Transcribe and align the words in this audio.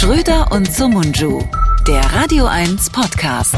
Schröder 0.00 0.50
und 0.50 0.66
Sumunju, 0.72 1.42
der 1.86 2.00
Radio 2.14 2.46
1 2.46 2.88
Podcast. 2.88 3.54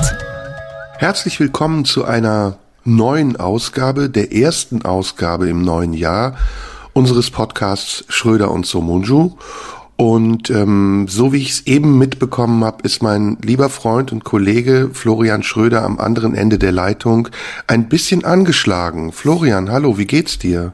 Herzlich 0.98 1.38
willkommen 1.38 1.84
zu 1.84 2.04
einer 2.04 2.58
neuen 2.82 3.36
Ausgabe, 3.36 4.10
der 4.10 4.34
ersten 4.34 4.84
Ausgabe 4.84 5.48
im 5.48 5.62
neuen 5.62 5.92
Jahr 5.92 6.36
unseres 6.94 7.30
Podcasts 7.30 8.04
Schröder 8.08 8.50
und 8.50 8.66
Somunju. 8.66 9.36
Und 9.94 10.50
ähm, 10.50 11.06
so 11.08 11.32
wie 11.32 11.42
ich 11.42 11.50
es 11.50 11.66
eben 11.68 11.96
mitbekommen 11.96 12.64
habe, 12.64 12.82
ist 12.82 13.04
mein 13.04 13.38
lieber 13.40 13.70
Freund 13.70 14.10
und 14.10 14.24
Kollege 14.24 14.90
Florian 14.92 15.44
Schröder 15.44 15.84
am 15.84 16.00
anderen 16.00 16.34
Ende 16.34 16.58
der 16.58 16.72
Leitung 16.72 17.28
ein 17.68 17.88
bisschen 17.88 18.24
angeschlagen. 18.24 19.12
Florian, 19.12 19.70
hallo, 19.70 19.96
wie 19.96 20.06
geht's 20.06 20.40
dir? 20.40 20.72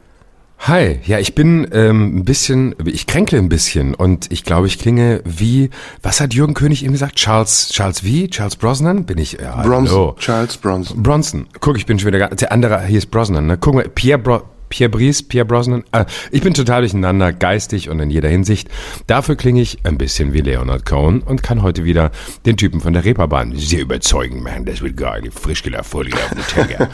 Hi, 0.60 0.98
ja, 1.04 1.18
ich 1.18 1.34
bin 1.34 1.68
ähm, 1.72 2.18
ein 2.18 2.24
bisschen, 2.24 2.74
ich 2.84 3.06
kränkle 3.06 3.38
ein 3.38 3.48
bisschen 3.48 3.94
und 3.94 4.30
ich 4.30 4.44
glaube, 4.44 4.66
ich 4.66 4.78
klinge 4.78 5.22
wie, 5.24 5.70
was 6.02 6.20
hat 6.20 6.34
Jürgen 6.34 6.52
König 6.52 6.82
eben 6.82 6.92
gesagt? 6.92 7.14
Charles, 7.14 7.68
Charles 7.70 8.02
wie? 8.02 8.28
Charles 8.28 8.56
Brosnan? 8.56 9.06
Bin 9.06 9.18
ich? 9.18 9.34
Ja, 9.34 9.62
Bronson. 9.62 10.16
Charles 10.16 10.56
Bronson. 10.56 11.02
Bronson. 11.02 11.46
Guck, 11.60 11.78
ich 11.78 11.86
bin 11.86 11.98
schon 11.98 12.12
wieder, 12.12 12.28
der 12.28 12.52
andere, 12.52 12.84
hier 12.84 12.98
ist 12.98 13.10
Brosnan, 13.10 13.46
ne? 13.46 13.56
Guck 13.56 13.74
mal, 13.74 13.88
Pierre 13.88 14.18
Bro, 14.18 14.42
Pierre 14.68 14.90
Brice, 14.90 15.22
Pierre 15.22 15.46
Brosnan. 15.46 15.84
Äh, 15.92 16.04
ich 16.30 16.42
bin 16.42 16.54
total 16.54 16.82
durcheinander, 16.82 17.32
geistig 17.32 17.88
und 17.88 18.00
in 18.00 18.10
jeder 18.10 18.28
Hinsicht. 18.28 18.68
Dafür 19.06 19.36
klinge 19.36 19.60
ich 19.60 19.78
ein 19.84 19.98
bisschen 19.98 20.32
wie 20.32 20.40
Leonard 20.40 20.86
Cohen 20.86 21.20
und 21.20 21.42
kann 21.42 21.62
heute 21.62 21.84
wieder 21.84 22.10
den 22.46 22.56
Typen 22.56 22.80
von 22.80 22.92
der 22.92 23.04
Reeperbahn 23.04 23.56
sehr 23.56 23.80
überzeugend 23.80 24.42
machen. 24.42 24.64
Das 24.64 24.80
wird 24.80 24.96
geil, 24.96 25.30
frisch 25.30 25.62
gelaufen, 25.62 25.88
vollgelaufen, 25.88 26.38
Tiger. 26.48 26.88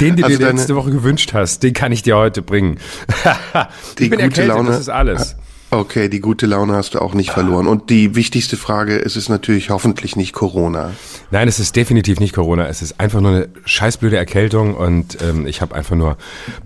den, 0.00 0.16
den 0.16 0.24
also 0.24 0.38
du 0.38 0.44
dir 0.44 0.52
letzte 0.52 0.76
Woche 0.76 0.90
gewünscht 0.90 1.32
hast, 1.32 1.62
den 1.62 1.72
kann 1.72 1.92
ich 1.92 2.02
dir 2.02 2.16
heute 2.16 2.42
bringen. 2.42 2.78
ich 3.98 4.10
bin 4.10 4.10
gute 4.10 4.22
erkältet, 4.22 4.46
Laune. 4.48 4.70
das 4.70 4.80
ist 4.80 4.88
alles. 4.88 5.36
Okay, 5.72 6.08
die 6.08 6.18
gute 6.18 6.46
Laune 6.46 6.72
hast 6.72 6.94
du 6.94 6.98
auch 6.98 7.14
nicht 7.14 7.30
verloren. 7.30 7.68
Und 7.68 7.90
die 7.90 8.16
wichtigste 8.16 8.56
Frage, 8.56 8.98
es 8.98 9.14
ist 9.14 9.28
natürlich 9.28 9.70
hoffentlich 9.70 10.16
nicht 10.16 10.32
Corona. 10.32 10.90
Nein, 11.30 11.46
es 11.46 11.60
ist 11.60 11.76
definitiv 11.76 12.18
nicht 12.18 12.34
Corona. 12.34 12.66
Es 12.66 12.82
ist 12.82 12.98
einfach 12.98 13.20
nur 13.20 13.30
eine 13.30 13.48
scheißblöde 13.64 14.16
Erkältung 14.16 14.74
und 14.74 15.18
ähm, 15.22 15.46
ich 15.46 15.60
habe 15.60 15.76
einfach 15.76 15.94
nur 15.94 16.16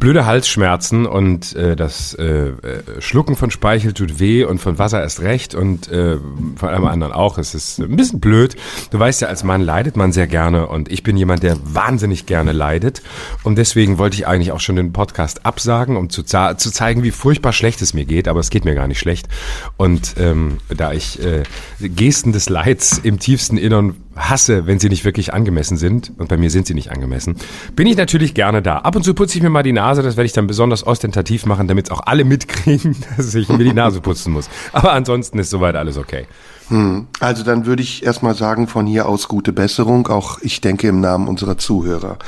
blöde 0.00 0.25
Halsschmerzen 0.25 1.05
und 1.05 1.55
äh, 1.55 1.77
das 1.77 2.14
äh, 2.14 2.25
äh, 2.25 2.52
Schlucken 3.00 3.36
von 3.36 3.50
Speichel 3.50 3.92
tut 3.92 4.20
weh 4.20 4.44
und 4.44 4.58
von 4.58 4.78
Wasser 4.78 5.02
erst 5.02 5.20
recht 5.20 5.55
und 5.55 5.92
äh, 5.92 6.16
von 6.56 6.69
allem 6.70 6.86
anderen 6.86 7.12
auch. 7.12 7.36
Es 7.36 7.55
ist 7.55 7.80
ein 7.80 7.97
bisschen 7.97 8.20
blöd. 8.20 8.56
Du 8.91 8.98
weißt 8.98 9.20
ja, 9.20 9.28
als 9.28 9.44
Mann 9.44 9.60
leidet 9.60 9.98
man 9.98 10.12
sehr 10.12 10.27
gerne 10.27 10.66
und 10.66 10.91
ich 10.91 11.02
bin 11.02 11.19
jemand, 11.19 11.42
der 11.42 11.58
wahnsinnig 11.62 12.25
gerne 12.25 12.52
leidet 12.52 13.02
und 13.42 13.58
deswegen 13.58 13.98
wollte 13.98 14.16
ich 14.16 14.27
eigentlich 14.27 14.52
auch 14.52 14.60
schon 14.60 14.77
den 14.77 14.94
Podcast 14.94 15.44
absagen, 15.44 15.98
um 15.98 16.08
zu, 16.08 16.22
zu 16.22 16.56
zeigen, 16.56 17.02
wie 17.02 17.10
furchtbar 17.10 17.52
schlecht 17.52 17.82
es 17.82 17.92
mir 17.92 18.06
geht, 18.06 18.28
aber 18.28 18.41
es 18.41 18.48
geht 18.48 18.64
mir 18.64 18.75
gar 18.75 18.88
nicht 18.88 18.94
schlecht. 18.98 19.28
Und 19.77 20.14
ähm, 20.19 20.59
da 20.75 20.92
ich 20.92 21.23
äh, 21.23 21.42
Gesten 21.81 22.33
des 22.33 22.48
Leids 22.48 22.98
im 22.98 23.19
tiefsten 23.19 23.56
Innern 23.56 23.97
hasse, 24.17 24.67
wenn 24.67 24.78
sie 24.78 24.89
nicht 24.89 25.05
wirklich 25.05 25.34
angemessen 25.34 25.77
sind, 25.77 26.12
und 26.19 26.28
bei 26.28 26.37
mir 26.37 26.50
sind 26.50 26.67
sie 26.67 26.75
nicht 26.75 26.91
angemessen, 26.91 27.37
bin 27.75 27.87
ich 27.87 27.97
natürlich 27.97 28.34
gerne 28.34 28.62
da. 28.62 28.78
Ab 28.78 28.97
und 28.97 29.03
zu 29.03 29.15
putze 29.15 29.37
ich 29.37 29.42
mir 29.42 29.50
mal 29.50 29.62
die 29.62 29.72
Nase, 29.72 30.03
das 30.03 30.17
werde 30.17 30.27
ich 30.27 30.33
dann 30.33 30.47
besonders 30.47 30.87
ostentativ 30.87 31.47
machen, 31.47 31.69
damit 31.69 31.87
es 31.87 31.91
auch 31.91 32.03
alle 32.06 32.25
mitkriegen, 32.25 32.97
dass 33.17 33.34
ich 33.34 33.48
mir 33.48 33.65
die 33.65 33.75
Nase 33.75 34.00
putzen 34.00 34.33
muss. 34.33 34.48
Aber 34.72 34.92
ansonsten 34.92 35.39
ist 35.39 35.50
soweit 35.50 35.77
alles 35.77 35.97
okay. 35.97 36.27
Hm. 36.69 37.09
Also 37.20 37.42
dann 37.42 37.67
würde 37.67 37.83
ich 37.83 38.05
erstmal 38.05 38.34
sagen, 38.34 38.69
von 38.69 38.87
hier 38.87 39.06
aus 39.06 39.28
gute 39.28 39.53
Besserung, 39.53 40.06
auch 40.09 40.39
ich 40.41 40.61
denke 40.61 40.89
im 40.89 41.00
Namen 41.00 41.28
unserer 41.28 41.59
Zuhörer. 41.59 42.19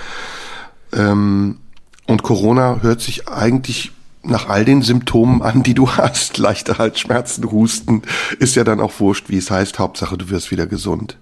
Ähm, 0.92 1.58
und 2.06 2.22
Corona 2.22 2.80
hört 2.82 3.00
sich 3.00 3.28
eigentlich 3.28 3.92
nach 4.28 4.48
all 4.48 4.64
den 4.64 4.82
Symptomen 4.82 5.42
an, 5.42 5.62
die 5.62 5.74
du 5.74 5.90
hast, 5.96 6.38
leichte 6.38 6.78
Halsschmerzen, 6.78 7.50
Husten, 7.50 8.02
ist 8.38 8.56
ja 8.56 8.64
dann 8.64 8.80
auch 8.80 8.98
wurscht, 9.00 9.28
wie 9.28 9.38
es 9.38 9.50
heißt. 9.50 9.78
Hauptsache, 9.78 10.16
du 10.16 10.30
wirst 10.30 10.50
wieder 10.50 10.66
gesund. 10.66 11.18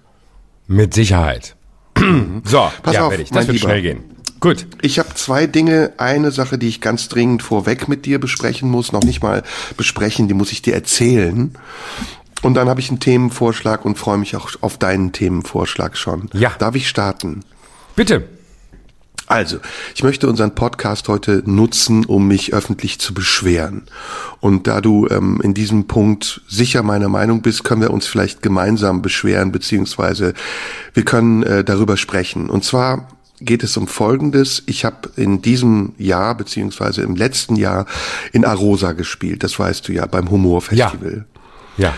Mit 0.67 0.93
Sicherheit. 0.93 1.55
so, 2.43 2.71
Pass 2.83 2.95
ja, 2.95 3.07
auf, 3.07 3.17
ich. 3.17 3.29
Das 3.29 3.47
wird 3.47 3.57
Lieber. 3.57 3.69
schnell 3.69 3.81
gehen. 3.81 4.03
Gut. 4.39 4.67
Ich 4.81 4.99
habe 4.99 5.13
zwei 5.15 5.47
Dinge. 5.47 5.93
Eine 5.97 6.31
Sache, 6.31 6.57
die 6.57 6.67
ich 6.67 6.81
ganz 6.81 7.07
dringend 7.07 7.41
vorweg 7.41 7.87
mit 7.87 8.05
dir 8.05 8.19
besprechen 8.19 8.69
muss, 8.69 8.91
noch 8.91 9.03
nicht 9.03 9.23
mal 9.23 9.43
besprechen, 9.77 10.27
die 10.27 10.33
muss 10.33 10.51
ich 10.51 10.61
dir 10.61 10.73
erzählen. 10.73 11.55
Und 12.41 12.53
dann 12.53 12.69
habe 12.69 12.79
ich 12.79 12.89
einen 12.89 12.99
Themenvorschlag 12.99 13.85
und 13.85 13.97
freue 13.97 14.17
mich 14.17 14.35
auch 14.35 14.51
auf 14.61 14.77
deinen 14.77 15.11
Themenvorschlag 15.13 15.97
schon. 15.97 16.29
Ja. 16.33 16.51
Darf 16.59 16.75
ich 16.75 16.87
starten? 16.87 17.43
Bitte. 17.95 18.27
Also, 19.27 19.57
ich 19.95 20.03
möchte 20.03 20.27
unseren 20.27 20.53
Podcast 20.53 21.07
heute 21.07 21.41
nutzen, 21.45 22.05
um 22.05 22.27
mich 22.27 22.53
öffentlich 22.53 22.99
zu 22.99 23.13
beschweren. 23.13 23.83
Und 24.39 24.67
da 24.67 24.81
du 24.81 25.07
ähm, 25.07 25.41
in 25.41 25.55
diesem 25.55 25.87
Punkt 25.87 26.41
sicher 26.47 26.83
meiner 26.83 27.09
Meinung 27.09 27.41
bist, 27.41 27.63
können 27.63 27.81
wir 27.81 27.91
uns 27.91 28.05
vielleicht 28.05 28.43
gemeinsam 28.43 29.01
beschweren, 29.01 29.51
beziehungsweise 29.51 30.33
wir 30.93 31.05
können 31.05 31.41
äh, 31.43 31.63
darüber 31.63 31.97
sprechen. 31.97 32.49
Und 32.49 32.63
zwar 32.63 33.07
geht 33.41 33.63
es 33.63 33.75
um 33.77 33.87
Folgendes. 33.87 34.61
Ich 34.67 34.85
habe 34.85 35.09
in 35.15 35.41
diesem 35.41 35.93
Jahr, 35.97 36.35
beziehungsweise 36.35 37.01
im 37.01 37.15
letzten 37.15 37.55
Jahr 37.55 37.85
in 38.31 38.45
Arosa 38.45 38.93
gespielt. 38.93 39.43
Das 39.43 39.57
weißt 39.57 39.87
du 39.87 39.93
ja, 39.93 40.05
beim 40.05 40.29
Humorfestival. 40.29 41.25
Ja. 41.77 41.89
ja. 41.89 41.93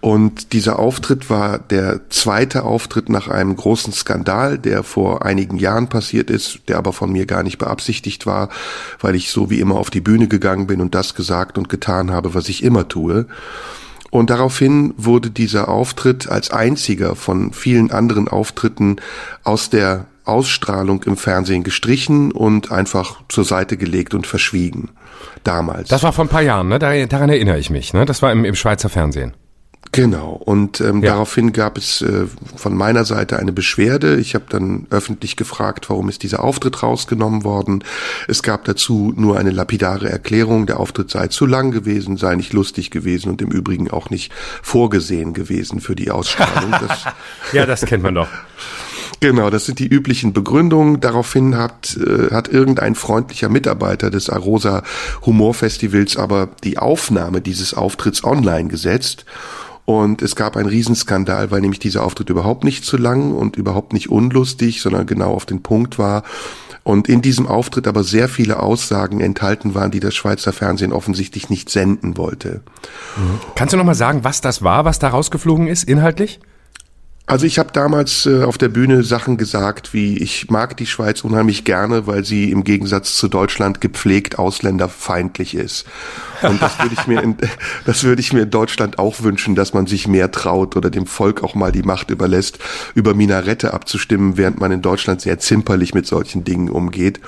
Und 0.00 0.52
dieser 0.52 0.78
Auftritt 0.78 1.30
war 1.30 1.58
der 1.58 2.08
zweite 2.10 2.62
Auftritt 2.64 3.08
nach 3.08 3.28
einem 3.28 3.56
großen 3.56 3.92
Skandal, 3.92 4.58
der 4.58 4.82
vor 4.82 5.24
einigen 5.24 5.58
Jahren 5.58 5.88
passiert 5.88 6.30
ist, 6.30 6.60
der 6.68 6.78
aber 6.78 6.92
von 6.92 7.10
mir 7.10 7.26
gar 7.26 7.42
nicht 7.42 7.58
beabsichtigt 7.58 8.26
war, 8.26 8.50
weil 9.00 9.14
ich 9.14 9.30
so 9.30 9.50
wie 9.50 9.58
immer 9.58 9.76
auf 9.76 9.90
die 9.90 10.00
Bühne 10.00 10.28
gegangen 10.28 10.66
bin 10.66 10.80
und 10.80 10.94
das 10.94 11.14
gesagt 11.14 11.58
und 11.58 11.68
getan 11.68 12.12
habe, 12.12 12.34
was 12.34 12.48
ich 12.48 12.62
immer 12.62 12.86
tue. 12.86 13.26
Und 14.10 14.30
daraufhin 14.30 14.94
wurde 14.96 15.30
dieser 15.30 15.68
Auftritt 15.68 16.28
als 16.28 16.50
einziger 16.50 17.16
von 17.16 17.52
vielen 17.52 17.90
anderen 17.90 18.28
Auftritten 18.28 18.96
aus 19.42 19.70
der 19.70 20.06
Ausstrahlung 20.24 21.02
im 21.04 21.16
Fernsehen 21.16 21.64
gestrichen 21.64 22.32
und 22.32 22.70
einfach 22.70 23.22
zur 23.28 23.44
Seite 23.44 23.76
gelegt 23.76 24.14
und 24.14 24.26
verschwiegen. 24.26 24.90
Damals. 25.44 25.88
Das 25.88 26.02
war 26.02 26.12
vor 26.12 26.24
ein 26.24 26.28
paar 26.28 26.42
Jahren, 26.42 26.68
ne? 26.68 26.78
Daran 26.78 27.28
erinnere 27.28 27.58
ich 27.58 27.70
mich, 27.70 27.92
ne? 27.92 28.04
Das 28.04 28.22
war 28.22 28.32
im, 28.32 28.44
im 28.44 28.54
Schweizer 28.54 28.88
Fernsehen. 28.88 29.34
Genau. 29.92 30.32
Und 30.32 30.80
ähm, 30.80 31.02
ja. 31.02 31.12
daraufhin 31.12 31.52
gab 31.52 31.78
es 31.78 32.02
äh, 32.02 32.26
von 32.56 32.74
meiner 32.76 33.04
Seite 33.04 33.38
eine 33.38 33.52
Beschwerde. 33.52 34.16
Ich 34.16 34.34
habe 34.34 34.44
dann 34.48 34.86
öffentlich 34.90 35.36
gefragt, 35.36 35.88
warum 35.90 36.08
ist 36.08 36.22
dieser 36.22 36.42
Auftritt 36.42 36.82
rausgenommen 36.82 37.44
worden. 37.44 37.84
Es 38.28 38.42
gab 38.42 38.64
dazu 38.64 39.12
nur 39.16 39.38
eine 39.38 39.50
lapidare 39.50 40.10
Erklärung, 40.10 40.66
der 40.66 40.80
Auftritt 40.80 41.10
sei 41.10 41.28
zu 41.28 41.46
lang 41.46 41.70
gewesen, 41.70 42.16
sei 42.16 42.34
nicht 42.36 42.52
lustig 42.52 42.90
gewesen 42.90 43.30
und 43.30 43.42
im 43.42 43.50
Übrigen 43.50 43.90
auch 43.90 44.10
nicht 44.10 44.32
vorgesehen 44.62 45.32
gewesen 45.32 45.80
für 45.80 45.94
die 45.94 46.10
Ausstrahlung. 46.10 46.74
Das 46.86 47.04
ja, 47.52 47.64
das 47.64 47.86
kennt 47.86 48.02
man 48.02 48.14
doch. 48.14 48.28
Genau, 49.20 49.48
das 49.50 49.64
sind 49.64 49.78
die 49.78 49.86
üblichen 49.86 50.32
Begründungen. 50.32 51.00
Daraufhin 51.00 51.56
hat, 51.56 51.96
äh, 51.96 52.32
hat 52.32 52.48
irgendein 52.48 52.94
freundlicher 52.94 53.48
Mitarbeiter 53.48 54.10
des 54.10 54.28
Arosa 54.28 54.82
Humorfestivals 55.24 56.16
aber 56.16 56.48
die 56.64 56.78
Aufnahme 56.78 57.40
dieses 57.40 57.72
Auftritts 57.72 58.24
online 58.24 58.68
gesetzt 58.68 59.24
und 59.86 60.20
es 60.20 60.34
gab 60.34 60.56
einen 60.56 60.68
Riesenskandal, 60.68 61.52
weil 61.52 61.60
nämlich 61.60 61.78
dieser 61.78 62.04
Auftritt 62.04 62.28
überhaupt 62.28 62.64
nicht 62.64 62.84
zu 62.84 62.96
lang 62.96 63.32
und 63.32 63.56
überhaupt 63.56 63.92
nicht 63.92 64.10
unlustig, 64.10 64.82
sondern 64.82 65.06
genau 65.06 65.32
auf 65.32 65.46
den 65.46 65.62
Punkt 65.62 65.98
war. 65.98 66.24
Und 66.82 67.08
in 67.08 67.22
diesem 67.22 67.46
Auftritt 67.46 67.86
aber 67.86 68.04
sehr 68.04 68.28
viele 68.28 68.60
Aussagen 68.60 69.20
enthalten 69.20 69.74
waren, 69.74 69.92
die 69.92 70.00
das 70.00 70.14
Schweizer 70.14 70.52
Fernsehen 70.52 70.92
offensichtlich 70.92 71.50
nicht 71.50 71.70
senden 71.70 72.16
wollte. 72.16 72.62
Kannst 73.54 73.72
du 73.72 73.76
noch 73.76 73.84
mal 73.84 73.94
sagen, 73.94 74.24
was 74.24 74.40
das 74.40 74.62
war, 74.62 74.84
was 74.84 74.98
da 74.98 75.08
rausgeflogen 75.08 75.68
ist, 75.68 75.84
inhaltlich? 75.84 76.40
Also 77.28 77.44
ich 77.44 77.58
habe 77.58 77.72
damals 77.72 78.24
äh, 78.26 78.44
auf 78.44 78.56
der 78.56 78.68
Bühne 78.68 79.02
Sachen 79.02 79.36
gesagt, 79.36 79.92
wie 79.92 80.16
ich 80.16 80.48
mag 80.48 80.76
die 80.76 80.86
Schweiz 80.86 81.24
unheimlich 81.24 81.64
gerne, 81.64 82.06
weil 82.06 82.24
sie 82.24 82.52
im 82.52 82.62
Gegensatz 82.62 83.16
zu 83.16 83.26
Deutschland 83.26 83.80
gepflegt 83.80 84.38
ausländerfeindlich 84.38 85.56
ist. 85.56 85.86
Und 86.42 86.62
das 86.62 86.78
würde 86.78 86.94
ich 86.96 87.08
mir 87.08 87.20
in, 87.20 87.36
das 87.84 88.04
würde 88.04 88.20
ich 88.20 88.32
mir 88.32 88.42
in 88.42 88.50
Deutschland 88.50 89.00
auch 89.00 89.22
wünschen, 89.22 89.56
dass 89.56 89.74
man 89.74 89.88
sich 89.88 90.06
mehr 90.06 90.30
traut 90.30 90.76
oder 90.76 90.88
dem 90.88 91.06
Volk 91.06 91.42
auch 91.42 91.56
mal 91.56 91.72
die 91.72 91.82
Macht 91.82 92.10
überlässt, 92.10 92.60
über 92.94 93.12
Minarette 93.12 93.74
abzustimmen, 93.74 94.36
während 94.36 94.60
man 94.60 94.70
in 94.70 94.82
Deutschland 94.82 95.20
sehr 95.20 95.40
zimperlich 95.40 95.94
mit 95.94 96.06
solchen 96.06 96.44
Dingen 96.44 96.70
umgeht. 96.70 97.18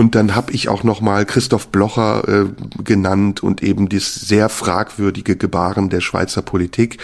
Und 0.00 0.14
dann 0.14 0.34
habe 0.34 0.52
ich 0.52 0.70
auch 0.70 0.82
nochmal 0.82 1.26
Christoph 1.26 1.68
Blocher 1.68 2.26
äh, 2.26 2.82
genannt 2.82 3.42
und 3.42 3.62
eben 3.62 3.90
das 3.90 4.14
sehr 4.14 4.48
fragwürdige 4.48 5.36
Gebaren 5.36 5.90
der 5.90 6.00
Schweizer 6.00 6.40
Politik 6.40 6.96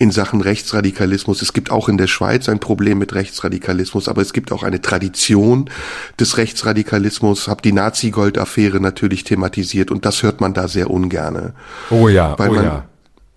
in 0.00 0.10
Sachen 0.10 0.40
Rechtsradikalismus. 0.40 1.42
Es 1.42 1.52
gibt 1.52 1.70
auch 1.70 1.88
in 1.88 1.96
der 1.96 2.08
Schweiz 2.08 2.48
ein 2.48 2.58
Problem 2.58 2.98
mit 2.98 3.14
Rechtsradikalismus, 3.14 4.08
aber 4.08 4.20
es 4.20 4.32
gibt 4.32 4.50
auch 4.50 4.64
eine 4.64 4.80
Tradition 4.80 5.70
des 6.18 6.38
Rechtsradikalismus. 6.38 7.46
Hab 7.46 7.62
die 7.62 7.72
Nazi-Gold-Affäre 7.72 8.80
natürlich 8.80 9.22
thematisiert 9.22 9.92
und 9.92 10.04
das 10.04 10.24
hört 10.24 10.40
man 10.40 10.52
da 10.52 10.66
sehr 10.66 10.90
ungerne. 10.90 11.52
Oh 11.88 12.08
ja, 12.08 12.34
oh 12.36 12.54
ja 12.56 12.89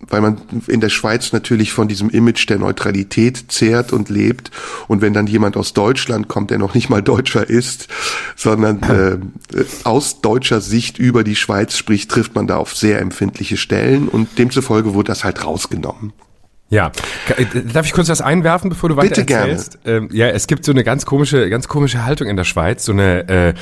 weil 0.08 0.20
man 0.20 0.38
in 0.66 0.80
der 0.80 0.88
Schweiz 0.88 1.32
natürlich 1.32 1.72
von 1.72 1.88
diesem 1.88 2.10
Image 2.10 2.48
der 2.48 2.58
Neutralität 2.58 3.44
zehrt 3.48 3.92
und 3.92 4.08
lebt. 4.08 4.50
Und 4.88 5.00
wenn 5.00 5.12
dann 5.12 5.26
jemand 5.26 5.56
aus 5.56 5.72
Deutschland 5.72 6.28
kommt, 6.28 6.50
der 6.50 6.58
noch 6.58 6.74
nicht 6.74 6.90
mal 6.90 7.02
Deutscher 7.02 7.48
ist, 7.48 7.88
sondern 8.36 8.82
äh, 8.82 9.64
aus 9.84 10.20
deutscher 10.20 10.60
Sicht 10.60 10.98
über 10.98 11.24
die 11.24 11.36
Schweiz 11.36 11.76
spricht, 11.76 12.10
trifft 12.10 12.34
man 12.34 12.46
da 12.46 12.56
auf 12.56 12.74
sehr 12.74 13.00
empfindliche 13.00 13.56
Stellen 13.56 14.08
und 14.08 14.38
demzufolge 14.38 14.94
wurde 14.94 15.08
das 15.08 15.24
halt 15.24 15.44
rausgenommen. 15.44 16.12
Ja, 16.74 16.90
äh, 17.36 17.44
darf 17.72 17.86
ich 17.86 17.92
kurz 17.92 18.08
was 18.08 18.20
einwerfen, 18.20 18.68
bevor 18.68 18.88
du 18.88 18.96
weiter 18.96 19.22
Bitte 19.22 19.32
erzählst? 19.32 19.78
Ähm, 19.84 20.08
ja, 20.12 20.26
es 20.26 20.48
gibt 20.48 20.64
so 20.64 20.72
eine 20.72 20.82
ganz 20.82 21.06
komische, 21.06 21.48
ganz 21.48 21.68
komische 21.68 22.04
Haltung 22.04 22.26
in 22.26 22.36
der 22.36 22.42
Schweiz, 22.42 22.84
so 22.84 22.90
eine, 22.90 23.28
äh, 23.28 23.54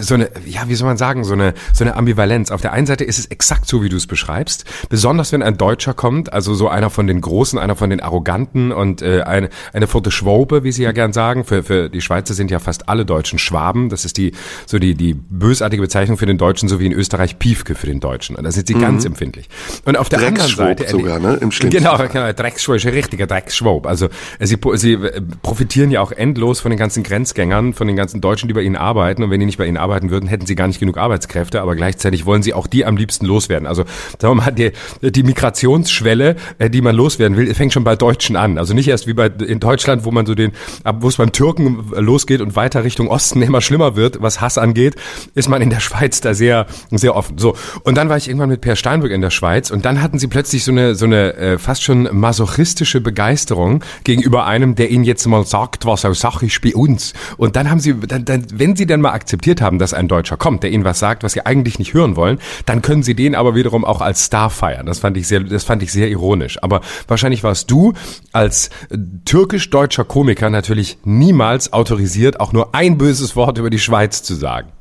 so 0.00 0.14
eine, 0.14 0.30
ja, 0.44 0.62
wie 0.66 0.74
soll 0.74 0.88
man 0.88 0.96
sagen, 0.96 1.22
so 1.22 1.34
eine, 1.34 1.54
so 1.72 1.84
eine 1.84 1.94
Ambivalenz. 1.94 2.50
Auf 2.50 2.62
der 2.62 2.72
einen 2.72 2.86
Seite 2.86 3.04
ist 3.04 3.20
es 3.20 3.26
exakt 3.26 3.68
so, 3.68 3.84
wie 3.84 3.88
du 3.88 3.96
es 3.96 4.08
beschreibst, 4.08 4.64
besonders 4.88 5.30
wenn 5.30 5.44
ein 5.44 5.56
Deutscher 5.56 5.94
kommt, 5.94 6.32
also 6.32 6.54
so 6.54 6.68
einer 6.68 6.90
von 6.90 7.06
den 7.06 7.20
Großen, 7.20 7.56
einer 7.56 7.76
von 7.76 7.88
den 7.88 8.00
Arroganten 8.00 8.72
und 8.72 9.00
äh, 9.00 9.22
eine, 9.22 9.48
eine 9.72 9.86
Pforte 9.86 10.10
Schwobe, 10.10 10.64
wie 10.64 10.72
sie 10.72 10.82
ja 10.82 10.90
gern 10.90 11.12
sagen. 11.12 11.44
Für, 11.44 11.62
für 11.62 11.88
die 11.88 12.00
Schweizer 12.00 12.34
sind 12.34 12.50
ja 12.50 12.58
fast 12.58 12.88
alle 12.88 13.06
Deutschen 13.06 13.38
Schwaben. 13.38 13.90
Das 13.90 14.04
ist 14.04 14.16
die, 14.16 14.32
so 14.66 14.80
die, 14.80 14.96
die 14.96 15.14
bösartige 15.14 15.82
Bezeichnung 15.82 16.18
für 16.18 16.26
den 16.26 16.36
Deutschen, 16.36 16.68
so 16.68 16.80
wie 16.80 16.86
in 16.86 16.92
Österreich 16.92 17.38
Piefke 17.38 17.76
für 17.76 17.86
den 17.86 18.00
Deutschen. 18.00 18.34
Und 18.34 18.42
da 18.42 18.50
sind 18.50 18.66
sie 18.66 18.74
mhm. 18.74 18.80
ganz 18.80 19.04
empfindlich. 19.04 19.48
Und 19.84 19.96
auf 19.96 20.08
der 20.08 20.18
anderen 20.18 20.50
Seite, 20.50 20.88
sogar, 20.88 21.20
ne? 21.20 21.38
Im 21.40 21.50
genau, 21.50 21.96
genau, 22.08 22.32
Drecksschwab 22.56 22.76
ist 22.76 22.86
ein 22.86 22.94
richtiger 22.94 23.26
Drecksschwab. 23.26 23.86
Also 23.86 24.08
sie, 24.40 24.56
sie 24.74 24.92
äh, 24.94 25.20
profitieren 25.42 25.90
ja 25.90 26.00
auch 26.00 26.12
endlos 26.12 26.60
von 26.60 26.70
den 26.70 26.78
ganzen 26.78 27.02
Grenzgängern, 27.02 27.74
von 27.74 27.86
den 27.86 27.96
ganzen 27.96 28.20
Deutschen, 28.20 28.48
die 28.48 28.54
bei 28.54 28.62
ihnen 28.62 28.76
arbeiten. 28.76 29.22
Und 29.22 29.30
wenn 29.30 29.40
die 29.40 29.46
nicht 29.46 29.58
bei 29.58 29.66
ihnen 29.66 29.76
arbeiten 29.76 30.10
würden, 30.10 30.28
hätten 30.28 30.46
sie 30.46 30.54
gar 30.54 30.66
nicht 30.66 30.80
genug 30.80 30.96
Arbeitskräfte. 30.96 31.60
Aber 31.60 31.76
gleichzeitig 31.76 32.24
wollen 32.24 32.42
sie 32.42 32.54
auch 32.54 32.66
die 32.66 32.84
am 32.84 32.96
liebsten 32.96 33.26
loswerden. 33.26 33.66
Also 33.66 33.84
sagen 34.18 34.36
wir 34.36 34.42
mal, 34.42 34.50
die, 34.50 34.72
die 35.02 35.22
Migrationsschwelle, 35.22 36.36
äh, 36.58 36.70
die 36.70 36.80
man 36.80 36.96
loswerden 36.96 37.36
will, 37.36 37.52
fängt 37.54 37.72
schon 37.72 37.84
bei 37.84 37.96
Deutschen 37.96 38.36
an. 38.36 38.58
Also 38.58 38.74
nicht 38.74 38.88
erst 38.88 39.06
wie 39.06 39.14
bei 39.14 39.26
in 39.26 39.60
Deutschland, 39.60 40.04
wo 40.04 40.10
man 40.10 40.24
so 40.24 40.34
den, 40.34 40.52
wo 41.00 41.08
es 41.08 41.16
beim 41.16 41.32
Türken 41.32 41.84
losgeht 41.92 42.40
und 42.40 42.56
weiter 42.56 42.84
Richtung 42.84 43.08
Osten 43.08 43.42
immer 43.42 43.60
schlimmer 43.60 43.96
wird, 43.96 44.22
was 44.22 44.40
Hass 44.40 44.56
angeht, 44.56 44.96
ist 45.34 45.48
man 45.48 45.60
in 45.60 45.70
der 45.70 45.80
Schweiz 45.80 46.20
da 46.20 46.32
sehr, 46.32 46.66
sehr 46.90 47.14
offen. 47.14 47.38
So. 47.38 47.56
Und 47.82 47.96
dann 47.96 48.08
war 48.08 48.16
ich 48.16 48.28
irgendwann 48.28 48.48
mit 48.48 48.60
Per 48.60 48.76
Steinbrück 48.76 49.12
in 49.12 49.20
der 49.20 49.30
Schweiz 49.30 49.70
und 49.70 49.84
dann 49.84 50.00
hatten 50.00 50.18
sie 50.18 50.26
plötzlich 50.26 50.64
so 50.64 50.72
eine, 50.72 50.94
so 50.94 51.04
eine 51.04 51.34
äh, 51.34 51.58
fast 51.58 51.82
schon 51.82 52.08
masochistische 52.36 53.00
Begeisterung 53.00 53.82
gegenüber 54.04 54.44
einem, 54.44 54.74
der 54.74 54.90
ihnen 54.90 55.04
jetzt 55.04 55.26
mal 55.26 55.46
sagt, 55.46 55.86
was 55.86 56.04
auch 56.04 56.14
Sache 56.14 56.46
ist 56.46 56.60
bei 56.60 56.74
uns. 56.74 57.14
Und 57.38 57.56
dann 57.56 57.70
haben 57.70 57.80
sie, 57.80 57.94
dann, 57.94 58.26
dann, 58.26 58.46
wenn 58.52 58.76
sie 58.76 58.86
dann 58.86 59.00
mal 59.00 59.12
akzeptiert 59.12 59.62
haben, 59.62 59.78
dass 59.78 59.94
ein 59.94 60.06
Deutscher 60.06 60.36
kommt, 60.36 60.62
der 60.62 60.70
ihnen 60.70 60.84
was 60.84 60.98
sagt, 60.98 61.22
was 61.22 61.32
sie 61.32 61.46
eigentlich 61.46 61.78
nicht 61.78 61.94
hören 61.94 62.16
wollen, 62.16 62.38
dann 62.66 62.82
können 62.82 63.02
sie 63.02 63.14
den 63.14 63.34
aber 63.34 63.54
wiederum 63.54 63.86
auch 63.86 64.02
als 64.02 64.24
Star 64.24 64.50
feiern. 64.50 64.84
Das 64.84 64.98
fand 64.98 65.16
ich 65.16 65.26
sehr, 65.26 65.40
das 65.40 65.64
fand 65.64 65.82
ich 65.82 65.92
sehr 65.92 66.08
ironisch. 66.08 66.62
Aber 66.62 66.82
wahrscheinlich 67.08 67.42
warst 67.42 67.70
du 67.70 67.94
als 68.32 68.68
äh, 68.90 68.98
türkisch-deutscher 69.24 70.04
Komiker 70.04 70.50
natürlich 70.50 70.98
niemals 71.04 71.72
autorisiert, 71.72 72.38
auch 72.40 72.52
nur 72.52 72.74
ein 72.74 72.98
böses 72.98 73.34
Wort 73.34 73.56
über 73.56 73.70
die 73.70 73.78
Schweiz 73.78 74.22
zu 74.22 74.34
sagen. 74.34 74.75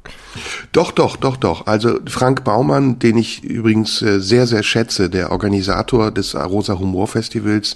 Doch, 0.72 0.92
doch, 0.92 1.16
doch, 1.16 1.38
doch. 1.38 1.68
Also 1.68 2.00
Frank 2.08 2.44
Baumann, 2.44 3.00
den 3.00 3.18
ich 3.18 3.44
übrigens 3.44 4.02
äh, 4.02 4.20
sehr, 4.20 4.48
sehr 4.48 4.64
schätze, 4.64 5.10
der 5.10 5.32
Organisator 5.32 6.12
des 6.12 6.36
Rosa 6.36 6.78
Humor 6.78 7.08
Festivals, 7.08 7.76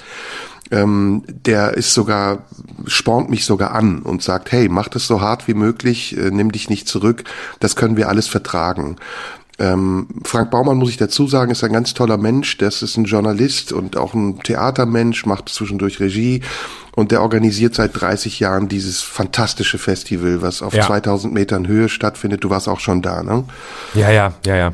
ähm, 0.71 1.23
der 1.27 1.73
ist 1.75 1.93
sogar, 1.93 2.45
spornt 2.85 3.29
mich 3.29 3.45
sogar 3.45 3.73
an 3.73 3.99
und 3.99 4.21
sagt, 4.21 4.51
hey, 4.51 4.69
mach 4.69 4.87
das 4.87 5.07
so 5.07 5.21
hart 5.21 5.47
wie 5.47 5.53
möglich, 5.53 6.15
äh, 6.17 6.29
nimm 6.31 6.51
dich 6.51 6.69
nicht 6.69 6.87
zurück, 6.87 7.23
das 7.59 7.75
können 7.75 7.97
wir 7.97 8.09
alles 8.09 8.27
vertragen. 8.27 8.97
Ähm, 9.59 10.07
Frank 10.23 10.51
Baumann, 10.51 10.77
muss 10.77 10.89
ich 10.89 10.97
dazu 10.97 11.27
sagen, 11.27 11.51
ist 11.51 11.65
ein 11.65 11.73
ganz 11.73 11.93
toller 11.93 12.17
Mensch. 12.17 12.57
Das 12.57 12.81
ist 12.81 12.95
ein 12.95 13.03
Journalist 13.03 13.73
und 13.73 13.97
auch 13.97 14.13
ein 14.13 14.39
Theatermensch, 14.39 15.25
macht 15.25 15.49
zwischendurch 15.49 15.99
Regie 15.99 16.41
und 16.99 17.11
der 17.11 17.21
organisiert 17.21 17.75
seit 17.75 17.99
30 17.99 18.41
Jahren 18.41 18.67
dieses 18.67 19.01
fantastische 19.01 19.77
Festival, 19.77 20.41
was 20.41 20.61
auf 20.61 20.73
ja. 20.73 20.85
2000 20.85 21.33
Metern 21.33 21.65
Höhe 21.65 21.87
stattfindet. 21.87 22.43
Du 22.43 22.49
warst 22.49 22.67
auch 22.67 22.81
schon 22.81 23.01
da, 23.01 23.23
ne? 23.23 23.45
Ja, 23.93 24.11
ja, 24.11 24.33
ja, 24.45 24.55
ja. 24.55 24.73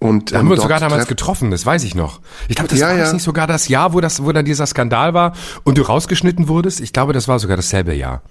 Und, 0.00 0.32
da 0.32 0.38
haben 0.38 0.48
wir 0.48 0.54
uns 0.54 0.62
sogar 0.62 0.80
damals 0.80 1.06
getroffen, 1.06 1.52
das 1.52 1.64
weiß 1.64 1.84
ich 1.84 1.94
noch. 1.94 2.20
Ich 2.48 2.56
glaube, 2.56 2.68
das 2.68 2.80
ja, 2.80 2.88
war 2.88 2.96
ja. 2.96 3.12
nicht 3.12 3.22
sogar 3.22 3.46
das 3.46 3.68
Jahr, 3.68 3.92
wo 3.92 4.00
das, 4.00 4.24
wo 4.24 4.32
dann 4.32 4.44
dieser 4.44 4.66
Skandal 4.66 5.14
war 5.14 5.34
und 5.62 5.78
du 5.78 5.82
rausgeschnitten 5.82 6.48
wurdest. 6.48 6.80
Ich 6.80 6.92
glaube, 6.92 7.12
das 7.12 7.28
war 7.28 7.38
sogar 7.38 7.56
dasselbe 7.56 7.94
Jahr. 7.94 8.22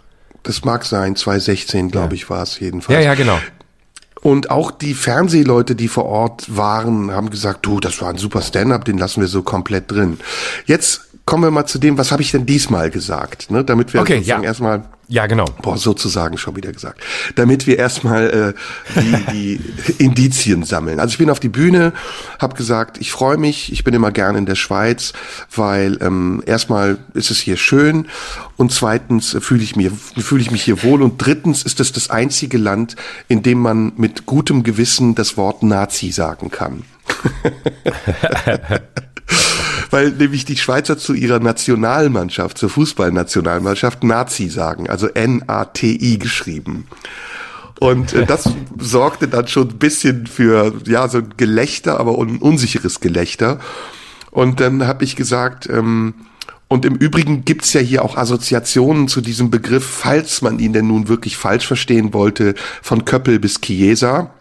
Das 0.44 0.66
mag 0.66 0.84
sein, 0.84 1.16
2016, 1.16 1.90
glaube 1.90 2.08
ja. 2.08 2.14
ich, 2.16 2.30
war 2.30 2.44
es 2.44 2.60
jedenfalls. 2.60 3.00
Ja, 3.00 3.12
ja, 3.12 3.16
genau. 3.16 3.40
Und 4.22 4.52
auch 4.52 4.72
die 4.72 4.94
Fernsehleute, 4.94 5.76
die 5.76 5.88
vor 5.88 6.06
Ort 6.06 6.58
waren, 6.58 7.12
haben 7.12 7.30
gesagt, 7.30 7.66
du, 7.66 7.80
das 7.80 8.02
war 8.02 8.10
ein 8.10 8.18
super 8.18 8.42
Stand-up, 8.42 8.84
den 8.84 8.98
lassen 8.98 9.22
wir 9.22 9.30
so 9.30 9.42
komplett 9.42 9.90
drin. 9.90 10.20
Jetzt 10.66 11.11
kommen 11.26 11.44
wir 11.44 11.52
mal 11.52 11.66
zu 11.66 11.80
dem, 11.80 11.98
was 11.98 12.12
habe 12.12 12.22
ich 12.22 12.32
denn 12.32 12.46
diesmal 12.46 12.90
gesagt, 12.90 13.52
ne? 13.52 13.64
damit 13.64 13.94
wir 13.94 14.02
okay, 14.02 14.20
ja. 14.20 14.42
erstmal 14.42 14.84
ja, 15.12 15.28
genau. 15.28 15.44
Boah, 15.62 15.78
sozusagen 15.78 16.38
schon 16.38 16.56
wieder 16.56 16.72
gesagt. 16.72 17.02
Damit 17.36 17.68
wir 17.68 17.78
erstmal 17.78 18.56
äh, 18.96 19.02
die, 19.02 19.26
die 19.34 19.60
Indizien 20.02 20.64
sammeln. 20.64 21.02
Also 21.02 21.12
ich 21.12 21.18
bin 21.18 21.30
auf 21.30 21.42
die 21.42 21.50
Bühne, 21.50 21.92
habe 22.40 22.56
gesagt, 22.56 22.98
ich 22.98 23.12
freue 23.12 23.36
mich, 23.36 23.74
ich 23.74 23.84
bin 23.84 23.94
immer 23.94 24.12
gerne 24.12 24.38
in 24.38 24.46
der 24.46 24.56
Schweiz, 24.56 25.12
weil 25.54 25.98
ähm, 26.02 26.42
erstmal 26.46 26.98
ist 27.14 27.30
es 27.30 27.40
hier 27.40 27.58
schön 27.58 28.08
und 28.56 28.72
zweitens 28.72 29.36
fühle 29.42 29.64
ich, 29.64 29.76
mir, 29.76 29.92
fühle 29.92 30.44
ich 30.44 30.50
mich 30.50 30.64
hier 30.64 30.82
wohl 30.82 31.02
und 31.02 31.18
drittens 31.18 31.64
ist 31.64 31.82
es 31.82 31.92
das 31.92 32.10
einzige 32.10 32.58
Land, 32.58 32.96
in 33.28 33.44
dem 33.44 33.60
man 33.60 33.92
mit 33.98 34.26
gutem 34.26 34.64
Gewissen 34.64 35.14
das 35.14 35.36
Wort 35.36 35.62
Nazi 35.62 36.12
sagen 36.12 36.52
kann. 36.52 36.84
weil 39.92 40.12
nämlich 40.12 40.46
die 40.46 40.58
Schweizer 40.58 40.98
zu 40.98 41.14
ihrer 41.14 41.40
Nationalmannschaft, 41.40 42.58
zur 42.58 42.70
Fußballnationalmannschaft 42.70 44.04
Nazi 44.04 44.50
sagen, 44.50 44.90
also 44.90 45.08
N-A-T-I 45.08 46.18
geschrieben. 46.18 46.88
Und 47.80 48.14
äh, 48.14 48.26
das 48.26 48.50
sorgte 48.80 49.28
dann 49.28 49.48
schon 49.48 49.70
ein 49.70 49.78
bisschen 49.78 50.28
für 50.28 50.74
ja 50.86 51.08
so 51.08 51.20
ein 51.20 51.34
Gelächter, 51.38 52.00
aber 52.00 52.18
un 52.18 52.38
unsicheres 52.38 53.00
Gelächter. 53.00 53.60
Und 54.32 54.60
dann 54.60 54.88
habe 54.88 55.04
ich 55.04 55.16
gesagt, 55.16 55.68
ähm, 55.70 56.14
und 56.70 56.86
im 56.86 56.96
Übrigen 56.96 57.44
gibt's 57.44 57.74
ja 57.74 57.82
hier 57.82 58.06
auch 58.06 58.16
Assoziationen 58.16 59.10
zu 59.10 59.20
diesem 59.20 59.50
Begriff, 59.50 59.86
falls 59.86 60.42
man 60.42 60.58
ihn 60.58 60.72
denn 60.72 60.88
nun 60.88 61.10
wirklich 61.10 61.36
falsch 61.36 61.68
verstehen 61.68 62.14
wollte, 62.14 62.56
von 62.82 63.04
Köppel 63.04 63.40
bis 63.40 63.60
Chiesa. 63.60 64.32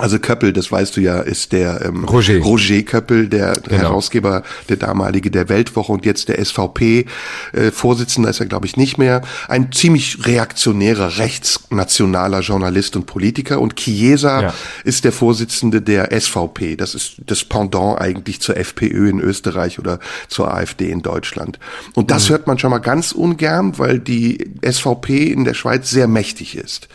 Also 0.00 0.18
Köppel, 0.18 0.52
das 0.52 0.72
weißt 0.72 0.96
du 0.96 1.00
ja, 1.02 1.20
ist 1.20 1.52
der 1.52 1.82
ähm, 1.84 2.04
Roger. 2.04 2.38
Roger 2.38 2.82
Köppel, 2.82 3.28
der 3.28 3.52
genau. 3.52 3.82
Herausgeber, 3.82 4.42
der 4.68 4.76
damalige 4.76 5.30
der 5.30 5.48
Weltwoche 5.50 5.92
und 5.92 6.06
jetzt 6.06 6.28
der 6.28 6.42
SVP 6.42 7.04
äh, 7.52 7.70
Vorsitzender 7.70 8.30
ist 8.30 8.40
er 8.40 8.46
glaube 8.46 8.66
ich 8.66 8.78
nicht 8.78 8.96
mehr. 8.96 9.20
Ein 9.48 9.72
ziemlich 9.72 10.26
reaktionärer 10.26 11.18
rechtsnationaler 11.18 12.40
Journalist 12.40 12.96
und 12.96 13.04
Politiker 13.04 13.60
und 13.60 13.76
Chiesa 13.76 14.42
ja. 14.42 14.54
ist 14.84 15.04
der 15.04 15.12
Vorsitzende 15.12 15.82
der 15.82 16.18
SVP. 16.18 16.76
Das 16.76 16.94
ist 16.94 17.16
das 17.26 17.44
Pendant 17.44 18.00
eigentlich 18.00 18.40
zur 18.40 18.56
FPÖ 18.56 19.10
in 19.10 19.20
Österreich 19.20 19.78
oder 19.78 19.98
zur 20.28 20.52
AfD 20.54 20.90
in 20.90 21.02
Deutschland. 21.02 21.58
Und 21.94 22.10
das 22.10 22.28
mhm. 22.28 22.32
hört 22.32 22.46
man 22.46 22.58
schon 22.58 22.70
mal 22.70 22.78
ganz 22.78 23.12
ungern, 23.12 23.78
weil 23.78 23.98
die 23.98 24.50
SVP 24.64 25.26
in 25.26 25.44
der 25.44 25.54
Schweiz 25.54 25.90
sehr 25.90 26.08
mächtig 26.08 26.56
ist. 26.56 26.88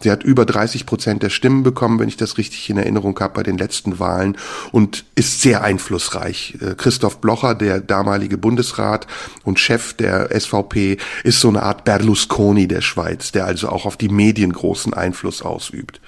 Sie 0.00 0.10
hat 0.10 0.22
über 0.22 0.44
30 0.44 0.86
Prozent 0.86 1.22
der 1.22 1.30
Stimmen 1.30 1.62
bekommen, 1.62 1.98
wenn 1.98 2.08
ich 2.08 2.16
das 2.16 2.38
richtig 2.38 2.68
in 2.70 2.78
Erinnerung 2.78 3.18
habe, 3.20 3.34
bei 3.34 3.42
den 3.42 3.58
letzten 3.58 3.98
Wahlen 3.98 4.36
und 4.72 5.04
ist 5.14 5.42
sehr 5.42 5.62
einflussreich. 5.62 6.58
Äh, 6.60 6.74
Christoph 6.74 7.20
Blocher, 7.20 7.54
der 7.54 7.80
damalige 7.80 8.38
Bundesrat 8.38 9.06
und 9.44 9.58
Chef 9.58 9.94
der 9.94 10.28
SVP, 10.38 10.98
ist 11.24 11.40
so 11.40 11.48
eine 11.48 11.62
Art 11.62 11.84
Berlusconi 11.84 12.68
der 12.68 12.82
Schweiz, 12.82 13.32
der 13.32 13.46
also 13.46 13.68
auch 13.68 13.86
auf 13.86 13.96
die 13.96 14.08
Medien 14.08 14.52
großen 14.52 14.94
Einfluss 14.94 15.42
ausübt. 15.42 16.00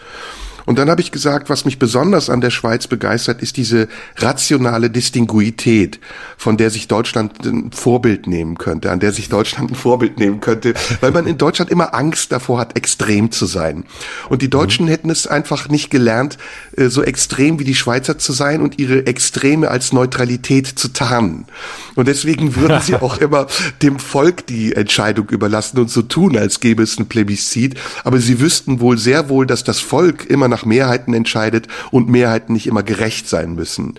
Und 0.68 0.78
dann 0.78 0.90
habe 0.90 1.00
ich 1.00 1.12
gesagt, 1.12 1.48
was 1.48 1.64
mich 1.64 1.78
besonders 1.78 2.28
an 2.28 2.42
der 2.42 2.50
Schweiz 2.50 2.88
begeistert, 2.88 3.40
ist 3.40 3.56
diese 3.56 3.88
rationale 4.18 4.90
Distinguität, 4.90 5.98
von 6.36 6.58
der 6.58 6.68
sich 6.68 6.88
Deutschland 6.88 7.42
ein 7.46 7.72
Vorbild 7.72 8.26
nehmen 8.26 8.58
könnte, 8.58 8.90
an 8.90 9.00
der 9.00 9.12
sich 9.12 9.30
Deutschland 9.30 9.70
ein 9.70 9.74
Vorbild 9.74 10.18
nehmen 10.18 10.40
könnte, 10.40 10.74
weil 11.00 11.10
man 11.10 11.26
in 11.26 11.38
Deutschland 11.38 11.70
immer 11.70 11.94
Angst 11.94 12.32
davor 12.32 12.58
hat, 12.58 12.76
extrem 12.76 13.30
zu 13.30 13.46
sein. 13.46 13.84
Und 14.28 14.42
die 14.42 14.50
Deutschen 14.50 14.84
mhm. 14.84 14.90
hätten 14.90 15.08
es 15.08 15.26
einfach 15.26 15.70
nicht 15.70 15.88
gelernt, 15.88 16.36
äh, 16.76 16.88
so 16.88 17.02
extrem 17.02 17.58
wie 17.58 17.64
die 17.64 17.74
Schweizer 17.74 18.18
zu 18.18 18.34
sein 18.34 18.60
und 18.60 18.78
ihre 18.78 19.06
Extreme 19.06 19.70
als 19.70 19.94
Neutralität 19.94 20.66
zu 20.66 20.88
tarnen. 20.88 21.46
Und 21.94 22.08
deswegen 22.08 22.56
würden 22.56 22.82
sie 22.82 22.94
auch 23.00 23.16
immer 23.16 23.46
dem 23.80 23.98
Volk 23.98 24.46
die 24.46 24.74
Entscheidung 24.74 25.30
überlassen 25.30 25.78
und 25.78 25.88
so 25.88 26.02
tun, 26.02 26.36
als 26.36 26.60
gäbe 26.60 26.82
es 26.82 26.98
ein 26.98 27.08
Plebiszit. 27.08 27.74
Aber 28.04 28.18
sie 28.18 28.38
wüssten 28.38 28.80
wohl 28.80 28.98
sehr 28.98 29.30
wohl, 29.30 29.46
dass 29.46 29.64
das 29.64 29.80
Volk 29.80 30.26
immer 30.26 30.48
nach 30.48 30.57
nach 30.58 30.64
Mehrheiten 30.64 31.14
entscheidet 31.14 31.68
und 31.90 32.08
Mehrheiten 32.08 32.52
nicht 32.52 32.66
immer 32.66 32.82
gerecht 32.82 33.28
sein 33.28 33.54
müssen. 33.54 33.94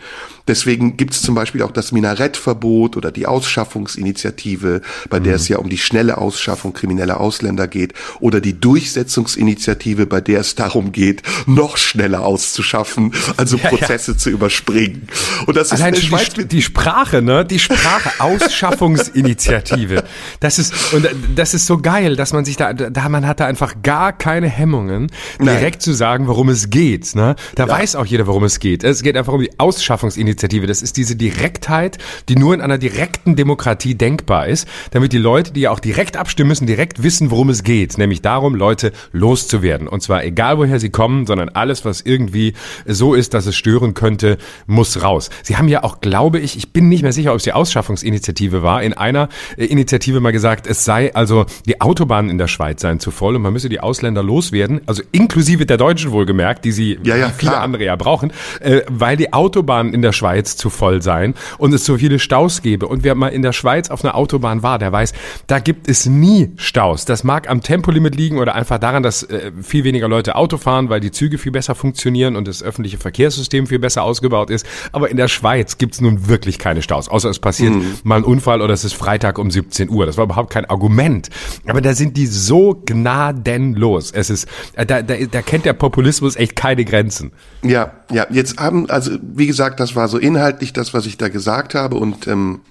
Deswegen 0.48 0.98
gibt 0.98 1.13
es 1.13 1.22
zum 1.22 1.36
Beispiel 1.36 1.62
auch 1.63 1.72
das 1.72 1.91
Minarettverbot 1.91 2.98
oder 2.98 3.12
die 3.12 3.27
Ausschaffungsinitiative, 3.27 4.81
bei 5.10 5.19
der 5.19 5.34
mhm. 5.34 5.36
es 5.36 5.48
ja 5.48 5.58
um 5.58 5.69
die 5.69 5.77
schnelle 5.77 6.17
Ausschaffung 6.17 6.74
krimineller 6.74 7.19
Ausländer 7.19 7.67
geht, 7.67 7.93
oder 8.19 8.41
die 8.41 8.60
Durchsetzungsinitiative, 8.60 10.05
bei 10.05 10.22
der 10.22 10.41
es 10.41 10.55
darum 10.55 10.91
geht, 10.91 11.24
noch 11.46 11.77
schneller 11.77 12.25
auszuschaffen, 12.25 13.13
also 13.38 13.58
ja, 13.58 13.69
Prozesse 13.69 14.13
ja. 14.13 14.17
zu 14.17 14.29
überspringen. 14.29 15.08
Und 15.46 15.55
das 15.58 15.72
Allein 15.72 15.93
ist 15.93 16.03
Schweiz 16.03 16.34
die, 16.34 16.46
die 16.46 16.62
Sprache, 16.62 17.22
ne? 17.22 17.46
Die 17.46 17.60
Sprache, 17.60 18.12
Ausschaffungsinitiative. 18.19 20.03
Das 20.39 20.60
ist 20.60 20.93
und 20.93 21.08
das 21.36 21.53
ist 21.53 21.65
so 21.65 21.77
geil, 21.77 22.15
dass 22.15 22.34
man 22.34 22.46
sich 22.46 22.58
da, 22.58 22.74
da 22.74 23.10
man 23.10 23.27
hat 23.27 23.39
da 23.39 23.46
einfach 23.46 23.81
gar 23.84 24.13
keine 24.13 24.48
Hemmungen, 24.48 25.12
direkt 25.39 25.75
Nein. 25.75 25.79
zu 25.79 25.93
sagen, 25.93 26.27
worum 26.27 26.50
es 26.50 26.69
geht. 26.69 27.15
Ne? 27.15 27.36
Da 27.55 27.65
ja. 27.65 27.69
weiß 27.69 27.96
auch 27.96 28.05
jeder, 28.05 28.27
worum 28.27 28.43
es 28.43 28.60
geht. 28.60 28.84
Es 28.84 29.03
geht 29.03 29.17
einfach 29.17 29.34
um 29.34 29.41
die 29.41 29.60
Ausschaffungsinitiative. 29.60 30.38
Das 30.48 30.81
ist 30.81 30.98
diese 30.98 31.15
Direktheit, 31.15 31.98
die 32.27 32.36
nur 32.36 32.53
in 32.53 32.62
einer 32.62 32.77
direkten 32.77 33.36
Demokratie 33.36 33.96
denkbar 33.96 34.48
ist, 34.48 34.67
damit 34.91 35.13
die 35.13 35.17
Leute, 35.17 35.53
die 35.53 35.62
ja 35.62 35.72
auch 35.72 35.79
direkt 35.79 36.17
abstimmen 36.17 36.50
müssen, 36.50 36.67
direkt 36.67 37.03
wissen, 37.03 37.31
worum 37.31 37.50
es 37.50 37.63
geht. 37.63 37.98
Nämlich 37.98 38.22
darum, 38.22 38.55
Leute 38.55 38.91
loszuwerden. 39.12 39.88
Und 39.88 40.01
zwar 40.01 40.24
egal, 40.24 40.58
woher 40.58 40.79
sie 40.79 40.89
kommen, 40.89 41.25
sondern 41.25 41.50
alles, 41.50 41.86
was 41.86 42.01
irgendwie 42.01 42.53
so 42.86 43.13
ist, 43.13 43.34
dass 43.34 43.46
es 43.46 43.55
stören 43.55 43.93
könnte, 43.93 44.38
muss 44.67 45.01
raus. 45.03 45.29
Sie 45.43 45.58
haben 45.58 45.67
ja 45.67 45.84
auch, 45.84 46.01
glaube 46.01 46.39
ich, 46.39 46.58
ich 46.58 46.72
bin 46.72 46.89
nicht 46.89 47.03
mehr 47.03 47.13
sicher, 47.13 47.31
ob 47.31 47.38
es 47.38 47.43
die 47.43 47.53
Ausschaffungsinitiative 47.53 48.63
war, 48.63 48.84
in 48.84 48.93
einer 48.93 49.29
äh, 49.58 49.65
Initiative 49.65 50.19
mal 50.19 50.31
gesagt, 50.31 50.67
es 50.67 50.86
sei 50.86 51.13
also 51.13 51.46
die 51.65 51.81
Autobahnen 51.81 52.29
in 52.29 52.38
der 52.38 52.48
Schweiz 52.48 52.81
seien 52.81 53.00
zu 53.00 53.12
voll 53.12 53.36
und 53.36 53.41
man 53.41 53.53
müsse 53.53 53.69
die 53.69 53.79
Ausländer 53.79 54.24
loswerden, 54.24 54.81
also 54.86 55.03
inklusive 55.12 55.65
der 55.65 55.77
Deutschen 55.77 56.12
wohlgemerkt, 56.12 56.65
die 56.65 56.72
sie 56.72 57.00
ja, 57.03 57.15
ja, 57.15 57.29
viele 57.29 57.51
klar. 57.51 57.63
andere 57.63 57.86
ja 57.86 57.96
brauchen, 57.96 58.31
äh, 58.62 58.81
weil 58.88 59.17
die 59.17 59.34
Autobahnen 59.34 59.93
in 59.93 60.01
der 60.01 60.12
Schweiz 60.19 60.57
zu 60.57 60.69
voll 60.69 61.01
seien 61.01 61.33
und 61.57 61.73
es 61.73 61.85
so 61.85 61.97
viele 61.97 62.19
Staus 62.19 62.61
gäbe. 62.61 62.88
Und 62.88 63.03
wer 63.03 63.15
mal 63.15 63.29
in 63.29 63.41
der 63.41 63.53
Schweiz 63.53 63.89
auf 63.89 64.03
einer 64.03 64.15
Autobahn 64.15 64.63
war, 64.63 64.77
der 64.79 64.91
weiß, 64.91 65.13
da 65.47 65.59
gibt 65.59 65.88
es 65.88 66.05
nie 66.05 66.51
Staus. 66.57 67.05
Das 67.05 67.23
mag 67.23 67.49
am 67.49 67.61
Tempolimit 67.61 68.15
liegen 68.15 68.38
oder 68.38 68.55
einfach 68.55 68.79
daran, 68.79 69.01
dass 69.01 69.23
äh, 69.23 69.51
viel 69.61 69.83
weniger 69.85 70.07
Leute 70.07 70.35
Auto 70.35 70.57
fahren, 70.57 70.89
weil 70.89 70.99
die 70.99 71.11
Züge 71.11 71.38
viel 71.38 71.51
besser 71.51 71.73
funktionieren 71.73 72.35
und 72.35 72.47
das 72.47 72.61
öffentliche 72.61 72.97
Verkehrssystem 72.97 73.67
viel 73.67 73.79
besser 73.79 74.03
ausgebaut 74.03 74.49
ist. 74.49 74.65
Aber 74.91 75.09
in 75.09 75.17
der 75.17 75.29
Schweiz 75.29 75.77
gibt 75.77 75.93
es 75.93 76.01
nun 76.01 76.27
wirklich 76.27 76.59
keine 76.59 76.81
Staus, 76.81 77.07
außer 77.07 77.29
es 77.29 77.39
passiert 77.39 77.73
mhm. 77.73 77.95
mal 78.03 78.17
ein 78.17 78.23
Unfall 78.23 78.61
oder 78.61 78.73
es 78.73 78.83
ist 78.83 78.93
Freitag 78.93 79.39
um 79.39 79.49
17 79.49 79.89
Uhr. 79.89 80.05
Das 80.05 80.17
war 80.17 80.25
überhaupt 80.25 80.51
kein 80.51 80.65
Argument. 80.65 81.29
Aber 81.65 81.81
da 81.81 81.93
sind 81.93 82.17
die 82.17 82.25
so 82.25 82.81
gnadenlos. 82.85 84.11
Es 84.11 84.29
ist, 84.29 84.47
äh, 84.73 84.85
da, 84.85 85.01
da, 85.01 85.15
da 85.31 85.41
kennt 85.41 85.65
der 85.65 85.73
Populismus 85.73 86.35
echt 86.35 86.55
keine 86.55 86.83
Grenzen. 86.83 87.31
Ja, 87.63 87.93
ja. 88.11 88.27
Jetzt 88.29 88.59
haben, 88.59 88.89
also 88.89 89.11
wie 89.21 89.47
gesagt, 89.47 89.79
das 89.79 89.95
war 89.95 90.07
so 90.10 90.18
inhaltlich 90.18 90.74
das, 90.74 90.94
was 90.94 91.06
ich 91.06 91.18
da 91.18 91.30
gesagt 91.30 91.75
habe 91.75 91.96
und 91.98 92.28
ähm, 92.28 92.62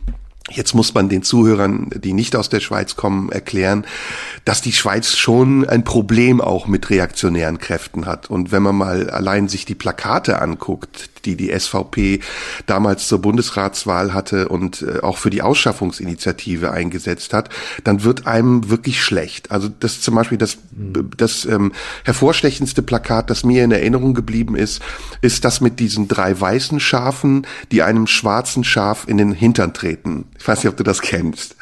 Jetzt 0.51 0.75
muss 0.75 0.95
man 0.95 1.11
den 1.11 1.23
Zuhörern, 1.23 1.91
die 1.95 2.15
nicht 2.15 2.35
aus 2.35 2.49
der 2.49 2.61
Schweiz 2.61 2.97
kommen, 2.97 3.31
erklären, 3.31 3.85
dass 4.47 4.63
die 4.63 4.73
Schweiz 4.73 5.15
schon 5.15 5.69
ein 5.69 5.85
Problem 5.85 6.41
auch 6.41 6.67
mit 6.67 6.89
reaktionären 6.89 7.59
Kräften 7.59 8.07
hat. 8.07 8.31
Und 8.31 8.51
wenn 8.51 8.63
man 8.63 8.75
mal 8.75 9.11
allein 9.11 9.49
sich 9.49 9.67
die 9.67 9.75
Plakate 9.75 10.41
anguckt, 10.41 11.11
die 11.25 11.37
die 11.37 11.57
SVP 11.59 12.21
damals 12.67 13.09
zur 13.09 13.21
Bundesratswahl 13.21 14.15
hatte 14.15 14.49
und 14.49 14.83
äh, 14.83 15.01
auch 15.01 15.19
für 15.19 15.31
die 15.31 15.43
Ausschaffungsinitiative 15.43 16.71
eingesetzt 16.71 17.33
hat, 17.35 17.51
dann 17.85 18.05
wird 18.05 18.27
einem 18.27 18.71
wirklich 18.71 19.03
schlecht. 19.03 19.51
Also 19.51 19.69
das 19.69 20.01
zum 20.01 20.15
Beispiel 20.15 20.39
das, 20.39 20.59
das 21.17 21.45
ähm, 21.45 21.73
hervorstechendste 22.05 22.83
Plakat, 22.83 23.31
das 23.31 23.45
mir 23.45 23.65
in 23.65 23.73
Erinnerung 23.73 24.15
geblieben 24.15 24.57
ist, 24.57 24.83
ist 25.21 25.45
das 25.45 25.61
mit 25.61 25.81
diesen 25.81 26.09
drei 26.09 26.39
weißen 26.39 26.81
Schafen, 26.81 27.47
die 27.73 27.83
einem 27.83 28.07
schwarzen 28.07 28.65
Schaf 28.65 29.05
in 29.07 29.19
den 29.19 29.33
Hintern 29.33 29.75
treten. 29.75 30.27
Ich 30.39 30.47
weiß 30.47 30.63
nicht, 30.63 30.71
ob 30.71 30.77
du 30.77 30.85
das 30.85 31.01
kennst. 31.01 31.57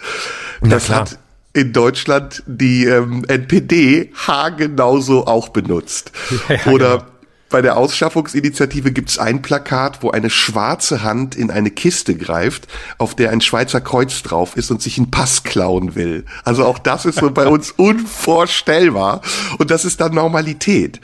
Das 0.62 0.90
hat 0.90 1.18
in 1.56 1.72
Deutschland 1.72 2.42
die 2.46 2.84
ähm, 2.84 3.24
NPD 3.26 4.12
haargenauso 4.26 5.26
auch 5.26 5.48
benutzt. 5.48 6.12
Ja, 6.48 6.72
Oder 6.72 6.98
genau. 6.98 7.10
Bei 7.48 7.62
der 7.62 7.76
Ausschaffungsinitiative 7.76 8.90
gibt 8.92 9.10
es 9.10 9.18
ein 9.18 9.40
Plakat, 9.40 10.02
wo 10.02 10.10
eine 10.10 10.30
schwarze 10.30 11.02
Hand 11.02 11.36
in 11.36 11.50
eine 11.50 11.70
Kiste 11.70 12.16
greift, 12.16 12.66
auf 12.98 13.14
der 13.14 13.30
ein 13.30 13.40
Schweizer 13.40 13.80
Kreuz 13.80 14.22
drauf 14.22 14.56
ist 14.56 14.70
und 14.70 14.82
sich 14.82 14.98
einen 14.98 15.10
Pass 15.10 15.44
klauen 15.44 15.94
will. 15.94 16.24
Also 16.44 16.64
auch 16.64 16.78
das 16.78 17.06
ist 17.06 17.20
so 17.20 17.30
bei 17.30 17.46
uns 17.46 17.70
unvorstellbar. 17.76 19.20
Und 19.58 19.70
das 19.70 19.84
ist 19.84 20.00
dann 20.00 20.14
Normalität. 20.14 21.00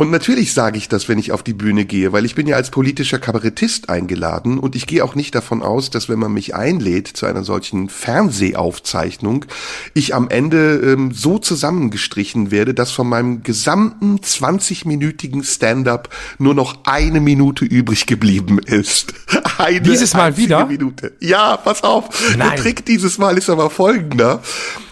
Und 0.00 0.10
natürlich 0.10 0.54
sage 0.54 0.78
ich 0.78 0.88
das, 0.88 1.10
wenn 1.10 1.18
ich 1.18 1.30
auf 1.30 1.42
die 1.42 1.52
Bühne 1.52 1.84
gehe, 1.84 2.10
weil 2.10 2.24
ich 2.24 2.34
bin 2.34 2.46
ja 2.46 2.56
als 2.56 2.70
politischer 2.70 3.18
Kabarettist 3.18 3.90
eingeladen 3.90 4.58
und 4.58 4.74
ich 4.74 4.86
gehe 4.86 5.04
auch 5.04 5.14
nicht 5.14 5.34
davon 5.34 5.60
aus, 5.60 5.90
dass 5.90 6.08
wenn 6.08 6.18
man 6.18 6.32
mich 6.32 6.54
einlädt 6.54 7.06
zu 7.06 7.26
einer 7.26 7.44
solchen 7.44 7.90
Fernsehaufzeichnung, 7.90 9.44
ich 9.92 10.14
am 10.14 10.30
Ende 10.30 10.76
ähm, 10.76 11.12
so 11.12 11.38
zusammengestrichen 11.38 12.50
werde, 12.50 12.72
dass 12.72 12.92
von 12.92 13.10
meinem 13.10 13.42
gesamten 13.42 14.20
20-minütigen 14.20 15.44
Stand-up 15.44 16.08
nur 16.38 16.54
noch 16.54 16.78
eine 16.84 17.20
Minute 17.20 17.66
übrig 17.66 18.06
geblieben 18.06 18.58
ist. 18.58 19.12
Eine 19.58 19.82
dieses 19.82 20.14
Mal 20.14 20.38
wieder? 20.38 20.64
Minute. 20.64 21.12
Ja, 21.20 21.58
pass 21.58 21.82
auf. 21.82 22.08
Nein. 22.38 22.52
Der 22.52 22.56
Trick 22.56 22.86
dieses 22.86 23.18
Mal 23.18 23.36
ist 23.36 23.50
aber 23.50 23.68
folgender. 23.68 24.40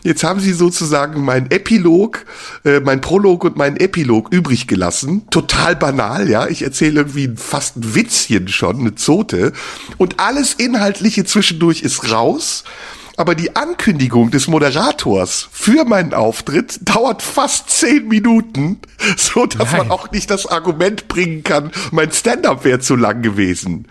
Jetzt 0.02 0.24
haben 0.24 0.40
sie 0.40 0.52
sozusagen 0.52 1.24
mein 1.24 1.50
Epilog, 1.50 2.24
äh, 2.64 2.80
mein 2.80 3.00
Prolog 3.00 3.44
und 3.44 3.56
mein 3.56 3.76
Epilog 3.76 4.32
übrig 4.32 4.66
gelassen. 4.66 4.97
Total 5.30 5.76
banal, 5.76 6.28
ja. 6.28 6.46
Ich 6.46 6.62
erzähle 6.62 7.00
irgendwie 7.00 7.32
fast 7.36 7.76
ein 7.76 7.94
Witzchen 7.94 8.48
schon, 8.48 8.80
eine 8.80 8.94
Zote. 8.94 9.52
Und 9.96 10.20
alles 10.20 10.54
Inhaltliche 10.54 11.24
zwischendurch 11.24 11.82
ist 11.82 12.10
raus. 12.10 12.64
Aber 13.18 13.34
die 13.34 13.56
Ankündigung 13.56 14.30
des 14.30 14.46
Moderators 14.46 15.48
für 15.50 15.84
meinen 15.84 16.14
Auftritt 16.14 16.78
dauert 16.82 17.20
fast 17.20 17.68
zehn 17.68 18.06
Minuten, 18.06 18.78
so 19.16 19.44
dass 19.44 19.72
Nein. 19.72 19.88
man 19.88 19.90
auch 19.90 20.12
nicht 20.12 20.30
das 20.30 20.46
Argument 20.46 21.08
bringen 21.08 21.42
kann, 21.42 21.72
mein 21.90 22.12
Stand-up 22.12 22.64
wäre 22.64 22.78
zu 22.78 22.94
lang 22.94 23.22
gewesen. 23.22 23.88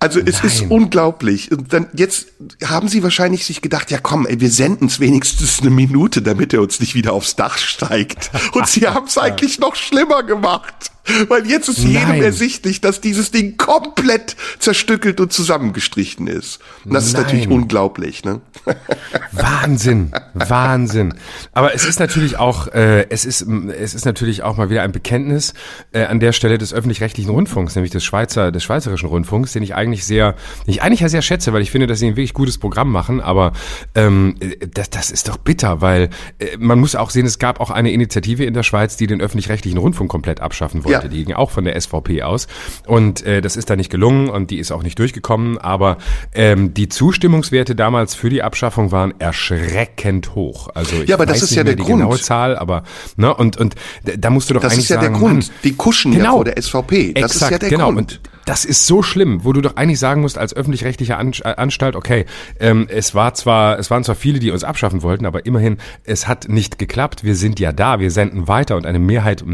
Also 0.00 0.20
es 0.20 0.36
Nein. 0.38 0.46
ist 0.46 0.70
unglaublich. 0.70 1.50
Und 1.50 1.72
dann 1.72 1.88
jetzt 1.92 2.28
haben 2.64 2.88
sie 2.88 3.02
wahrscheinlich 3.02 3.44
sich 3.44 3.62
gedacht, 3.62 3.90
ja 3.90 3.98
komm, 3.98 4.26
ey, 4.26 4.40
wir 4.40 4.50
senden 4.50 4.86
es 4.86 5.00
wenigstens 5.00 5.60
eine 5.60 5.70
Minute, 5.70 6.22
damit 6.22 6.52
er 6.52 6.62
uns 6.62 6.78
nicht 6.80 6.94
wieder 6.94 7.12
aufs 7.12 7.36
Dach 7.36 7.58
steigt. 7.58 8.30
Und 8.52 8.68
sie 8.68 8.86
haben 8.88 9.06
es 9.06 9.18
eigentlich 9.18 9.58
noch 9.58 9.74
schlimmer 9.74 10.22
gemacht. 10.22 10.92
Weil 11.28 11.46
jetzt 11.46 11.68
ist 11.68 11.78
jedem 11.78 12.08
Nein. 12.08 12.22
ersichtlich, 12.22 12.80
dass 12.80 13.00
dieses 13.00 13.30
Ding 13.30 13.56
komplett 13.56 14.36
zerstückelt 14.58 15.20
und 15.20 15.32
zusammengestrichen 15.32 16.26
ist. 16.26 16.60
Und 16.84 16.94
das 16.94 17.04
Nein. 17.04 17.22
ist 17.22 17.26
natürlich 17.26 17.48
unglaublich, 17.48 18.24
ne? 18.24 18.40
Wahnsinn, 19.32 20.12
Wahnsinn. 20.34 21.14
Aber 21.52 21.74
es 21.74 21.84
ist 21.84 22.00
natürlich 22.00 22.36
auch, 22.36 22.68
äh, 22.68 23.06
es 23.10 23.24
ist, 23.24 23.42
es 23.42 23.94
ist 23.94 24.04
natürlich 24.04 24.42
auch 24.42 24.56
mal 24.56 24.70
wieder 24.70 24.82
ein 24.82 24.92
Bekenntnis 24.92 25.54
äh, 25.92 26.04
an 26.04 26.20
der 26.20 26.32
Stelle 26.32 26.58
des 26.58 26.72
öffentlich-rechtlichen 26.72 27.30
Rundfunks, 27.30 27.74
nämlich 27.74 27.92
des 27.92 28.04
Schweizer, 28.04 28.52
des 28.52 28.62
schweizerischen 28.62 29.08
Rundfunks, 29.08 29.52
den 29.52 29.62
ich 29.62 29.74
eigentlich 29.74 30.04
sehr, 30.04 30.32
den 30.66 30.72
ich 30.72 30.82
eigentlich 30.82 31.00
ja 31.00 31.08
sehr 31.08 31.22
schätze, 31.22 31.52
weil 31.52 31.62
ich 31.62 31.70
finde, 31.70 31.86
dass 31.86 31.98
sie 31.98 32.06
ein 32.06 32.16
wirklich 32.16 32.34
gutes 32.34 32.58
Programm 32.58 32.90
machen. 32.90 33.20
Aber 33.20 33.52
ähm, 33.94 34.36
das, 34.72 34.90
das 34.90 35.10
ist 35.10 35.28
doch 35.28 35.38
bitter, 35.38 35.80
weil 35.80 36.10
äh, 36.38 36.56
man 36.58 36.78
muss 36.78 36.94
auch 36.94 37.10
sehen, 37.10 37.26
es 37.26 37.38
gab 37.38 37.60
auch 37.60 37.70
eine 37.70 37.90
Initiative 37.92 38.44
in 38.44 38.54
der 38.54 38.62
Schweiz, 38.62 38.96
die 38.96 39.06
den 39.06 39.20
öffentlich-rechtlichen 39.20 39.78
Rundfunk 39.78 40.10
komplett 40.10 40.40
abschaffen 40.40 40.84
wollte. 40.84 40.92
Ja. 40.92 40.97
Seite, 41.02 41.08
die 41.08 41.24
ging 41.24 41.34
auch 41.34 41.50
von 41.50 41.64
der 41.64 41.80
SVP 41.80 42.22
aus. 42.22 42.46
Und 42.86 43.24
äh, 43.24 43.40
das 43.40 43.56
ist 43.56 43.70
da 43.70 43.76
nicht 43.76 43.90
gelungen 43.90 44.28
und 44.28 44.50
die 44.50 44.58
ist 44.58 44.72
auch 44.72 44.82
nicht 44.82 44.98
durchgekommen. 44.98 45.58
Aber 45.58 45.98
ähm, 46.34 46.74
die 46.74 46.88
Zustimmungswerte 46.88 47.74
damals 47.74 48.14
für 48.14 48.30
die 48.30 48.42
Abschaffung 48.42 48.92
waren 48.92 49.14
erschreckend 49.18 50.34
hoch. 50.34 50.68
Also 50.74 50.96
ich 51.02 51.08
ja, 51.08 51.16
aber 51.16 51.26
das 51.26 51.42
ist 51.42 51.54
ja 51.54 51.64
der 51.64 51.76
die 51.76 51.82
Grund. 51.82 52.00
genaue 52.00 52.18
Zahl, 52.18 52.56
aber 52.56 52.82
ne 53.16 53.34
und 53.34 53.56
und 53.56 53.74
da 54.02 54.30
musst 54.30 54.50
du 54.50 54.54
doch 54.54 54.60
das 54.60 54.72
eigentlich 54.72 54.88
sagen, 54.88 55.00
Das 55.00 55.08
ist 55.08 55.12
ja 55.12 55.18
der 55.18 55.28
Grund. 55.28 55.48
Mann, 55.48 55.56
die 55.64 55.74
kuschen 55.74 56.12
genau, 56.12 56.24
ja 56.24 56.30
vor 56.32 56.44
der 56.44 56.62
SVP. 56.62 57.12
Das 57.14 57.32
exakt, 57.32 57.34
ist 57.34 57.50
ja 57.50 57.58
der 57.58 57.70
genau. 57.70 57.92
Grund. 57.92 57.98
Und 57.98 58.20
das 58.48 58.64
ist 58.64 58.86
so 58.86 59.02
schlimm, 59.02 59.44
wo 59.44 59.52
du 59.52 59.60
doch 59.60 59.76
eigentlich 59.76 59.98
sagen 59.98 60.22
musst 60.22 60.38
als 60.38 60.56
öffentlich-rechtliche 60.56 61.12
äh, 61.12 61.54
Anstalt, 61.56 61.96
okay, 61.96 62.24
ähm, 62.58 62.86
es 62.88 63.14
war 63.14 63.34
zwar, 63.34 63.78
es 63.78 63.90
waren 63.90 64.04
zwar 64.04 64.14
viele, 64.14 64.38
die 64.38 64.50
uns 64.50 64.64
abschaffen 64.64 65.02
wollten, 65.02 65.26
aber 65.26 65.44
immerhin, 65.44 65.76
es 66.04 66.26
hat 66.26 66.48
nicht 66.48 66.78
geklappt. 66.78 67.24
Wir 67.24 67.34
sind 67.36 67.60
ja 67.60 67.72
da, 67.72 68.00
wir 68.00 68.10
senden 68.10 68.48
weiter 68.48 68.76
und 68.76 68.86
eine 68.86 68.98
Mehrheit 68.98 69.44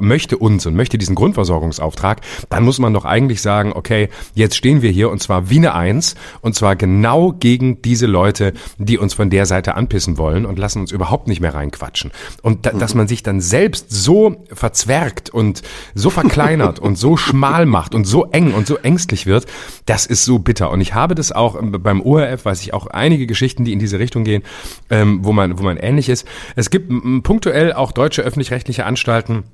möchte 0.00 0.38
uns 0.38 0.66
und 0.66 0.76
möchte 0.76 0.98
diesen 0.98 1.16
Grundversorgungsauftrag. 1.16 2.20
Dann 2.48 2.62
muss 2.62 2.78
man 2.78 2.92
doch 2.92 3.04
eigentlich 3.04 3.42
sagen, 3.42 3.72
okay, 3.74 4.08
jetzt 4.34 4.56
stehen 4.56 4.82
wir 4.82 4.90
hier 4.90 5.10
und 5.10 5.20
zwar 5.20 5.50
wie 5.50 5.56
eine 5.56 5.74
Eins 5.74 6.14
und 6.40 6.54
zwar 6.54 6.76
genau 6.76 7.32
gegen 7.32 7.82
diese 7.82 8.06
Leute, 8.06 8.52
die 8.78 8.98
uns 8.98 9.14
von 9.14 9.30
der 9.30 9.46
Seite 9.46 9.74
anpissen 9.74 10.16
wollen 10.16 10.46
und 10.46 10.60
lassen 10.60 10.80
uns 10.82 10.92
überhaupt 10.92 11.26
nicht 11.26 11.40
mehr 11.40 11.54
reinquatschen. 11.54 12.12
Und 12.42 12.66
da, 12.66 12.70
dass 12.70 12.94
man 12.94 13.08
sich 13.08 13.24
dann 13.24 13.40
selbst 13.40 13.90
so 13.90 14.44
verzwergt 14.52 15.28
und 15.28 15.62
so 15.96 16.10
verkleinert 16.10 16.78
und 16.78 16.96
so 16.96 17.16
schmal 17.16 17.66
macht 17.66 17.96
und 17.96 18.04
so 18.04 18.27
eng 18.32 18.52
und 18.52 18.66
so 18.66 18.76
ängstlich 18.76 19.26
wird, 19.26 19.46
das 19.86 20.06
ist 20.06 20.24
so 20.24 20.38
bitter. 20.38 20.70
Und 20.70 20.80
ich 20.80 20.94
habe 20.94 21.14
das 21.14 21.32
auch 21.32 21.58
beim 21.60 22.00
ORF, 22.00 22.44
weiß 22.44 22.62
ich 22.62 22.74
auch 22.74 22.86
einige 22.86 23.26
Geschichten, 23.26 23.64
die 23.64 23.72
in 23.72 23.78
diese 23.78 23.98
Richtung 23.98 24.24
gehen, 24.24 24.42
ähm, 24.90 25.20
wo 25.22 25.32
man, 25.32 25.58
wo 25.58 25.62
man 25.62 25.76
ähnlich 25.76 26.08
ist. 26.08 26.26
Es 26.56 26.70
gibt 26.70 26.90
punktuell 27.22 27.72
auch 27.72 27.92
deutsche 27.92 28.22
öffentlich-rechtliche 28.22 28.86
Anstalten, 28.86 29.44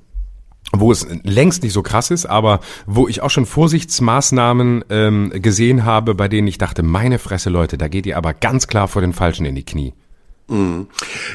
wo 0.71 0.91
es 0.91 1.07
längst 1.23 1.63
nicht 1.63 1.73
so 1.73 1.83
krass 1.83 2.11
ist, 2.11 2.25
aber 2.25 2.59
wo 2.85 3.07
ich 3.07 3.21
auch 3.21 3.29
schon 3.29 3.45
Vorsichtsmaßnahmen 3.45 4.85
ähm, 4.89 5.31
gesehen 5.35 5.85
habe, 5.85 6.15
bei 6.15 6.27
denen 6.27 6.47
ich 6.47 6.57
dachte, 6.57 6.83
meine 6.83 7.19
Fresse 7.19 7.49
Leute, 7.49 7.77
da 7.77 7.87
geht 7.87 8.05
ihr 8.05 8.17
aber 8.17 8.33
ganz 8.33 8.67
klar 8.67 8.87
vor 8.87 9.01
den 9.01 9.13
Falschen 9.13 9.45
in 9.45 9.55
die 9.55 9.65
Knie. 9.65 9.93
Mhm. 10.47 10.87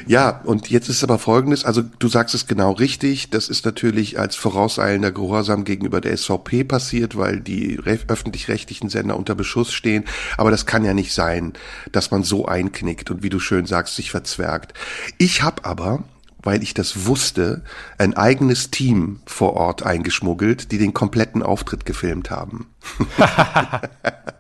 Ja, 0.07 0.41
und 0.45 0.71
jetzt 0.71 0.89
ist 0.89 1.03
aber 1.03 1.19
folgendes, 1.19 1.65
also 1.65 1.83
du 1.83 2.09
sagst 2.09 2.35
es 2.35 2.47
genau 2.47 2.73
richtig, 2.73 3.31
das 3.31 3.49
ist 3.49 3.65
natürlich 3.65 4.21
als 4.21 4.37
vorauseilender 4.37 5.11
Gehorsam 5.11 5.65
gegenüber 5.65 6.01
der 6.01 6.17
SVP 6.17 6.63
passiert, 6.63 7.17
weil 7.17 7.41
die 7.41 7.81
öffentlich-rechtlichen 7.85 8.89
Sender 8.89 9.17
unter 9.17 9.35
Beschuss 9.35 9.73
stehen, 9.73 10.05
aber 10.37 10.53
das 10.53 10.65
kann 10.65 10.85
ja 10.85 10.95
nicht 10.95 11.13
sein, 11.13 11.55
dass 11.91 12.13
man 12.13 12.23
so 12.23 12.47
einknickt 12.47 13.11
und 13.11 13.25
wie 13.25 13.31
du 13.31 13.41
schön 13.41 13.67
sagst, 13.67 13.97
sich 13.97 14.11
verzwergt. 14.11 14.75
Ich 15.19 15.43
habe 15.43 15.65
aber 15.65 16.05
weil 16.43 16.63
ich 16.63 16.73
das 16.73 17.05
wusste, 17.05 17.63
ein 17.99 18.17
eigenes 18.17 18.71
Team 18.71 19.21
vor 19.27 19.53
Ort 19.57 19.83
eingeschmuggelt, 19.83 20.73
die 20.73 20.79
den 20.79 20.95
kompletten 20.95 21.43
Auftritt 21.43 21.85
gefilmt 21.85 22.31
haben. 22.31 22.69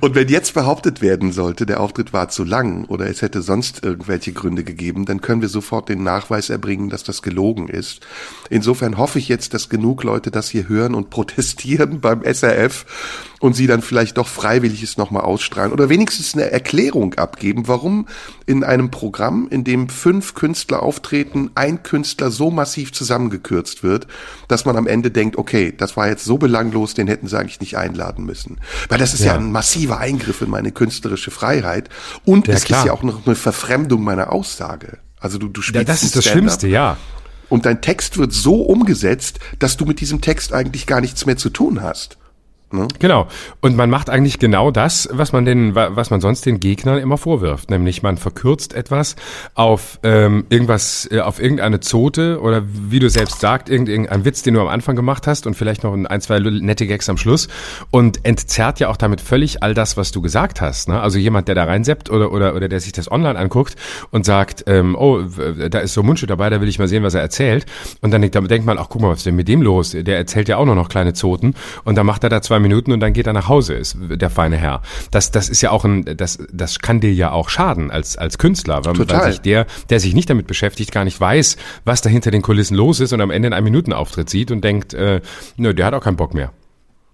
Und 0.00 0.14
wenn 0.14 0.28
jetzt 0.28 0.54
behauptet 0.54 1.02
werden 1.02 1.32
sollte, 1.32 1.66
der 1.66 1.80
Auftritt 1.80 2.12
war 2.12 2.28
zu 2.28 2.44
lang 2.44 2.84
oder 2.86 3.06
es 3.08 3.22
hätte 3.22 3.42
sonst 3.42 3.84
irgendwelche 3.84 4.32
Gründe 4.32 4.64
gegeben, 4.64 5.04
dann 5.04 5.20
können 5.20 5.42
wir 5.42 5.48
sofort 5.48 5.88
den 5.88 6.02
Nachweis 6.02 6.50
erbringen, 6.50 6.88
dass 6.90 7.04
das 7.04 7.22
gelogen 7.22 7.68
ist. 7.68 8.00
Insofern 8.48 8.96
hoffe 8.96 9.18
ich 9.18 9.28
jetzt, 9.28 9.52
dass 9.54 9.68
genug 9.68 10.04
Leute 10.04 10.30
das 10.30 10.48
hier 10.48 10.68
hören 10.68 10.94
und 10.94 11.10
protestieren 11.10 12.00
beim 12.00 12.22
SRF 12.22 12.86
und 13.40 13.56
sie 13.56 13.66
dann 13.66 13.82
vielleicht 13.82 14.18
doch 14.18 14.28
freiwillig 14.28 14.82
es 14.82 14.98
nochmal 14.98 15.22
ausstrahlen 15.22 15.72
oder 15.72 15.88
wenigstens 15.88 16.34
eine 16.34 16.50
Erklärung 16.52 17.14
abgeben, 17.14 17.66
warum 17.66 18.06
in 18.46 18.62
einem 18.62 18.90
Programm, 18.90 19.48
in 19.50 19.64
dem 19.64 19.88
fünf 19.88 20.34
Künstler 20.34 20.82
auftreten, 20.82 21.50
ein 21.54 21.82
Künstler 21.82 22.30
so 22.30 22.50
massiv 22.50 22.92
zusammengekürzt 22.92 23.82
wird, 23.82 24.06
dass 24.46 24.66
man 24.66 24.76
am 24.76 24.86
Ende 24.86 25.10
denkt, 25.10 25.36
okay, 25.36 25.74
das 25.76 25.96
war 25.96 26.06
jetzt 26.06 26.24
so 26.24 26.36
belanglos, 26.36 26.94
den 26.94 27.08
hätten 27.08 27.26
sie 27.26 27.38
eigentlich 27.38 27.60
nicht 27.60 27.78
einladen 27.78 28.26
müssen. 28.26 28.58
Weil 28.88 28.98
das 28.98 29.14
ist 29.14 29.20
ja, 29.20 29.28
ja 29.28 29.34
ein 29.34 29.50
massiver 29.50 29.98
Eingriff 29.98 30.42
in 30.42 30.50
meine 30.50 30.70
künstlerische 30.70 31.30
Freiheit 31.30 31.88
und 32.24 32.46
ja, 32.46 32.54
es 32.54 32.64
klar. 32.64 32.80
ist 32.80 32.86
ja 32.86 32.92
auch 32.92 33.02
noch 33.02 33.26
eine 33.26 33.34
Verfremdung 33.34 34.04
meiner 34.04 34.32
Aussage. 34.32 34.98
Also 35.18 35.38
du, 35.38 35.48
du 35.48 35.62
spielst 35.62 35.88
ja, 35.88 35.92
das 35.92 36.02
ist 36.02 36.14
das 36.14 36.24
Schlimmste, 36.24 36.68
ja. 36.68 36.98
Und 37.48 37.66
dein 37.66 37.80
Text 37.80 38.16
wird 38.16 38.32
so 38.32 38.62
umgesetzt, 38.62 39.40
dass 39.58 39.76
du 39.76 39.84
mit 39.84 40.00
diesem 40.00 40.20
Text 40.20 40.52
eigentlich 40.52 40.86
gar 40.86 41.00
nichts 41.00 41.26
mehr 41.26 41.36
zu 41.36 41.50
tun 41.50 41.82
hast. 41.82 42.16
Ne? 42.72 42.86
Genau. 43.00 43.26
Und 43.60 43.76
man 43.76 43.90
macht 43.90 44.10
eigentlich 44.10 44.38
genau 44.38 44.70
das, 44.70 45.08
was 45.10 45.32
man 45.32 45.44
den, 45.44 45.74
was 45.74 46.10
man 46.10 46.20
sonst 46.20 46.46
den 46.46 46.60
Gegnern 46.60 46.98
immer 46.98 47.18
vorwirft, 47.18 47.68
nämlich 47.68 48.02
man 48.02 48.16
verkürzt 48.16 48.74
etwas 48.74 49.16
auf 49.54 49.98
ähm, 50.04 50.46
irgendwas, 50.50 51.08
äh, 51.10 51.20
auf 51.20 51.42
irgendeine 51.42 51.80
Zote 51.80 52.40
oder 52.40 52.62
wie 52.64 53.00
du 53.00 53.10
selbst 53.10 53.40
sagst, 53.40 53.68
irgendein 53.68 54.24
Witz, 54.24 54.42
den 54.42 54.54
du 54.54 54.60
am 54.60 54.68
Anfang 54.68 54.94
gemacht 54.94 55.26
hast 55.26 55.48
und 55.48 55.54
vielleicht 55.54 55.82
noch 55.82 55.92
ein, 55.92 56.20
zwei 56.20 56.38
nette 56.38 56.86
Gags 56.86 57.08
am 57.08 57.16
Schluss 57.16 57.48
und 57.90 58.24
entzerrt 58.24 58.78
ja 58.78 58.88
auch 58.88 58.96
damit 58.96 59.20
völlig 59.20 59.64
all 59.64 59.74
das, 59.74 59.96
was 59.96 60.12
du 60.12 60.22
gesagt 60.22 60.60
hast. 60.60 60.88
Ne? 60.88 61.00
Also 61.00 61.18
jemand, 61.18 61.48
der 61.48 61.56
da 61.56 61.64
reinseppt 61.64 62.08
oder 62.08 62.30
oder 62.30 62.54
oder 62.54 62.68
der 62.68 62.78
sich 62.78 62.92
das 62.92 63.10
online 63.10 63.36
anguckt 63.36 63.74
und 64.12 64.24
sagt, 64.24 64.64
ähm, 64.68 64.94
oh, 64.94 65.22
da 65.70 65.80
ist 65.80 65.94
so 65.94 66.04
Mundschuh 66.04 66.26
dabei, 66.26 66.50
da 66.50 66.60
will 66.60 66.68
ich 66.68 66.78
mal 66.78 66.86
sehen, 66.86 67.02
was 67.02 67.14
er 67.14 67.20
erzählt. 67.20 67.66
Und 68.00 68.12
dann 68.12 68.22
denkt 68.22 68.64
man, 68.64 68.78
ach 68.78 68.86
guck 68.88 69.02
mal, 69.02 69.10
was 69.10 69.18
ist 69.18 69.26
denn 69.26 69.34
mit 69.34 69.48
dem 69.48 69.60
los? 69.60 69.90
Der 69.90 70.16
erzählt 70.16 70.48
ja 70.48 70.56
auch 70.56 70.66
noch 70.66 70.88
kleine 70.88 71.14
Zoten 71.14 71.54
und 71.84 71.96
dann 71.96 72.06
macht 72.06 72.22
er 72.22 72.30
da 72.30 72.40
zwei 72.40 72.59
Minuten 72.62 72.92
und 72.92 73.00
dann 73.00 73.12
geht 73.12 73.26
er 73.26 73.32
nach 73.32 73.48
Hause, 73.48 73.74
ist 73.74 73.96
der 73.98 74.30
feine 74.30 74.56
Herr. 74.56 74.82
Das, 75.10 75.30
das 75.30 75.48
ist 75.48 75.60
ja 75.62 75.70
auch 75.70 75.84
ein, 75.84 76.04
das, 76.16 76.38
das 76.52 76.78
kann 76.78 77.00
dir 77.00 77.12
ja 77.12 77.32
auch 77.32 77.48
schaden 77.48 77.90
als, 77.90 78.16
als 78.16 78.38
Künstler, 78.38 78.84
weil, 78.84 78.94
Total. 78.94 79.20
weil 79.20 79.32
sich 79.32 79.40
der, 79.40 79.66
der 79.88 80.00
sich 80.00 80.14
nicht 80.14 80.30
damit 80.30 80.46
beschäftigt, 80.46 80.92
gar 80.92 81.04
nicht 81.04 81.20
weiß, 81.20 81.56
was 81.84 82.02
da 82.02 82.10
hinter 82.10 82.30
den 82.30 82.42
Kulissen 82.42 82.76
los 82.76 83.00
ist 83.00 83.12
und 83.12 83.20
am 83.20 83.30
Ende 83.30 83.48
in 83.48 83.52
einem 83.52 83.64
Minutenauftritt 83.64 84.30
sieht 84.30 84.50
und 84.50 84.62
denkt, 84.62 84.94
äh, 84.94 85.20
nö, 85.56 85.74
der 85.74 85.86
hat 85.86 85.94
auch 85.94 86.02
keinen 86.02 86.16
Bock 86.16 86.34
mehr. 86.34 86.52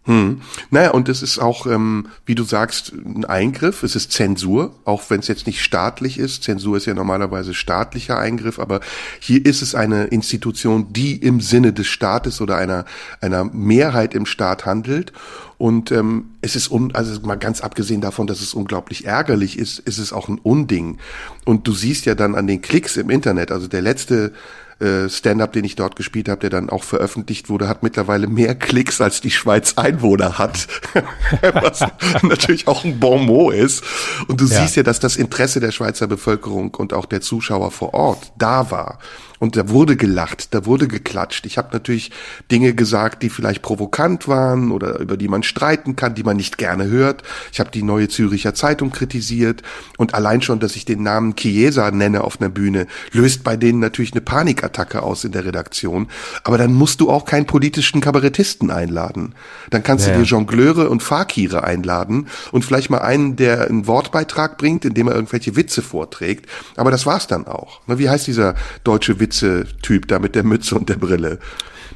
Hm. 0.07 0.41
Naja, 0.71 0.93
und 0.93 1.09
es 1.09 1.21
ist 1.21 1.41
auch, 1.41 1.67
ähm, 1.67 2.07
wie 2.27 2.37
du 2.37 2.45
sagst, 2.45 2.93
ein 2.93 3.25
Eingriff. 3.25 3.83
Es 3.83 3.97
ist 3.97 4.13
Zensur, 4.13 4.73
auch 4.85 5.03
wenn 5.11 5.19
es 5.19 5.27
jetzt 5.27 5.49
nicht 5.49 5.63
staatlich 5.63 6.19
ist. 6.19 6.45
Zensur 6.45 6.77
ist 6.77 6.87
ja 6.87 6.95
normalerweise 6.95 7.55
staatlicher 7.55 8.17
Eingriff, 8.17 8.61
aber 8.61 8.81
hier 9.19 9.45
ist 9.45 9.63
es 9.63 9.75
eine 9.75 10.05
Institution, 10.05 10.93
die 10.93 11.17
im 11.17 11.41
Sinne 11.41 11.73
des 11.73 11.89
Staates 11.89 12.41
oder 12.41 12.57
einer, 12.57 12.85
einer 13.21 13.45
Mehrheit 13.45 14.15
im 14.15 14.27
Staat 14.27 14.65
handelt. 14.65 15.13
Und 15.59 15.91
ähm, 15.91 16.27
es 16.41 16.55
ist, 16.55 16.71
un 16.71 16.95
also 16.95 17.21
mal 17.23 17.35
ganz 17.35 17.61
abgesehen 17.61 18.01
davon, 18.01 18.29
dass 18.29 18.41
es 18.41 18.55
unglaublich 18.55 19.07
ärgerlich 19.07 19.59
ist, 19.59 19.81
ist 19.81 19.99
es 19.99 20.13
auch 20.13 20.29
ein 20.29 20.39
Unding. 20.39 20.99
Und 21.45 21.67
du 21.67 21.73
siehst 21.73 22.07
ja 22.07 22.15
dann 22.15 22.37
an 22.37 22.47
den 22.47 22.63
Klicks 22.63 22.97
im 22.97 23.11
Internet, 23.11 23.51
also 23.51 23.67
der 23.67 23.83
letzte 23.83 24.33
äh, 24.79 25.09
Stand-up, 25.09 25.53
den 25.55 25.65
ich 25.65 25.75
dort 25.75 25.97
gespielt 25.97 26.29
habe, 26.29 26.41
der 26.41 26.51
dann 26.51 26.69
auch 26.69 26.85
veröffentlicht 26.85 27.49
wurde, 27.49 27.67
hat 27.69 27.83
mittlerweile 27.83 28.27
mehr 28.27 28.55
Klicks 28.55 29.01
als 29.01 29.23
die 29.23 29.31
Schweiz 29.31 29.75
Einwohner 29.77 30.37
hat. 30.39 30.69
Was 31.55 31.81
natürlich 32.23 32.69
auch 32.69 32.85
ein 32.85 33.01
Bon 33.01 33.25
mot 33.25 33.55
ist. 33.55 33.83
Und 34.29 34.41
du 34.41 34.45
ja. 34.45 34.61
siehst 34.61 34.77
ja, 34.77 34.83
dass 34.83 35.01
das 35.01 35.17
Interesse 35.17 35.61
der 35.61 35.73
Schweizer 35.73 36.07
Bevölkerung 36.07 36.75
und 36.75 36.93
auch 36.93 37.07
der 37.07 37.23
Zuschauer 37.23 37.71
vor 37.71 37.95
Ort 37.95 38.33
da 38.37 38.71
war. 38.71 38.99
Und 39.39 39.57
da 39.57 39.69
wurde 39.69 39.97
gelacht, 39.97 40.55
da 40.55 40.67
wurde 40.67 40.89
geklatscht. 40.89 41.47
Ich 41.47 41.59
habe 41.59 41.69
natürlich 41.73 42.11
Dinge 42.51 42.75
gesagt, 42.75 43.23
die 43.23 43.31
vielleicht 43.31 43.63
provokant 43.63 44.29
waren 44.29 44.71
oder 44.71 44.99
über 44.99 45.17
die 45.17 45.29
man 45.29 45.43
streiten 45.43 45.97
kann, 45.97 46.15
die 46.15 46.23
man 46.23 46.37
nicht 46.37 46.59
gerne 46.59 46.87
hört. 46.87 47.23
Ich 47.53 47.61
habe 47.61 47.71
die 47.71 47.83
neue 47.83 48.09
Züricher 48.09 48.55
Zeitung 48.55 48.91
kritisiert 48.91 49.63
und 49.99 50.15
allein 50.15 50.43
schon, 50.43 50.61
dass 50.61 50.77
ich 50.77 50.85
den 50.85 51.03
Namen 51.03 51.37
Chiesa 51.37 51.91
nenne 51.91 52.25
auf 52.25 52.41
einer 52.41 52.51
Bühne, 52.51 52.87
löst 53.13 53.45
bei 53.45 53.57
denen 53.57 53.79
natürlich 53.79 54.13
eine 54.13 54.21
Panikattacke 54.21 55.03
aus 55.03 55.25
in 55.25 55.33
der 55.33 55.45
Redaktion. 55.45 56.09
Aber 56.45 56.59
dann 56.59 56.73
musst 56.73 57.01
du 57.01 57.11
auch 57.11 57.25
keinen 57.25 57.47
politischen 57.47 58.01
Kabarettisten 58.01 58.71
einladen. 58.71 59.35
Dann 59.71 59.83
kannst 59.83 60.07
ja. 60.07 60.15
du 60.15 60.21
dir 60.21 60.25
Jongleure 60.25 60.89
und 60.89 61.03
Fakire 61.03 61.65
einladen 61.65 62.29
und 62.53 62.65
vielleicht 62.65 62.91
mal 62.91 62.99
einen, 62.99 63.37
der 63.37 63.69
einen 63.69 63.87
Wortbeitrag 63.87 64.59
bringt, 64.59 64.85
indem 64.85 65.09
er 65.09 65.15
irgendwelche 65.15 65.57
Witze 65.57 65.83
vorträgt. 65.83 66.47
Aber 66.77 66.91
das 66.91 67.07
war's 67.07 67.27
dann 67.27 67.47
auch. 67.47 67.81
Wie 67.87 68.09
heißt 68.09 68.27
dieser 68.27 68.55
deutsche 68.85 69.21
Witz? 69.21 69.26
Witze-Typ 69.27 70.09
da 70.09 70.19
mit 70.19 70.35
der 70.35 70.45
Mütze 70.45 70.75
und 70.75 70.89
der 70.89 70.97
Brille. 70.97 71.39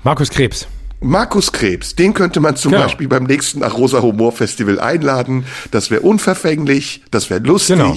Markus 0.02 0.30
Krebs. 0.30 0.66
Markus 1.02 1.52
Krebs, 1.52 1.94
den 1.94 2.12
könnte 2.12 2.40
man 2.40 2.56
zum 2.56 2.72
genau. 2.72 2.84
Beispiel 2.84 3.08
beim 3.08 3.24
nächsten 3.24 3.62
Arosa 3.62 4.02
Humor 4.02 4.32
Festival 4.32 4.78
einladen. 4.78 5.46
Das 5.70 5.90
wäre 5.90 6.02
unverfänglich, 6.02 7.02
das 7.10 7.30
wäre 7.30 7.40
lustig 7.40 7.78
genau. 7.78 7.96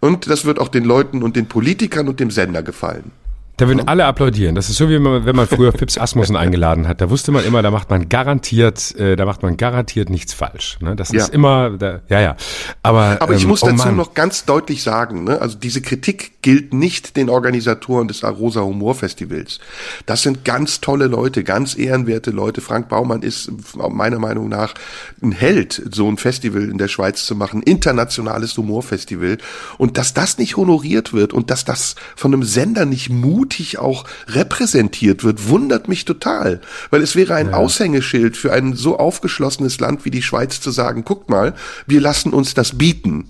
und 0.00 0.30
das 0.30 0.46
wird 0.46 0.58
auch 0.58 0.68
den 0.68 0.84
Leuten 0.84 1.22
und 1.22 1.36
den 1.36 1.46
Politikern 1.46 2.08
und 2.08 2.20
dem 2.20 2.30
Sender 2.30 2.62
gefallen. 2.62 3.10
Da 3.58 3.66
würden 3.66 3.88
alle 3.88 4.04
applaudieren. 4.04 4.54
Das 4.54 4.70
ist 4.70 4.76
so 4.76 4.88
wie 4.88 5.02
wenn 5.02 5.36
man 5.36 5.48
früher 5.48 5.72
Pips 5.72 5.98
Asmussen 5.98 6.36
eingeladen 6.36 6.86
hat. 6.86 7.00
Da 7.00 7.10
wusste 7.10 7.32
man 7.32 7.44
immer, 7.44 7.60
da 7.60 7.72
macht 7.72 7.90
man 7.90 8.08
garantiert, 8.08 8.94
äh, 8.94 9.16
da 9.16 9.26
macht 9.26 9.42
man 9.42 9.56
garantiert 9.56 10.10
nichts 10.10 10.32
falsch. 10.32 10.78
Ne? 10.80 10.94
Das 10.94 11.10
ja. 11.10 11.24
ist 11.24 11.34
immer, 11.34 11.70
da, 11.70 12.00
ja, 12.08 12.20
ja. 12.20 12.36
Aber, 12.84 13.18
Aber 13.20 13.34
ich 13.34 13.42
ähm, 13.42 13.48
muss 13.48 13.64
oh 13.64 13.66
dazu 13.66 13.88
Mann. 13.88 13.96
noch 13.96 14.14
ganz 14.14 14.44
deutlich 14.44 14.84
sagen, 14.84 15.24
ne? 15.24 15.40
also 15.40 15.58
diese 15.58 15.82
Kritik 15.82 16.40
gilt 16.40 16.72
nicht 16.72 17.16
den 17.16 17.28
Organisatoren 17.28 18.06
des 18.06 18.22
Arosa 18.22 18.60
Humor 18.60 18.94
Festivals. 18.94 19.58
Das 20.06 20.22
sind 20.22 20.44
ganz 20.44 20.80
tolle 20.80 21.08
Leute, 21.08 21.42
ganz 21.42 21.76
ehrenwerte 21.76 22.30
Leute. 22.30 22.60
Frank 22.60 22.88
Baumann 22.88 23.22
ist 23.22 23.50
meiner 23.76 24.20
Meinung 24.20 24.48
nach 24.48 24.74
ein 25.20 25.32
Held, 25.32 25.82
so 25.90 26.08
ein 26.08 26.16
Festival 26.16 26.62
in 26.62 26.78
der 26.78 26.88
Schweiz 26.88 27.26
zu 27.26 27.34
machen, 27.34 27.64
internationales 27.64 28.56
Humorfestival. 28.56 29.38
Und 29.78 29.98
dass 29.98 30.14
das 30.14 30.38
nicht 30.38 30.56
honoriert 30.56 31.12
wird 31.12 31.32
und 31.32 31.50
dass 31.50 31.64
das 31.64 31.96
von 32.14 32.32
einem 32.32 32.44
Sender 32.44 32.86
nicht 32.86 33.10
Mut 33.10 33.47
mutig 33.48 33.78
auch 33.78 34.04
repräsentiert 34.26 35.24
wird, 35.24 35.48
wundert 35.48 35.88
mich 35.88 36.04
total. 36.04 36.60
Weil 36.90 37.02
es 37.02 37.16
wäre 37.16 37.34
ein 37.34 37.48
ja. 37.50 37.54
Aushängeschild 37.54 38.36
für 38.36 38.52
ein 38.52 38.74
so 38.74 38.98
aufgeschlossenes 38.98 39.80
Land 39.80 40.04
wie 40.04 40.10
die 40.10 40.22
Schweiz 40.22 40.60
zu 40.60 40.70
sagen, 40.70 41.04
guckt 41.04 41.30
mal, 41.30 41.54
wir 41.86 42.00
lassen 42.02 42.34
uns 42.34 42.52
das 42.52 42.76
bieten. 42.76 43.28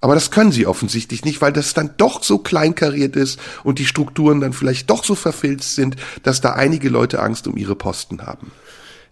Aber 0.00 0.16
das 0.16 0.32
können 0.32 0.50
sie 0.50 0.66
offensichtlich 0.66 1.24
nicht, 1.24 1.40
weil 1.42 1.52
das 1.52 1.74
dann 1.74 1.90
doch 1.96 2.24
so 2.24 2.38
kleinkariert 2.38 3.14
ist 3.14 3.38
und 3.62 3.78
die 3.78 3.86
Strukturen 3.86 4.40
dann 4.40 4.52
vielleicht 4.52 4.90
doch 4.90 5.04
so 5.04 5.14
verfilzt 5.14 5.76
sind, 5.76 5.94
dass 6.24 6.40
da 6.40 6.54
einige 6.54 6.88
Leute 6.88 7.22
Angst 7.22 7.46
um 7.46 7.56
ihre 7.56 7.76
Posten 7.76 8.20
haben. 8.22 8.50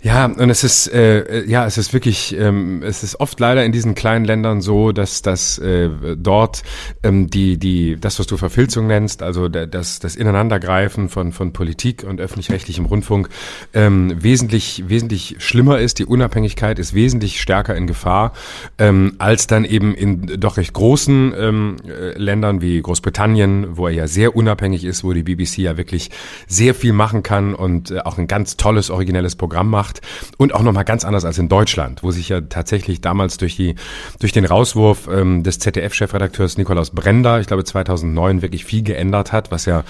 Ja, 0.02 0.24
und 0.24 0.48
es 0.48 0.64
ist 0.64 0.86
äh, 0.94 1.44
ja, 1.44 1.66
es 1.66 1.76
ist 1.76 1.92
wirklich, 1.92 2.34
ähm, 2.34 2.82
es 2.82 3.02
ist 3.02 3.20
oft 3.20 3.38
leider 3.38 3.66
in 3.66 3.70
diesen 3.70 3.94
kleinen 3.94 4.24
Ländern 4.24 4.62
so, 4.62 4.92
dass 4.92 5.20
dass 5.20 5.58
äh, 5.58 5.90
dort 6.16 6.62
ähm, 7.02 7.28
die 7.28 7.58
die 7.58 7.98
das, 8.00 8.18
was 8.18 8.26
du 8.26 8.38
Verfilzung 8.38 8.86
nennst, 8.86 9.22
also 9.22 9.48
das 9.50 9.98
das 9.98 10.16
Ineinandergreifen 10.16 11.10
von 11.10 11.32
von 11.32 11.52
Politik 11.52 12.02
und 12.08 12.18
öffentlich-rechtlichem 12.18 12.86
Rundfunk 12.86 13.28
ähm, 13.74 14.14
wesentlich 14.22 14.84
wesentlich 14.88 15.36
schlimmer 15.38 15.80
ist. 15.80 15.98
Die 15.98 16.06
Unabhängigkeit 16.06 16.78
ist 16.78 16.94
wesentlich 16.94 17.38
stärker 17.38 17.76
in 17.76 17.86
Gefahr 17.86 18.32
ähm, 18.78 19.16
als 19.18 19.48
dann 19.48 19.66
eben 19.66 19.94
in 19.94 20.40
doch 20.40 20.56
recht 20.56 20.72
großen 20.72 21.34
ähm, 21.36 21.76
äh, 21.86 22.16
Ländern 22.16 22.62
wie 22.62 22.80
Großbritannien, 22.80 23.76
wo 23.76 23.86
er 23.86 23.92
ja 23.92 24.06
sehr 24.06 24.34
unabhängig 24.34 24.84
ist, 24.84 25.04
wo 25.04 25.12
die 25.12 25.24
BBC 25.24 25.58
ja 25.58 25.76
wirklich 25.76 26.10
sehr 26.46 26.74
viel 26.74 26.94
machen 26.94 27.22
kann 27.22 27.54
und 27.54 27.90
äh, 27.90 27.98
auch 27.98 28.16
ein 28.16 28.28
ganz 28.28 28.56
tolles 28.56 28.88
originelles 28.88 29.36
Programm 29.36 29.68
macht 29.68 29.89
gemacht. 29.90 30.00
Und 30.38 30.54
auch 30.54 30.62
nochmal 30.62 30.84
ganz 30.84 31.04
anders 31.04 31.24
als 31.24 31.38
in 31.38 31.48
Deutschland, 31.48 32.02
wo 32.02 32.10
sich 32.10 32.28
ja 32.28 32.40
tatsächlich 32.40 33.00
damals 33.00 33.36
durch 33.36 33.56
die 33.56 33.74
durch 34.18 34.32
den 34.32 34.44
Rauswurf 34.44 35.08
ähm, 35.10 35.42
des 35.42 35.58
ZDF-Chefredakteurs 35.58 36.58
Nikolaus 36.58 36.90
Brender, 36.90 37.40
ich 37.40 37.46
glaube 37.46 37.64
2009 37.64 38.42
wirklich 38.42 38.64
viel 38.64 38.82
geändert 38.82 39.32
hat, 39.32 39.50
was 39.50 39.66
ja 39.66 39.84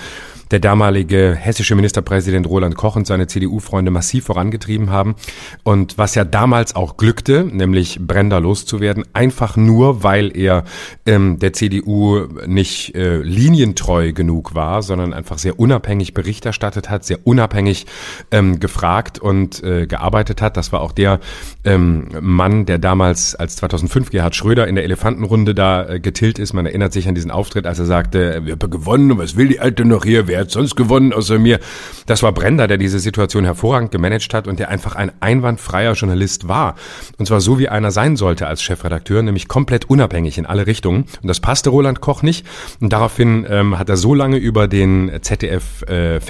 der 0.51 0.59
damalige 0.59 1.37
hessische 1.39 1.75
Ministerpräsident 1.75 2.49
Roland 2.49 2.75
Koch 2.75 2.97
und 2.97 3.07
seine 3.07 3.27
CDU-Freunde 3.27 3.91
massiv 3.91 4.25
vorangetrieben 4.25 4.91
haben. 4.91 5.15
Und 5.63 5.99
was 5.99 6.15
ja 6.15 6.25
damals 6.25 6.75
auch 6.75 6.97
glückte, 6.97 7.45
nämlich 7.45 8.01
Brenda 8.01 8.39
loszuwerden, 8.39 9.05
einfach 9.13 9.57
nur, 9.57 10.03
weil 10.03 10.37
er 10.37 10.65
ähm, 11.07 11.39
der 11.39 11.53
CDU 11.53 12.27
nicht 12.47 12.95
äh, 12.95 13.19
linientreu 13.19 14.13
genug 14.13 14.55
war, 14.55 14.83
sondern 14.83 15.13
einfach 15.13 15.39
sehr 15.39 15.59
unabhängig 15.61 16.15
Bericht 16.15 16.47
erstattet 16.47 16.91
hat, 16.91 17.05
sehr 17.05 17.27
unabhängig 17.27 17.87
ähm, 18.31 18.59
gefragt 18.59 19.19
und 19.19 19.63
äh, 19.63 19.87
gearbeitet 19.87 20.43
hat. 20.43 20.57
Das 20.57 20.73
war 20.73 20.81
auch 20.81 20.93
der 20.93 21.21
ähm, 21.65 22.09
Mann, 22.21 22.67
der 22.67 22.79
damals 22.79 23.35
als 23.35 23.57
2005 23.57 24.11
Gerhard 24.11 24.35
Schröder 24.35 24.67
in 24.67 24.75
der 24.75 24.85
Elefantenrunde 24.85 25.55
da 25.55 25.89
äh, 25.89 26.01
getillt 26.01 26.39
ist. 26.39 26.53
Man 26.53 26.67
erinnert 26.67 26.93
sich 26.93 27.07
an 27.09 27.15
diesen 27.15 27.31
Auftritt, 27.31 27.67
als 27.67 27.79
er 27.79 27.85
sagte, 27.87 28.43
wir 28.45 28.53
haben 28.55 28.71
gewonnen, 28.71 29.17
was 29.19 29.37
will 29.37 29.49
die 29.49 29.61
Alte 29.61 29.85
noch 29.85 30.05
hier, 30.05 30.27
wer 30.27 30.40
hat 30.41 30.51
sonst 30.51 30.77
gewonnen 30.77 31.13
außer 31.13 31.39
mir? 31.39 31.61
Das 32.07 32.23
war 32.23 32.33
Brenda, 32.33 32.67
der 32.67 32.79
diese 32.79 32.99
Situation 32.99 33.45
hervorragend 33.45 33.93
gemanagt 33.93 34.35
hat 34.35 34.47
und 34.47 34.59
der 34.59 34.69
einfach 34.69 34.97
ein 34.97 35.13
einwandfreier 35.21 35.93
Journalist 35.93 36.49
war. 36.49 36.75
Und 37.19 37.27
zwar 37.27 37.41
so, 37.41 37.59
wie 37.59 37.69
einer 37.69 37.91
sein 37.91 38.17
sollte 38.17 38.47
als 38.47 38.63
Chefredakteur, 38.63 39.23
nämlich 39.23 39.49
komplett 39.49 39.89
unabhängig 39.89 40.39
in 40.39 40.47
alle 40.47 40.67
Richtungen. 40.67 41.05
Und 41.23 41.29
das 41.29 41.41
passte 41.41 41.71
Roland 41.71 42.01
Koch 42.01 42.23
nicht. 42.23 42.47
Und 42.81 42.93
daraufhin 42.93 43.47
ähm, 43.49 43.79
hat 43.79 43.89
er 43.89 43.97
so 43.97 44.15
lange 44.15 44.37
über 44.37 44.69
den 44.69 45.11
ZDF 45.23 45.83
äh, 45.83 46.21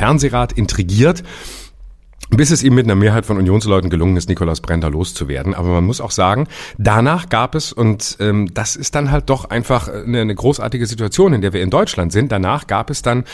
intrigiert, 0.57 1.23
bis 2.31 2.51
es 2.51 2.63
ihm 2.63 2.75
mit 2.75 2.87
einer 2.87 2.95
Mehrheit 2.95 3.27
von 3.27 3.37
Unionsleuten 3.37 3.91
gelungen 3.91 4.17
ist, 4.17 4.29
Nikolaus 4.29 4.61
Brender 4.61 4.91
loszuwerden. 4.91 5.55
Aber 5.55 5.69
man 5.69 5.85
muss 5.85 6.01
auch 6.01 6.13
sagen, 6.13 6.47
danach 6.79 7.29
gab 7.29 7.55
es, 7.55 7.73
und 7.73 8.17
ähm, 8.21 8.53
das 8.55 8.77
ist 8.77 8.95
dann 8.95 9.11
halt 9.11 9.29
doch 9.31 9.51
einfach 9.51 9.89
eine, 9.89 10.21
eine 10.21 10.35
großartige 10.35 10.87
Situation, 10.87 11.33
in 11.33 11.41
der 11.41 11.53
wir 11.53 11.63
in 11.63 11.71
Deutschland 11.71 12.13
sind, 12.13 12.31
danach 12.33 12.67
gab 12.67 12.91
es 12.91 13.03
dann 13.03 13.25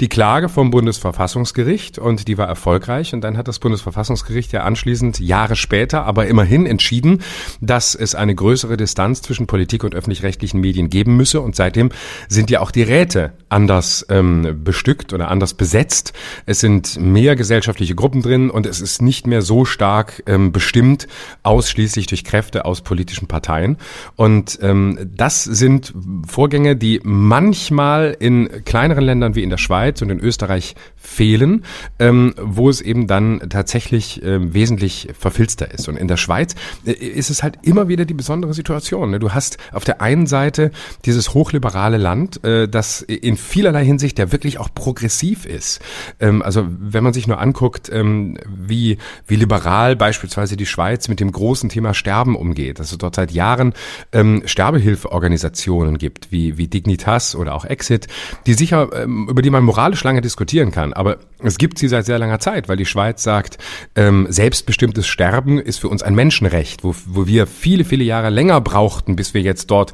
die 0.00 0.08
Klage 0.08 0.48
vom 0.48 0.70
Bundesverfassungsgericht 0.70 1.98
und 1.98 2.28
die 2.28 2.38
war 2.38 2.48
erfolgreich. 2.48 3.12
Und 3.12 3.20
dann 3.22 3.36
hat 3.36 3.48
das 3.48 3.58
Bundesverfassungsgericht 3.58 4.52
ja 4.52 4.64
anschließend 4.64 5.20
Jahre 5.20 5.56
später 5.56 6.04
aber 6.04 6.26
immerhin 6.26 6.66
entschieden, 6.66 7.22
dass 7.60 7.94
es 7.94 8.14
eine 8.14 8.34
größere 8.34 8.76
Distanz 8.76 9.22
zwischen 9.22 9.46
Politik 9.46 9.84
und 9.84 9.94
öffentlich-rechtlichen 9.94 10.60
Medien 10.60 10.88
geben 10.88 11.16
müsse. 11.16 11.40
Und 11.40 11.56
seitdem 11.56 11.90
sind 12.28 12.50
ja 12.50 12.60
auch 12.60 12.70
die 12.70 12.82
Räte 12.82 13.32
anders 13.48 14.06
ähm, 14.08 14.62
bestückt 14.64 15.12
oder 15.12 15.28
anders 15.28 15.54
besetzt. 15.54 16.12
Es 16.46 16.60
sind 16.60 16.98
mehr 16.98 17.36
gesellschaftliche 17.36 17.94
Gruppen 17.94 18.22
drin 18.22 18.45
und 18.50 18.66
es 18.66 18.80
ist 18.80 19.02
nicht 19.02 19.26
mehr 19.26 19.42
so 19.42 19.64
stark 19.64 20.22
ähm, 20.26 20.52
bestimmt 20.52 21.06
ausschließlich 21.42 22.06
durch 22.06 22.24
Kräfte 22.24 22.64
aus 22.64 22.80
politischen 22.80 23.26
Parteien. 23.26 23.76
Und 24.16 24.58
ähm, 24.62 24.98
das 25.16 25.44
sind 25.44 25.94
Vorgänge, 26.26 26.76
die 26.76 27.00
manchmal 27.02 28.16
in 28.18 28.64
kleineren 28.64 29.04
Ländern 29.04 29.34
wie 29.34 29.42
in 29.42 29.50
der 29.50 29.58
Schweiz 29.58 30.02
und 30.02 30.10
in 30.10 30.20
Österreich 30.20 30.74
fehlen, 30.96 31.64
ähm, 31.98 32.34
wo 32.40 32.68
es 32.68 32.80
eben 32.80 33.06
dann 33.06 33.40
tatsächlich 33.48 34.22
äh, 34.22 34.52
wesentlich 34.52 35.08
verfilzter 35.18 35.70
ist. 35.72 35.88
Und 35.88 35.96
in 35.96 36.08
der 36.08 36.16
Schweiz 36.16 36.54
äh, 36.84 36.92
ist 36.92 37.30
es 37.30 37.42
halt 37.42 37.58
immer 37.62 37.88
wieder 37.88 38.04
die 38.04 38.14
besondere 38.14 38.54
Situation. 38.54 39.10
Ne? 39.10 39.18
Du 39.18 39.32
hast 39.32 39.58
auf 39.72 39.84
der 39.84 40.00
einen 40.00 40.26
Seite 40.26 40.70
dieses 41.04 41.34
hochliberale 41.34 41.96
Land, 41.96 42.44
äh, 42.44 42.68
das 42.68 43.02
in 43.02 43.36
vielerlei 43.36 43.84
Hinsicht 43.84 44.18
ja 44.18 44.32
wirklich 44.32 44.58
auch 44.58 44.68
progressiv 44.74 45.46
ist. 45.46 45.80
Ähm, 46.20 46.42
also 46.42 46.66
wenn 46.68 47.04
man 47.04 47.12
sich 47.12 47.26
nur 47.26 47.40
anguckt, 47.40 47.90
ähm, 47.92 48.35
wie, 48.46 48.98
wie 49.26 49.36
liberal 49.36 49.96
beispielsweise 49.96 50.56
die 50.56 50.66
Schweiz 50.66 51.08
mit 51.08 51.20
dem 51.20 51.32
großen 51.32 51.68
Thema 51.68 51.94
Sterben 51.94 52.36
umgeht, 52.36 52.78
dass 52.78 52.92
es 52.92 52.98
dort 52.98 53.14
seit 53.14 53.32
Jahren 53.32 53.74
ähm, 54.12 54.42
Sterbehilfeorganisationen 54.44 55.98
gibt, 55.98 56.32
wie, 56.32 56.58
wie 56.58 56.68
Dignitas 56.68 57.34
oder 57.34 57.54
auch 57.54 57.64
Exit, 57.64 58.08
die 58.46 58.54
sicher, 58.54 58.90
ähm, 58.94 59.28
über 59.28 59.42
die 59.42 59.50
man 59.50 59.64
moralisch 59.64 60.02
lange 60.04 60.20
diskutieren 60.20 60.72
kann, 60.72 60.92
aber 60.92 61.18
es 61.42 61.58
gibt 61.58 61.78
sie 61.78 61.88
seit 61.88 62.06
sehr 62.06 62.18
langer 62.18 62.40
Zeit, 62.40 62.68
weil 62.68 62.76
die 62.76 62.86
Schweiz 62.86 63.22
sagt, 63.22 63.58
ähm, 63.94 64.26
selbstbestimmtes 64.30 65.06
Sterben 65.06 65.58
ist 65.58 65.78
für 65.78 65.88
uns 65.88 66.02
ein 66.02 66.14
Menschenrecht, 66.14 66.82
wo, 66.82 66.94
wo 67.06 67.26
wir 67.26 67.46
viele, 67.46 67.84
viele 67.84 68.04
Jahre 68.04 68.30
länger 68.30 68.60
brauchten, 68.60 69.16
bis 69.16 69.34
wir 69.34 69.42
jetzt 69.42 69.70
dort 69.70 69.92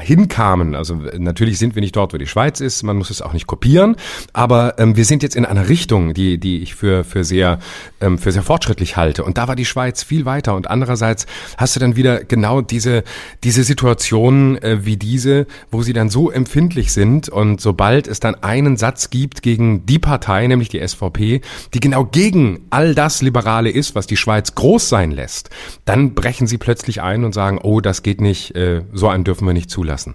hinkamen. 0.00 0.74
Also 0.74 0.96
natürlich 1.16 1.58
sind 1.58 1.74
wir 1.76 1.82
nicht 1.82 1.94
dort, 1.94 2.12
wo 2.12 2.18
die 2.18 2.26
Schweiz 2.26 2.60
ist, 2.60 2.82
man 2.82 2.96
muss 2.96 3.10
es 3.10 3.22
auch 3.22 3.32
nicht 3.32 3.46
kopieren, 3.46 3.96
aber 4.32 4.74
ähm, 4.78 4.96
wir 4.96 5.04
sind 5.04 5.22
jetzt 5.22 5.36
in 5.36 5.44
einer 5.44 5.68
Richtung, 5.68 6.12
die, 6.14 6.38
die 6.38 6.62
ich 6.62 6.74
für, 6.74 7.04
für 7.04 7.24
sehr 7.24 7.60
ähm, 8.00 8.18
für 8.18 8.32
sehr 8.32 8.42
fortschrittlich 8.42 8.96
halte. 8.96 9.24
Und 9.24 9.38
da 9.38 9.48
war 9.48 9.56
die 9.56 9.64
Schweiz 9.64 10.02
viel 10.02 10.24
weiter. 10.24 10.54
Und 10.54 10.70
andererseits 10.70 11.26
hast 11.56 11.76
du 11.76 11.80
dann 11.80 11.96
wieder 11.96 12.24
genau 12.24 12.60
diese, 12.60 13.04
diese 13.44 13.64
Situationen 13.64 14.60
äh, 14.62 14.84
wie 14.84 14.96
diese, 14.96 15.46
wo 15.70 15.82
sie 15.82 15.92
dann 15.92 16.10
so 16.10 16.30
empfindlich 16.30 16.92
sind. 16.92 17.28
Und 17.28 17.60
sobald 17.60 18.06
es 18.06 18.20
dann 18.20 18.34
einen 18.36 18.76
Satz 18.76 19.10
gibt 19.10 19.42
gegen 19.42 19.86
die 19.86 19.98
Partei, 19.98 20.46
nämlich 20.46 20.68
die 20.68 20.86
SVP, 20.86 21.40
die 21.74 21.80
genau 21.80 22.04
gegen 22.04 22.60
all 22.70 22.94
das 22.94 23.22
Liberale 23.22 23.70
ist, 23.70 23.94
was 23.94 24.06
die 24.06 24.16
Schweiz 24.16 24.54
groß 24.54 24.88
sein 24.88 25.10
lässt, 25.10 25.50
dann 25.84 26.14
brechen 26.14 26.46
sie 26.46 26.58
plötzlich 26.58 27.02
ein 27.02 27.24
und 27.24 27.34
sagen, 27.34 27.58
oh, 27.62 27.80
das 27.80 28.02
geht 28.02 28.20
nicht, 28.20 28.54
äh, 28.54 28.82
so 28.92 29.08
einen 29.08 29.24
dürfen 29.24 29.46
wir 29.46 29.52
nicht 29.52 29.70
zulassen. 29.70 30.14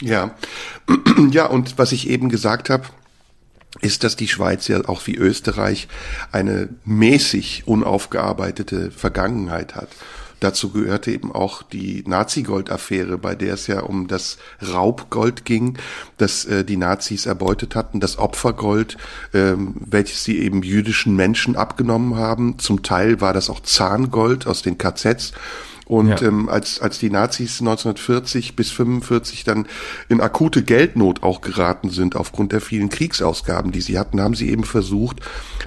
Ja, 0.00 0.34
ja, 1.30 1.46
und 1.46 1.78
was 1.78 1.92
ich 1.92 2.08
eben 2.08 2.28
gesagt 2.28 2.70
habe, 2.70 2.84
ist, 3.80 4.04
dass 4.04 4.16
die 4.16 4.28
Schweiz 4.28 4.68
ja 4.68 4.88
auch 4.88 5.06
wie 5.06 5.16
Österreich 5.16 5.88
eine 6.32 6.68
mäßig 6.84 7.64
unaufgearbeitete 7.66 8.90
Vergangenheit 8.90 9.74
hat. 9.74 9.88
Dazu 10.40 10.70
gehörte 10.70 11.10
eben 11.10 11.32
auch 11.32 11.62
die 11.62 12.04
Nazi-Gold-Affäre, 12.06 13.16
bei 13.16 13.34
der 13.34 13.54
es 13.54 13.66
ja 13.68 13.80
um 13.80 14.06
das 14.06 14.36
Raubgold 14.60 15.46
ging, 15.46 15.78
das 16.18 16.44
äh, 16.44 16.62
die 16.62 16.76
Nazis 16.76 17.24
erbeutet 17.24 17.74
hatten, 17.74 18.00
das 18.00 18.18
Opfergold, 18.18 18.98
ähm, 19.32 19.74
welches 19.80 20.24
sie 20.24 20.38
eben 20.38 20.62
jüdischen 20.62 21.16
Menschen 21.16 21.56
abgenommen 21.56 22.16
haben. 22.16 22.58
Zum 22.58 22.82
Teil 22.82 23.22
war 23.22 23.32
das 23.32 23.48
auch 23.48 23.60
Zahngold 23.60 24.46
aus 24.46 24.60
den 24.60 24.76
KZs. 24.76 25.32
Und 25.86 26.08
ja. 26.08 26.22
ähm, 26.22 26.48
als, 26.48 26.80
als 26.80 26.98
die 26.98 27.10
Nazis 27.10 27.60
1940 27.60 28.56
bis 28.56 28.72
45 28.72 29.44
dann 29.44 29.66
in 30.08 30.20
akute 30.20 30.64
Geldnot 30.64 31.22
auch 31.22 31.40
geraten 31.40 31.90
sind 31.90 32.16
aufgrund 32.16 32.50
der 32.50 32.60
vielen 32.60 32.88
Kriegsausgaben, 32.88 33.70
die 33.70 33.80
sie 33.80 33.96
hatten, 33.96 34.20
haben 34.20 34.34
sie 34.34 34.50
eben 34.50 34.64
versucht, 34.64 35.20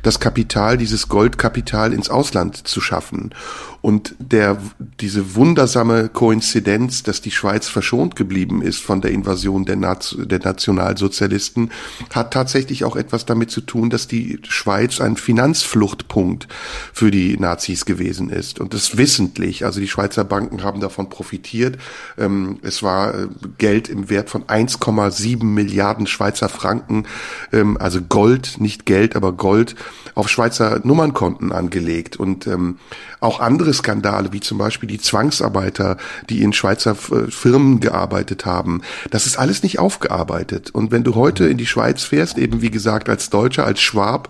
das 0.03 0.19
Kapital, 0.19 0.77
dieses 0.77 1.08
Goldkapital 1.08 1.93
ins 1.93 2.10
Ausland 2.10 2.67
zu 2.67 2.82
schaffen. 2.82 3.34
Und 3.82 4.15
der, 4.19 4.58
diese 4.99 5.36
wundersame 5.36 6.10
Koinzidenz, 6.10 7.03
dass 7.03 7.21
die 7.21 7.32
Schweiz 7.32 7.69
verschont 7.69 8.17
geblieben 8.17 8.62
ist 8.62 8.82
von 8.82 8.99
der 8.99 9.12
Invasion 9.12 9.63
der, 9.63 9.77
Naz 9.77 10.17
der 10.19 10.39
Nationalsozialisten, 10.39 11.71
hat 12.13 12.34
tatsächlich 12.34 12.84
auch 12.84 12.97
etwas 12.97 13.25
damit 13.25 13.51
zu 13.51 13.62
tun, 13.62 13.89
dass 13.89 14.10
die 14.10 14.39
Schweiz 14.49 14.99
ein 14.99 15.15
Finanzfluchtpunkt 15.15 16.49
für 16.91 17.10
die 17.10 17.38
Nazis 17.38 17.86
gewesen 17.86 18.29
ist. 18.29 18.60
Und 18.60 18.73
das 18.73 18.97
wissentlich. 18.97 19.63
Also 19.63 19.79
die 19.79 19.88
Schweizer 20.10 20.24
Banken 20.24 20.63
haben 20.63 20.80
davon 20.80 21.08
profitiert. 21.08 21.78
Ähm, 22.17 22.58
es 22.63 22.82
war 22.82 23.13
äh, 23.13 23.28
Geld 23.60 23.89
im 23.89 24.10
Wert 24.10 24.32
von 24.32 24.43
1,7 24.45 25.43
Milliarden 25.43 26.08
Schweizer 26.08 26.50
Franken, 26.50 27.06
ähm, 27.54 27.78
also 27.80 28.02
Gold, 28.02 28.56
nicht 28.60 28.88
Geld, 28.88 29.15
aber 29.15 29.34
Gold, 29.34 29.76
auf 30.15 30.28
Schweizer 30.28 30.82
Nummernkonten 30.84 31.52
angelegt. 31.52 32.15
Und 32.15 32.48
ähm, 32.48 32.80
auch 33.19 33.39
andere 33.39 33.72
Skandale, 33.72 34.34
wie 34.34 34.39
zum 34.39 34.58
Beispiel 34.58 34.89
die 34.89 35.00
Zwangsarbeiter, 35.00 35.98
die 36.28 36.41
in 36.41 36.54
Schweizer 36.54 36.93
äh, 37.12 37.30
Firmen 37.30 37.80
gearbeitet 37.80 38.48
haben, 38.48 38.82
das 39.12 39.28
ist 39.28 39.38
alles 39.38 39.62
nicht 39.62 39.78
aufgearbeitet. 39.78 40.72
Und 40.72 40.91
wenn 40.91 41.04
du 41.04 41.13
heute 41.13 41.45
in 41.45 41.60
die 41.60 41.67
Schweiz 41.67 42.02
fährst, 42.02 42.39
eben 42.39 42.63
wie 42.63 42.72
gesagt 42.72 43.10
als 43.10 43.30
Deutscher, 43.30 43.63
als 43.63 43.80
Schwab, 43.80 44.30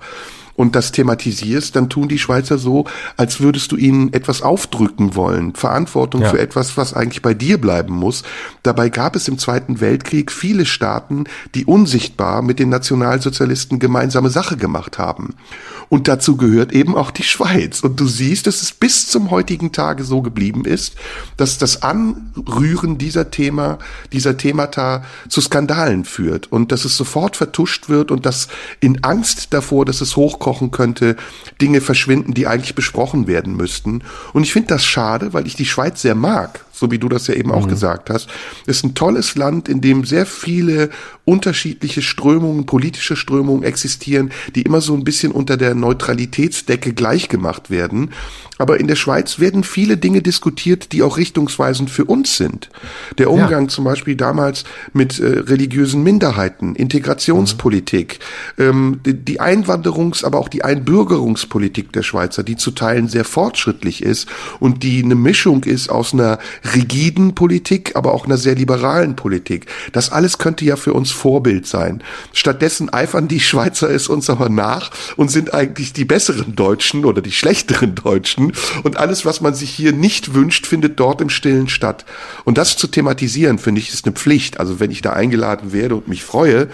und 0.59 0.75
das 0.75 0.91
thematisierst, 0.91 1.73
dann 1.77 1.87
tun 1.87 2.09
die 2.09 2.19
Schweizer 2.19 2.57
so, 2.57 2.83
als 3.15 3.39
würdest 3.39 3.71
du 3.71 3.77
ihnen 3.77 4.11
etwas 4.11 4.41
aufdrücken 4.41 5.15
wollen. 5.15 5.55
Verantwortung 5.55 6.21
ja. 6.21 6.29
für 6.31 6.39
etwas, 6.39 6.75
was 6.75 6.93
eigentlich 6.93 7.21
bei 7.21 7.33
dir 7.33 7.61
bleiben 7.61 7.93
muss. 7.93 8.23
Dabei 8.61 8.89
gab 8.89 9.15
es 9.15 9.29
im 9.29 9.37
Zweiten 9.37 9.79
Weltkrieg 9.79 10.33
viele 10.33 10.65
Staaten, 10.65 11.23
die 11.55 11.63
unsichtbar 11.63 12.41
mit 12.41 12.59
den 12.59 12.67
Nationalsozialisten 12.67 13.79
gemeinsame 13.79 14.29
Sache 14.29 14.57
gemacht 14.57 14.97
haben. 14.97 15.35
Und 15.89 16.07
dazu 16.07 16.37
gehört 16.37 16.71
eben 16.71 16.95
auch 16.95 17.11
die 17.11 17.23
Schweiz. 17.23 17.79
Und 17.81 17.99
du 17.99 18.07
siehst, 18.07 18.45
dass 18.45 18.61
es 18.61 18.71
bis 18.71 19.07
zum 19.07 19.31
heutigen 19.31 19.71
Tage 19.71 20.03
so 20.03 20.21
geblieben 20.21 20.65
ist, 20.65 20.95
dass 21.35 21.57
das 21.57 21.81
Anrühren 21.81 22.97
dieser 22.99 23.31
Thema, 23.31 23.79
dieser 24.11 24.37
Themata 24.37 25.03
zu 25.29 25.41
Skandalen 25.41 26.05
führt 26.05 26.51
und 26.51 26.71
dass 26.71 26.85
es 26.85 26.95
sofort 26.95 27.35
vertuscht 27.37 27.89
wird 27.89 28.11
und 28.11 28.25
dass 28.25 28.49
in 28.81 29.03
Angst 29.03 29.53
davor, 29.53 29.83
dass 29.85 30.01
es 30.01 30.15
hochkochen 30.49 30.71
könnte, 30.71 31.15
Dinge 31.61 31.81
verschwinden, 31.81 32.33
die 32.33 32.47
eigentlich 32.47 32.75
besprochen 32.75 33.27
werden 33.27 33.55
müssten. 33.55 34.01
Und 34.33 34.43
ich 34.43 34.53
finde 34.53 34.69
das 34.69 34.85
schade, 34.85 35.33
weil 35.33 35.45
ich 35.47 35.55
die 35.55 35.65
Schweiz 35.65 36.01
sehr 36.01 36.15
mag 36.15 36.65
so 36.79 36.89
wie 36.91 36.97
du 36.97 37.09
das 37.09 37.27
ja 37.27 37.35
eben 37.35 37.51
auch 37.51 37.65
mhm. 37.65 37.69
gesagt 37.69 38.09
hast. 38.09 38.29
Ist 38.65 38.83
ein 38.83 38.95
tolles 38.95 39.35
Land, 39.35 39.69
in 39.69 39.81
dem 39.81 40.05
sehr 40.05 40.25
viele 40.25 40.89
unterschiedliche 41.25 42.01
Strömungen, 42.01 42.65
politische 42.65 43.15
Strömungen 43.15 43.63
existieren, 43.63 44.31
die 44.55 44.63
immer 44.63 44.81
so 44.81 44.95
ein 44.95 45.03
bisschen 45.03 45.31
unter 45.31 45.57
der 45.57 45.75
Neutralitätsdecke 45.75 46.93
gleichgemacht 46.93 47.69
werden. 47.69 48.11
Aber 48.57 48.79
in 48.79 48.87
der 48.87 48.95
Schweiz 48.95 49.39
werden 49.39 49.63
viele 49.63 49.95
Dinge 49.95 50.21
diskutiert, 50.21 50.91
die 50.91 51.01
auch 51.01 51.17
richtungsweisend 51.17 51.89
für 51.89 52.05
uns 52.05 52.35
sind. 52.35 52.69
Der 53.17 53.31
Umgang 53.31 53.63
ja. 53.63 53.67
zum 53.69 53.85
Beispiel 53.85 54.15
damals 54.15 54.65
mit 54.91 55.19
äh, 55.19 55.39
religiösen 55.39 56.03
Minderheiten, 56.03 56.75
Integrationspolitik, 56.75 58.19
mhm. 58.57 58.63
ähm, 58.63 58.99
die, 59.05 59.13
die 59.13 59.39
Einwanderungs-, 59.39 60.25
aber 60.25 60.39
auch 60.39 60.49
die 60.49 60.63
Einbürgerungspolitik 60.63 61.93
der 61.93 62.03
Schweizer, 62.03 62.43
die 62.43 62.57
zu 62.57 62.71
Teilen 62.71 63.07
sehr 63.07 63.23
fortschrittlich 63.23 64.03
ist 64.03 64.27
und 64.59 64.83
die 64.83 65.03
eine 65.03 65.15
Mischung 65.15 65.63
ist 65.63 65.89
aus 65.89 66.13
einer 66.13 66.39
rigiden 66.73 67.35
Politik, 67.35 67.95
aber 67.95 68.13
auch 68.13 68.25
einer 68.25 68.37
sehr 68.37 68.55
liberalen 68.55 69.15
Politik. 69.15 69.65
Das 69.91 70.11
alles 70.11 70.37
könnte 70.37 70.65
ja 70.65 70.75
für 70.75 70.93
uns 70.93 71.11
Vorbild 71.11 71.67
sein. 71.67 72.03
Stattdessen 72.33 72.91
eifern 72.91 73.27
die 73.27 73.39
Schweizer 73.39 73.89
es 73.89 74.07
uns 74.07 74.29
aber 74.29 74.49
nach 74.49 74.91
und 75.17 75.29
sind 75.29 75.53
eigentlich 75.53 75.93
die 75.93 76.05
besseren 76.05 76.55
Deutschen 76.55 77.05
oder 77.05 77.21
die 77.21 77.31
schlechteren 77.31 77.95
Deutschen 77.95 78.53
und 78.83 78.97
alles, 78.97 79.25
was 79.25 79.41
man 79.41 79.53
sich 79.53 79.69
hier 79.71 79.93
nicht 79.93 80.33
wünscht, 80.33 80.65
findet 80.65 80.99
dort 80.99 81.21
im 81.21 81.29
Stillen 81.29 81.69
statt. 81.69 82.05
Und 82.45 82.57
das 82.57 82.77
zu 82.77 82.87
thematisieren, 82.87 83.59
finde 83.59 83.81
ich, 83.81 83.91
ist 83.91 84.05
eine 84.05 84.13
Pflicht. 84.13 84.59
Also 84.59 84.79
wenn 84.79 84.91
ich 84.91 85.01
da 85.01 85.13
eingeladen 85.13 85.73
werde 85.73 85.95
und 85.95 86.07
mich 86.07 86.23
freue, 86.23 86.69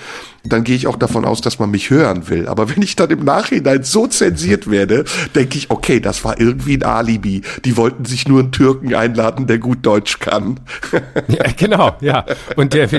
dann 0.47 0.63
gehe 0.63 0.75
ich 0.75 0.88
auch 0.88 0.95
davon 0.95 1.25
aus, 1.25 1.41
dass 1.41 1.60
man 1.60 1.71
mich 1.71 1.89
hören 1.89 2.29
will. 2.29 2.47
Aber 2.47 2.69
wenn 2.69 2.81
ich 2.81 2.95
dann 2.95 3.10
im 3.10 3.23
Nachhinein 3.23 3.84
so 3.84 4.08
zensiert 4.08 4.69
werde, 4.69 5.05
denke 5.34 5.58
ich, 5.58 5.69
okay, 5.69 5.99
das 5.99 6.23
war 6.23 6.39
irgendwie 6.39 6.75
ein 6.77 6.84
Alibi. 6.84 7.41
Die 7.63 7.77
wollten 7.77 8.05
sich 8.05 8.27
nur 8.27 8.39
einen 8.39 8.51
Türken 8.51 8.93
einladen, 8.93 9.47
der 9.47 9.60
gut 9.60 9.85
Deutsch 9.86 10.19
kann. 10.19 10.60
Ja, 11.28 11.45
genau, 11.58 11.95
ja. 12.02 12.24
Und 12.56 12.74
der, 12.74 12.89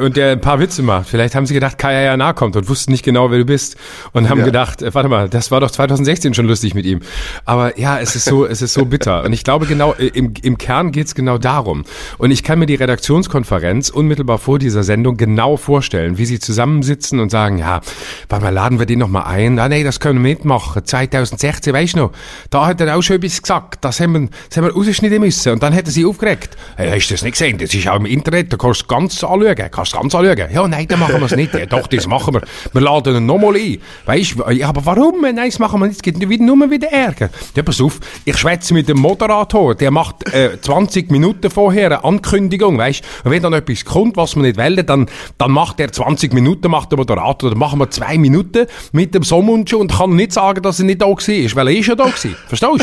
und 0.00 0.16
der 0.16 0.32
ein 0.32 0.40
paar 0.40 0.58
Witze 0.58 0.82
macht. 0.82 1.08
Vielleicht 1.08 1.34
haben 1.34 1.44
sie 1.46 1.54
gedacht, 1.54 1.76
Kaya 1.76 2.00
ja 2.00 2.16
nahe 2.16 2.34
kommt 2.34 2.56
und 2.56 2.68
wussten 2.68 2.92
nicht 2.92 3.04
genau, 3.04 3.30
wer 3.30 3.38
du 3.38 3.44
bist. 3.44 3.76
Und 4.12 4.28
haben 4.28 4.38
ja. 4.38 4.44
gedacht, 4.44 4.80
äh, 4.82 4.94
warte 4.94 5.08
mal, 5.08 5.28
das 5.28 5.50
war 5.50 5.60
doch 5.60 5.70
2016 5.70 6.34
schon 6.34 6.46
lustig 6.46 6.74
mit 6.74 6.86
ihm. 6.86 7.00
Aber 7.44 7.78
ja, 7.78 8.00
es 8.00 8.16
ist 8.16 8.24
so, 8.24 8.46
es 8.46 8.62
ist 8.62 8.72
so 8.72 8.86
bitter. 8.86 9.24
Und 9.24 9.32
ich 9.32 9.44
glaube 9.44 9.66
genau, 9.66 9.92
äh, 9.94 10.06
im, 10.06 10.32
im 10.42 10.56
Kern 10.58 10.92
geht's 10.92 11.14
genau 11.14 11.38
darum. 11.38 11.84
Und 12.18 12.30
ich 12.30 12.42
kann 12.42 12.58
mir 12.58 12.66
die 12.66 12.74
Redaktionskonferenz 12.74 13.90
unmittelbar 13.90 14.38
vor 14.38 14.58
dieser 14.58 14.82
Sendung 14.82 15.16
genau 15.16 15.56
vorstellen, 15.56 16.18
wie 16.18 16.26
sie 16.26 16.38
zusammensitzen 16.38 16.94
sitzen 16.94 17.20
und 17.20 17.30
sagen, 17.30 17.58
ja, 17.58 17.80
warte 18.28 18.44
mal, 18.44 18.50
laden 18.52 18.78
wir 18.78 18.86
den 18.86 18.98
noch 18.98 19.08
mal 19.08 19.24
ein. 19.24 19.58
Ah, 19.58 19.68
nee, 19.68 19.84
das 19.84 20.00
können 20.00 20.22
wir 20.22 20.30
mitmachen. 20.30 20.84
2016, 20.84 21.72
weißt 21.72 21.94
du 21.94 21.98
noch, 21.98 22.12
da 22.50 22.66
hat 22.66 22.80
er 22.80 22.96
auch 22.96 23.02
schon 23.02 23.16
etwas 23.16 23.42
gesagt. 23.42 23.84
Das 23.84 24.00
haben 24.00 24.12
wir, 24.12 24.28
das 24.48 24.56
haben 24.56 24.64
wir 24.64 24.74
rausschneiden 24.74 25.20
müssen. 25.20 25.52
Und 25.52 25.62
dann 25.62 25.74
hat 25.74 25.86
er 25.86 25.90
sich 25.90 26.06
aufgeregt. 26.34 26.56
Hey, 26.76 26.90
hast 26.90 27.08
du 27.08 27.14
das 27.14 27.22
nicht 27.22 27.32
gesehen? 27.32 27.58
Das 27.58 27.72
ist 27.72 27.88
auch 27.88 27.96
im 27.96 28.06
Internet. 28.06 28.52
Da 28.52 28.56
kannst 28.56 28.82
du 28.82 28.86
ganz 28.86 29.22
anschauen. 29.22 29.54
Kannst 29.70 29.92
ganz 29.92 30.14
anschauen. 30.14 30.36
Ja, 30.52 30.68
nein, 30.68 30.86
dann 30.88 30.98
machen 30.98 31.20
wir 31.20 31.26
es 31.26 31.36
nicht. 31.36 31.54
Ja, 31.54 31.66
doch, 31.66 31.86
das 31.86 32.06
machen 32.06 32.34
wir. 32.34 32.42
Wir 32.72 32.80
laden 32.80 33.16
ihn 33.16 33.26
nochmal 33.26 33.56
ein. 33.56 33.78
Weißt 34.06 34.36
du, 34.36 34.44
aber 34.44 34.86
warum? 34.86 35.22
Nein, 35.22 35.36
das 35.36 35.58
machen 35.58 35.80
wir 35.80 35.86
nicht. 35.86 35.96
Es 35.96 36.02
gibt 36.02 36.18
nur 36.18 36.70
wieder 36.70 36.88
Ärger. 36.88 37.30
Ja, 37.54 37.62
pass 37.62 37.80
auf. 37.80 38.00
Ich 38.24 38.36
schwätze 38.36 38.74
mit 38.74 38.88
dem 38.88 38.98
Moderator. 38.98 39.74
Der 39.74 39.90
macht, 39.90 40.32
äh, 40.32 40.60
20 40.60 41.10
Minuten 41.10 41.50
vorher 41.50 41.86
eine 41.86 42.04
Ankündigung, 42.04 42.78
weißt 42.78 43.02
du. 43.24 43.30
Wenn 43.30 43.42
dann 43.42 43.52
etwas 43.52 43.84
kommt, 43.84 44.16
was 44.16 44.36
man 44.36 44.46
nicht 44.46 44.56
will, 44.56 44.76
dann, 44.82 45.06
dann 45.38 45.50
macht 45.50 45.80
er 45.80 45.92
20 45.92 46.32
Minuten, 46.32 46.70
macht 46.70 46.90
der 46.90 46.98
Moderator, 46.98 47.50
dann 47.50 47.58
machen 47.58 47.78
wir 47.78 47.90
zwei 47.90 48.18
Minuten 48.18 48.66
mit 48.92 49.14
dem 49.14 49.22
Sommund 49.22 49.72
und 49.74 49.92
kann 49.92 50.16
nicht 50.16 50.32
sagen, 50.32 50.62
dass 50.62 50.80
er 50.80 50.86
nicht 50.86 51.00
da 51.00 51.06
war, 51.06 51.16
weil 51.16 51.68
er 51.68 51.76
ist 51.76 51.86
ja 51.86 51.94
da. 51.94 52.06
Verstehst 52.06 52.62
du? 52.62 52.78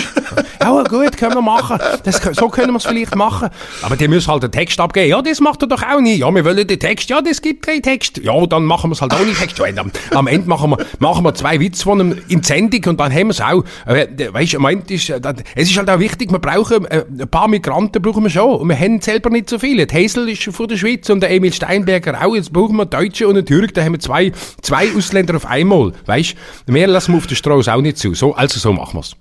ja, 0.62 0.84
gut, 0.84 1.18
können 1.18 1.36
wir 1.36 1.42
machen. 1.42 1.80
Das, 2.04 2.22
so 2.34 2.50
können 2.50 2.72
wir 2.72 2.78
es 2.78 2.86
vielleicht 2.86 3.16
machen. 3.16 3.41
Aber 3.82 3.96
die 3.96 4.08
müssen 4.08 4.32
halt 4.32 4.44
den 4.44 4.52
Text 4.52 4.80
abgeben. 4.80 5.10
Ja, 5.10 5.22
das 5.22 5.40
macht 5.40 5.62
er 5.64 5.68
doch 5.68 5.84
auch 5.84 6.00
nicht. 6.00 6.20
Ja, 6.20 6.34
wir 6.34 6.46
wollen 6.46 6.68
den 6.68 6.80
Text. 6.80 7.10
Ja, 7.10 7.22
das 7.22 7.42
gibt 7.42 7.66
keinen 7.66 7.82
Text. 7.82 8.18
Ja, 8.18 8.46
dann 8.46 8.66
machen 8.66 8.90
wir 8.90 8.94
es 8.94 9.02
halt 9.02 9.14
ohne 9.20 9.34
Text. 9.34 9.58
Ja, 9.58 9.66
am, 10.12 10.28
Ende 10.28 10.48
machen 10.48 10.72
wir, 10.72 10.78
machen 11.00 11.24
wir 11.24 11.34
zwei 11.34 11.60
Witze 11.60 11.84
von 11.84 12.00
einem 12.00 12.18
in 12.28 12.42
und 12.86 13.00
dann 13.00 13.14
haben 13.14 13.28
wir 13.28 13.30
es 13.30 13.42
auch. 13.42 13.64
Äh, 13.86 14.08
weißt 14.32 14.54
du, 14.54 14.58
am 14.58 14.66
Ende 14.66 14.94
ist, 14.94 15.10
äh, 15.10 15.20
es 15.56 15.70
ist 15.70 15.78
halt 15.78 15.90
auch 15.90 16.00
wichtig, 16.00 16.32
wir 16.32 16.40
brauchen, 16.40 16.86
äh, 16.86 17.06
ein 17.20 17.28
paar 17.30 17.48
Migranten 17.48 18.02
brauchen 18.02 18.24
wir 18.24 18.30
schon. 18.30 18.56
Und 18.56 18.70
wir 18.70 18.80
haben 18.80 19.02
selber 19.02 19.30
nicht 19.30 19.50
so 19.50 19.60
viele. 19.60 19.88
Die 19.88 19.96
Hazel 19.96 20.30
ist 20.30 20.44
von 20.44 20.68
der 20.68 20.78
Schweiz 20.78 21.10
und 21.10 21.22
der 21.22 21.32
Emil 21.32 21.54
Steinberger 21.54 22.26
auch. 22.26 22.36
Jetzt 22.36 22.54
brauchen 22.54 22.76
wir 22.76 22.86
Deutsche 22.86 23.28
und 23.28 23.38
einen 23.38 23.46
Türk, 23.46 23.78
haben 23.78 23.94
wir 23.94 24.00
zwei, 24.00 24.32
zwei 24.62 24.88
Ausländer 24.96 25.36
auf 25.36 25.46
einmal. 25.46 25.94
Weißt 26.06 26.36
mehr 26.68 26.88
lassen 26.88 27.14
wir 27.14 27.18
auf 27.18 27.28
der 27.28 27.36
Straße 27.36 27.74
auch 27.74 27.82
nicht 27.82 27.98
zu. 27.98 28.14
So, 28.14 28.34
also 28.34 28.60
so 28.60 28.74
machen 28.74 28.96
wir's. 28.96 29.16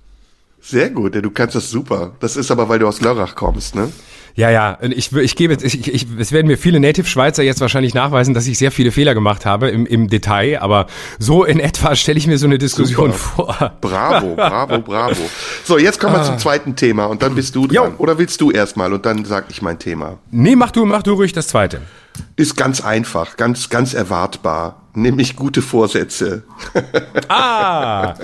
Sehr 0.61 0.91
gut, 0.91 1.15
ja, 1.15 1.21
du 1.21 1.31
kannst 1.31 1.55
das 1.55 1.71
super. 1.71 2.13
Das 2.21 2.37
ist 2.37 2.51
aber, 2.51 2.69
weil 2.69 2.79
du 2.79 2.87
aus 2.87 3.01
Lörrach 3.01 3.35
kommst, 3.35 3.75
ne? 3.75 3.91
Ja, 4.35 4.51
ja, 4.51 4.79
ich, 4.81 5.13
ich 5.13 5.37
gebe, 5.37 5.57
ich, 5.61 5.89
ich, 5.89 6.07
es 6.19 6.33
werden 6.33 6.47
mir 6.47 6.57
viele 6.57 6.81
Native-Schweizer 6.81 7.43
jetzt 7.43 7.61
wahrscheinlich 7.61 7.95
nachweisen, 7.95 8.33
dass 8.33 8.47
ich 8.47 8.59
sehr 8.59 8.71
viele 8.71 8.93
Fehler 8.93 9.15
gemacht 9.15 9.45
habe 9.45 9.71
im, 9.71 9.87
im 9.87 10.09
Detail, 10.09 10.61
aber 10.61 10.87
so 11.19 11.45
in 11.45 11.59
etwa 11.59 11.97
stelle 11.97 12.19
ich 12.19 12.27
mir 12.27 12.39
so 12.39 12.47
eine 12.47 12.59
Diskussion 12.59 13.13
Super. 13.13 13.19
vor. 13.19 13.73
Bravo, 13.81 14.37
bravo, 14.37 14.79
bravo. 14.79 15.21
So, 15.65 15.79
jetzt 15.79 15.99
kommen 16.01 16.15
wir 16.15 16.21
ah. 16.21 16.25
zum 16.25 16.39
zweiten 16.39 16.77
Thema 16.77 17.07
und 17.07 17.23
dann 17.23 17.35
bist 17.35 17.55
du 17.57 17.67
dran. 17.67 17.93
Jo. 17.93 17.95
Oder 17.99 18.19
willst 18.19 18.41
du 18.41 18.51
erstmal 18.51 18.93
und 18.93 19.05
dann 19.05 19.25
sag 19.25 19.47
ich 19.51 19.63
mein 19.63 19.79
Thema? 19.79 20.19
Nee, 20.31 20.57
mach 20.57 20.71
du, 20.71 20.87
mach 20.87 21.03
du 21.03 21.15
ruhig 21.15 21.33
das 21.33 21.49
zweite. 21.49 21.83
Ist 22.37 22.57
ganz 22.57 22.81
einfach, 22.83 23.37
ganz, 23.37 23.69
ganz 23.69 23.95
erwartbar. 23.95 24.80
Nämlich 24.95 25.37
gute 25.37 25.63
Vorsätze. 25.63 26.43
Ah, 27.29 28.15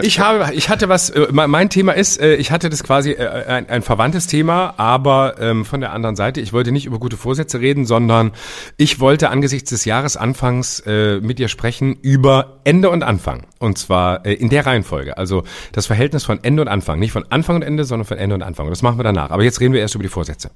ich 0.00 0.20
habe, 0.20 0.54
ich 0.54 0.70
hatte 0.70 0.88
was, 0.88 1.10
äh, 1.10 1.28
mein 1.30 1.68
Thema 1.68 1.92
ist, 1.92 2.18
äh, 2.18 2.36
ich 2.36 2.50
hatte 2.50 2.70
das 2.70 2.82
quasi 2.82 3.10
äh, 3.10 3.44
ein, 3.46 3.68
ein 3.68 3.82
verwandtes 3.82 4.26
Thema, 4.26 4.72
aber 4.78 5.34
ähm, 5.38 5.66
von 5.66 5.80
der 5.80 5.92
anderen 5.92 6.16
Seite. 6.16 6.40
Ich 6.40 6.54
wollte 6.54 6.72
nicht 6.72 6.86
über 6.86 6.98
gute 6.98 7.18
Vorsätze 7.18 7.60
reden, 7.60 7.84
sondern 7.84 8.32
ich 8.78 9.00
wollte 9.00 9.28
angesichts 9.28 9.70
des 9.70 9.84
Jahresanfangs 9.84 10.82
mit 10.86 11.38
dir 11.38 11.48
sprechen 11.48 11.96
über 12.00 12.60
Ende 12.64 12.90
und 12.90 13.02
Anfang. 13.02 13.46
Und 13.58 13.78
zwar 13.78 14.24
in 14.24 14.48
der 14.48 14.66
Reihenfolge. 14.66 15.18
Also 15.18 15.44
das 15.72 15.86
Verhältnis 15.86 16.24
von 16.24 16.42
Ende 16.42 16.62
und 16.62 16.68
Anfang. 16.68 16.98
Nicht 16.98 17.12
von 17.12 17.24
Anfang 17.30 17.56
und 17.56 17.62
Ende, 17.62 17.84
sondern 17.84 18.06
von 18.06 18.18
Ende 18.18 18.34
und 18.34 18.42
Anfang. 18.42 18.66
Und 18.66 18.70
das 18.70 18.82
machen 18.82 18.98
wir 18.98 19.04
danach. 19.04 19.30
Aber 19.30 19.42
jetzt 19.42 19.60
reden 19.60 19.74
wir 19.74 19.80
erst 19.80 19.94
über 19.94 20.04
die 20.04 20.08
Vorsätze. 20.08 20.50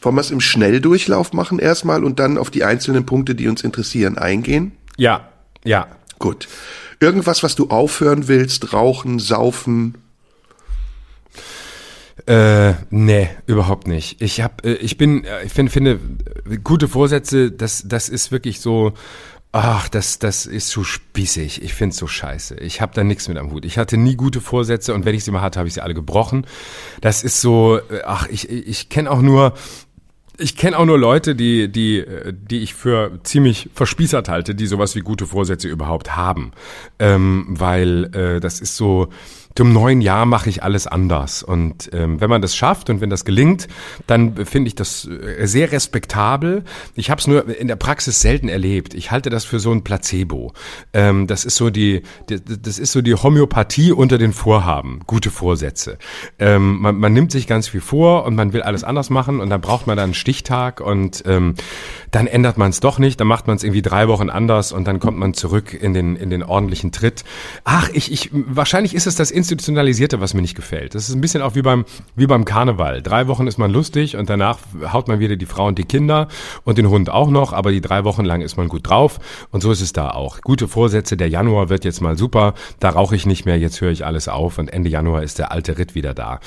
Wollen 0.00 0.14
wir 0.14 0.20
es 0.20 0.30
im 0.30 0.40
Schnelldurchlauf 0.40 1.32
machen 1.32 1.58
erstmal 1.58 2.04
und 2.04 2.20
dann 2.20 2.38
auf 2.38 2.50
die 2.50 2.64
einzelnen 2.64 3.04
Punkte, 3.04 3.34
die 3.34 3.48
uns 3.48 3.62
interessieren, 3.62 4.16
eingehen? 4.16 4.72
Ja, 4.98 5.28
ja. 5.64 5.88
Gut. 6.18 6.48
Irgendwas, 7.00 7.42
was 7.42 7.54
du 7.54 7.70
aufhören 7.70 8.28
willst, 8.28 8.72
rauchen, 8.72 9.20
saufen? 9.20 9.96
Äh, 12.26 12.74
nee, 12.90 13.30
überhaupt 13.46 13.86
nicht. 13.86 14.20
Ich 14.20 14.42
hab, 14.42 14.66
äh, 14.66 14.74
ich 14.74 14.98
bin, 14.98 15.24
äh, 15.24 15.44
ich 15.44 15.52
finde, 15.52 15.70
finde, 15.70 16.00
gute 16.64 16.88
Vorsätze, 16.88 17.52
das, 17.52 17.84
das 17.86 18.08
ist 18.08 18.32
wirklich 18.32 18.60
so, 18.60 18.92
Ach, 19.50 19.88
das, 19.88 20.18
das 20.18 20.44
ist 20.44 20.68
so 20.68 20.84
spießig. 20.84 21.62
Ich 21.62 21.72
find's 21.72 21.96
so 21.96 22.06
scheiße. 22.06 22.56
Ich 22.56 22.82
habe 22.82 22.92
da 22.94 23.02
nichts 23.02 23.28
mit 23.28 23.38
am 23.38 23.50
Hut. 23.50 23.64
Ich 23.64 23.78
hatte 23.78 23.96
nie 23.96 24.14
gute 24.14 24.42
Vorsätze 24.42 24.92
und 24.92 25.06
wenn 25.06 25.14
ich 25.14 25.24
sie 25.24 25.30
mal 25.30 25.40
hatte, 25.40 25.58
habe 25.58 25.68
ich 25.68 25.74
sie 25.74 25.80
alle 25.80 25.94
gebrochen. 25.94 26.46
Das 27.00 27.22
ist 27.22 27.40
so, 27.40 27.78
äh, 27.78 28.02
ach, 28.04 28.26
ich, 28.28 28.50
ich 28.50 28.90
kenne 28.90 29.10
auch 29.10 29.22
nur 29.22 29.54
ich 30.38 30.56
kenne 30.56 30.78
auch 30.78 30.84
nur 30.84 30.98
Leute, 30.98 31.34
die, 31.34 31.68
die, 31.70 32.04
die 32.32 32.60
ich 32.60 32.74
für 32.74 33.18
ziemlich 33.24 33.68
verspießert 33.74 34.28
halte, 34.28 34.54
die 34.54 34.66
sowas 34.66 34.94
wie 34.94 35.00
gute 35.00 35.26
Vorsätze 35.26 35.68
überhaupt 35.68 36.16
haben. 36.16 36.52
Ähm, 36.98 37.46
weil 37.48 38.04
äh, 38.14 38.40
das 38.40 38.60
ist 38.60 38.76
so, 38.76 39.08
zum 39.58 39.72
neuen 39.72 40.00
Jahr 40.00 40.24
mache 40.24 40.48
ich 40.48 40.62
alles 40.62 40.86
anders. 40.86 41.42
Und 41.42 41.90
ähm, 41.92 42.20
wenn 42.20 42.30
man 42.30 42.40
das 42.40 42.54
schafft 42.54 42.90
und 42.90 43.00
wenn 43.00 43.10
das 43.10 43.24
gelingt, 43.24 43.66
dann 44.06 44.46
finde 44.46 44.68
ich 44.68 44.76
das 44.76 45.04
äh, 45.04 45.48
sehr 45.48 45.72
respektabel. 45.72 46.62
Ich 46.94 47.10
habe 47.10 47.20
es 47.20 47.26
nur 47.26 47.58
in 47.58 47.66
der 47.66 47.74
Praxis 47.74 48.20
selten 48.20 48.48
erlebt. 48.48 48.94
Ich 48.94 49.10
halte 49.10 49.30
das 49.30 49.44
für 49.44 49.58
so 49.58 49.72
ein 49.72 49.82
Placebo. 49.82 50.52
Ähm, 50.92 51.26
das 51.26 51.44
ist 51.44 51.56
so 51.56 51.70
die, 51.70 52.02
die, 52.30 52.38
das 52.40 52.78
ist 52.78 52.92
so 52.92 53.02
die 53.02 53.16
Homöopathie 53.16 53.90
unter 53.90 54.16
den 54.16 54.32
Vorhaben. 54.32 55.00
Gute 55.08 55.32
Vorsätze. 55.32 55.98
Ähm, 56.38 56.80
man, 56.80 56.94
man 56.94 57.12
nimmt 57.12 57.32
sich 57.32 57.48
ganz 57.48 57.66
viel 57.66 57.80
vor 57.80 58.26
und 58.26 58.36
man 58.36 58.52
will 58.52 58.62
alles 58.62 58.84
anders 58.84 59.10
machen 59.10 59.40
und 59.40 59.50
dann 59.50 59.60
braucht 59.60 59.88
man 59.88 59.96
dann 59.96 60.04
einen 60.04 60.14
Stichtag 60.14 60.80
und 60.80 61.24
ähm, 61.26 61.54
dann 62.10 62.26
ändert 62.26 62.58
man 62.58 62.70
es 62.70 62.80
doch 62.80 62.98
nicht. 62.98 63.20
Dann 63.20 63.26
macht 63.26 63.46
man 63.46 63.56
es 63.56 63.64
irgendwie 63.64 63.82
drei 63.82 64.08
Wochen 64.08 64.30
anders 64.30 64.72
und 64.72 64.86
dann 64.86 65.00
kommt 65.00 65.18
man 65.18 65.34
zurück 65.34 65.74
in 65.74 65.94
den 65.94 66.16
in 66.16 66.30
den 66.30 66.42
ordentlichen 66.42 66.92
Tritt. 66.92 67.24
Ach, 67.64 67.88
ich, 67.92 68.12
ich 68.12 68.30
wahrscheinlich 68.32 68.94
ist 68.94 69.06
es 69.06 69.16
das 69.16 69.30
Institutionalisierte, 69.30 70.20
was 70.20 70.34
mir 70.34 70.42
nicht 70.42 70.54
gefällt. 70.54 70.94
Das 70.94 71.08
ist 71.08 71.14
ein 71.14 71.20
bisschen 71.20 71.42
auch 71.42 71.54
wie 71.54 71.62
beim, 71.62 71.84
wie 72.16 72.26
beim 72.26 72.44
Karneval. 72.44 73.02
Drei 73.02 73.28
Wochen 73.28 73.46
ist 73.46 73.58
man 73.58 73.70
lustig 73.70 74.16
und 74.16 74.30
danach 74.30 74.58
haut 74.92 75.08
man 75.08 75.18
wieder 75.18 75.36
die 75.36 75.46
Frau 75.46 75.66
und 75.66 75.78
die 75.78 75.84
Kinder 75.84 76.28
und 76.64 76.78
den 76.78 76.88
Hund 76.88 77.10
auch 77.10 77.30
noch, 77.30 77.52
aber 77.52 77.70
die 77.70 77.80
drei 77.80 78.04
Wochen 78.04 78.24
lang 78.24 78.40
ist 78.40 78.56
man 78.56 78.68
gut 78.68 78.88
drauf 78.88 79.18
und 79.50 79.62
so 79.62 79.70
ist 79.70 79.80
es 79.80 79.92
da 79.92 80.10
auch. 80.10 80.40
Gute 80.40 80.68
Vorsätze, 80.68 81.16
der 81.16 81.28
Januar 81.28 81.68
wird 81.68 81.84
jetzt 81.84 82.00
mal 82.00 82.16
super, 82.16 82.54
da 82.80 82.90
rauche 82.90 83.16
ich 83.16 83.26
nicht 83.26 83.46
mehr, 83.46 83.58
jetzt 83.58 83.80
höre 83.80 83.90
ich 83.90 84.04
alles 84.04 84.28
auf 84.28 84.58
und 84.58 84.68
Ende 84.68 84.90
Januar 84.90 85.22
ist 85.22 85.38
der 85.38 85.52
alte 85.52 85.78
Ritt 85.78 85.94
wieder 85.94 86.14
da. 86.14 86.40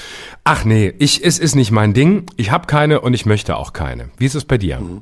Ach 0.43 0.65
nee, 0.65 0.93
ich, 0.99 1.23
es 1.23 1.39
ist 1.39 1.55
nicht 1.55 1.71
mein 1.71 1.93
Ding, 1.93 2.25
ich 2.37 2.51
habe 2.51 2.67
keine 2.67 3.01
und 3.01 3.13
ich 3.13 3.25
möchte 3.25 3.57
auch 3.57 3.73
keine. 3.73 4.09
Wie 4.17 4.25
ist 4.25 4.35
es 4.35 4.45
bei 4.45 4.57
dir? 4.57 4.79
Mhm. 4.79 5.01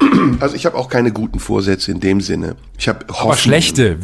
Also 0.39 0.55
ich 0.55 0.65
habe 0.65 0.77
auch 0.77 0.89
keine 0.89 1.11
guten 1.11 1.39
Vorsätze 1.39 1.91
in 1.91 1.99
dem 1.99 2.21
Sinne. 2.21 2.55
Ich 2.77 2.87
habe 2.87 3.05
aber 3.07 3.37
schlechte, 3.37 3.99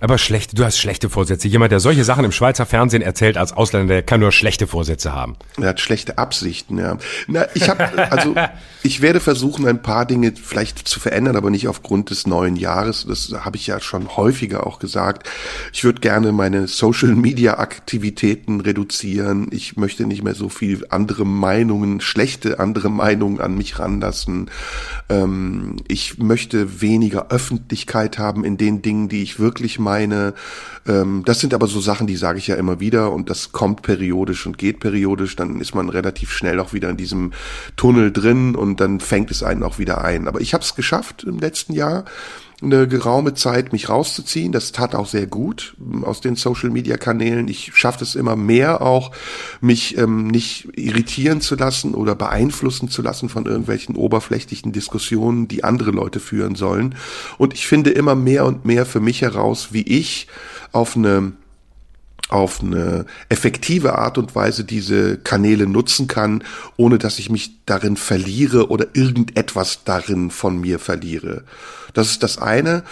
aber 0.00 0.18
schlechte. 0.18 0.54
Du 0.54 0.64
hast 0.64 0.78
schlechte 0.78 1.08
Vorsätze. 1.08 1.48
Jemand, 1.48 1.72
der 1.72 1.80
solche 1.80 2.04
Sachen 2.04 2.24
im 2.24 2.32
Schweizer 2.32 2.66
Fernsehen 2.66 3.00
erzählt 3.00 3.38
als 3.38 3.52
Ausländer, 3.52 3.94
der 3.94 4.02
kann 4.02 4.20
nur 4.20 4.32
schlechte 4.32 4.66
Vorsätze 4.66 5.14
haben. 5.14 5.36
Er 5.56 5.68
hat 5.68 5.80
schlechte 5.80 6.18
Absichten. 6.18 6.78
Ja. 6.78 6.98
Na, 7.26 7.46
ich 7.54 7.68
habe 7.68 8.10
also 8.10 8.34
ich 8.82 9.00
werde 9.00 9.20
versuchen, 9.20 9.66
ein 9.66 9.82
paar 9.82 10.04
Dinge 10.04 10.34
vielleicht 10.36 10.86
zu 10.86 11.00
verändern, 11.00 11.36
aber 11.36 11.50
nicht 11.50 11.68
aufgrund 11.68 12.10
des 12.10 12.26
neuen 12.26 12.56
Jahres. 12.56 13.06
Das 13.08 13.32
habe 13.40 13.56
ich 13.56 13.66
ja 13.66 13.80
schon 13.80 14.16
häufiger 14.16 14.66
auch 14.66 14.78
gesagt. 14.78 15.28
Ich 15.72 15.84
würde 15.84 16.00
gerne 16.00 16.32
meine 16.32 16.68
Social 16.68 17.14
Media 17.14 17.58
Aktivitäten 17.58 18.60
reduzieren. 18.60 19.48
Ich 19.52 19.76
möchte 19.76 20.06
nicht 20.06 20.22
mehr 20.22 20.34
so 20.34 20.48
viel 20.48 20.86
andere 20.90 21.24
Meinungen, 21.24 22.00
schlechte 22.00 22.60
andere 22.60 22.90
Meinungen 22.90 23.40
an 23.40 23.56
mich 23.56 23.78
ranlassen. 23.78 24.50
Ähm, 25.08 25.47
ich 25.88 26.18
möchte 26.18 26.80
weniger 26.80 27.30
Öffentlichkeit 27.30 28.18
haben 28.18 28.44
in 28.44 28.56
den 28.56 28.82
Dingen, 28.82 29.08
die 29.08 29.22
ich 29.22 29.38
wirklich 29.38 29.78
meine. 29.78 30.34
Ähm, 30.86 31.22
das 31.24 31.40
sind 31.40 31.54
aber 31.54 31.66
so 31.66 31.80
Sachen, 31.80 32.06
die 32.06 32.16
sage 32.16 32.38
ich 32.38 32.46
ja 32.46 32.56
immer 32.56 32.80
wieder 32.80 33.12
und 33.12 33.30
das 33.30 33.52
kommt 33.52 33.82
periodisch 33.82 34.46
und 34.46 34.58
geht 34.58 34.80
periodisch. 34.80 35.36
Dann 35.36 35.60
ist 35.60 35.74
man 35.74 35.88
relativ 35.88 36.32
schnell 36.32 36.60
auch 36.60 36.72
wieder 36.72 36.90
in 36.90 36.96
diesem 36.96 37.32
Tunnel 37.76 38.12
drin 38.12 38.54
und 38.54 38.80
dann 38.80 39.00
fängt 39.00 39.30
es 39.30 39.42
einen 39.42 39.62
auch 39.62 39.78
wieder 39.78 40.04
ein. 40.04 40.28
Aber 40.28 40.40
ich 40.40 40.54
habe 40.54 40.64
es 40.64 40.74
geschafft 40.74 41.24
im 41.24 41.38
letzten 41.38 41.72
Jahr 41.72 42.04
eine 42.60 42.88
geraume 42.88 43.34
Zeit, 43.34 43.72
mich 43.72 43.88
rauszuziehen. 43.88 44.50
Das 44.50 44.72
tat 44.72 44.94
auch 44.94 45.06
sehr 45.06 45.26
gut 45.26 45.76
aus 46.02 46.20
den 46.20 46.34
Social-Media-Kanälen. 46.34 47.46
Ich 47.48 47.72
schaffe 47.74 48.02
es 48.02 48.16
immer 48.16 48.34
mehr 48.34 48.82
auch, 48.82 49.12
mich 49.60 49.96
ähm, 49.96 50.26
nicht 50.26 50.68
irritieren 50.76 51.40
zu 51.40 51.54
lassen 51.54 51.94
oder 51.94 52.14
beeinflussen 52.14 52.88
zu 52.88 53.00
lassen 53.02 53.28
von 53.28 53.46
irgendwelchen 53.46 53.94
oberflächlichen 53.94 54.72
Diskussionen, 54.72 55.46
die 55.46 55.62
andere 55.62 55.92
Leute 55.92 56.18
führen 56.18 56.56
sollen. 56.56 56.96
Und 57.38 57.54
ich 57.54 57.66
finde 57.66 57.90
immer 57.90 58.16
mehr 58.16 58.44
und 58.44 58.64
mehr 58.64 58.86
für 58.86 59.00
mich 59.00 59.22
heraus, 59.22 59.68
wie 59.72 59.82
ich 59.82 60.26
auf 60.72 60.96
eine 60.96 61.32
auf 62.28 62.60
eine 62.60 63.06
effektive 63.28 63.98
Art 63.98 64.18
und 64.18 64.34
Weise 64.34 64.64
diese 64.64 65.16
Kanäle 65.16 65.66
nutzen 65.66 66.08
kann, 66.08 66.44
ohne 66.76 66.98
dass 66.98 67.18
ich 67.18 67.30
mich 67.30 67.52
darin 67.64 67.96
verliere 67.96 68.68
oder 68.68 68.86
irgendetwas 68.92 69.84
darin 69.84 70.30
von 70.30 70.60
mir 70.60 70.78
verliere. 70.78 71.44
Das 71.94 72.10
ist 72.10 72.22
das 72.22 72.38
eine. 72.38 72.82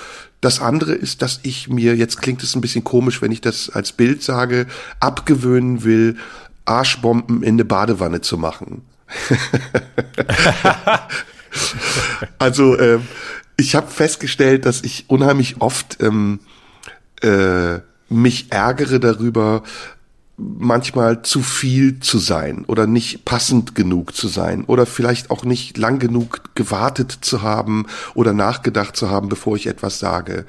Das 0.40 0.60
andere 0.60 0.92
ist, 0.92 1.22
dass 1.22 1.40
ich 1.42 1.68
mir, 1.68 1.96
jetzt 1.96 2.22
klingt 2.22 2.42
es 2.42 2.54
ein 2.54 2.60
bisschen 2.60 2.84
komisch, 2.84 3.20
wenn 3.20 3.32
ich 3.32 3.40
das 3.40 3.70
als 3.70 3.92
Bild 3.92 4.22
sage, 4.22 4.66
abgewöhnen 5.00 5.84
will, 5.84 6.16
Arschbomben 6.64 7.42
in 7.42 7.54
eine 7.54 7.64
Badewanne 7.64 8.20
zu 8.20 8.38
machen. 8.38 8.82
also 12.38 12.76
äh, 12.76 12.98
ich 13.56 13.74
habe 13.74 13.90
festgestellt, 13.90 14.66
dass 14.66 14.82
ich 14.82 15.04
unheimlich 15.08 15.60
oft 15.60 16.02
ähm, 16.02 16.40
äh, 17.22 17.78
mich 18.08 18.52
ärgere 18.52 19.00
darüber, 19.00 19.62
manchmal 20.38 21.22
zu 21.22 21.42
viel 21.42 22.00
zu 22.00 22.18
sein 22.18 22.64
oder 22.66 22.86
nicht 22.86 23.24
passend 23.24 23.74
genug 23.74 24.14
zu 24.14 24.28
sein 24.28 24.64
oder 24.64 24.84
vielleicht 24.84 25.30
auch 25.30 25.44
nicht 25.44 25.78
lang 25.78 25.98
genug 25.98 26.42
gewartet 26.54 27.18
zu 27.22 27.40
haben 27.42 27.86
oder 28.14 28.34
nachgedacht 28.34 28.96
zu 28.96 29.10
haben, 29.10 29.30
bevor 29.30 29.56
ich 29.56 29.66
etwas 29.66 29.98
sage. 29.98 30.44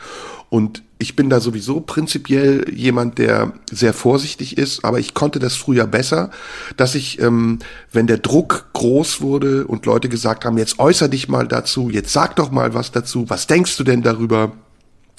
Und 0.50 0.84
ich 1.00 1.16
bin 1.16 1.30
da 1.30 1.40
sowieso 1.40 1.80
prinzipiell 1.82 2.74
jemand, 2.74 3.18
der 3.18 3.54
sehr 3.72 3.94
vorsichtig 3.94 4.58
ist, 4.58 4.84
aber 4.84 5.00
ich 5.00 5.14
konnte 5.14 5.40
das 5.40 5.56
früher 5.56 5.86
besser, 5.88 6.32
dass 6.76 6.96
ich, 6.96 7.22
ähm, 7.22 7.60
wenn 7.92 8.08
der 8.08 8.18
Druck 8.18 8.70
groß 8.74 9.22
wurde 9.22 9.68
und 9.68 9.86
Leute 9.86 10.10
gesagt 10.10 10.44
haben, 10.44 10.58
jetzt 10.58 10.80
äußer 10.80 11.08
dich 11.08 11.28
mal 11.28 11.48
dazu, 11.48 11.90
jetzt 11.90 12.12
sag 12.12 12.36
doch 12.38 12.52
mal 12.52 12.74
was 12.74 12.92
dazu, 12.92 13.30
was 13.30 13.48
denkst 13.48 13.78
du 13.78 13.84
denn 13.84 14.02
darüber? 14.02 14.54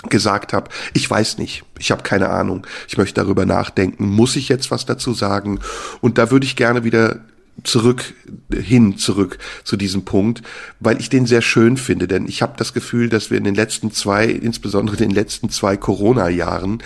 Gesagt 0.04 0.52
habe, 0.52 0.70
ich 0.94 1.11
weiß 1.11 1.38
nicht, 1.38 1.64
ich 1.78 1.90
habe 1.90 2.02
keine 2.02 2.30
Ahnung, 2.30 2.66
ich 2.87 2.98
möchte 2.98 3.20
darüber 3.20 3.46
nachdenken, 3.46 4.08
muss 4.08 4.37
ich 4.37 4.48
jetzt 4.48 4.70
was 4.70 4.87
dazu 4.87 5.12
sagen? 5.12 5.61
Und 6.00 6.18
da 6.18 6.30
würde 6.30 6.46
ich 6.46 6.56
gerne 6.56 6.84
wieder 6.84 7.20
zurück 7.64 8.14
hin 8.55 8.99
zurück 8.99 9.38
zu 9.64 9.77
diesem 9.77 10.05
Punkt, 10.05 10.42
weil 10.81 11.01
ich 11.01 11.09
den 11.09 11.27
sehr 11.27 11.42
schön 11.42 11.77
finde, 11.77 12.09
denn 12.09 12.27
ich 12.27 12.42
habe 12.42 12.55
das 12.57 12.73
Gefühl, 12.73 13.09
dass 13.09 13.31
wir 13.31 13.38
in 13.38 13.44
den 13.44 13.55
letzten 13.55 13.90
zwei, 13.90 14.27
insbesondere 14.27 14.97
in 14.97 15.11
den 15.11 15.14
letzten 15.14 15.51
zwei 15.51 15.77
Corona-Jahren, 15.77 16.83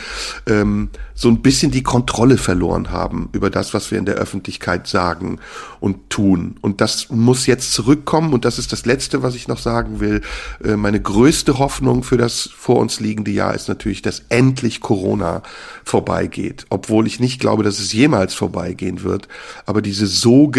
ähm, 0.46 0.90
so 1.14 1.28
ein 1.28 1.42
bisschen 1.42 1.70
die 1.70 1.82
Kontrolle 1.82 2.38
verloren 2.38 2.90
haben 2.90 3.28
über 3.32 3.50
das, 3.50 3.74
was 3.74 3.90
wir 3.90 3.98
in 3.98 4.06
der 4.06 4.14
Öffentlichkeit 4.14 4.86
sagen 4.86 5.38
und 5.78 6.10
tun. 6.10 6.56
Und 6.60 6.80
das 6.80 7.10
muss 7.10 7.46
jetzt 7.46 7.72
zurückkommen. 7.72 8.32
Und 8.32 8.44
das 8.44 8.58
ist 8.58 8.72
das 8.72 8.86
Letzte, 8.86 9.22
was 9.22 9.34
ich 9.34 9.48
noch 9.48 9.58
sagen 9.58 10.00
will. 10.00 10.22
Äh, 10.64 10.76
meine 10.76 11.00
größte 11.00 11.58
Hoffnung 11.58 12.02
für 12.02 12.16
das 12.16 12.50
vor 12.56 12.76
uns 12.76 12.98
liegende 13.00 13.30
Jahr 13.30 13.54
ist 13.54 13.68
natürlich, 13.68 14.02
dass 14.02 14.24
endlich 14.30 14.80
Corona 14.80 15.42
vorbeigeht. 15.84 16.66
Obwohl 16.70 17.06
ich 17.06 17.20
nicht 17.20 17.40
glaube, 17.40 17.62
dass 17.62 17.78
es 17.78 17.92
jemals 17.92 18.34
vorbeigehen 18.34 19.02
wird. 19.02 19.28
Aber 19.66 19.82
diese 19.82 20.06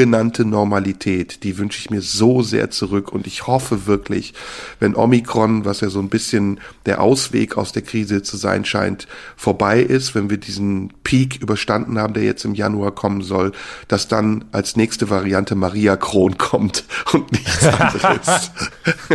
sogenannte 0.04 0.44
Normalität, 0.44 1.46
die 1.46 1.58
wünsche 1.58 1.80
ich 1.80 1.90
mir 1.90 2.02
so 2.02 2.42
sehr 2.42 2.70
zurück. 2.70 3.14
Und 3.14 3.26
ich 3.26 3.48
hoffe 3.48 3.88
wirklich, 3.88 4.34
wenn 4.82 4.98
Omikron, 4.98 5.64
was 5.64 5.80
ja 5.80 5.90
so 5.90 6.00
ein 6.00 6.10
bisschen 6.10 6.60
der 6.86 7.00
Ausweg 7.00 7.56
aus 7.56 7.72
der 7.72 7.84
Krise 7.84 8.22
zu 8.22 8.36
sein 8.36 8.66
scheint, 8.66 9.08
vorbei 9.38 9.80
ist, 9.80 10.14
wenn 10.14 10.30
wir 10.30 10.36
diesen 10.36 10.92
Peak 11.06 11.42
überstanden 11.42 11.98
haben, 11.98 12.14
der 12.14 12.24
jetzt 12.24 12.44
im 12.44 12.54
Januar 12.54 12.92
kommen 12.92 13.22
soll, 13.22 13.54
dass 13.88 14.10
dann 14.10 14.44
als 14.52 14.76
nächste 14.76 15.10
Variante 15.10 15.56
Maria 15.56 15.96
Kron 15.96 16.38
kommt 16.38 16.84
und 17.14 17.32
nichts 17.32 17.66
anderes. 17.66 18.52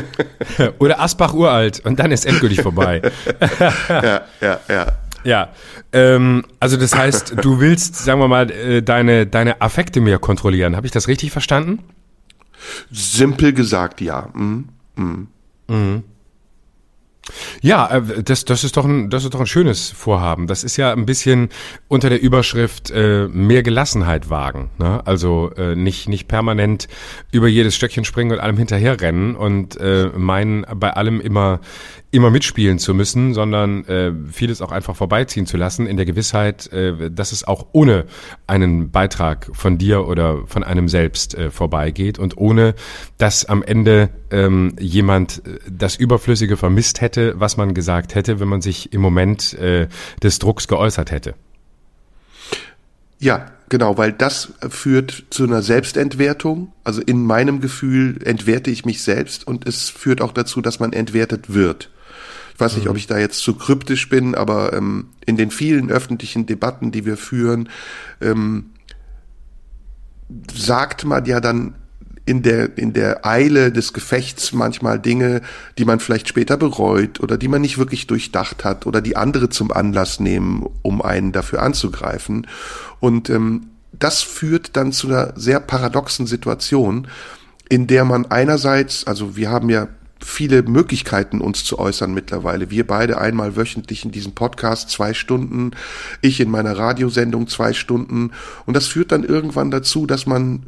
Oder 0.78 1.00
Asbach 1.00 1.34
uralt 1.34 1.84
und 1.84 1.98
dann 1.98 2.12
ist 2.12 2.24
endgültig 2.24 2.62
vorbei. 2.62 3.02
ja, 3.90 4.22
ja, 4.40 4.60
ja. 4.70 4.86
Ja, 5.28 5.50
ähm, 5.92 6.46
also 6.58 6.78
das 6.78 6.96
heißt, 6.96 7.34
du 7.42 7.60
willst, 7.60 7.96
sagen 7.96 8.18
wir 8.18 8.28
mal, 8.28 8.50
äh, 8.50 8.82
deine, 8.82 9.26
deine 9.26 9.60
Affekte 9.60 10.00
mehr 10.00 10.18
kontrollieren. 10.18 10.74
Habe 10.74 10.86
ich 10.86 10.92
das 10.92 11.06
richtig 11.06 11.32
verstanden? 11.32 11.80
Simpel 12.90 13.52
gesagt, 13.52 14.00
ja. 14.00 14.30
Mhm. 14.32 14.68
Mhm. 14.96 15.28
Mhm. 15.68 16.02
Ja, 17.60 17.88
äh, 17.88 18.22
das, 18.22 18.46
das, 18.46 18.64
ist 18.64 18.78
doch 18.78 18.86
ein, 18.86 19.10
das 19.10 19.24
ist 19.24 19.34
doch 19.34 19.40
ein 19.40 19.46
schönes 19.46 19.90
Vorhaben. 19.90 20.46
Das 20.46 20.64
ist 20.64 20.78
ja 20.78 20.92
ein 20.92 21.04
bisschen 21.04 21.50
unter 21.88 22.08
der 22.08 22.22
Überschrift 22.22 22.90
äh, 22.90 23.28
mehr 23.28 23.62
Gelassenheit 23.62 24.30
wagen. 24.30 24.70
Ne? 24.78 25.06
Also 25.06 25.50
äh, 25.56 25.74
nicht, 25.74 26.08
nicht 26.08 26.28
permanent 26.28 26.88
über 27.30 27.48
jedes 27.48 27.76
Stöckchen 27.76 28.06
springen 28.06 28.32
und 28.32 28.40
allem 28.40 28.56
hinterherrennen 28.56 29.36
und 29.36 29.78
äh, 29.78 30.08
meinen, 30.16 30.64
bei 30.76 30.94
allem 30.94 31.20
immer 31.20 31.60
immer 32.10 32.30
mitspielen 32.30 32.78
zu 32.78 32.94
müssen, 32.94 33.34
sondern 33.34 33.84
äh, 33.84 34.12
vieles 34.32 34.62
auch 34.62 34.72
einfach 34.72 34.96
vorbeiziehen 34.96 35.46
zu 35.46 35.58
lassen, 35.58 35.86
in 35.86 35.96
der 35.98 36.06
Gewissheit, 36.06 36.72
äh, 36.72 37.10
dass 37.10 37.32
es 37.32 37.46
auch 37.46 37.66
ohne 37.72 38.06
einen 38.46 38.90
Beitrag 38.90 39.50
von 39.52 39.76
dir 39.76 40.06
oder 40.06 40.46
von 40.46 40.64
einem 40.64 40.88
selbst 40.88 41.34
äh, 41.34 41.50
vorbeigeht 41.50 42.18
und 42.18 42.38
ohne, 42.38 42.74
dass 43.18 43.44
am 43.44 43.62
Ende 43.62 44.08
ähm, 44.30 44.74
jemand 44.80 45.42
äh, 45.46 45.58
das 45.70 45.96
Überflüssige 45.96 46.56
vermisst 46.56 47.02
hätte, 47.02 47.34
was 47.38 47.58
man 47.58 47.74
gesagt 47.74 48.14
hätte, 48.14 48.40
wenn 48.40 48.48
man 48.48 48.62
sich 48.62 48.92
im 48.94 49.02
Moment 49.02 49.52
äh, 49.54 49.88
des 50.22 50.38
Drucks 50.38 50.66
geäußert 50.66 51.10
hätte. 51.10 51.34
Ja, 53.20 53.50
genau, 53.68 53.98
weil 53.98 54.12
das 54.12 54.54
führt 54.70 55.24
zu 55.30 55.44
einer 55.44 55.60
Selbstentwertung. 55.60 56.72
Also 56.84 57.02
in 57.02 57.22
meinem 57.24 57.60
Gefühl 57.60 58.20
entwerte 58.24 58.70
ich 58.70 58.84
mich 58.86 59.02
selbst 59.02 59.46
und 59.46 59.68
es 59.68 59.90
führt 59.90 60.22
auch 60.22 60.32
dazu, 60.32 60.62
dass 60.62 60.80
man 60.80 60.92
entwertet 60.92 61.52
wird. 61.52 61.90
Ich 62.58 62.60
weiß 62.60 62.74
nicht, 62.74 62.86
mhm. 62.86 62.90
ob 62.90 62.96
ich 62.96 63.06
da 63.06 63.16
jetzt 63.18 63.38
zu 63.38 63.54
kryptisch 63.54 64.08
bin, 64.08 64.34
aber 64.34 64.72
ähm, 64.72 65.10
in 65.24 65.36
den 65.36 65.52
vielen 65.52 65.92
öffentlichen 65.92 66.44
Debatten, 66.44 66.90
die 66.90 67.06
wir 67.06 67.16
führen, 67.16 67.68
ähm, 68.20 68.70
sagt 70.52 71.04
man 71.04 71.24
ja 71.24 71.38
dann 71.38 71.76
in 72.26 72.42
der, 72.42 72.76
in 72.76 72.94
der 72.94 73.24
Eile 73.24 73.70
des 73.70 73.92
Gefechts 73.92 74.52
manchmal 74.52 74.98
Dinge, 74.98 75.40
die 75.78 75.84
man 75.84 76.00
vielleicht 76.00 76.28
später 76.28 76.56
bereut 76.56 77.20
oder 77.20 77.38
die 77.38 77.46
man 77.46 77.60
nicht 77.60 77.78
wirklich 77.78 78.08
durchdacht 78.08 78.64
hat 78.64 78.86
oder 78.86 79.00
die 79.00 79.16
andere 79.16 79.50
zum 79.50 79.70
Anlass 79.70 80.18
nehmen, 80.18 80.66
um 80.82 81.00
einen 81.00 81.30
dafür 81.30 81.62
anzugreifen. 81.62 82.48
Und 82.98 83.30
ähm, 83.30 83.68
das 83.92 84.22
führt 84.22 84.76
dann 84.76 84.90
zu 84.90 85.06
einer 85.06 85.32
sehr 85.36 85.60
paradoxen 85.60 86.26
Situation, 86.26 87.06
in 87.68 87.86
der 87.86 88.04
man 88.04 88.26
einerseits, 88.26 89.06
also 89.06 89.36
wir 89.36 89.48
haben 89.48 89.70
ja 89.70 89.86
viele 90.24 90.62
Möglichkeiten, 90.62 91.40
uns 91.40 91.64
zu 91.64 91.78
äußern 91.78 92.12
mittlerweile. 92.12 92.70
Wir 92.70 92.86
beide 92.86 93.18
einmal 93.18 93.56
wöchentlich 93.56 94.04
in 94.04 94.10
diesem 94.10 94.32
Podcast 94.32 94.90
zwei 94.90 95.14
Stunden, 95.14 95.72
ich 96.20 96.40
in 96.40 96.50
meiner 96.50 96.76
Radiosendung 96.76 97.48
zwei 97.48 97.72
Stunden. 97.72 98.32
Und 98.66 98.74
das 98.74 98.86
führt 98.86 99.12
dann 99.12 99.24
irgendwann 99.24 99.70
dazu, 99.70 100.06
dass 100.06 100.26
man, 100.26 100.66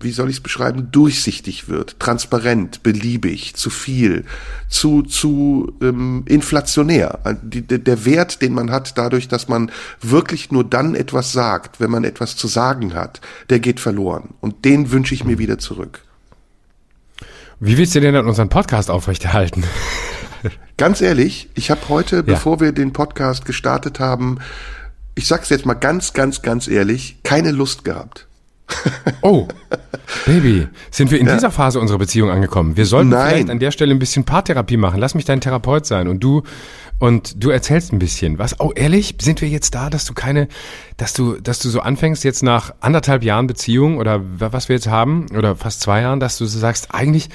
wie 0.00 0.12
soll 0.12 0.30
ich 0.30 0.36
es 0.36 0.42
beschreiben, 0.42 0.88
durchsichtig 0.92 1.68
wird, 1.68 2.00
transparent, 2.00 2.82
beliebig, 2.82 3.54
zu 3.54 3.70
viel, 3.70 4.24
zu, 4.68 5.02
zu 5.02 5.74
ähm, 5.82 6.24
inflationär. 6.26 7.20
Die, 7.42 7.62
der 7.62 8.04
Wert, 8.04 8.40
den 8.42 8.54
man 8.54 8.70
hat, 8.70 8.96
dadurch, 8.98 9.28
dass 9.28 9.48
man 9.48 9.70
wirklich 10.00 10.50
nur 10.50 10.64
dann 10.64 10.94
etwas 10.94 11.32
sagt, 11.32 11.80
wenn 11.80 11.90
man 11.90 12.04
etwas 12.04 12.36
zu 12.36 12.46
sagen 12.46 12.94
hat, 12.94 13.20
der 13.50 13.60
geht 13.60 13.80
verloren. 13.80 14.34
Und 14.40 14.64
den 14.64 14.90
wünsche 14.90 15.14
ich 15.14 15.24
mir 15.24 15.38
wieder 15.38 15.58
zurück. 15.58 16.05
Wie 17.58 17.78
willst 17.78 17.94
du 17.94 18.00
denn 18.00 18.12
dann 18.12 18.26
unseren 18.26 18.50
Podcast 18.50 18.90
aufrechterhalten? 18.90 19.64
Ganz 20.76 21.00
ehrlich, 21.00 21.48
ich 21.54 21.70
habe 21.70 21.80
heute, 21.88 22.16
ja. 22.16 22.22
bevor 22.22 22.60
wir 22.60 22.72
den 22.72 22.92
Podcast 22.92 23.46
gestartet 23.46 23.98
haben, 23.98 24.38
ich 25.14 25.26
sag's 25.26 25.48
jetzt 25.48 25.64
mal 25.64 25.74
ganz, 25.74 26.12
ganz, 26.12 26.42
ganz 26.42 26.68
ehrlich, 26.68 27.16
keine 27.22 27.52
Lust 27.52 27.84
gehabt. 27.84 28.26
Oh, 29.22 29.48
Baby, 30.24 30.68
sind 30.90 31.10
wir 31.10 31.18
in 31.18 31.26
ja. 31.26 31.34
dieser 31.34 31.50
Phase 31.50 31.80
unserer 31.80 31.98
Beziehung 31.98 32.30
angekommen? 32.30 32.76
Wir 32.76 32.86
sollten 32.86 33.08
Nein. 33.08 33.28
vielleicht 33.28 33.50
an 33.50 33.58
der 33.58 33.70
Stelle 33.70 33.92
ein 33.92 33.98
bisschen 33.98 34.24
Paartherapie 34.24 34.76
machen. 34.76 35.00
Lass 35.00 35.14
mich 35.14 35.24
dein 35.24 35.40
Therapeut 35.40 35.86
sein 35.86 36.06
und 36.06 36.22
du 36.22 36.42
und 36.98 37.42
du 37.42 37.50
erzählst 37.50 37.92
ein 37.92 37.98
bisschen. 37.98 38.38
Was? 38.38 38.60
Oh, 38.60 38.72
ehrlich? 38.74 39.16
Sind 39.20 39.40
wir 39.40 39.48
jetzt 39.48 39.74
da, 39.74 39.90
dass 39.90 40.04
du 40.04 40.14
keine, 40.14 40.48
dass 40.96 41.12
du, 41.12 41.38
dass 41.40 41.58
du 41.58 41.68
so 41.68 41.80
anfängst 41.80 42.24
jetzt 42.24 42.42
nach 42.42 42.74
anderthalb 42.80 43.22
Jahren 43.22 43.46
Beziehung 43.46 43.98
oder 43.98 44.20
was 44.22 44.68
wir 44.68 44.76
jetzt 44.76 44.88
haben 44.88 45.26
oder 45.36 45.54
fast 45.54 45.82
zwei 45.82 46.00
Jahren, 46.00 46.20
dass 46.20 46.38
du 46.38 46.46
so 46.46 46.58
sagst, 46.58 46.94
eigentlich, 46.94 47.28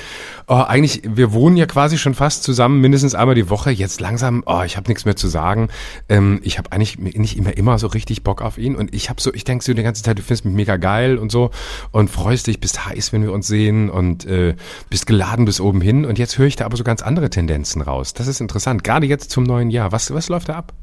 oh, 0.47 0.55
eigentlich, 0.55 1.03
wir 1.05 1.31
wohnen 1.31 1.57
ja 1.57 1.67
quasi 1.67 1.97
schon 1.97 2.15
fast 2.15 2.43
zusammen, 2.43 2.81
mindestens 2.81 3.13
einmal 3.13 3.35
die 3.35 3.49
Woche. 3.49 3.69
Jetzt 3.69 4.01
langsam, 4.01 4.43
oh, 4.47 4.63
ich 4.63 4.77
habe 4.77 4.89
nichts 4.89 5.05
mehr 5.05 5.15
zu 5.15 5.27
sagen. 5.27 5.69
Ähm, 6.09 6.39
ich 6.43 6.57
habe 6.57 6.71
eigentlich 6.71 6.97
nicht 6.97 7.37
immer 7.37 7.55
immer 7.55 7.77
so 7.77 7.87
richtig 7.87 8.23
Bock 8.23 8.41
auf 8.41 8.57
ihn 8.57 8.75
und 8.75 8.95
ich 8.95 9.09
habe 9.09 9.21
so, 9.21 9.33
ich 9.33 9.43
denke 9.43 9.63
so 9.63 9.73
die 9.73 9.83
ganze 9.83 10.01
Zeit, 10.01 10.17
du 10.17 10.23
findest 10.23 10.45
mich 10.45 10.55
mega 10.55 10.77
geil 10.77 11.17
und 11.17 11.31
so 11.31 11.51
und 11.91 12.09
freust 12.09 12.47
dich, 12.47 12.59
bist 12.59 12.85
heiß, 12.87 13.13
wenn 13.13 13.21
wir 13.21 13.31
uns 13.31 13.47
sehen 13.47 13.89
und 13.89 14.25
äh, 14.25 14.55
bist 14.89 15.05
geladen 15.05 15.45
bis 15.45 15.61
oben 15.61 15.81
hin. 15.81 16.05
Und 16.05 16.17
jetzt 16.17 16.37
höre 16.37 16.47
ich 16.47 16.55
da 16.55 16.65
aber 16.65 16.77
so 16.77 16.83
ganz 16.83 17.03
andere 17.03 17.29
Tendenzen 17.29 17.81
raus. 17.81 18.13
Das 18.13 18.27
ist 18.27 18.41
interessant. 18.41 18.83
Gerade 18.83 19.05
jetzt 19.05 19.29
zum 19.29 19.43
neuen 19.43 19.69
Jahr. 19.69 19.91
Was, 19.91 20.11
was 20.13 20.29
läuft 20.29 20.49
da 20.49 20.55
ab? 20.55 20.73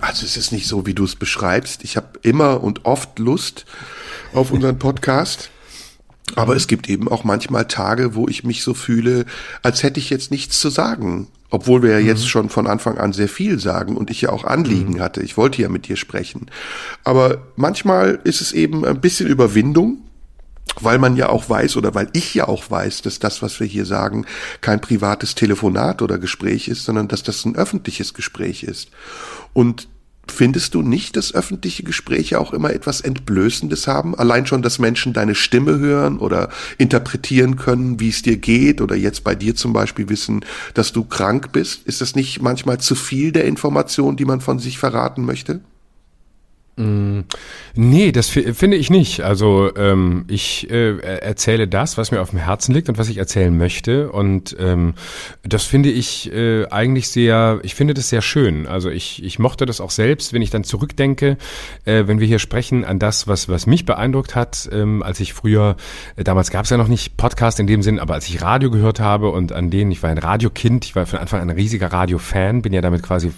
Also 0.00 0.24
es 0.24 0.36
ist 0.36 0.52
nicht 0.52 0.66
so, 0.66 0.86
wie 0.86 0.94
du 0.94 1.04
es 1.04 1.16
beschreibst. 1.16 1.84
Ich 1.84 1.96
habe 1.96 2.18
immer 2.22 2.62
und 2.62 2.84
oft 2.84 3.18
Lust 3.18 3.66
auf 4.32 4.50
unseren 4.50 4.78
Podcast. 4.78 5.50
Aber 6.36 6.54
es 6.54 6.68
gibt 6.68 6.88
eben 6.88 7.08
auch 7.08 7.24
manchmal 7.24 7.66
Tage, 7.66 8.14
wo 8.14 8.28
ich 8.28 8.44
mich 8.44 8.62
so 8.62 8.74
fühle, 8.74 9.26
als 9.62 9.82
hätte 9.82 9.98
ich 9.98 10.10
jetzt 10.10 10.30
nichts 10.30 10.60
zu 10.60 10.70
sagen. 10.70 11.28
Obwohl 11.50 11.82
wir 11.82 11.90
ja 11.90 12.00
mhm. 12.00 12.06
jetzt 12.06 12.28
schon 12.28 12.48
von 12.48 12.68
Anfang 12.68 12.98
an 12.98 13.12
sehr 13.12 13.28
viel 13.28 13.58
sagen 13.58 13.96
und 13.96 14.10
ich 14.10 14.20
ja 14.20 14.30
auch 14.30 14.44
Anliegen 14.44 14.94
mhm. 14.94 15.00
hatte. 15.00 15.22
Ich 15.22 15.36
wollte 15.36 15.60
ja 15.60 15.68
mit 15.68 15.88
dir 15.88 15.96
sprechen. 15.96 16.46
Aber 17.02 17.38
manchmal 17.56 18.20
ist 18.22 18.40
es 18.40 18.52
eben 18.52 18.84
ein 18.84 19.00
bisschen 19.00 19.26
Überwindung, 19.26 19.98
weil 20.80 20.98
man 20.98 21.16
ja 21.16 21.28
auch 21.28 21.48
weiß 21.48 21.76
oder 21.76 21.94
weil 21.94 22.08
ich 22.12 22.34
ja 22.34 22.48
auch 22.48 22.70
weiß, 22.70 23.02
dass 23.02 23.18
das, 23.18 23.42
was 23.42 23.60
wir 23.60 23.66
hier 23.66 23.86
sagen, 23.86 24.26
kein 24.60 24.80
privates 24.80 25.34
Telefonat 25.34 26.00
oder 26.00 26.18
Gespräch 26.18 26.68
ist, 26.68 26.84
sondern 26.84 27.08
dass 27.08 27.22
das 27.22 27.44
ein 27.44 27.56
öffentliches 27.56 28.14
Gespräch 28.14 28.62
ist. 28.62 28.90
Und 29.52 29.88
Findest 30.30 30.74
du 30.74 30.82
nicht, 30.82 31.16
dass 31.16 31.34
öffentliche 31.34 31.82
Gespräche 31.82 32.38
auch 32.38 32.52
immer 32.52 32.72
etwas 32.72 33.00
Entblößendes 33.00 33.86
haben? 33.86 34.14
Allein 34.14 34.46
schon, 34.46 34.62
dass 34.62 34.78
Menschen 34.78 35.12
deine 35.12 35.34
Stimme 35.34 35.78
hören 35.78 36.18
oder 36.18 36.50
interpretieren 36.78 37.56
können, 37.56 38.00
wie 38.00 38.08
es 38.08 38.22
dir 38.22 38.36
geht 38.36 38.80
oder 38.80 38.96
jetzt 38.96 39.24
bei 39.24 39.34
dir 39.34 39.54
zum 39.54 39.72
Beispiel 39.72 40.08
wissen, 40.08 40.44
dass 40.74 40.92
du 40.92 41.04
krank 41.04 41.52
bist? 41.52 41.86
Ist 41.86 42.00
das 42.00 42.14
nicht 42.14 42.40
manchmal 42.40 42.78
zu 42.78 42.94
viel 42.94 43.32
der 43.32 43.44
Information, 43.44 44.16
die 44.16 44.24
man 44.24 44.40
von 44.40 44.58
sich 44.58 44.78
verraten 44.78 45.24
möchte? 45.24 45.60
Mm, 46.80 47.24
nee, 47.74 48.10
das 48.10 48.28
finde 48.28 48.76
ich 48.76 48.88
nicht. 48.88 49.20
Also 49.20 49.70
ähm, 49.76 50.24
ich 50.28 50.70
äh, 50.70 50.96
erzähle 50.98 51.68
das, 51.68 51.98
was 51.98 52.10
mir 52.10 52.22
auf 52.22 52.30
dem 52.30 52.38
Herzen 52.38 52.72
liegt 52.72 52.88
und 52.88 52.96
was 52.96 53.10
ich 53.10 53.18
erzählen 53.18 53.56
möchte. 53.56 54.10
Und 54.10 54.56
ähm, 54.58 54.94
das 55.42 55.64
finde 55.64 55.90
ich 55.90 56.32
äh, 56.32 56.66
eigentlich 56.68 57.08
sehr, 57.08 57.60
ich 57.62 57.74
finde 57.74 57.92
das 57.92 58.08
sehr 58.08 58.22
schön. 58.22 58.66
Also 58.66 58.88
ich, 58.88 59.22
ich 59.22 59.38
mochte 59.38 59.66
das 59.66 59.82
auch 59.82 59.90
selbst, 59.90 60.32
wenn 60.32 60.40
ich 60.40 60.48
dann 60.48 60.64
zurückdenke, 60.64 61.36
äh, 61.84 62.04
wenn 62.06 62.18
wir 62.18 62.26
hier 62.26 62.38
sprechen, 62.38 62.86
an 62.86 62.98
das, 62.98 63.28
was, 63.28 63.50
was 63.50 63.66
mich 63.66 63.84
beeindruckt 63.84 64.34
hat, 64.34 64.68
ähm, 64.72 65.02
als 65.02 65.20
ich 65.20 65.34
früher, 65.34 65.76
äh, 66.16 66.24
damals 66.24 66.50
gab 66.50 66.64
es 66.64 66.70
ja 66.70 66.78
noch 66.78 66.88
nicht 66.88 67.18
Podcast 67.18 67.60
in 67.60 67.66
dem 67.66 67.82
Sinn, 67.82 67.98
aber 67.98 68.14
als 68.14 68.26
ich 68.26 68.40
Radio 68.40 68.70
gehört 68.70 69.00
habe 69.00 69.28
und 69.28 69.52
an 69.52 69.68
denen, 69.68 69.90
ich 69.90 70.02
war 70.02 70.08
ein 70.08 70.18
Radiokind, 70.18 70.86
ich 70.86 70.96
war 70.96 71.04
von 71.04 71.18
Anfang 71.18 71.42
an 71.42 71.50
ein 71.50 71.56
riesiger 71.56 71.92
Radiofan, 71.92 72.62
bin 72.62 72.72
ja 72.72 72.80
damit 72.80 73.02
quasi 73.02 73.30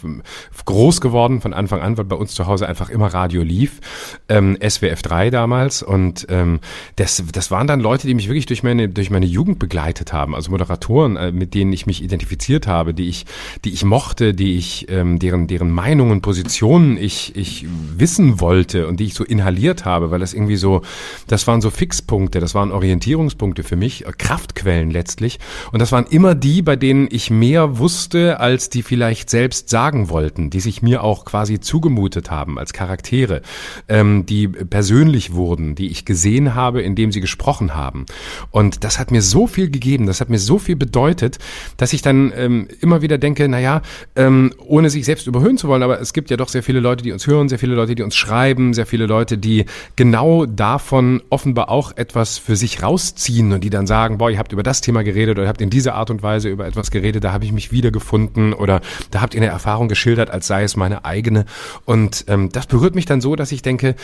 groß 0.64 1.00
geworden 1.00 1.40
von 1.40 1.52
Anfang 1.52 1.80
an, 1.80 1.98
weil 1.98 2.04
bei 2.04 2.16
uns 2.16 2.34
zu 2.34 2.46
Hause 2.46 2.68
einfach 2.68 2.88
immer 2.88 3.08
Radio 3.08 3.31
Radio 3.32 3.42
lief, 3.44 3.80
ähm, 4.28 4.58
SWF 4.62 5.00
3 5.00 5.30
damals. 5.30 5.82
Und 5.82 6.26
ähm, 6.28 6.60
das, 6.96 7.22
das 7.32 7.50
waren 7.50 7.66
dann 7.66 7.80
Leute, 7.80 8.06
die 8.06 8.14
mich 8.14 8.28
wirklich 8.28 8.44
durch 8.44 8.62
meine, 8.62 8.90
durch 8.90 9.08
meine 9.08 9.24
Jugend 9.24 9.58
begleitet 9.58 10.12
haben. 10.12 10.34
Also 10.34 10.50
Moderatoren, 10.50 11.16
äh, 11.16 11.32
mit 11.32 11.54
denen 11.54 11.72
ich 11.72 11.86
mich 11.86 12.02
identifiziert 12.02 12.66
habe, 12.66 12.92
die 12.92 13.08
ich, 13.08 13.24
die 13.64 13.72
ich 13.72 13.84
mochte, 13.84 14.34
die 14.34 14.58
ich, 14.58 14.86
ähm, 14.90 15.18
deren, 15.18 15.46
deren 15.46 15.70
Meinungen, 15.70 16.20
Positionen 16.20 16.98
ich, 16.98 17.34
ich 17.34 17.66
wissen 17.96 18.38
wollte 18.38 18.86
und 18.86 19.00
die 19.00 19.04
ich 19.04 19.14
so 19.14 19.24
inhaliert 19.24 19.86
habe, 19.86 20.10
weil 20.10 20.20
das 20.20 20.34
irgendwie 20.34 20.56
so, 20.56 20.82
das 21.26 21.46
waren 21.46 21.62
so 21.62 21.70
Fixpunkte, 21.70 22.38
das 22.38 22.54
waren 22.54 22.70
Orientierungspunkte 22.70 23.62
für 23.62 23.76
mich, 23.76 24.06
äh, 24.06 24.12
Kraftquellen 24.12 24.90
letztlich. 24.90 25.38
Und 25.72 25.80
das 25.80 25.90
waren 25.90 26.04
immer 26.04 26.34
die, 26.34 26.60
bei 26.60 26.76
denen 26.76 27.08
ich 27.10 27.30
mehr 27.30 27.78
wusste, 27.78 28.40
als 28.40 28.68
die 28.68 28.82
vielleicht 28.82 29.30
selbst 29.30 29.70
sagen 29.70 30.10
wollten, 30.10 30.50
die 30.50 30.60
sich 30.60 30.82
mir 30.82 31.02
auch 31.02 31.24
quasi 31.24 31.60
zugemutet 31.60 32.30
haben 32.30 32.58
als 32.58 32.74
Charaktere 32.74 33.11
Charaktere, 33.12 33.42
ähm, 33.88 34.26
die 34.26 34.48
persönlich 34.48 35.34
wurden, 35.34 35.74
die 35.74 35.88
ich 35.88 36.04
gesehen 36.04 36.54
habe, 36.54 36.82
indem 36.82 37.12
sie 37.12 37.20
gesprochen 37.20 37.74
haben. 37.74 38.06
Und 38.50 38.84
das 38.84 38.98
hat 38.98 39.10
mir 39.10 39.22
so 39.22 39.46
viel 39.46 39.70
gegeben, 39.70 40.06
das 40.06 40.20
hat 40.20 40.30
mir 40.30 40.38
so 40.38 40.58
viel 40.58 40.76
bedeutet, 40.76 41.38
dass 41.76 41.92
ich 41.92 42.02
dann 42.02 42.32
ähm, 42.34 42.68
immer 42.80 43.02
wieder 43.02 43.18
denke, 43.18 43.48
naja, 43.48 43.82
ähm, 44.16 44.52
ohne 44.58 44.88
sich 44.88 45.04
selbst 45.04 45.26
überhöhen 45.26 45.58
zu 45.58 45.68
wollen, 45.68 45.82
aber 45.82 46.00
es 46.00 46.12
gibt 46.12 46.30
ja 46.30 46.36
doch 46.36 46.48
sehr 46.48 46.62
viele 46.62 46.80
Leute, 46.80 47.04
die 47.04 47.12
uns 47.12 47.26
hören, 47.26 47.48
sehr 47.48 47.58
viele 47.58 47.74
Leute, 47.74 47.94
die 47.94 48.02
uns 48.02 48.16
schreiben, 48.16 48.72
sehr 48.72 48.86
viele 48.86 49.06
Leute, 49.06 49.36
die 49.36 49.66
genau 49.96 50.46
davon 50.46 51.22
offenbar 51.28 51.68
auch 51.68 51.96
etwas 51.96 52.38
für 52.38 52.56
sich 52.56 52.82
rausziehen 52.82 53.52
und 53.52 53.62
die 53.62 53.70
dann 53.70 53.86
sagen, 53.86 54.18
boah, 54.18 54.30
ihr 54.30 54.38
habt 54.38 54.52
über 54.52 54.62
das 54.62 54.80
Thema 54.80 55.04
geredet 55.04 55.36
oder 55.36 55.44
ihr 55.44 55.48
habt 55.48 55.60
in 55.60 55.70
dieser 55.70 55.94
Art 55.94 56.10
und 56.10 56.22
Weise 56.22 56.48
über 56.48 56.66
etwas 56.66 56.90
geredet, 56.90 57.24
da 57.24 57.32
habe 57.32 57.44
ich 57.44 57.52
mich 57.52 57.72
wiedergefunden 57.72 58.52
oder 58.54 58.80
da 59.10 59.20
habt 59.20 59.34
ihr 59.34 59.42
eine 59.42 59.50
Erfahrung 59.50 59.88
geschildert, 59.88 60.30
als 60.30 60.46
sei 60.46 60.62
es 60.62 60.76
meine 60.76 61.04
eigene. 61.04 61.44
Und 61.84 62.24
ähm, 62.28 62.48
das 62.50 62.66
berührt 62.66 62.94
mich 62.94 63.01
dann 63.06 63.20
so, 63.20 63.36
dass 63.36 63.52
ich 63.52 63.62
denke, 63.62 63.94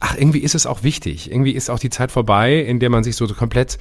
ach, 0.00 0.16
irgendwie 0.16 0.38
ist 0.38 0.54
es 0.54 0.66
auch 0.66 0.82
wichtig. 0.82 1.30
Irgendwie 1.30 1.52
ist 1.52 1.70
auch 1.70 1.78
die 1.78 1.90
Zeit 1.90 2.12
vorbei, 2.12 2.56
in 2.56 2.78
der 2.78 2.90
man 2.90 3.02
sich 3.02 3.16
so 3.16 3.26
komplett 3.28 3.78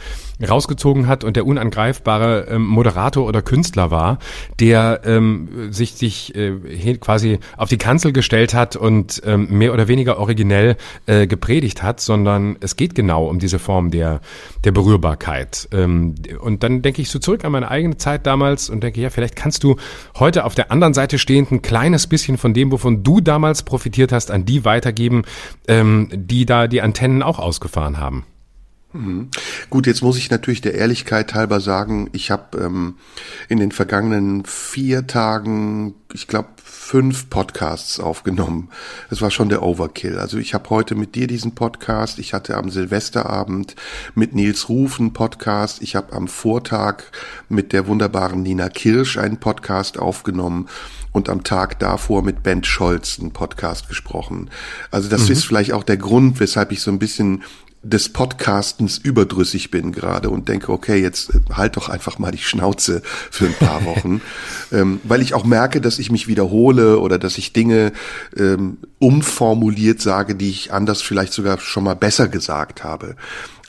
rausgezogen 0.48 1.08
hat 1.08 1.24
und 1.24 1.36
der 1.36 1.46
unangreifbare 1.46 2.48
ähm, 2.50 2.66
Moderator 2.66 3.28
oder 3.28 3.42
Künstler 3.42 3.92
war, 3.92 4.20
der 4.60 5.02
ähm, 5.06 5.72
sich, 5.72 5.94
sich 5.94 6.36
äh, 6.36 6.98
quasi 6.98 7.40
auf 7.56 7.70
die 7.70 7.78
Kanzel 7.78 8.14
gestellt 8.14 8.54
hat 8.54 8.76
und 8.76 9.22
ähm, 9.26 9.48
mehr 9.50 9.74
oder 9.74 9.88
weniger 9.88 10.18
originell 10.18 10.76
äh, 11.06 11.28
gepredigt 11.28 11.84
hat, 11.84 12.00
sondern 12.00 12.58
es 12.62 12.76
geht 12.76 12.96
genau 12.96 13.28
um 13.28 13.40
diese 13.40 13.60
Form 13.60 13.92
der, 13.92 14.22
der 14.64 14.72
Berührbarkeit. 14.72 15.70
Ähm, 15.72 16.16
und 16.40 16.64
dann 16.64 16.82
denke 16.82 17.02
ich 17.02 17.10
so 17.10 17.20
zurück 17.20 17.46
an 17.46 17.52
meine 17.52 17.70
eigene 17.70 17.98
Zeit 17.98 18.26
damals 18.26 18.70
und 18.70 18.82
denke, 18.82 19.02
ja, 19.02 19.10
vielleicht 19.10 19.36
kannst 19.36 19.64
du 19.64 19.76
heute 20.18 20.46
auf 20.46 20.56
der 20.56 20.72
anderen 20.72 20.94
Seite 20.94 21.20
stehend 21.20 21.52
ein 21.52 21.62
kleines 21.62 22.08
bisschen 22.08 22.38
von 22.38 22.54
dem, 22.54 22.72
wovon 22.72 23.04
du 23.04 23.22
damals 23.22 23.64
profitiert 23.64 24.12
hast, 24.12 24.32
an 24.32 24.46
die 24.46 24.66
weitergeben, 24.68 25.24
ähm, 25.68 26.10
die 26.14 26.46
da 26.46 26.68
die 26.68 26.84
Antennen 26.84 27.24
auch 27.24 27.40
ausgefahren 27.40 27.98
haben. 28.00 28.24
Mhm. 28.98 29.30
Gut, 29.70 29.88
jetzt 29.88 30.02
muss 30.02 30.18
ich 30.18 30.32
natürlich 30.32 30.62
der 30.62 30.74
Ehrlichkeit 30.74 31.34
halber 31.34 31.60
sagen, 31.60 32.10
ich 32.14 32.32
habe 32.32 32.58
ähm, 32.58 32.96
in 33.48 33.60
den 33.60 33.72
vergangenen 33.72 34.44
vier 34.46 35.06
Tagen, 35.06 35.94
ich 36.14 36.28
glaube, 36.28 36.50
fünf 36.64 37.30
Podcasts 37.30 38.00
aufgenommen. 38.00 38.70
Das 39.10 39.22
war 39.22 39.30
schon 39.30 39.50
der 39.50 39.62
Overkill. 39.62 40.18
Also 40.18 40.38
ich 40.38 40.54
habe 40.54 40.70
heute 40.70 40.96
mit 40.96 41.16
dir 41.16 41.28
diesen 41.28 41.54
Podcast, 41.54 42.18
ich 42.18 42.34
hatte 42.34 42.56
am 42.56 42.70
Silvesterabend 42.70 43.76
mit 44.16 44.34
Nils 44.34 44.70
Ruf 44.70 45.00
einen 45.00 45.14
Podcast, 45.14 45.82
ich 45.82 45.96
habe 45.96 46.14
am 46.14 46.28
Vortag 46.28 47.04
mit 47.50 47.74
der 47.74 47.88
wunderbaren 47.88 48.42
Nina 48.42 48.70
Kirsch 48.70 49.18
einen 49.18 49.38
Podcast 49.38 50.00
aufgenommen 50.00 50.70
und 51.12 51.30
am 51.30 51.44
Tag 51.44 51.78
davor 51.80 52.24
mit 52.24 52.42
Ben 52.42 52.64
Scholz 52.64 53.20
einen 53.20 53.32
Podcast 53.32 53.90
gesprochen. 53.90 54.50
Also 54.90 55.10
das 55.10 55.26
mhm. 55.26 55.34
ist 55.34 55.46
vielleicht 55.46 55.74
auch 55.74 55.84
der 55.84 55.98
Grund, 55.98 56.40
weshalb 56.40 56.72
ich 56.72 56.82
so 56.82 56.90
ein 56.90 57.00
bisschen 57.00 57.44
des 57.90 58.10
Podcastens 58.10 58.98
überdrüssig 58.98 59.72
bin 59.72 59.92
gerade 59.92 60.30
und 60.30 60.50
denke, 60.50 60.72
okay, 60.72 61.02
jetzt 61.02 61.34
äh, 61.34 61.40
halt 61.54 61.78
doch 61.78 61.90
einfach 61.90 62.20
mal 62.20 62.32
die 62.32 62.38
Schnauze 62.38 63.02
für 63.04 63.46
ein 63.46 63.54
paar 63.54 63.86
Wochen, 63.86 64.22
ähm, 64.72 65.00
weil 65.04 65.22
ich 65.22 65.34
auch 65.34 65.46
merke, 65.46 65.82
dass 65.82 66.00
ich 66.00 66.12
mich 66.12 66.28
wiederhole 66.28 67.00
oder 67.00 67.18
dass 67.18 67.38
ich 67.38 67.54
Dinge 67.54 67.94
ähm, 68.36 68.78
umformuliert 69.00 70.02
sage, 70.02 70.36
die 70.36 70.50
ich 70.50 70.74
anders 70.74 71.02
vielleicht 71.02 71.34
sogar 71.34 71.60
schon 71.60 71.84
mal 71.84 71.96
besser 71.96 72.28
gesagt 72.28 72.84
habe. 72.84 73.16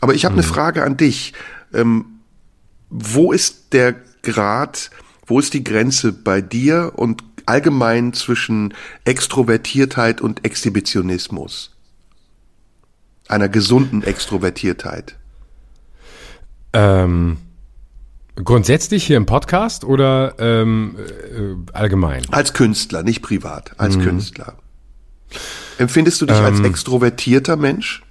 Aber 0.00 0.14
ich 0.14 0.24
habe 0.24 0.34
mhm. 0.34 0.40
eine 0.40 0.48
Frage 0.48 0.84
an 0.84 0.96
dich. 0.96 1.32
Ähm, 1.72 2.06
wo 2.90 3.32
ist 3.32 3.72
der 3.72 3.94
Grad, 4.22 4.90
wo 5.26 5.38
ist 5.38 5.54
die 5.54 5.64
Grenze 5.64 6.12
bei 6.12 6.40
dir 6.40 6.92
und 6.96 7.22
allgemein 7.46 8.12
zwischen 8.12 8.74
Extrovertiertheit 9.04 10.20
und 10.20 10.44
Exhibitionismus? 10.44 11.70
Einer 13.28 13.48
gesunden 13.48 14.02
Extrovertiertheit? 14.02 15.16
Ähm, 16.72 17.36
grundsätzlich 18.36 19.06
hier 19.06 19.16
im 19.16 19.26
Podcast 19.26 19.84
oder 19.84 20.34
ähm, 20.38 20.96
äh, 20.98 21.72
allgemein? 21.72 22.22
Als 22.30 22.54
Künstler, 22.54 23.02
nicht 23.02 23.22
privat, 23.22 23.72
als 23.78 23.96
mhm. 23.96 24.02
Künstler. 24.02 24.54
Empfindest 25.78 26.20
du 26.20 26.26
dich 26.26 26.38
ähm, 26.38 26.44
als 26.44 26.60
extrovertierter 26.60 27.56
Mensch? 27.56 28.02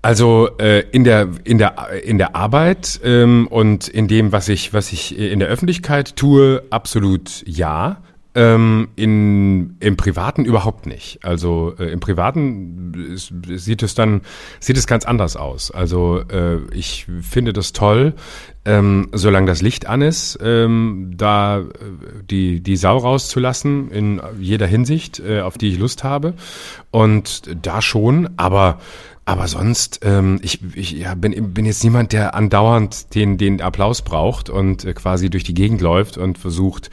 Also 0.00 0.50
äh, 0.58 0.80
in 0.90 1.04
der 1.04 1.28
in 1.44 1.58
der 1.58 1.90
in 2.04 2.18
der 2.18 2.36
Arbeit 2.36 3.00
ähm, 3.02 3.48
und 3.48 3.88
in 3.88 4.06
dem, 4.06 4.30
was 4.32 4.48
ich 4.48 4.72
was 4.72 4.92
ich 4.92 5.18
in 5.18 5.40
der 5.40 5.48
Öffentlichkeit 5.48 6.16
tue, 6.16 6.62
absolut 6.70 7.42
ja. 7.46 8.02
Ähm, 8.38 8.90
in, 8.94 9.78
Im 9.80 9.96
Privaten 9.96 10.44
überhaupt 10.44 10.86
nicht. 10.86 11.24
Also 11.24 11.74
äh, 11.76 11.90
im 11.90 11.98
Privaten 11.98 12.94
ist, 13.12 13.32
sieht 13.48 13.82
es 13.82 13.96
dann 13.96 14.20
sieht 14.60 14.76
es 14.76 14.86
ganz 14.86 15.04
anders 15.04 15.34
aus. 15.36 15.72
Also 15.72 16.20
äh, 16.30 16.58
ich 16.72 17.08
finde 17.20 17.52
das 17.52 17.72
toll, 17.72 18.14
ähm, 18.64 19.08
solange 19.10 19.48
das 19.48 19.60
Licht 19.60 19.88
an 19.88 20.02
ist, 20.02 20.38
ähm, 20.40 21.14
da 21.16 21.58
äh, 21.58 21.64
die 22.30 22.60
die 22.60 22.76
Sau 22.76 22.98
rauszulassen 22.98 23.90
in 23.90 24.22
jeder 24.38 24.68
Hinsicht, 24.68 25.18
äh, 25.18 25.40
auf 25.40 25.58
die 25.58 25.70
ich 25.70 25.78
Lust 25.80 26.04
habe 26.04 26.34
und 26.92 27.42
da 27.66 27.82
schon. 27.82 28.30
Aber 28.36 28.78
aber 29.28 29.46
sonst, 29.46 30.00
ähm, 30.04 30.40
ich, 30.40 30.60
ich 30.74 30.92
ja, 30.92 31.14
bin, 31.14 31.52
bin 31.52 31.66
jetzt 31.66 31.84
niemand, 31.84 32.14
der 32.14 32.34
andauernd 32.34 33.14
den, 33.14 33.36
den 33.36 33.60
Applaus 33.60 34.00
braucht 34.00 34.48
und 34.48 34.86
äh, 34.86 34.94
quasi 34.94 35.28
durch 35.28 35.44
die 35.44 35.52
Gegend 35.52 35.82
läuft 35.82 36.16
und 36.16 36.38
versucht, 36.38 36.88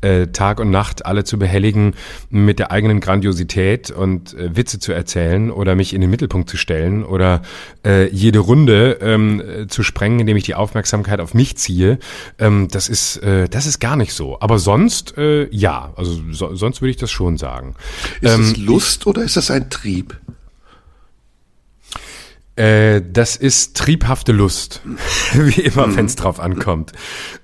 äh, 0.00 0.28
Tag 0.28 0.60
und 0.60 0.70
Nacht 0.70 1.04
alle 1.04 1.24
zu 1.24 1.36
behelligen 1.36 1.94
mit 2.30 2.60
der 2.60 2.70
eigenen 2.70 3.00
Grandiosität 3.00 3.90
und 3.90 4.34
äh, 4.34 4.54
Witze 4.54 4.78
zu 4.78 4.92
erzählen 4.92 5.50
oder 5.50 5.74
mich 5.74 5.92
in 5.92 6.00
den 6.00 6.10
Mittelpunkt 6.10 6.48
zu 6.48 6.56
stellen 6.56 7.04
oder 7.04 7.42
äh, 7.84 8.08
jede 8.10 8.38
Runde 8.38 8.98
ähm, 9.00 9.66
zu 9.68 9.82
sprengen, 9.82 10.20
indem 10.20 10.36
ich 10.36 10.44
die 10.44 10.54
Aufmerksamkeit 10.54 11.18
auf 11.18 11.34
mich 11.34 11.56
ziehe. 11.56 11.98
Ähm, 12.38 12.68
das 12.70 12.88
ist, 12.88 13.16
äh, 13.16 13.48
das 13.48 13.66
ist 13.66 13.80
gar 13.80 13.96
nicht 13.96 14.12
so. 14.12 14.38
Aber 14.40 14.60
sonst, 14.60 15.18
äh, 15.18 15.48
ja, 15.50 15.92
also 15.96 16.20
so, 16.30 16.54
sonst 16.54 16.82
würde 16.82 16.90
ich 16.90 16.98
das 16.98 17.10
schon 17.10 17.36
sagen. 17.36 17.74
Ist 18.20 18.32
ähm, 18.32 18.42
es 18.42 18.56
Lust 18.58 19.08
oder 19.08 19.24
ist 19.24 19.36
das 19.36 19.50
ein 19.50 19.70
Trieb? 19.70 20.16
Äh, 22.60 23.00
das 23.10 23.36
ist 23.36 23.74
triebhafte 23.74 24.32
Lust, 24.32 24.82
wie 25.32 25.62
immer, 25.62 25.86
mhm. 25.86 25.96
wenn 25.96 26.06
es 26.06 26.16
drauf 26.16 26.38
ankommt. 26.40 26.92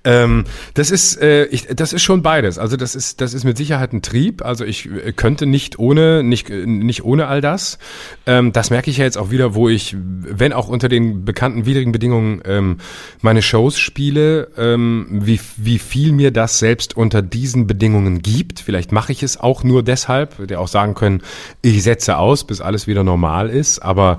Ähm, 0.05 0.45
das 0.75 0.91
ist, 0.91 1.19
äh, 1.23 1.47
ich, 1.47 1.69
das 1.69 1.95
ist 1.95 2.03
schon 2.03 2.21
beides. 2.21 2.59
Also 2.59 2.77
das 2.77 2.95
ist, 2.95 3.23
das 3.23 3.33
ist 3.33 3.45
mit 3.45 3.57
Sicherheit 3.57 3.95
ein 3.95 4.03
Trieb. 4.03 4.45
Also 4.45 4.67
ich 4.67 4.91
äh, 4.91 5.13
könnte 5.13 5.47
nicht 5.47 5.79
ohne, 5.79 6.23
nicht, 6.23 6.51
nicht 6.51 7.03
ohne 7.03 7.29
all 7.29 7.41
das. 7.41 7.79
Ähm, 8.27 8.53
das 8.53 8.69
merke 8.69 8.91
ich 8.91 8.99
ja 8.99 9.05
jetzt 9.05 9.17
auch 9.17 9.31
wieder, 9.31 9.55
wo 9.55 9.71
ich, 9.71 9.97
wenn 9.99 10.53
auch 10.53 10.69
unter 10.69 10.91
den 10.91 11.25
bekannten 11.25 11.65
widrigen 11.65 11.93
Bedingungen 11.93 12.43
ähm, 12.45 12.77
meine 13.23 13.41
Shows 13.41 13.79
spiele, 13.79 14.49
ähm, 14.59 15.07
wie, 15.11 15.41
wie 15.57 15.79
viel 15.79 16.13
mir 16.13 16.31
das 16.31 16.59
selbst 16.59 16.95
unter 16.95 17.23
diesen 17.23 17.67
Bedingungen 17.67 18.21
gibt. 18.21 18.61
Vielleicht 18.61 18.93
mache 18.93 19.13
ich 19.13 19.23
es 19.23 19.41
auch 19.41 19.65
nur 19.65 19.83
deshalb, 19.83 20.47
der 20.47 20.61
auch 20.61 20.69
sagen 20.69 20.93
können, 20.93 21.23
ich 21.63 21.83
setze 21.83 22.19
aus, 22.19 22.47
bis 22.47 22.61
alles 22.61 22.87
wieder 22.87 23.03
normal 23.03 23.49
ist. 23.49 23.79
Aber 23.79 24.19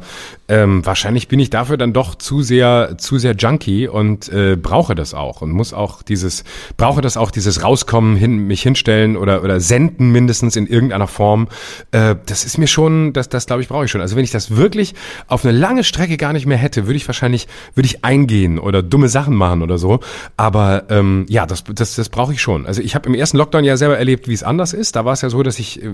ähm, 0.50 0.86
wahrscheinlich 0.86 1.28
bin 1.28 1.40
ich 1.40 1.50
dafür 1.50 1.78
dann 1.78 1.94
doch 1.94 2.16
zu 2.16 2.42
sehr, 2.42 2.98
zu 2.98 3.18
sehr 3.18 3.36
Junkie 3.36 3.88
und 3.88 4.30
äh, 4.30 4.56
brauche 4.56 4.96
das 4.96 5.14
auch 5.14 5.42
und 5.42 5.52
muss 5.52 5.74
auch 5.74 6.02
dieses, 6.02 6.44
brauche 6.78 7.02
das 7.02 7.18
auch, 7.18 7.32
dieses 7.32 7.64
Rauskommen, 7.64 8.16
hin, 8.16 8.48
mich 8.48 8.62
hinstellen 8.62 9.18
oder, 9.18 9.44
oder 9.44 9.60
senden 9.60 10.12
mindestens 10.12 10.56
in 10.56 10.68
irgendeiner 10.68 11.08
Form. 11.08 11.48
Äh, 11.92 12.16
das 12.26 12.46
ist 12.46 12.58
mir 12.58 12.68
schon, 12.68 13.14
das, 13.14 13.30
das 13.30 13.46
glaube 13.46 13.62
ich, 13.62 13.68
brauche 13.68 13.86
ich 13.86 13.92
schon. 13.92 14.02
Also 14.02 14.16
wenn 14.16 14.24
ich 14.24 14.32
das 14.32 14.56
wirklich 14.56 14.96
auf 15.28 15.44
eine 15.44 15.58
lange 15.58 15.84
Strecke 15.84 16.18
gar 16.18 16.34
nicht 16.34 16.46
mehr 16.46 16.58
hätte, 16.58 16.86
würde 16.86 16.98
ich 16.98 17.08
wahrscheinlich, 17.08 17.48
würde 17.76 17.88
ich 17.88 18.06
eingehen 18.06 18.58
oder 18.60 18.82
dumme 18.82 19.10
Sachen 19.10 19.36
machen 19.36 19.62
oder 19.62 19.78
so. 19.78 20.00
Aber 20.38 20.86
ähm, 20.90 21.26
ja, 21.28 21.46
das, 21.46 21.64
das, 21.66 21.96
das 21.96 22.10
brauche 22.10 22.34
ich 22.34 22.42
schon. 22.42 22.66
Also 22.66 22.82
ich 22.82 22.96
habe 22.96 23.08
im 23.10 23.16
ersten 23.16 23.38
Lockdown 23.38 23.64
ja 23.66 23.76
selber 23.76 23.98
erlebt, 23.98 24.28
wie 24.28 24.34
es 24.34 24.44
anders 24.44 24.74
ist. 24.74 24.96
Da 24.96 25.04
war 25.04 25.14
es 25.14 25.22
ja 25.22 25.30
so, 25.30 25.44
dass 25.44 25.60
ich, 25.60 25.84
äh, 25.84 25.90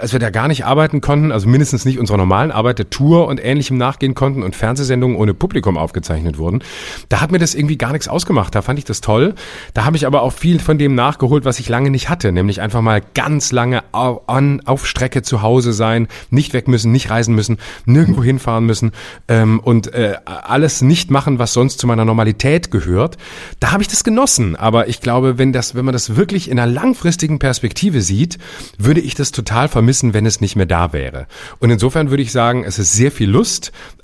als 0.00 0.12
wir 0.12 0.20
da 0.20 0.30
gar 0.30 0.46
nicht 0.46 0.64
arbeiten 0.64 1.00
konnten, 1.00 1.32
also 1.32 1.48
mindestens 1.48 1.84
nicht 1.84 1.98
unserer 1.98 2.18
normalen 2.18 2.52
Arbeit, 2.52 2.78
der 2.78 2.90
Tour 2.90 3.26
und 3.26 3.40
ähnlichem 3.64 3.78
nachgehen 3.78 4.14
konnten 4.14 4.42
und 4.42 4.54
Fernsehsendungen 4.54 5.16
ohne 5.16 5.32
Publikum 5.32 5.78
aufgezeichnet 5.78 6.36
wurden. 6.38 6.62
Da 7.08 7.20
hat 7.20 7.32
mir 7.32 7.38
das 7.38 7.54
irgendwie 7.54 7.78
gar 7.78 7.92
nichts 7.92 8.08
ausgemacht. 8.08 8.54
Da 8.54 8.62
fand 8.62 8.78
ich 8.78 8.84
das 8.84 9.00
toll. 9.00 9.34
Da 9.72 9.84
habe 9.84 9.96
ich 9.96 10.06
aber 10.06 10.22
auch 10.22 10.32
viel 10.32 10.60
von 10.60 10.76
dem 10.76 10.94
nachgeholt, 10.94 11.44
was 11.44 11.58
ich 11.60 11.68
lange 11.68 11.90
nicht 11.90 12.08
hatte, 12.08 12.32
nämlich 12.32 12.60
einfach 12.60 12.82
mal 12.82 13.00
ganz 13.14 13.52
lange 13.52 13.82
an, 13.92 14.60
auf 14.66 14.86
Strecke 14.86 15.22
zu 15.22 15.40
Hause 15.40 15.72
sein, 15.72 16.08
nicht 16.30 16.52
weg 16.52 16.68
müssen, 16.68 16.92
nicht 16.92 17.10
reisen 17.10 17.34
müssen, 17.34 17.58
nirgendwo 17.86 18.22
hinfahren 18.22 18.66
müssen 18.66 18.92
ähm, 19.28 19.60
und 19.60 19.92
äh, 19.94 20.16
alles 20.24 20.82
nicht 20.82 21.10
machen, 21.10 21.38
was 21.38 21.52
sonst 21.52 21.78
zu 21.78 21.86
meiner 21.86 22.04
Normalität 22.04 22.70
gehört. 22.70 23.16
Da 23.60 23.72
habe 23.72 23.82
ich 23.82 23.88
das 23.88 24.04
genossen. 24.04 24.56
Aber 24.56 24.88
ich 24.88 25.00
glaube, 25.00 25.38
wenn 25.38 25.52
das, 25.52 25.74
wenn 25.74 25.84
man 25.84 25.92
das 25.92 26.16
wirklich 26.16 26.50
in 26.50 26.58
einer 26.58 26.70
langfristigen 26.70 27.38
Perspektive 27.38 28.02
sieht, 28.02 28.38
würde 28.78 29.00
ich 29.00 29.14
das 29.14 29.32
total 29.32 29.68
vermissen, 29.68 30.12
wenn 30.12 30.26
es 30.26 30.40
nicht 30.40 30.56
mehr 30.56 30.66
da 30.66 30.92
wäre. 30.92 31.26
Und 31.60 31.70
insofern 31.70 32.10
würde 32.10 32.22
ich 32.22 32.32
sagen, 32.32 32.64
es 32.64 32.78
ist 32.78 32.92
sehr 32.92 33.10
viel 33.10 33.30
Lust, 33.30 33.53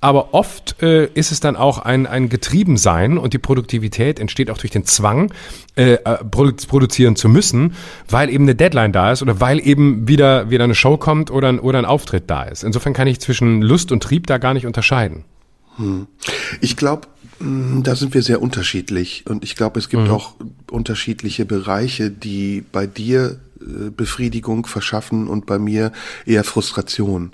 aber 0.01 0.35
oft 0.35 0.83
äh, 0.83 1.07
ist 1.15 1.33
es 1.33 1.41
dann 1.41 1.57
auch 1.57 1.79
ein, 1.79 2.07
ein 2.07 2.29
Getriebensein 2.29 3.19
und 3.19 3.33
die 3.33 3.39
Produktivität 3.39 4.19
entsteht 4.19 4.51
auch 4.51 4.59
durch 4.59 4.71
den 4.71 4.85
Zwang, 4.85 5.33
äh, 5.77 5.95
äh 5.95 6.25
produ 6.31 6.53
produzieren 6.67 7.17
zu 7.17 7.29
müssen, 7.29 7.75
weil 8.09 8.31
eben 8.31 8.45
eine 8.45 8.55
Deadline 8.55 8.93
da 8.93 9.13
ist 9.13 9.23
oder 9.23 9.41
weil 9.41 9.61
eben 9.61 10.09
wieder, 10.09 10.51
wieder 10.51 10.65
eine 10.65 10.75
Show 10.75 10.97
kommt 10.97 11.31
oder 11.31 11.49
ein, 11.49 11.61
oder 11.61 11.79
ein 11.79 11.85
Auftritt 11.85 12.25
da 12.29 12.45
ist. 12.45 12.65
Insofern 12.65 12.93
kann 12.93 13.07
ich 13.07 13.21
zwischen 13.21 13.63
Lust 13.63 13.93
und 13.93 14.03
Trieb 14.03 14.27
da 14.27 14.39
gar 14.39 14.55
nicht 14.55 14.67
unterscheiden. 14.67 15.25
Hm. 15.77 16.07
Ich 16.61 16.77
glaube, 16.77 17.09
hm, 17.39 17.83
da 17.83 17.97
sind 17.97 18.15
wir 18.15 18.23
sehr 18.23 18.43
unterschiedlich 18.43 19.25
und 19.29 19.45
ich 19.45 19.57
glaube, 19.57 19.79
es 19.79 19.89
gibt 19.89 20.05
mhm. 20.05 20.11
auch 20.11 20.35
unterschiedliche 20.71 21.47
Bereiche, 21.47 22.11
die 22.11 22.63
bei 22.71 22.87
dir 22.87 23.41
äh, 23.61 23.91
Befriedigung 23.91 24.67
verschaffen 24.67 25.27
und 25.27 25.47
bei 25.47 25.59
mir 25.59 25.93
eher 26.27 26.45
Frustration. 26.45 27.33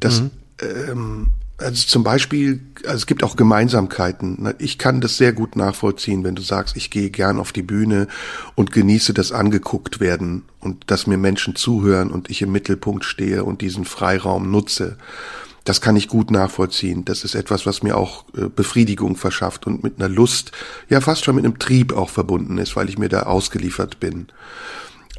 Das 0.00 0.22
mhm. 0.22 0.30
Ähm, 0.60 1.32
also 1.56 1.86
zum 1.86 2.02
Beispiel, 2.02 2.60
also 2.84 2.96
es 2.96 3.06
gibt 3.06 3.22
auch 3.22 3.36
Gemeinsamkeiten. 3.36 4.54
Ich 4.58 4.76
kann 4.76 5.00
das 5.00 5.16
sehr 5.16 5.32
gut 5.32 5.54
nachvollziehen, 5.54 6.24
wenn 6.24 6.34
du 6.34 6.42
sagst, 6.42 6.76
ich 6.76 6.90
gehe 6.90 7.10
gern 7.10 7.38
auf 7.38 7.52
die 7.52 7.62
Bühne 7.62 8.08
und 8.56 8.72
genieße 8.72 9.14
das 9.14 9.30
angeguckt 9.30 10.00
werden 10.00 10.42
und 10.60 10.90
dass 10.90 11.06
mir 11.06 11.16
Menschen 11.16 11.54
zuhören 11.54 12.10
und 12.10 12.28
ich 12.28 12.42
im 12.42 12.50
Mittelpunkt 12.50 13.04
stehe 13.04 13.44
und 13.44 13.60
diesen 13.60 13.84
Freiraum 13.84 14.50
nutze. 14.50 14.96
Das 15.62 15.80
kann 15.80 15.96
ich 15.96 16.08
gut 16.08 16.30
nachvollziehen. 16.30 17.04
Das 17.04 17.24
ist 17.24 17.34
etwas, 17.34 17.66
was 17.66 17.82
mir 17.82 17.96
auch 17.96 18.24
äh, 18.36 18.48
Befriedigung 18.48 19.16
verschafft 19.16 19.66
und 19.66 19.82
mit 19.82 19.98
einer 19.98 20.08
Lust, 20.08 20.52
ja 20.90 21.00
fast 21.00 21.24
schon 21.24 21.36
mit 21.36 21.44
einem 21.44 21.58
Trieb 21.58 21.92
auch 21.92 22.10
verbunden 22.10 22.58
ist, 22.58 22.76
weil 22.76 22.88
ich 22.88 22.98
mir 22.98 23.08
da 23.08 23.22
ausgeliefert 23.22 24.00
bin. 24.00 24.26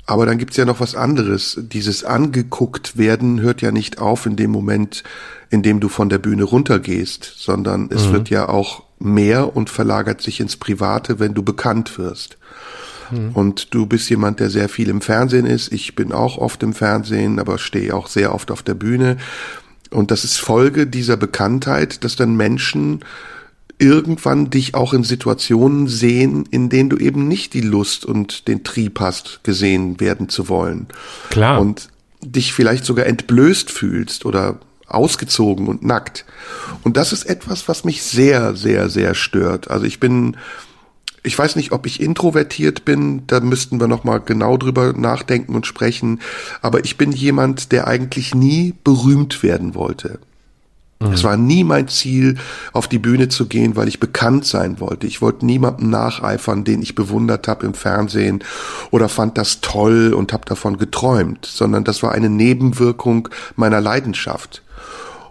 Aber 0.06 0.26
dann 0.26 0.38
gibt's 0.38 0.58
ja 0.58 0.66
noch 0.66 0.80
was 0.80 0.96
anderes. 0.96 1.60
Dieses 1.60 2.04
angeguckt 2.04 2.98
werden 2.98 3.42
hört 3.42 3.62
ja 3.62 3.72
nicht 3.72 4.00
auf 4.00 4.26
in 4.26 4.36
dem 4.36 4.52
Moment, 4.52 5.04
in 5.50 5.64
dem 5.64 5.80
du 5.80 5.90
von 5.90 6.10
der 6.10 6.20
Bühne 6.20 6.44
runtergehst, 6.44 7.34
sondern 7.38 7.90
es 7.92 8.08
mhm. 8.08 8.14
wird 8.14 8.30
ja 8.30 8.48
auch 8.48 8.84
mehr 9.00 9.56
und 9.56 9.70
verlagert 9.70 10.22
sich 10.22 10.40
ins 10.40 10.58
Private, 10.58 11.20
wenn 11.20 11.34
du 11.34 11.44
bekannt 11.44 11.98
wirst. 11.98 12.38
Mhm. 13.12 13.32
Und 13.32 13.74
du 13.74 13.86
bist 13.88 14.10
jemand, 14.10 14.40
der 14.40 14.50
sehr 14.50 14.70
viel 14.70 14.90
im 14.90 15.02
Fernsehen 15.02 15.46
ist. 15.46 15.72
Ich 15.74 15.96
bin 15.96 16.12
auch 16.12 16.38
oft 16.38 16.62
im 16.64 16.74
Fernsehen, 16.74 17.40
aber 17.40 17.58
stehe 17.58 17.94
auch 17.94 18.08
sehr 18.08 18.34
oft 18.34 18.52
auf 18.52 18.62
der 18.62 18.76
Bühne. 18.76 19.18
Und 19.90 20.12
das 20.12 20.24
ist 20.24 20.38
Folge 20.38 20.88
dieser 20.88 21.18
Bekanntheit, 21.18 22.04
dass 22.04 22.16
dann 22.16 22.36
Menschen 22.36 23.02
irgendwann 23.78 24.50
dich 24.50 24.74
auch 24.74 24.94
in 24.94 25.04
Situationen 25.04 25.88
sehen, 25.88 26.46
in 26.50 26.70
denen 26.70 26.90
du 26.90 26.98
eben 26.98 27.28
nicht 27.28 27.54
die 27.54 27.62
Lust 27.62 28.06
und 28.06 28.48
den 28.48 28.64
Trieb 28.64 29.00
hast, 29.00 29.44
gesehen 29.44 30.00
werden 30.00 30.30
zu 30.30 30.48
wollen. 30.48 30.88
Klar. 31.30 31.60
Und 31.60 31.90
dich 32.22 32.54
vielleicht 32.54 32.86
sogar 32.86 33.06
entblößt 33.06 33.70
fühlst 33.70 34.26
oder 34.26 34.60
ausgezogen 34.88 35.68
und 35.68 35.84
nackt. 35.84 36.26
Und 36.84 36.98
das 36.98 37.12
ist 37.12 37.26
etwas, 37.26 37.68
was 37.68 37.84
mich 37.84 38.04
sehr, 38.04 38.56
sehr, 38.56 38.90
sehr 38.90 39.16
stört. 39.16 39.70
Also 39.70 39.86
ich 39.86 40.00
bin, 40.00 40.38
ich 41.24 41.38
weiß 41.38 41.56
nicht, 41.56 41.72
ob 41.72 41.86
ich 41.86 42.02
introvertiert 42.02 42.86
bin, 42.86 43.26
da 43.28 43.40
müssten 43.40 43.80
wir 43.80 43.88
nochmal 43.88 44.22
genau 44.22 44.58
drüber 44.58 44.94
nachdenken 44.94 45.56
und 45.56 45.66
sprechen, 45.66 46.22
aber 46.62 46.84
ich 46.86 46.98
bin 46.98 47.12
jemand, 47.12 47.72
der 47.72 47.88
eigentlich 47.88 48.36
nie 48.36 48.74
berühmt 48.84 49.44
werden 49.44 49.76
wollte. 49.76 50.20
Es 51.14 51.24
war 51.24 51.38
nie 51.38 51.64
mein 51.64 51.88
Ziel, 51.88 52.38
auf 52.74 52.88
die 52.88 53.00
Bühne 53.00 53.30
zu 53.30 53.48
gehen, 53.48 53.76
weil 53.76 53.88
ich 53.88 54.00
bekannt 54.00 54.46
sein 54.46 54.80
wollte. 54.80 55.08
Ich 55.08 55.22
wollte 55.22 55.46
niemandem 55.46 55.90
nacheifern, 55.90 56.64
den 56.64 56.82
ich 56.82 56.96
bewundert 56.96 57.48
habe 57.48 57.66
im 57.66 57.74
Fernsehen 57.74 58.44
oder 58.92 59.10
fand 59.10 59.38
das 59.38 59.62
toll 59.62 60.14
und 60.14 60.34
habe 60.34 60.46
davon 60.46 60.78
geträumt, 60.78 61.46
sondern 61.46 61.84
das 61.84 62.04
war 62.04 62.12
eine 62.12 62.30
Nebenwirkung 62.30 63.30
meiner 63.56 63.82
Leidenschaft. 63.82 64.64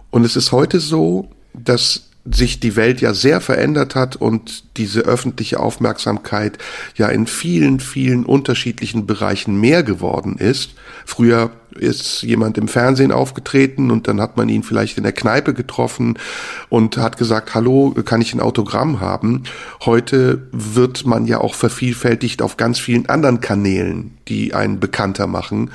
Und 0.09 0.23
es 0.25 0.35
ist 0.35 0.51
heute 0.51 0.79
so, 0.79 1.29
dass 1.53 2.09
sich 2.29 2.59
die 2.59 2.75
Welt 2.75 3.01
ja 3.01 3.13
sehr 3.13 3.39
verändert 3.39 3.93
hat 3.93 4.15
und 4.15 4.63
diese 4.77 5.01
öffentliche 5.01 5.59
Aufmerksamkeit 5.59 6.57
ja 6.95 7.07
in 7.07 7.27
vielen, 7.27 7.79
vielen 7.79 8.25
unterschiedlichen 8.25 9.05
Bereichen 9.05 9.59
mehr 9.59 9.83
geworden 9.83 10.37
ist. 10.37 10.73
Früher 11.05 11.51
ist 11.75 12.23
jemand 12.23 12.57
im 12.57 12.67
Fernsehen 12.67 13.11
aufgetreten 13.11 13.91
und 13.91 14.07
dann 14.07 14.19
hat 14.21 14.37
man 14.37 14.49
ihn 14.49 14.63
vielleicht 14.63 14.97
in 14.97 15.03
der 15.03 15.11
Kneipe 15.11 15.53
getroffen 15.53 16.17
und 16.69 16.97
hat 16.97 17.17
gesagt, 17.17 17.53
hallo, 17.53 17.93
kann 18.05 18.21
ich 18.21 18.33
ein 18.33 18.39
Autogramm 18.39 19.01
haben? 19.01 19.43
Heute 19.85 20.47
wird 20.51 21.05
man 21.05 21.27
ja 21.27 21.39
auch 21.39 21.53
vervielfältigt 21.53 22.41
auf 22.41 22.57
ganz 22.57 22.79
vielen 22.79 23.07
anderen 23.07 23.39
Kanälen, 23.39 24.17
die 24.27 24.53
einen 24.53 24.79
bekannter 24.79 25.27
machen. 25.27 25.69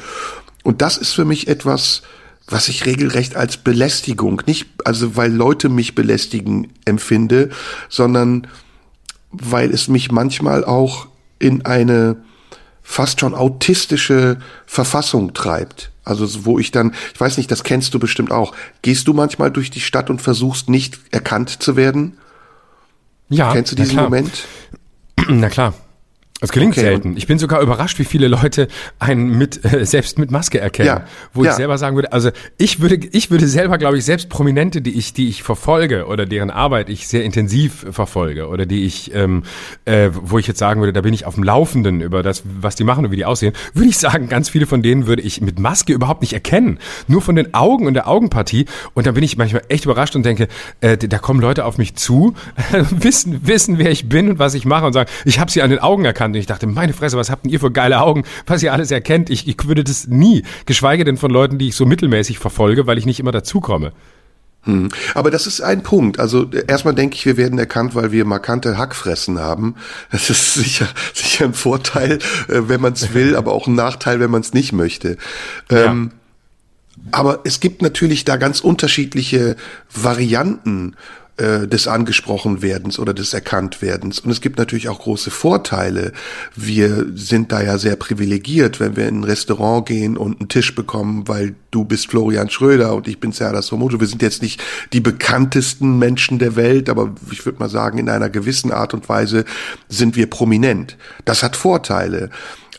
Und 0.64 0.82
das 0.82 0.96
ist 0.96 1.12
für 1.12 1.24
mich 1.24 1.48
etwas, 1.48 2.03
was 2.51 2.68
ich 2.68 2.84
regelrecht 2.84 3.36
als 3.36 3.57
Belästigung, 3.57 4.42
nicht 4.46 4.66
also 4.84 5.16
weil 5.16 5.32
Leute 5.32 5.68
mich 5.68 5.94
belästigen 5.94 6.72
empfinde, 6.84 7.51
sondern 7.88 8.46
weil 9.30 9.70
es 9.70 9.88
mich 9.88 10.11
manchmal 10.11 10.64
auch 10.64 11.07
in 11.38 11.64
eine 11.64 12.16
fast 12.82 13.20
schon 13.20 13.34
autistische 13.34 14.38
Verfassung 14.66 15.32
treibt. 15.32 15.92
Also 16.05 16.44
wo 16.44 16.59
ich 16.59 16.72
dann, 16.72 16.92
ich 17.14 17.20
weiß 17.20 17.36
nicht, 17.36 17.51
das 17.51 17.62
kennst 17.62 17.94
du 17.94 18.01
bestimmt 18.01 18.32
auch. 18.32 18.55
Gehst 18.82 19.07
du 19.07 19.14
manchmal 19.14 19.53
durch 19.53 19.70
die 19.70 19.80
Stadt 19.80 20.11
und 20.11 20.20
versuchst 20.20 20.68
nicht 20.68 20.98
erkannt 21.12 21.62
zu 21.62 21.76
werden? 21.76 22.18
Ja. 23.28 23.53
Kennst 23.53 23.72
du 23.72 23.76
diesen 23.76 23.96
Moment? 23.96 24.46
Na 25.28 25.48
klar. 25.48 25.74
Es 26.41 26.53
gelingt 26.53 26.72
Okay, 26.72 26.80
selten. 26.80 27.16
Ich 27.16 27.26
bin 27.26 27.38
sogar 27.38 27.61
überrascht, 27.61 27.99
wie 27.99 28.05
viele 28.05 28.28
Leute 28.28 28.68
einen 28.99 29.36
mit 29.36 29.62
äh, 29.64 29.84
selbst 29.84 30.18
mit 30.18 30.30
Maske 30.30 30.59
erkennen, 30.59 30.86
Ja, 30.86 31.05
wo 31.34 31.45
ja. 31.45 31.51
ich 31.51 31.57
selber 31.57 31.76
sagen 31.76 31.97
würde, 31.97 32.12
also 32.12 32.30
ich 32.57 32.80
würde 32.80 32.99
ich 33.12 33.30
würde 33.30 33.47
selber 33.47 33.76
glaube 33.76 33.99
ich 33.99 34.05
selbst 34.05 34.28
Prominente, 34.30 34.80
die 34.80 34.97
ich 34.97 35.12
die 35.12 35.28
ich 35.28 35.43
verfolge 35.43 36.07
oder 36.07 36.24
deren 36.24 36.51
Arbeit 36.51 36.88
ich 36.88 37.09
sehr 37.09 37.24
intensiv 37.24 37.86
verfolge 37.91 38.49
oder 38.49 38.64
die 38.64 38.84
ich 38.84 39.14
ähm, 39.14 39.43
äh, 39.84 40.11
wo 40.12 40.38
ich 40.38 40.47
jetzt 40.47 40.59
sagen 40.59 40.80
würde, 40.80 40.93
da 40.93 41.03
bin 41.03 41.12
ich 41.12 41.26
auf 41.26 41.34
dem 41.34 41.45
Laufenden 41.45 42.01
über 42.01 42.22
das 42.22 42.43
was 42.61 42.74
die 42.74 42.84
machen 42.84 43.05
und 43.05 43.11
wie 43.11 43.16
die 43.16 43.26
aussehen, 43.26 43.53
würde 43.74 43.91
ich 43.91 43.99
sagen, 43.99 44.28
ganz 44.28 44.49
viele 44.49 44.66
von 44.66 44.82
denen 44.82 45.07
würde 45.07 45.22
ich 45.22 45.43
mit 45.43 45.59
Maske 45.59 45.93
überhaupt 45.93 46.22
nicht 46.22 46.32
erkennen, 46.32 46.78
nur 47.07 47.20
von 47.20 47.36
den 47.36 47.53
Augen 47.53 47.86
und 47.86 47.95
der 47.95 48.09
Augenpartie 48.09 48.64
und 48.95 49.07
da 49.07 49.12
bin 49.12 49.22
ich 49.24 49.36
manchmal 49.36 49.62
echt 49.68 49.84
überrascht 49.84 50.16
und 50.16 50.24
denke, 50.24 50.49
äh, 50.80 50.97
da 50.97 51.18
kommen 51.18 51.41
Leute 51.41 51.66
auf 51.66 51.76
mich 51.76 51.97
zu, 51.97 52.34
wissen 52.91 53.47
wissen 53.47 53.78
wer 53.78 53.91
ich 53.91 54.09
bin 54.09 54.30
und 54.30 54.38
was 54.38 54.55
ich 54.55 54.64
mache 54.64 54.86
und 54.86 54.95
sagen, 54.95 55.11
ich 55.26 55.38
habe 55.38 55.51
sie 55.51 55.61
an 55.61 55.68
den 55.68 55.80
Augen 55.80 56.05
erkannt 56.05 56.30
und 56.31 56.41
ich 56.41 56.47
dachte, 56.47 56.66
meine 56.66 56.93
Fresse, 56.93 57.16
was 57.16 57.31
habt 57.31 57.45
denn 57.45 57.53
ihr 57.53 57.61
für 57.61 57.70
geile 57.70 58.01
Augen, 58.01 58.24
was 58.47 58.62
ihr 58.62 58.72
alles 58.72 58.91
erkennt? 58.91 59.31
Ich, 59.31 59.47
ich 59.49 59.57
würde 59.66 59.85
das 59.85 60.07
nie, 60.07 60.45
geschweige 60.66 61.05
denn 61.05 61.16
von 61.16 61.31
Leuten, 61.31 61.59
die 61.59 61.68
ich 61.68 61.76
so 61.76 61.87
mittelmäßig 61.87 62.39
verfolge, 62.39 62.87
weil 62.87 62.99
ich 62.99 63.07
nicht 63.07 63.20
immer 63.20 63.33
dazukomme. 63.33 63.93
Aber 65.14 65.31
das 65.31 65.47
ist 65.47 65.62
ein 65.62 65.83
Punkt. 65.83 66.20
Also 66.20 66.51
erstmal 66.66 66.95
denke 66.95 67.16
ich, 67.16 67.24
wir 67.24 67.39
werden 67.39 67.59
erkannt, 67.59 67.95
weil 67.95 68.12
wir 68.12 68.26
markante 68.26 68.76
Hackfressen 68.76 69.39
haben. 69.39 69.74
Das 70.12 70.28
ist 70.28 70.55
sicher, 70.55 70.87
sicher 71.14 71.47
ein 71.47 71.55
Vorteil, 71.55 72.18
äh, 72.49 72.62
wenn 72.68 72.81
man 72.81 72.93
es 72.93 73.14
will, 73.14 73.37
aber 73.37 73.53
auch 73.53 73.66
ein 73.66 73.74
Nachteil, 73.74 74.20
wenn 74.20 74.31
man 74.31 74.43
es 74.43 74.53
nicht 74.53 74.72
möchte. 74.72 75.16
Ähm, 75.70 76.12
aber 77.12 77.41
es 77.45 77.61
gibt 77.61 77.81
natürlich 77.81 78.26
da 78.26 78.37
ganz 78.37 78.61
unterschiedliche 78.61 79.57
Varianten 79.95 80.97
äh, 81.41 81.66
des 81.66 81.88
Angesprochenwerdens 81.88 82.99
oder 82.99 83.14
des 83.14 83.32
Erkanntwerdens. 83.32 84.18
Und 84.18 84.30
es 84.30 84.43
gibt 84.43 84.59
natürlich 84.59 84.91
auch 84.91 85.01
große 85.01 85.30
Vorteile. 85.30 86.12
Wir 86.55 87.07
sind 87.14 87.51
da 87.51 87.62
ja 87.62 87.78
sehr 87.78 87.97
privilegiert, 87.97 88.78
wenn 88.78 88.95
wir 88.95 89.09
in 89.09 89.20
ein 89.20 89.24
Restaurant 89.24 89.86
gehen 89.86 90.18
und 90.18 90.38
einen 90.38 90.51
Tisch 90.51 90.74
bekommen, 90.74 91.28
weil 91.28 91.55
du 91.70 91.84
bist 91.84 92.09
Florian 92.09 92.51
Schröder 92.51 92.95
und 92.95 93.09
ich 93.09 93.20
bin 93.20 93.32
Serdar 93.32 93.62
Somoto. 93.62 94.01
Wir 94.01 94.07
sind 94.07 94.20
jetzt 94.20 94.43
nicht 94.43 94.62
die 94.93 95.01
bekanntesten 95.01 95.99
Menschen 95.99 96.38
der 96.38 96.57
Welt, 96.57 96.91
aber 96.91 97.14
ich 97.30 97.47
würde 97.47 97.59
mal 97.59 97.70
sagen, 97.70 97.97
in 97.97 98.11
einer 98.11 98.28
gewissen 98.28 98.70
Art 98.70 98.93
und 98.93 99.09
Weise 99.09 99.47
sind 99.88 100.16
wir 100.16 100.28
prominent. 100.28 100.99
Das 101.24 101.43
hat 101.43 101.57
Vorteile. 101.57 102.28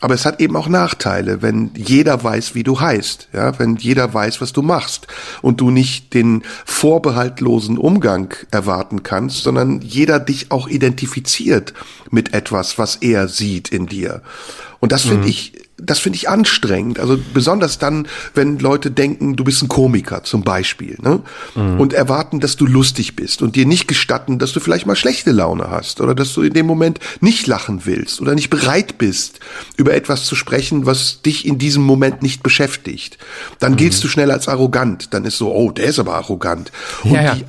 Aber 0.02 0.14
es 0.14 0.26
hat 0.26 0.40
eben 0.40 0.56
auch 0.56 0.66
Nachteile, 0.66 1.42
wenn 1.42 1.70
jeder 1.76 2.24
weiß, 2.24 2.56
wie 2.56 2.64
du 2.64 2.80
heißt, 2.80 3.28
ja, 3.32 3.56
wenn 3.60 3.76
jeder 3.76 4.12
weiß, 4.12 4.40
was 4.40 4.52
du 4.52 4.60
machst 4.60 5.06
und 5.42 5.60
du 5.60 5.70
nicht 5.70 6.12
den 6.12 6.42
vorbehaltlosen 6.64 7.78
Umgang 7.78 8.34
erwarten 8.50 9.04
kannst, 9.04 9.44
sondern 9.44 9.80
jeder 9.80 10.18
dich 10.18 10.50
auch 10.50 10.66
identifiziert 10.66 11.72
mit 12.10 12.34
etwas, 12.34 12.78
was 12.78 12.96
er 12.96 13.28
sieht 13.28 13.68
in 13.68 13.86
dir. 13.86 14.22
Und 14.80 14.90
das 14.90 15.02
finde 15.02 15.28
ich, 15.28 15.52
das 15.84 15.98
finde 15.98 16.16
ich 16.16 16.28
anstrengend. 16.28 17.00
Also 17.00 17.18
besonders 17.34 17.78
dann, 17.78 18.06
wenn 18.34 18.58
Leute 18.58 18.90
denken, 18.90 19.36
du 19.36 19.44
bist 19.44 19.62
ein 19.62 19.68
Komiker 19.68 20.22
zum 20.22 20.42
Beispiel, 20.42 20.96
ne? 21.00 21.20
Und 21.78 21.92
erwarten, 21.92 22.40
dass 22.40 22.56
du 22.56 22.66
lustig 22.66 23.16
bist 23.16 23.42
und 23.42 23.56
dir 23.56 23.66
nicht 23.66 23.88
gestatten, 23.88 24.38
dass 24.38 24.52
du 24.52 24.60
vielleicht 24.60 24.86
mal 24.86 24.96
schlechte 24.96 25.32
Laune 25.32 25.70
hast 25.70 26.00
oder 26.00 26.14
dass 26.14 26.32
du 26.34 26.42
in 26.42 26.52
dem 26.52 26.66
Moment 26.66 27.00
nicht 27.20 27.46
lachen 27.46 27.82
willst 27.84 28.20
oder 28.20 28.34
nicht 28.34 28.50
bereit 28.50 28.98
bist, 28.98 29.40
über 29.76 29.94
etwas 29.94 30.24
zu 30.24 30.34
sprechen, 30.34 30.86
was 30.86 31.22
dich 31.22 31.46
in 31.46 31.58
diesem 31.58 31.82
Moment 31.82 32.22
nicht 32.22 32.42
beschäftigt. 32.42 33.18
Dann 33.58 33.76
giltst 33.76 34.02
du 34.04 34.08
schnell 34.08 34.30
als 34.30 34.48
arrogant. 34.48 35.12
Dann 35.14 35.24
ist 35.24 35.38
so, 35.38 35.52
oh, 35.52 35.70
der 35.72 35.86
ist 35.86 35.98
aber 35.98 36.14
arrogant. 36.14 36.70
Und 37.02 37.12
Ja, 37.12 37.22
ja. 37.22 37.34
die 37.34 37.44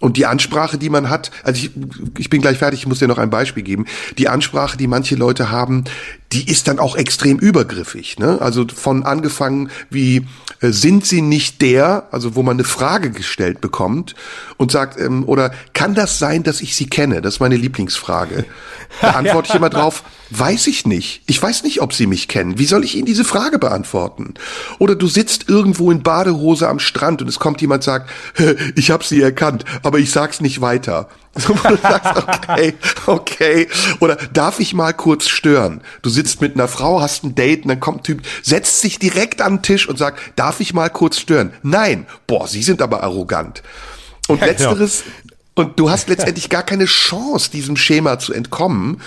und 0.00 0.16
die 0.16 0.26
Ansprache, 0.26 0.78
die 0.78 0.90
man 0.90 1.08
hat, 1.08 1.30
also 1.42 1.58
ich, 1.58 1.70
ich 2.18 2.30
bin 2.30 2.40
gleich 2.40 2.58
fertig, 2.58 2.80
ich 2.80 2.86
muss 2.86 2.98
dir 2.98 3.08
noch 3.08 3.18
ein 3.18 3.30
Beispiel 3.30 3.62
geben. 3.62 3.86
Die 4.18 4.28
Ansprache, 4.28 4.76
die 4.76 4.86
manche 4.86 5.14
Leute 5.14 5.50
haben, 5.50 5.84
die 6.32 6.50
ist 6.50 6.68
dann 6.68 6.78
auch 6.78 6.96
extrem 6.96 7.38
übergriffig. 7.38 8.18
Ne? 8.18 8.38
Also 8.40 8.66
von 8.74 9.04
angefangen 9.04 9.70
wie 9.90 10.26
äh, 10.60 10.70
sind 10.70 11.06
Sie 11.06 11.22
nicht 11.22 11.62
der, 11.62 12.08
also 12.10 12.34
wo 12.34 12.42
man 12.42 12.56
eine 12.56 12.64
Frage 12.64 13.10
gestellt 13.10 13.60
bekommt 13.60 14.14
und 14.56 14.72
sagt, 14.72 14.98
ähm, 15.00 15.24
oder 15.26 15.52
kann 15.72 15.94
das 15.94 16.18
sein, 16.18 16.42
dass 16.42 16.60
ich 16.60 16.74
Sie 16.76 16.86
kenne? 16.86 17.22
Das 17.22 17.34
ist 17.34 17.40
meine 17.40 17.56
Lieblingsfrage. 17.56 18.44
Da 19.00 19.10
antworte 19.14 19.50
ich 19.50 19.54
immer 19.54 19.70
drauf, 19.70 20.02
weiß 20.30 20.66
ich 20.66 20.86
nicht. 20.86 21.22
Ich 21.26 21.42
weiß 21.42 21.62
nicht, 21.62 21.80
ob 21.80 21.92
Sie 21.92 22.06
mich 22.06 22.28
kennen. 22.28 22.58
Wie 22.58 22.66
soll 22.66 22.84
ich 22.84 22.96
Ihnen 22.96 23.06
diese 23.06 23.24
Frage 23.24 23.58
beantworten? 23.58 24.34
Oder 24.78 24.94
du 24.94 25.06
sitzt 25.06 25.48
irgendwo 25.48 25.90
in 25.90 26.02
Badehose 26.02 26.68
am 26.68 26.78
Strand 26.78 27.22
und 27.22 27.28
es 27.28 27.38
kommt 27.38 27.60
jemand 27.60 27.80
und 27.80 27.84
sagt, 27.84 28.10
ich 28.76 28.90
habe 28.90 29.04
Sie 29.04 29.20
erkannt, 29.20 29.64
aber 29.82 29.98
ich 29.98 30.10
sag's 30.10 30.40
nicht 30.40 30.60
weiter. 30.60 31.08
So, 31.36 31.48
wo 31.48 31.68
du 31.68 31.76
sagst, 31.76 32.16
okay, 32.16 32.74
okay. 33.06 33.68
Oder 33.98 34.14
darf 34.14 34.60
ich 34.60 34.72
mal 34.72 34.92
kurz 34.92 35.28
stören? 35.28 35.80
Du 36.02 36.08
sitzt 36.08 36.40
mit 36.40 36.54
einer 36.54 36.68
Frau, 36.68 37.00
hast 37.00 37.24
ein 37.24 37.34
Date 37.34 37.64
und 37.64 37.70
dann 37.70 37.80
kommt 37.80 38.02
ein 38.02 38.04
Typ, 38.04 38.22
setzt 38.40 38.80
sich 38.80 39.00
direkt 39.00 39.40
an 39.40 39.56
den 39.56 39.62
Tisch 39.62 39.88
und 39.88 39.98
sagt, 39.98 40.20
darf 40.36 40.60
ich 40.60 40.74
mal 40.74 40.90
kurz 40.90 41.18
stören? 41.18 41.52
Nein. 41.64 42.06
Boah, 42.28 42.46
Sie 42.46 42.62
sind 42.62 42.80
aber 42.80 43.02
arrogant. 43.02 43.64
Und 44.28 44.42
Ja, 44.42 44.46
genau. 44.46 44.70
letzteres, 44.70 45.02
und 45.54 45.78
du 45.78 45.88
hast 45.88 46.08
letztendlich 46.08 46.50
gar 46.50 46.64
keine 46.64 46.86
Chance, 46.86 47.50
diesem 47.50 47.76
Schema 47.76 48.18
zu 48.18 48.32
entkommen. 48.32 49.00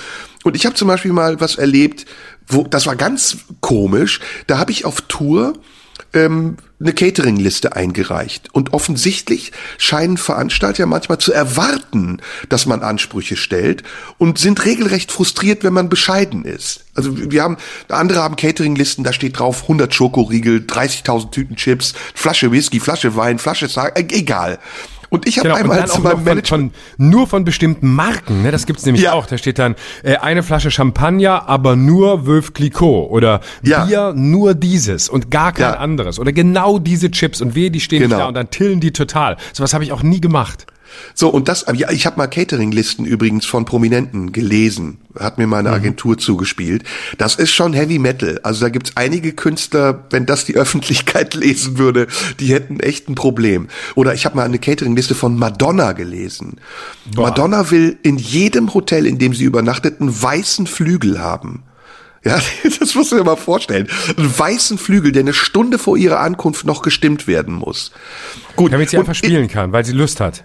Und 0.48 0.56
ich 0.56 0.66
habe 0.66 0.76
zum 0.76 0.88
Beispiel 0.88 1.12
mal 1.12 1.42
was 1.42 1.58
erlebt, 1.58 2.06
wo 2.48 2.64
das 2.64 2.88
war 2.88 2.96
ganz 2.96 3.40
komisch. 3.60 4.22
Da 4.48 4.58
habe 4.58 4.72
ich 4.72 4.86
auf 4.86 5.02
Tour 5.02 5.60
ähm, 6.14 6.56
eine 6.80 6.94
Catering-Liste 6.94 7.76
eingereicht. 7.76 8.54
Und 8.54 8.72
offensichtlich 8.72 9.52
scheinen 9.78 10.16
Veranstalter 10.16 10.86
manchmal 10.86 11.18
zu 11.18 11.34
erwarten, 11.34 12.22
dass 12.48 12.66
man 12.66 12.82
Ansprüche 12.82 13.36
stellt 13.36 13.84
und 14.18 14.38
sind 14.38 14.64
regelrecht 14.64 15.12
frustriert, 15.12 15.66
wenn 15.66 15.74
man 15.74 15.90
bescheiden 15.90 16.46
ist. 16.46 16.86
Also 16.94 17.30
wir 17.30 17.44
haben, 17.44 17.58
andere 17.90 18.22
haben 18.22 18.38
Catering-Listen, 18.38 19.04
da 19.04 19.12
steht 19.12 19.40
drauf 19.40 19.64
100 19.64 19.94
Schokoriegel, 19.94 20.60
30.000 20.60 21.32
Tüten 21.32 21.56
Chips, 21.58 21.94
Flasche 22.16 22.54
Whisky, 22.54 22.80
Flasche 22.80 23.18
Wein, 23.18 23.38
Flasche 23.38 23.68
Sa 23.68 23.88
äh, 23.88 24.06
egal. 24.12 24.60
Und 25.10 25.28
ich 25.28 25.38
habe 25.38 25.48
Genau, 25.50 25.60
einmal 25.60 25.86
zu 25.88 25.94
auch 25.96 26.00
meinem 26.00 26.04
noch 26.04 26.12
von, 26.18 26.24
Management 26.26 26.74
von, 26.98 27.10
nur 27.10 27.28
von 27.28 27.46
bestimmten 27.46 27.94
Marken, 27.94 28.42
ne? 28.44 28.52
das 28.52 28.66
gibt's 28.66 28.86
nämlich 28.86 29.04
Ja. 29.04 29.14
auch. 29.14 29.26
Da 29.26 29.38
steht 29.38 29.58
dann 29.60 29.76
äh, 30.04 30.18
eine 30.18 30.44
Flasche 30.44 30.70
Champagner, 30.72 31.48
aber 31.48 31.76
nur 31.76 32.26
Veuve 32.28 32.52
Clicquot 32.52 33.10
oder 33.10 33.40
Ja. 33.64 33.86
Bier 33.86 34.14
nur 34.16 34.54
dieses 34.54 35.08
und 35.10 35.32
gar 35.32 35.54
kein 35.54 35.74
Ja. 35.74 35.80
anderes 35.80 36.20
oder 36.20 36.32
genau 36.34 36.78
diese 36.80 37.10
Chips 37.12 37.42
und 37.42 37.56
wehe, 37.56 37.72
die 37.72 37.80
stehen 37.80 38.02
Genau. 38.02 38.16
nicht 38.16 38.24
da 38.24 38.28
und 38.28 38.34
dann 38.34 38.50
tillen 38.50 38.80
die 38.80 38.92
total. 38.92 39.38
Sowas 39.54 39.74
habe 39.74 39.84
ich 39.84 39.92
auch 39.94 40.04
nie 40.04 40.20
gemacht. 40.22 40.66
So, 41.14 41.30
und 41.30 41.48
das, 41.48 41.66
ja, 41.76 41.90
ich 41.92 42.06
habe 42.06 42.18
mal 42.18 42.28
Catering-Listen 42.28 43.06
übrigens 43.06 43.46
von 43.46 43.66
Prominenten 43.66 44.32
gelesen, 44.32 44.98
hat 45.20 45.38
mir 45.38 45.46
Mhm. 45.46 45.52
meine 45.52 45.70
Agentur 45.72 46.18
zugespielt. 46.18 46.84
Das 47.18 47.36
ist 47.36 47.52
schon 47.52 47.74
Heavy 47.74 48.00
Metal. 48.00 48.40
Also 48.44 48.66
da 48.66 48.70
gibt's 48.70 48.92
einige 48.96 49.34
Künstler, 49.34 50.06
wenn 50.10 50.26
das 50.26 50.46
die 50.46 50.56
Öffentlichkeit 50.58 51.34
lesen 51.34 51.78
würde, 51.78 52.08
die 52.40 52.54
hätten 52.54 52.80
echt 52.80 53.10
ein 53.10 53.16
Problem. 53.16 53.68
Oder 53.96 54.14
ich 54.14 54.26
habe 54.26 54.36
mal 54.36 54.44
eine 54.46 54.60
Catering-Liste 54.60 55.16
von 55.16 55.38
Madonna 55.38 55.94
gelesen. 55.94 56.58
Madonna 57.16 57.72
will 57.72 57.98
in 58.04 58.18
jedem 58.18 58.74
Hotel, 58.74 59.06
in 59.06 59.18
dem 59.18 59.34
sie 59.34 59.44
übernachtet, 59.46 60.02
einen 60.02 60.22
weißen 60.22 60.68
Flügel 60.68 61.20
haben. 61.20 61.64
Ja, 62.26 62.40
das 62.80 62.96
musst 62.96 63.12
du 63.12 63.18
dir 63.18 63.24
mal 63.24 63.36
vorstellen. 63.38 63.88
Einen 64.18 64.38
weißen 64.38 64.78
Flügel, 64.78 65.12
der 65.12 65.22
eine 65.22 65.34
Stunde 65.34 65.78
vor 65.78 65.98
ihrer 65.98 66.20
Ankunft 66.20 66.66
noch 66.66 66.82
gestimmt 66.82 67.28
werden 67.28 67.54
muss. 67.54 67.92
Gut. 68.56 68.74
Damit 68.74 68.90
sie 68.90 68.98
und 68.98 69.02
einfach 69.04 69.16
spielen 69.16 69.48
kann, 69.48 69.72
weil 69.72 69.86
sie 69.86 69.94
Lust 69.94 70.20
hat. 70.20 70.44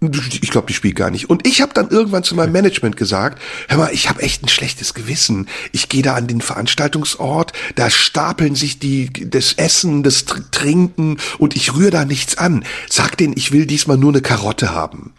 Ich 0.00 0.50
glaube, 0.50 0.66
die 0.66 0.74
spielt 0.74 0.96
gar 0.96 1.10
nicht. 1.10 1.30
Und 1.30 1.46
ich 1.46 1.62
habe 1.62 1.72
dann 1.72 1.88
irgendwann 1.88 2.24
zu 2.24 2.34
meinem 2.34 2.52
Management 2.52 2.96
gesagt, 2.96 3.40
hör 3.68 3.78
mal, 3.78 3.90
ich 3.92 4.08
habe 4.08 4.22
echt 4.22 4.42
ein 4.42 4.48
schlechtes 4.48 4.92
Gewissen. 4.92 5.48
Ich 5.72 5.88
gehe 5.88 6.02
da 6.02 6.14
an 6.14 6.26
den 6.26 6.40
Veranstaltungsort, 6.42 7.52
da 7.76 7.88
stapeln 7.88 8.54
sich 8.54 8.78
die 8.78 9.10
das 9.12 9.54
Essen, 9.54 10.02
das 10.02 10.26
Tr- 10.26 10.50
Trinken 10.50 11.16
und 11.38 11.56
ich 11.56 11.74
rühre 11.74 11.90
da 11.90 12.04
nichts 12.04 12.36
an. 12.36 12.64
Sag 12.90 13.16
denen, 13.16 13.34
ich 13.36 13.52
will 13.52 13.66
diesmal 13.66 13.96
nur 13.96 14.12
eine 14.12 14.22
Karotte 14.22 14.74
haben. 14.74 15.12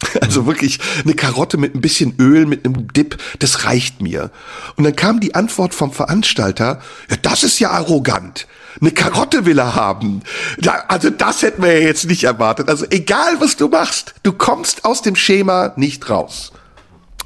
Also 0.20 0.46
wirklich 0.46 0.78
eine 1.02 1.14
Karotte 1.14 1.56
mit 1.56 1.74
ein 1.74 1.80
bisschen 1.80 2.14
Öl, 2.20 2.46
mit 2.46 2.64
einem 2.64 2.86
Dip, 2.92 3.18
das 3.40 3.64
reicht 3.64 4.00
mir. 4.00 4.30
Und 4.76 4.84
dann 4.84 4.94
kam 4.94 5.18
die 5.18 5.34
Antwort 5.34 5.74
vom 5.74 5.92
Veranstalter, 5.92 6.80
ja, 7.10 7.16
das 7.20 7.42
ist 7.42 7.58
ja 7.58 7.70
arrogant. 7.70 8.46
Eine 8.80 8.90
Karotte 8.92 9.44
will 9.44 9.58
er 9.58 9.74
haben. 9.74 10.22
Ja, 10.60 10.84
also 10.88 11.10
das 11.10 11.42
hätten 11.42 11.62
wir 11.62 11.72
ja 11.78 11.86
jetzt 11.86 12.06
nicht 12.06 12.24
erwartet. 12.24 12.68
Also 12.68 12.86
egal, 12.90 13.40
was 13.40 13.56
du 13.56 13.68
machst, 13.68 14.14
du 14.22 14.32
kommst 14.32 14.84
aus 14.84 15.02
dem 15.02 15.16
Schema 15.16 15.72
nicht 15.76 16.08
raus. 16.10 16.52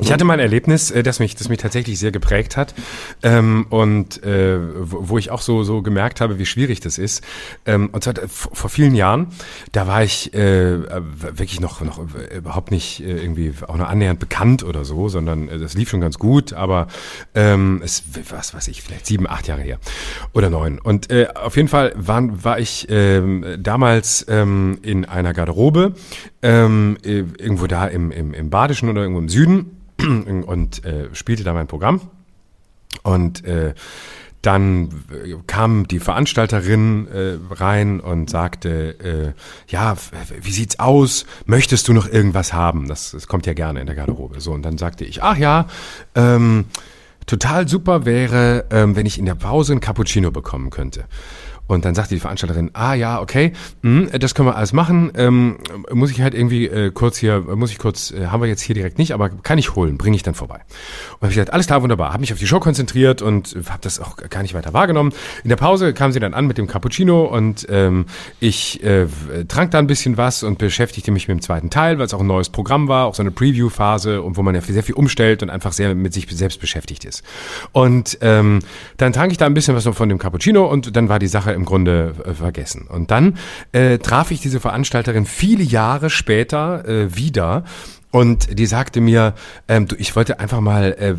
Ich 0.00 0.10
hatte 0.10 0.24
mal 0.24 0.34
ein 0.34 0.40
Erlebnis, 0.40 0.90
äh, 0.90 1.02
das 1.02 1.18
mich, 1.18 1.36
das 1.36 1.48
mich 1.48 1.58
tatsächlich 1.58 1.98
sehr 1.98 2.12
geprägt 2.12 2.56
hat 2.56 2.74
ähm, 3.22 3.66
und 3.68 4.22
äh, 4.24 4.58
wo, 4.58 5.10
wo 5.10 5.18
ich 5.18 5.30
auch 5.30 5.42
so 5.42 5.64
so 5.64 5.82
gemerkt 5.82 6.20
habe, 6.20 6.38
wie 6.38 6.46
schwierig 6.46 6.80
das 6.80 6.96
ist. 6.96 7.22
Ähm, 7.66 7.90
und 7.92 8.02
zwar 8.02 8.14
vor 8.26 8.70
vielen 8.70 8.94
Jahren, 8.94 9.28
da 9.72 9.86
war 9.86 10.02
ich 10.02 10.32
äh, 10.32 10.80
wirklich 10.98 11.60
noch 11.60 11.82
noch 11.82 12.00
überhaupt 12.34 12.70
nicht 12.70 13.00
äh, 13.00 13.22
irgendwie 13.22 13.52
auch 13.68 13.76
nur 13.76 13.88
annähernd 13.88 14.18
bekannt 14.18 14.64
oder 14.64 14.84
so, 14.86 15.10
sondern 15.10 15.48
äh, 15.48 15.58
das 15.58 15.74
lief 15.74 15.90
schon 15.90 16.00
ganz 16.00 16.18
gut, 16.18 16.54
aber 16.54 16.88
ähm, 17.34 17.82
es 17.84 18.02
was 18.30 18.54
weiß 18.54 18.68
ich 18.68 18.80
vielleicht 18.80 19.06
sieben, 19.06 19.28
acht 19.28 19.46
Jahre 19.46 19.62
her 19.62 19.78
oder 20.32 20.48
neun. 20.48 20.78
Und 20.78 21.10
äh, 21.10 21.28
auf 21.34 21.56
jeden 21.56 21.68
Fall 21.68 21.92
waren, 21.96 22.42
war 22.42 22.58
ich 22.58 22.86
ähm, 22.88 23.44
damals 23.58 24.24
ähm, 24.28 24.78
in 24.82 25.04
einer 25.04 25.34
Garderobe 25.34 25.94
ähm, 26.42 26.96
äh, 27.04 27.24
irgendwo 27.38 27.66
da 27.66 27.86
im, 27.86 28.10
im, 28.10 28.34
im 28.34 28.50
Badischen 28.50 28.88
oder 28.88 29.02
irgendwo 29.02 29.20
im 29.20 29.28
Süden 29.28 29.80
und 30.46 30.84
äh, 30.84 31.08
spielte 31.14 31.44
da 31.44 31.52
mein 31.52 31.66
Programm. 31.66 32.00
Und 33.02 33.44
äh, 33.44 33.74
dann 34.42 35.04
kam 35.46 35.86
die 35.86 36.00
Veranstalterin 36.00 37.06
äh, 37.06 37.54
rein 37.54 38.00
und 38.00 38.28
sagte, 38.28 39.34
äh, 39.38 39.72
ja, 39.72 39.96
wie 40.40 40.50
sieht's 40.50 40.80
aus? 40.80 41.26
Möchtest 41.46 41.86
du 41.86 41.92
noch 41.92 42.08
irgendwas 42.08 42.52
haben? 42.52 42.88
Das, 42.88 43.12
das 43.12 43.28
kommt 43.28 43.46
ja 43.46 43.54
gerne 43.54 43.80
in 43.80 43.86
der 43.86 43.94
Garderobe. 43.94 44.40
So, 44.40 44.52
und 44.52 44.62
dann 44.62 44.78
sagte 44.78 45.04
ich, 45.04 45.22
ach 45.22 45.36
ja, 45.36 45.68
ähm, 46.16 46.64
total 47.26 47.68
super 47.68 48.04
wäre, 48.04 48.64
ähm, 48.70 48.96
wenn 48.96 49.06
ich 49.06 49.16
in 49.16 49.26
der 49.26 49.36
Pause 49.36 49.74
ein 49.74 49.80
Cappuccino 49.80 50.32
bekommen 50.32 50.70
könnte. 50.70 51.04
Und 51.72 51.84
dann 51.84 51.94
sagte 51.94 52.14
die 52.14 52.20
Veranstalterin, 52.20 52.70
ah 52.74 52.94
ja, 52.94 53.20
okay, 53.20 53.52
mh, 53.82 54.18
das 54.18 54.34
können 54.34 54.48
wir 54.48 54.56
alles 54.56 54.72
machen. 54.72 55.10
Ähm, 55.16 55.56
muss 55.90 56.10
ich 56.10 56.20
halt 56.20 56.34
irgendwie 56.34 56.66
äh, 56.66 56.90
kurz 56.90 57.16
hier, 57.16 57.40
muss 57.40 57.70
ich 57.70 57.78
kurz, 57.78 58.10
äh, 58.10 58.26
haben 58.26 58.42
wir 58.42 58.48
jetzt 58.48 58.60
hier 58.60 58.74
direkt 58.74 58.98
nicht, 58.98 59.12
aber 59.12 59.30
kann 59.30 59.58
ich 59.58 59.74
holen, 59.74 59.96
bringe 59.96 60.16
ich 60.16 60.22
dann 60.22 60.34
vorbei. 60.34 60.60
Und 61.14 61.22
habe 61.22 61.28
ich 61.28 61.36
gesagt, 61.36 61.52
alles 61.52 61.66
klar, 61.66 61.82
wunderbar. 61.82 62.12
Habe 62.12 62.20
mich 62.20 62.32
auf 62.32 62.38
die 62.38 62.46
Show 62.46 62.60
konzentriert 62.60 63.22
und 63.22 63.56
habe 63.68 63.78
das 63.80 64.00
auch 64.00 64.16
gar 64.16 64.42
nicht 64.42 64.54
weiter 64.54 64.72
wahrgenommen. 64.72 65.12
In 65.44 65.48
der 65.48 65.56
Pause 65.56 65.94
kam 65.94 66.12
sie 66.12 66.20
dann 66.20 66.34
an 66.34 66.46
mit 66.46 66.58
dem 66.58 66.66
Cappuccino 66.66 67.24
und 67.24 67.66
ähm, 67.70 68.06
ich 68.38 68.82
äh, 68.82 69.06
trank 69.48 69.70
da 69.70 69.78
ein 69.78 69.86
bisschen 69.86 70.16
was 70.16 70.42
und 70.42 70.58
beschäftigte 70.58 71.10
mich 71.10 71.26
mit 71.28 71.38
dem 71.38 71.42
zweiten 71.42 71.70
Teil, 71.70 71.98
weil 71.98 72.06
es 72.06 72.14
auch 72.14 72.20
ein 72.20 72.26
neues 72.26 72.50
Programm 72.50 72.88
war, 72.88 73.06
auch 73.06 73.14
so 73.14 73.22
eine 73.22 73.30
Preview-Phase 73.30 74.22
und 74.22 74.36
wo 74.36 74.42
man 74.42 74.54
ja 74.54 74.60
sehr 74.60 74.82
viel 74.82 74.94
umstellt 74.94 75.42
und 75.42 75.50
einfach 75.50 75.72
sehr 75.72 75.94
mit 75.94 76.12
sich 76.12 76.26
selbst 76.30 76.60
beschäftigt 76.60 77.04
ist. 77.04 77.22
Und 77.72 78.18
ähm, 78.20 78.60
dann 78.98 79.12
trank 79.12 79.32
ich 79.32 79.38
da 79.38 79.46
ein 79.46 79.54
bisschen 79.54 79.74
was 79.74 79.86
von 79.86 80.08
dem 80.08 80.18
Cappuccino 80.18 80.66
und 80.66 80.94
dann 80.96 81.08
war 81.08 81.18
die 81.18 81.28
Sache 81.28 81.52
im 81.52 81.61
Grunde 81.64 82.14
äh, 82.24 82.34
vergessen. 82.34 82.86
Und 82.88 83.10
dann 83.10 83.38
äh, 83.72 83.98
traf 83.98 84.30
ich 84.30 84.40
diese 84.40 84.60
Veranstalterin 84.60 85.26
viele 85.26 85.62
Jahre 85.62 86.10
später 86.10 86.86
äh, 86.86 87.16
wieder 87.16 87.64
und 88.12 88.58
die 88.58 88.66
sagte 88.66 89.00
mir, 89.00 89.34
ähm, 89.68 89.88
du, 89.88 89.96
ich 89.96 90.14
wollte 90.14 90.38
einfach 90.38 90.60
mal, 90.60 90.92
äh, 90.92 91.14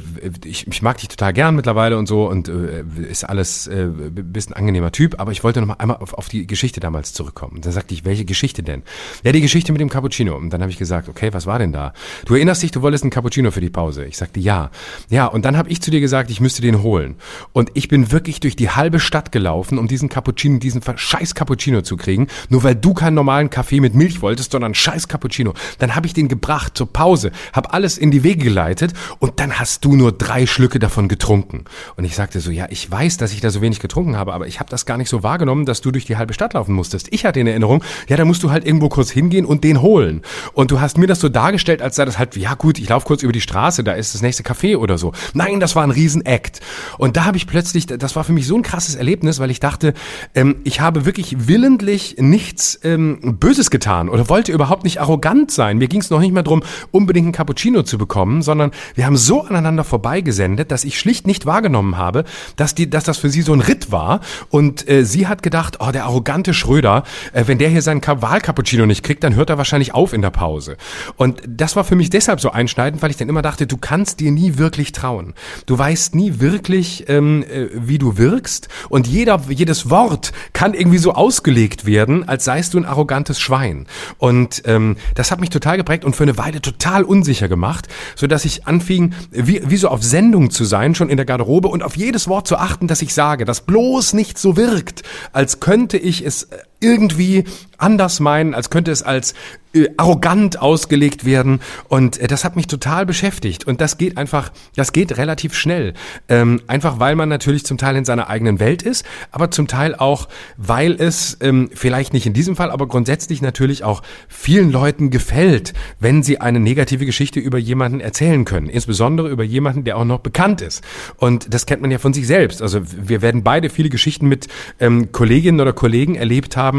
ich, 0.48 0.68
ich 0.68 0.82
mag 0.84 1.00
dich 1.00 1.10
total 1.10 1.34
gern 1.34 1.56
mittlerweile 1.56 1.98
und 1.98 2.08
so 2.08 2.30
und 2.30 2.48
äh, 2.48 2.84
ist 3.10 3.24
alles, 3.24 3.66
äh, 3.66 3.88
bist 3.88 4.52
ein 4.52 4.54
angenehmer 4.54 4.92
Typ, 4.92 5.20
aber 5.20 5.32
ich 5.32 5.44
wollte 5.44 5.60
noch 5.60 5.68
mal 5.68 5.78
einmal 5.80 5.98
auf, 5.98 6.14
auf 6.14 6.30
die 6.30 6.46
Geschichte 6.46 6.80
damals 6.80 7.12
zurückkommen. 7.14 7.56
Und 7.56 7.66
dann 7.66 7.74
sagte 7.74 7.96
ich, 7.96 8.06
welche 8.06 8.26
Geschichte 8.26 8.62
denn? 8.62 8.84
Ja, 9.24 9.32
die 9.32 9.42
Geschichte 9.42 9.72
mit 9.72 9.82
dem 9.82 9.90
Cappuccino. 9.90 10.38
Und 10.38 10.52
dann 10.52 10.62
habe 10.62 10.72
ich 10.72 10.78
gesagt, 10.78 11.10
okay, 11.10 11.34
was 11.34 11.48
war 11.48 11.58
denn 11.58 11.72
da? 11.72 11.94
Du 12.26 12.36
erinnerst 12.36 12.62
dich, 12.62 12.70
du 12.70 12.84
wolltest 12.84 13.04
einen 13.04 13.12
Cappuccino 13.12 13.50
für 13.50 13.62
die 13.62 13.72
Pause. 13.72 14.06
Ich 14.06 14.18
sagte, 14.18 14.40
ja. 14.40 14.70
Ja, 15.10 15.26
und 15.26 15.46
dann 15.46 15.58
habe 15.58 15.70
ich 15.70 15.82
zu 15.82 15.90
dir 15.90 16.00
gesagt, 16.00 16.30
ich 16.30 16.42
müsste 16.42 16.62
den 16.62 16.84
holen. 16.84 17.16
Und 17.54 17.72
ich 17.74 17.88
bin 17.88 18.12
wirklich 18.12 18.40
durch 18.40 18.56
die 18.56 18.70
halbe 18.70 19.00
Stadt 19.00 19.32
gelaufen, 19.32 19.80
um 19.80 19.88
diesen 19.88 20.10
Cappuccino, 20.10 20.60
diesen 20.60 20.84
scheiß 20.96 21.34
Cappuccino 21.34 21.82
zu 21.82 21.98
kriegen, 21.98 22.28
nur 22.50 22.64
weil 22.64 22.76
du 22.76 22.94
keinen 22.94 23.16
normalen 23.16 23.50
Kaffee 23.50 23.80
mit 23.80 23.96
Milch 23.96 24.22
wolltest, 24.22 24.52
sondern 24.52 24.76
scheiß 24.76 25.08
Cappuccino. 25.08 25.56
Dann 25.80 25.96
habe 25.96 26.06
ich 26.06 26.14
den 26.14 26.28
gebracht 26.28 26.83
zur 26.84 26.92
Pause, 26.92 27.32
habe 27.54 27.74
alles 27.74 27.98
in 27.98 28.12
die 28.12 28.24
Wege 28.24 28.44
geleitet 28.44 28.94
und 29.20 29.40
dann 29.40 29.60
hast 29.60 29.86
du 29.86 29.96
nur 29.96 30.12
drei 30.12 30.46
Schlücke 30.46 30.80
davon 30.80 31.08
getrunken. 31.08 31.64
Und 31.96 32.04
ich 32.04 32.16
sagte 32.16 32.42
so, 32.42 32.52
ja, 32.52 32.68
ich 32.70 32.90
weiß, 32.92 33.18
dass 33.18 33.32
ich 33.32 33.40
da 33.40 33.50
so 33.50 33.62
wenig 33.62 33.80
getrunken 33.80 34.18
habe, 34.18 34.34
aber 34.34 34.48
ich 34.48 34.60
habe 34.60 34.70
das 34.70 34.86
gar 34.86 34.98
nicht 34.98 35.10
so 35.10 35.24
wahrgenommen, 35.24 35.66
dass 35.66 35.80
du 35.80 35.92
durch 35.92 36.06
die 36.06 36.18
halbe 36.18 36.34
Stadt 36.34 36.54
laufen 36.54 36.74
musstest. 36.74 37.08
Ich 37.12 37.26
hatte 37.26 37.40
in 37.40 37.48
Erinnerung, 37.48 37.84
ja, 38.10 38.18
da 38.18 38.26
musst 38.26 38.44
du 38.44 38.52
halt 38.52 38.66
irgendwo 38.66 38.90
kurz 38.90 39.12
hingehen 39.12 39.46
und 39.46 39.64
den 39.64 39.82
holen. 39.82 40.22
Und 40.54 40.72
du 40.72 40.82
hast 40.82 40.98
mir 40.98 41.08
das 41.08 41.22
so 41.22 41.30
dargestellt, 41.30 41.82
als 41.82 41.96
sei 41.96 42.04
das 42.04 42.20
halt, 42.20 42.36
ja 42.36 42.54
gut, 42.56 42.80
ich 42.80 42.90
laufe 42.90 43.06
kurz 43.06 43.24
über 43.24 43.32
die 43.32 43.42
Straße, 43.42 43.84
da 43.84 43.94
ist 43.94 44.14
das 44.14 44.22
nächste 44.22 44.44
Café 44.44 44.76
oder 44.76 44.98
so. 44.98 45.14
Nein, 45.34 45.62
das 45.62 45.76
war 45.76 45.84
ein 45.84 45.92
Riesenakt. 45.92 46.60
Und 46.98 47.16
da 47.16 47.24
habe 47.24 47.38
ich 47.38 47.48
plötzlich, 47.48 47.86
das 47.86 48.16
war 48.16 48.26
für 48.26 48.34
mich 48.34 48.46
so 48.46 48.58
ein 48.58 48.64
krasses 48.64 48.96
Erlebnis, 48.96 49.40
weil 49.40 49.52
ich 49.52 49.62
dachte, 49.62 49.94
ähm, 50.36 50.58
ich 50.66 50.82
habe 50.82 51.06
wirklich 51.06 51.48
willentlich 51.48 52.18
nichts 52.20 52.80
ähm, 52.84 53.38
Böses 53.40 53.70
getan 53.70 54.10
oder 54.10 54.28
wollte 54.28 54.52
überhaupt 54.52 54.84
nicht 54.84 55.00
arrogant 55.00 55.52
sein. 55.52 55.78
Mir 55.78 55.88
ging 55.88 56.02
es 56.02 56.10
noch 56.10 56.20
nicht 56.20 56.34
mehr 56.34 56.44
drum, 56.44 56.64
unbedingt 56.92 57.26
einen 57.26 57.34
Cappuccino 57.34 57.84
zu 57.84 57.98
bekommen, 57.98 58.42
sondern 58.42 58.72
wir 58.96 59.06
haben 59.06 59.18
so 59.18 59.44
aneinander 59.44 59.84
vorbeigesendet, 59.84 60.72
dass 60.72 60.84
ich 60.84 61.00
schlicht 61.00 61.28
nicht 61.28 61.46
wahrgenommen 61.46 61.98
habe, 61.98 62.24
dass, 62.56 62.76
die, 62.76 62.90
dass 62.90 63.04
das 63.04 63.18
für 63.18 63.30
sie 63.30 63.42
so 63.42 63.54
ein 63.54 63.62
Ritt 63.62 63.92
war. 63.92 64.22
Und 64.50 64.90
äh, 64.90 65.06
sie 65.06 65.28
hat 65.28 65.44
gedacht, 65.44 65.78
oh, 65.80 65.92
der 65.92 66.06
arrogante 66.06 66.54
Schröder, 66.54 67.04
äh, 67.34 67.44
wenn 67.48 67.58
der 67.58 67.70
hier 67.70 67.82
seinen 67.82 68.02
Wahlcappuccino 68.04 68.86
nicht 68.86 69.04
kriegt, 69.04 69.24
dann 69.24 69.36
hört 69.36 69.50
er 69.50 69.58
wahrscheinlich 69.58 69.94
auf 69.94 70.14
in 70.14 70.22
der 70.22 70.30
Pause. 70.30 70.78
Und 71.16 71.42
das 71.48 71.76
war 71.76 71.84
für 71.84 71.96
mich 71.96 72.10
deshalb 72.10 72.40
so 72.40 72.52
einschneidend, 72.52 73.02
weil 73.02 73.12
ich 73.12 73.18
dann 73.18 73.30
immer 73.30 73.42
dachte, 73.42 73.68
du 73.68 73.78
kannst 73.78 74.20
dir 74.20 74.32
nie 74.32 74.58
wirklich 74.58 74.92
trauen. 74.92 75.34
Du 75.66 75.78
weißt 75.78 76.16
nie 76.16 76.40
wirklich, 76.40 77.06
ähm, 77.08 77.44
äh, 77.44 77.68
wie 77.74 77.98
du 77.98 78.18
wirkst. 78.18 78.70
Und 78.90 79.08
jeder, 79.08 79.42
jedes 79.50 79.90
Wort 79.90 80.32
kann 80.54 80.74
irgendwie 80.74 80.98
so 80.98 81.14
ausgelegt 81.14 81.86
werden, 81.86 82.28
als 82.28 82.46
seist 82.46 82.74
du 82.74 82.78
ein 82.78 82.86
arrogantes 82.86 83.40
Schwein. 83.40 83.88
Und 84.18 84.64
ähm, 84.66 84.98
das 85.16 85.32
hat 85.32 85.40
mich 85.40 85.50
total 85.50 85.78
geprägt 85.78 86.06
und 86.06 86.16
für 86.16 86.24
eine 86.24 86.38
Weile 86.38 86.62
total 86.64 87.04
unsicher 87.04 87.48
gemacht, 87.48 87.88
so 88.16 88.28
dass 88.28 88.46
ich 88.46 88.66
anfing, 88.66 89.14
wie, 89.32 89.62
wie 89.66 89.78
so 89.78 89.90
auf 89.90 90.04
Sendung 90.04 90.50
zu 90.50 90.64
sein, 90.66 90.96
schon 90.96 91.10
in 91.10 91.18
der 91.18 91.26
Garderobe 91.26 91.68
und 91.68 91.84
auf 91.84 91.96
jedes 91.96 92.28
Wort 92.28 92.48
zu 92.48 92.58
achten, 92.58 92.88
das 92.88 93.02
ich 93.02 93.14
sage, 93.14 93.46
das 93.46 93.62
bloß 93.62 94.14
nicht 94.14 94.38
so 94.38 94.58
wirkt, 94.58 95.04
als 95.32 95.60
könnte 95.60 95.98
ich 95.98 96.26
es 96.26 96.48
irgendwie 96.84 97.46
anders 97.78 98.20
meinen, 98.20 98.54
als 98.54 98.70
könnte 98.70 98.92
es 98.92 99.04
als 99.04 99.34
äh, 99.74 99.90
arrogant 99.98 100.62
ausgelegt 100.62 101.26
werden. 101.26 101.60
Und 101.90 102.20
äh, 102.20 102.28
das 102.28 102.44
hat 102.44 102.56
mich 102.56 102.68
total 102.68 103.06
beschäftigt. 103.06 103.66
Und 103.66 103.82
das 103.82 103.98
geht 103.98 104.18
einfach, 104.18 104.52
das 104.76 104.94
geht 104.94 105.18
relativ 105.18 105.54
schnell. 105.56 105.94
Ähm, 106.30 106.62
einfach 106.68 107.00
weil 107.00 107.16
man 107.16 107.28
natürlich 107.30 107.66
zum 107.66 107.78
Teil 107.78 107.96
in 107.96 108.06
seiner 108.06 108.30
eigenen 108.30 108.60
Welt 108.60 108.84
ist, 108.84 109.06
aber 109.32 109.52
zum 109.52 109.68
Teil 109.68 109.96
auch, 109.96 110.30
weil 110.58 110.94
es 110.94 111.38
ähm, 111.42 111.70
vielleicht 111.74 112.14
nicht 112.14 112.26
in 112.26 112.34
diesem 112.34 112.56
Fall, 112.56 112.72
aber 112.72 112.88
grundsätzlich 112.88 113.42
natürlich 113.42 113.84
auch 113.84 114.04
vielen 114.28 114.72
Leuten 114.72 115.10
gefällt, 115.10 115.74
wenn 116.00 116.24
sie 116.24 116.40
eine 116.40 116.60
negative 116.60 117.06
Geschichte 117.06 117.40
über 117.40 117.58
jemanden 117.58 118.00
erzählen 118.00 118.46
können. 118.46 118.70
Insbesondere 118.70 119.30
über 119.30 119.44
jemanden, 119.44 119.84
der 119.84 119.98
auch 119.98 120.06
noch 120.06 120.20
bekannt 120.20 120.62
ist. 120.62 120.84
Und 121.18 121.54
das 121.54 121.66
kennt 121.66 121.82
man 121.82 121.92
ja 121.92 121.98
von 121.98 122.14
sich 122.14 122.28
selbst. 122.28 122.62
Also 122.62 122.82
wir 122.84 123.22
werden 123.22 123.44
beide 123.44 123.70
viele 123.70 123.90
Geschichten 123.90 124.28
mit 124.28 124.48
ähm, 124.80 125.12
Kolleginnen 125.12 125.60
oder 125.60 125.74
Kollegen 125.74 126.16
erlebt 126.16 126.56
haben, 126.56 126.73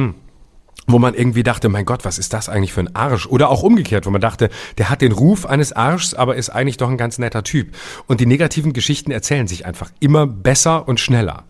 wo 0.87 0.99
man 0.99 1.15
irgendwie 1.15 1.43
dachte, 1.43 1.69
mein 1.69 1.85
Gott, 1.85 2.05
was 2.05 2.19
ist 2.19 2.33
das 2.33 2.49
eigentlich 2.49 2.73
für 2.73 2.81
ein 2.81 2.95
Arsch? 2.95 3.27
Oder 3.27 3.49
auch 3.49 3.63
umgekehrt, 3.63 4.07
wo 4.07 4.11
man 4.11 4.21
dachte, 4.21 4.51
der 4.77 4.91
hat 4.91 5.01
den 5.01 5.13
Ruf 5.13 5.47
eines 5.47 5.73
Arschs, 5.73 6.15
aber 6.15 6.37
ist 6.37 6.51
eigentlich 6.51 6.77
doch 6.77 6.91
ein 6.91 6.99
ganz 6.99 7.19
netter 7.19 7.43
Typ. 7.43 7.75
Und 8.07 8.21
die 8.21 8.27
negativen 8.27 8.73
Geschichten 8.73 9.11
erzählen 9.11 9.47
sich 9.47 9.65
einfach 9.65 9.91
immer 10.01 10.27
besser 10.27 10.87
und 10.87 11.01
schneller. 11.01 11.45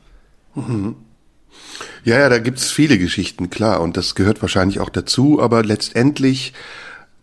Mhm. 0.55 0.97
Ja, 2.05 2.19
ja, 2.19 2.29
da 2.29 2.39
gibt's 2.39 2.71
viele 2.71 2.99
Geschichten, 2.99 3.51
klar, 3.51 3.81
und 3.81 3.97
das 3.97 4.15
gehört 4.15 4.43
wahrscheinlich 4.43 4.79
auch 4.79 4.91
dazu, 4.91 5.41
aber 5.41 5.65
letztendlich 5.65 6.53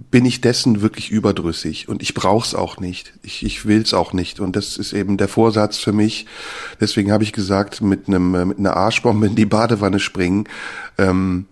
bin 0.10 0.26
ich 0.26 0.42
dessen 0.42 0.82
wirklich 0.82 1.12
überdrüssig 1.12 1.88
und 1.88 2.02
ich 2.02 2.14
brauch's 2.14 2.56
auch 2.56 2.80
nicht. 2.80 3.14
Ich, 3.24 3.44
ich 3.44 3.66
will's 3.66 3.94
auch 3.94 4.14
nicht 4.14 4.40
und 4.40 4.56
das 4.56 4.78
ist 4.78 4.94
eben 4.94 5.18
der 5.18 5.28
Vorsatz 5.28 5.78
für 5.78 5.94
mich. 5.94 6.26
Deswegen 6.80 7.12
habe 7.12 7.24
ich 7.24 7.34
gesagt, 7.34 7.82
mit 7.82 8.08
einem 8.08 8.48
mit 8.48 8.58
einer 8.58 8.76
Arschbombe 8.76 9.28
in 9.28 9.36
die 9.36 9.46
Badewanne 9.46 10.00
springen. 10.00 10.46
Ähm, 10.98 11.46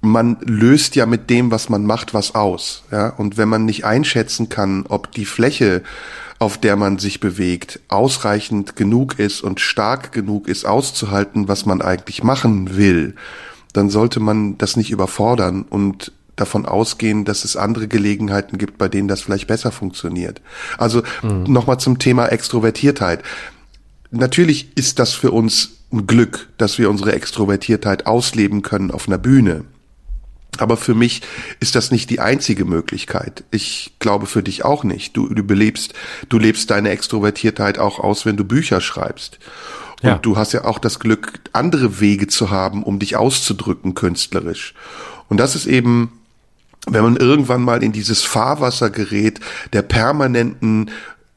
man 0.00 0.38
löst 0.40 0.96
ja 0.96 1.06
mit 1.06 1.30
dem, 1.30 1.50
was 1.50 1.68
man 1.68 1.86
macht, 1.86 2.12
was 2.12 2.34
aus. 2.34 2.82
Ja? 2.90 3.10
Und 3.10 3.36
wenn 3.36 3.48
man 3.48 3.64
nicht 3.64 3.84
einschätzen 3.84 4.48
kann, 4.48 4.84
ob 4.88 5.12
die 5.12 5.24
Fläche, 5.24 5.82
auf 6.40 6.58
der 6.58 6.74
man 6.74 6.98
sich 6.98 7.20
bewegt, 7.20 7.80
ausreichend 7.88 8.74
genug 8.74 9.18
ist 9.18 9.42
und 9.42 9.60
stark 9.60 10.10
genug 10.10 10.48
ist, 10.48 10.64
auszuhalten, 10.64 11.46
was 11.46 11.66
man 11.66 11.80
eigentlich 11.80 12.24
machen 12.24 12.76
will, 12.76 13.14
dann 13.72 13.90
sollte 13.90 14.18
man 14.18 14.58
das 14.58 14.76
nicht 14.76 14.90
überfordern 14.90 15.62
und 15.62 16.12
davon 16.36 16.66
ausgehen, 16.66 17.24
dass 17.24 17.44
es 17.44 17.56
andere 17.56 17.88
Gelegenheiten 17.88 18.58
gibt, 18.58 18.78
bei 18.78 18.88
denen 18.88 19.08
das 19.08 19.22
vielleicht 19.22 19.46
besser 19.46 19.70
funktioniert. 19.70 20.40
Also 20.78 21.02
mhm. 21.22 21.44
nochmal 21.44 21.78
zum 21.78 21.98
Thema 21.98 22.26
Extrovertiertheit. 22.26 23.22
Natürlich 24.10 24.76
ist 24.76 24.98
das 24.98 25.12
für 25.12 25.30
uns 25.30 25.78
ein 25.92 26.06
Glück, 26.06 26.48
dass 26.58 26.78
wir 26.78 26.90
unsere 26.90 27.12
Extrovertiertheit 27.12 28.06
ausleben 28.06 28.62
können 28.62 28.90
auf 28.90 29.08
einer 29.08 29.18
Bühne. 29.18 29.64
Aber 30.58 30.76
für 30.76 30.94
mich 30.94 31.22
ist 31.60 31.74
das 31.74 31.90
nicht 31.90 32.10
die 32.10 32.20
einzige 32.20 32.64
Möglichkeit. 32.66 33.44
Ich 33.50 33.94
glaube 34.00 34.26
für 34.26 34.42
dich 34.42 34.64
auch 34.64 34.84
nicht. 34.84 35.16
Du, 35.16 35.28
du 35.28 35.42
belebst, 35.42 35.94
du 36.28 36.38
lebst 36.38 36.70
deine 36.70 36.90
Extrovertiertheit 36.90 37.78
auch 37.78 37.98
aus, 37.98 38.26
wenn 38.26 38.36
du 38.36 38.44
Bücher 38.44 38.80
schreibst. 38.80 39.38
Und 40.02 40.08
ja. 40.08 40.18
du 40.18 40.36
hast 40.36 40.52
ja 40.52 40.64
auch 40.64 40.78
das 40.78 40.98
Glück, 40.98 41.40
andere 41.52 42.00
Wege 42.00 42.26
zu 42.26 42.50
haben, 42.50 42.82
um 42.82 42.98
dich 42.98 43.16
auszudrücken 43.16 43.94
künstlerisch. 43.94 44.74
Und 45.28 45.38
das 45.38 45.54
ist 45.54 45.66
eben 45.66 46.12
wenn 46.86 47.04
man 47.04 47.16
irgendwann 47.16 47.62
mal 47.62 47.82
in 47.82 47.92
dieses 47.92 48.22
Fahrwasser 48.22 48.90
gerät 48.90 49.40
der 49.72 49.82
permanenten 49.82 50.90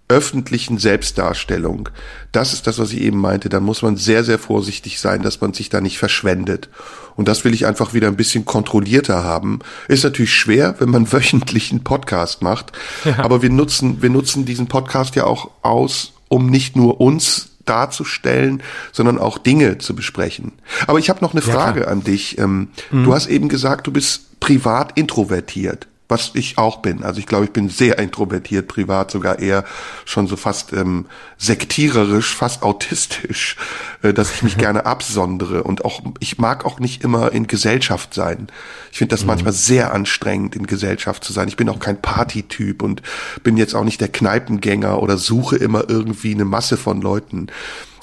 öffentlichen 0.08 0.78
Selbstdarstellung. 0.78 1.90
Das 2.32 2.54
ist 2.54 2.68
das, 2.68 2.78
was 2.78 2.92
ich 2.92 3.02
eben 3.02 3.20
meinte. 3.20 3.50
Da 3.50 3.60
muss 3.60 3.82
man 3.82 3.98
sehr, 3.98 4.24
sehr 4.24 4.38
vorsichtig 4.38 5.00
sein, 5.00 5.24
dass 5.24 5.42
man 5.42 5.54
sich 5.54 5.70
da 5.70 5.82
nicht 5.82 5.98
verschwendet. 5.98 6.70
Und 7.16 7.28
das 7.28 7.44
will 7.44 7.56
ich 7.56 7.66
einfach 7.66 7.94
wieder 7.94 8.08
ein 8.08 8.16
bisschen 8.16 8.46
kontrollierter 8.46 9.24
haben. 9.24 9.60
Ist 9.88 10.04
natürlich 10.04 10.34
schwer, 10.34 10.76
wenn 10.80 10.92
man 10.92 11.12
wöchentlich 11.12 11.72
einen 11.72 11.84
Podcast 11.84 12.44
macht. 12.44 12.72
Ja. 13.04 13.20
Aber 13.20 13.42
wir 13.42 13.50
nutzen, 13.50 14.02
wir 14.02 14.12
nutzen 14.12 14.46
diesen 14.46 14.68
Podcast 14.68 15.16
ja 15.16 15.24
auch 15.24 15.50
aus, 15.64 16.14
um 16.28 16.48
nicht 16.48 16.76
nur 16.76 17.02
uns 17.02 17.55
darzustellen, 17.66 18.62
sondern 18.92 19.18
auch 19.18 19.38
Dinge 19.38 19.78
zu 19.78 19.96
besprechen. 19.96 20.54
Aber 20.88 21.00
ich 21.00 21.10
habe 21.10 21.22
noch 21.22 21.34
eine 21.34 21.42
Frage 21.42 21.82
ja, 21.82 21.88
an 21.88 22.04
dich. 22.04 22.38
Ähm, 22.38 22.70
mhm. 22.92 23.04
Du 23.04 23.14
hast 23.14 23.28
eben 23.28 23.50
gesagt, 23.50 23.88
du 23.88 23.92
bist 23.92 24.40
privat 24.40 24.98
introvertiert 24.98 25.88
was 26.08 26.32
ich 26.36 26.58
auch 26.58 26.78
bin. 26.78 27.04
Also 27.04 27.20
ich 27.20 27.26
glaube, 27.26 27.46
ich 27.46 27.52
bin 27.52 27.70
sehr 27.70 27.98
introvertiert, 27.98 28.68
privat 28.68 29.10
sogar 29.10 29.40
eher 29.40 29.66
schon 30.06 30.28
so 30.28 30.36
fast 30.36 30.72
ähm, 30.74 31.08
sektiererisch, 31.38 32.36
fast 32.36 32.62
autistisch, 32.62 33.56
äh, 34.04 34.14
dass 34.14 34.34
ich 34.34 34.44
mich 34.44 34.58
gerne 34.60 34.86
absondere 34.86 35.64
und 35.64 35.84
auch 35.84 36.02
ich 36.20 36.38
mag 36.38 36.66
auch 36.66 36.80
nicht 36.80 37.04
immer 37.04 37.32
in 37.32 37.48
Gesellschaft 37.48 38.14
sein. 38.14 38.48
Ich 38.92 39.00
finde 39.00 39.14
das 39.14 39.22
mhm. 39.22 39.28
manchmal 39.28 39.54
sehr 39.54 39.94
anstrengend, 39.94 40.56
in 40.56 40.68
Gesellschaft 40.68 41.24
zu 41.24 41.34
sein. 41.34 41.48
Ich 41.48 41.58
bin 41.58 41.70
auch 41.70 41.80
kein 41.80 42.02
Partytyp 42.02 42.84
und 42.84 43.02
bin 43.44 43.58
jetzt 43.58 43.74
auch 43.74 43.84
nicht 43.84 44.02
der 44.02 44.10
Kneipengänger 44.10 45.02
oder 45.02 45.18
suche 45.18 45.56
immer 45.56 45.90
irgendwie 45.90 46.34
eine 46.34 46.46
Masse 46.46 46.78
von 46.78 47.02
Leuten. 47.02 47.48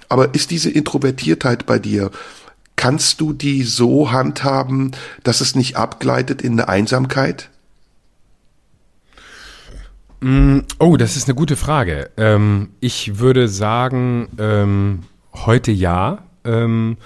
Aber 0.09 0.35
ist 0.35 0.51
diese 0.51 0.71
Introvertiertheit 0.71 1.67
bei 1.67 1.79
dir 1.79 2.11
Kannst 2.83 3.21
du 3.21 3.33
die 3.33 3.63
so 3.63 4.11
handhaben, 4.11 4.91
dass 5.23 5.41
es 5.41 5.55
nicht 5.55 5.77
abgleitet 5.77 6.43
in 6.43 6.53
eine 6.53 6.69
Einsamkeit? 6.69 7.49
Mm, 10.23 10.61
oh, 10.79 10.97
das 10.97 11.17
ist 11.17 11.29
eine 11.29 11.35
gute 11.35 11.57
Frage. 11.57 12.11
Ähm, 12.17 12.71
ich 12.79 13.19
würde 13.19 13.49
sagen, 13.49 14.29
ähm, 14.39 15.01
heute 15.35 15.73
ja. 15.73 16.19
Ähm, 16.45 16.97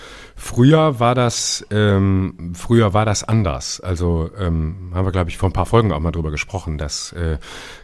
früher 0.46 1.00
war 1.00 1.14
das, 1.14 1.66
ähm, 1.70 2.52
früher 2.54 2.94
war 2.94 3.04
das 3.04 3.24
anders. 3.24 3.80
Also 3.80 4.30
ähm, 4.38 4.92
haben 4.94 5.04
wir, 5.04 5.12
glaube 5.12 5.28
ich, 5.30 5.36
vor 5.36 5.48
ein 5.48 5.52
paar 5.52 5.66
Folgen 5.66 5.92
auch 5.92 6.00
mal 6.00 6.12
drüber 6.12 6.30
gesprochen, 6.30 6.78
dass 6.78 7.12
äh, 7.12 7.38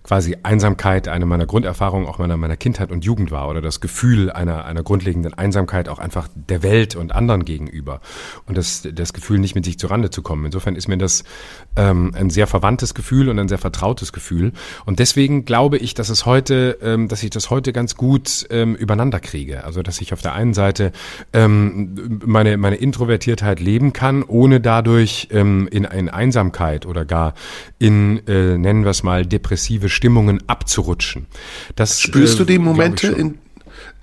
quasi 0.05 0.37
Einsamkeit 0.43 1.09
eine 1.09 1.27
meiner 1.27 1.47
Grunderfahrungen 1.47 2.09
auch 2.09 2.19
meiner, 2.19 2.37
meiner 2.37 2.57
Kindheit 2.57 2.91
und 2.91 3.05
Jugend 3.05 3.31
war 3.31 3.49
oder 3.49 3.61
das 3.61 3.81
Gefühl 3.81 4.31
einer, 4.31 4.65
einer 4.65 4.83
grundlegenden 4.83 5.35
Einsamkeit 5.35 5.89
auch 5.89 5.99
einfach 5.99 6.29
der 6.35 6.63
Welt 6.63 6.97
und 6.97 7.13
anderen 7.13 7.45
gegenüber 7.45 8.01
und 8.47 8.57
das, 8.57 8.89
das 8.93 9.13
Gefühl, 9.13 9.39
nicht 9.39 9.55
mit 9.55 9.65
sich 9.65 9.79
zurande 9.79 10.11
zu 10.11 10.23
kommen. 10.23 10.45
Insofern 10.47 10.77
ist 10.77 10.89
mir 10.89 10.99
das 10.99 11.25
ähm, 11.77 12.15
ein 12.17 12.31
sehr 12.31 12.47
verwandtes 12.47 12.95
Gefühl 12.95 13.29
und 13.29 13.39
ein 13.39 13.49
sehr 13.49 13.59
vertrautes 13.59 14.13
Gefühl 14.13 14.53
und 14.87 14.99
deswegen 14.99 15.45
glaube 15.45 15.79
ich, 15.79 15.95
dass 15.95 16.09
es 16.09 16.27
heute, 16.27 16.79
ähm, 16.83 17.09
dass 17.09 17.23
ich 17.23 17.31
das 17.31 17.51
heute 17.51 17.73
ganz 17.73 17.97
gut 17.97 18.47
ähm, 18.51 18.75
übereinander 18.75 19.21
kriege. 19.21 19.65
Also, 19.65 19.83
dass 19.83 20.01
ich 20.01 20.13
auf 20.13 20.23
der 20.23 20.35
einen 20.35 20.55
Seite 20.55 20.93
ähm, 21.33 22.21
meine, 22.25 22.52
meine 22.57 22.77
Introvertiertheit 22.77 23.61
leben 23.61 23.93
kann, 23.93 24.23
ohne 24.23 24.61
dadurch 24.61 25.29
ähm, 25.31 25.69
in, 25.71 25.85
in 25.85 26.09
Einsamkeit 26.09 26.87
oder 26.87 27.05
gar 27.05 27.35
in, 27.79 28.27
äh, 28.27 28.59
nennen 28.59 28.85
wir 28.85 28.91
es 28.91 29.03
mal, 29.03 29.27
depressive 29.27 29.89
Stimmungen 29.89 30.43
abzurutschen. 30.47 31.27
Das, 31.77 32.01
Spürst 32.01 32.39
du 32.39 32.45
die 32.45 32.55
äh, 32.55 32.59
Momente 32.59 33.09
in, 33.09 33.39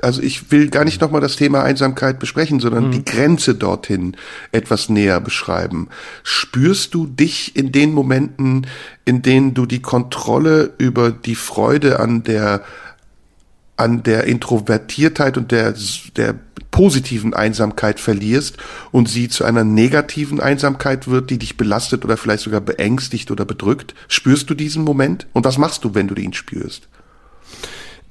also 0.02 0.22
ich 0.22 0.52
will 0.52 0.70
gar 0.70 0.86
nicht 0.86 1.02
nochmal 1.02 1.22
das 1.22 1.36
Thema 1.36 1.64
Einsamkeit 1.64 2.20
besprechen, 2.20 2.60
sondern 2.60 2.88
mhm. 2.88 2.92
die 2.92 3.06
Grenze 3.06 3.56
dorthin 3.56 4.16
etwas 4.52 4.90
näher 4.90 5.20
beschreiben. 5.20 5.90
Spürst 6.24 6.94
du 6.94 7.08
dich 7.08 7.56
in 7.56 7.72
den 7.72 7.94
Momenten, 7.94 8.68
in 9.06 9.22
denen 9.22 9.54
du 9.54 9.66
die 9.66 9.82
Kontrolle 9.82 10.74
über 10.78 11.12
die 11.12 11.36
Freude 11.36 12.00
an 12.00 12.24
der 12.24 12.64
an 13.80 14.04
der 14.04 14.26
Introvertiertheit 14.26 15.38
und 15.38 15.52
der, 15.52 15.74
der 16.16 16.36
positiven 16.72 17.34
Einsamkeit 17.34 18.00
verlierst 18.00 18.58
und 18.92 19.10
sie 19.10 19.28
zu 19.28 19.44
einer 19.44 19.64
negativen 19.64 20.40
Einsamkeit 20.40 21.08
wird, 21.08 21.30
die 21.30 21.40
dich 21.40 21.58
belastet 21.58 22.06
oder 22.06 22.18
vielleicht 22.18 22.44
sogar 22.44 22.62
beängstigt 22.62 23.32
oder 23.32 23.46
bedrückt? 23.46 23.96
Spürst 24.08 24.50
du 24.50 24.54
diesen 24.54 24.84
Moment? 24.84 25.28
Und 25.34 25.46
was 25.46 25.58
machst 25.58 25.84
du, 25.84 25.96
wenn 25.96 26.08
du 26.08 26.16
ihn 26.16 26.34
spürst? 26.34 26.88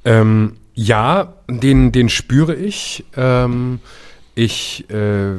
Ähm, 0.04 0.56
ja, 0.74 1.34
den, 1.48 1.92
den 1.92 2.08
spüre 2.08 2.54
ich. 2.54 3.04
Ähm, 3.16 3.80
ich 4.34 4.88
äh, 4.90 5.34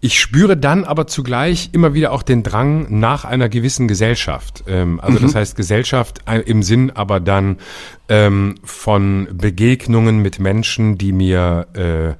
ich 0.00 0.20
spüre 0.20 0.56
dann 0.56 0.84
aber 0.84 1.06
zugleich 1.06 1.70
immer 1.72 1.94
wieder 1.94 2.12
auch 2.12 2.22
den 2.22 2.42
Drang 2.42 2.86
nach 2.98 3.24
einer 3.24 3.48
gewissen 3.48 3.88
Gesellschaft. 3.88 4.64
Ähm, 4.66 5.00
also 5.00 5.18
mhm. 5.18 5.22
das 5.22 5.34
heißt 5.34 5.56
Gesellschaft 5.56 6.20
im 6.46 6.62
Sinn 6.62 6.90
aber 6.90 7.20
dann 7.20 7.58
ähm, 8.08 8.56
von 8.62 9.28
Begegnungen 9.32 10.20
mit 10.20 10.38
Menschen, 10.38 10.98
die 10.98 11.12
mir 11.12 11.66
äh, 11.74 12.14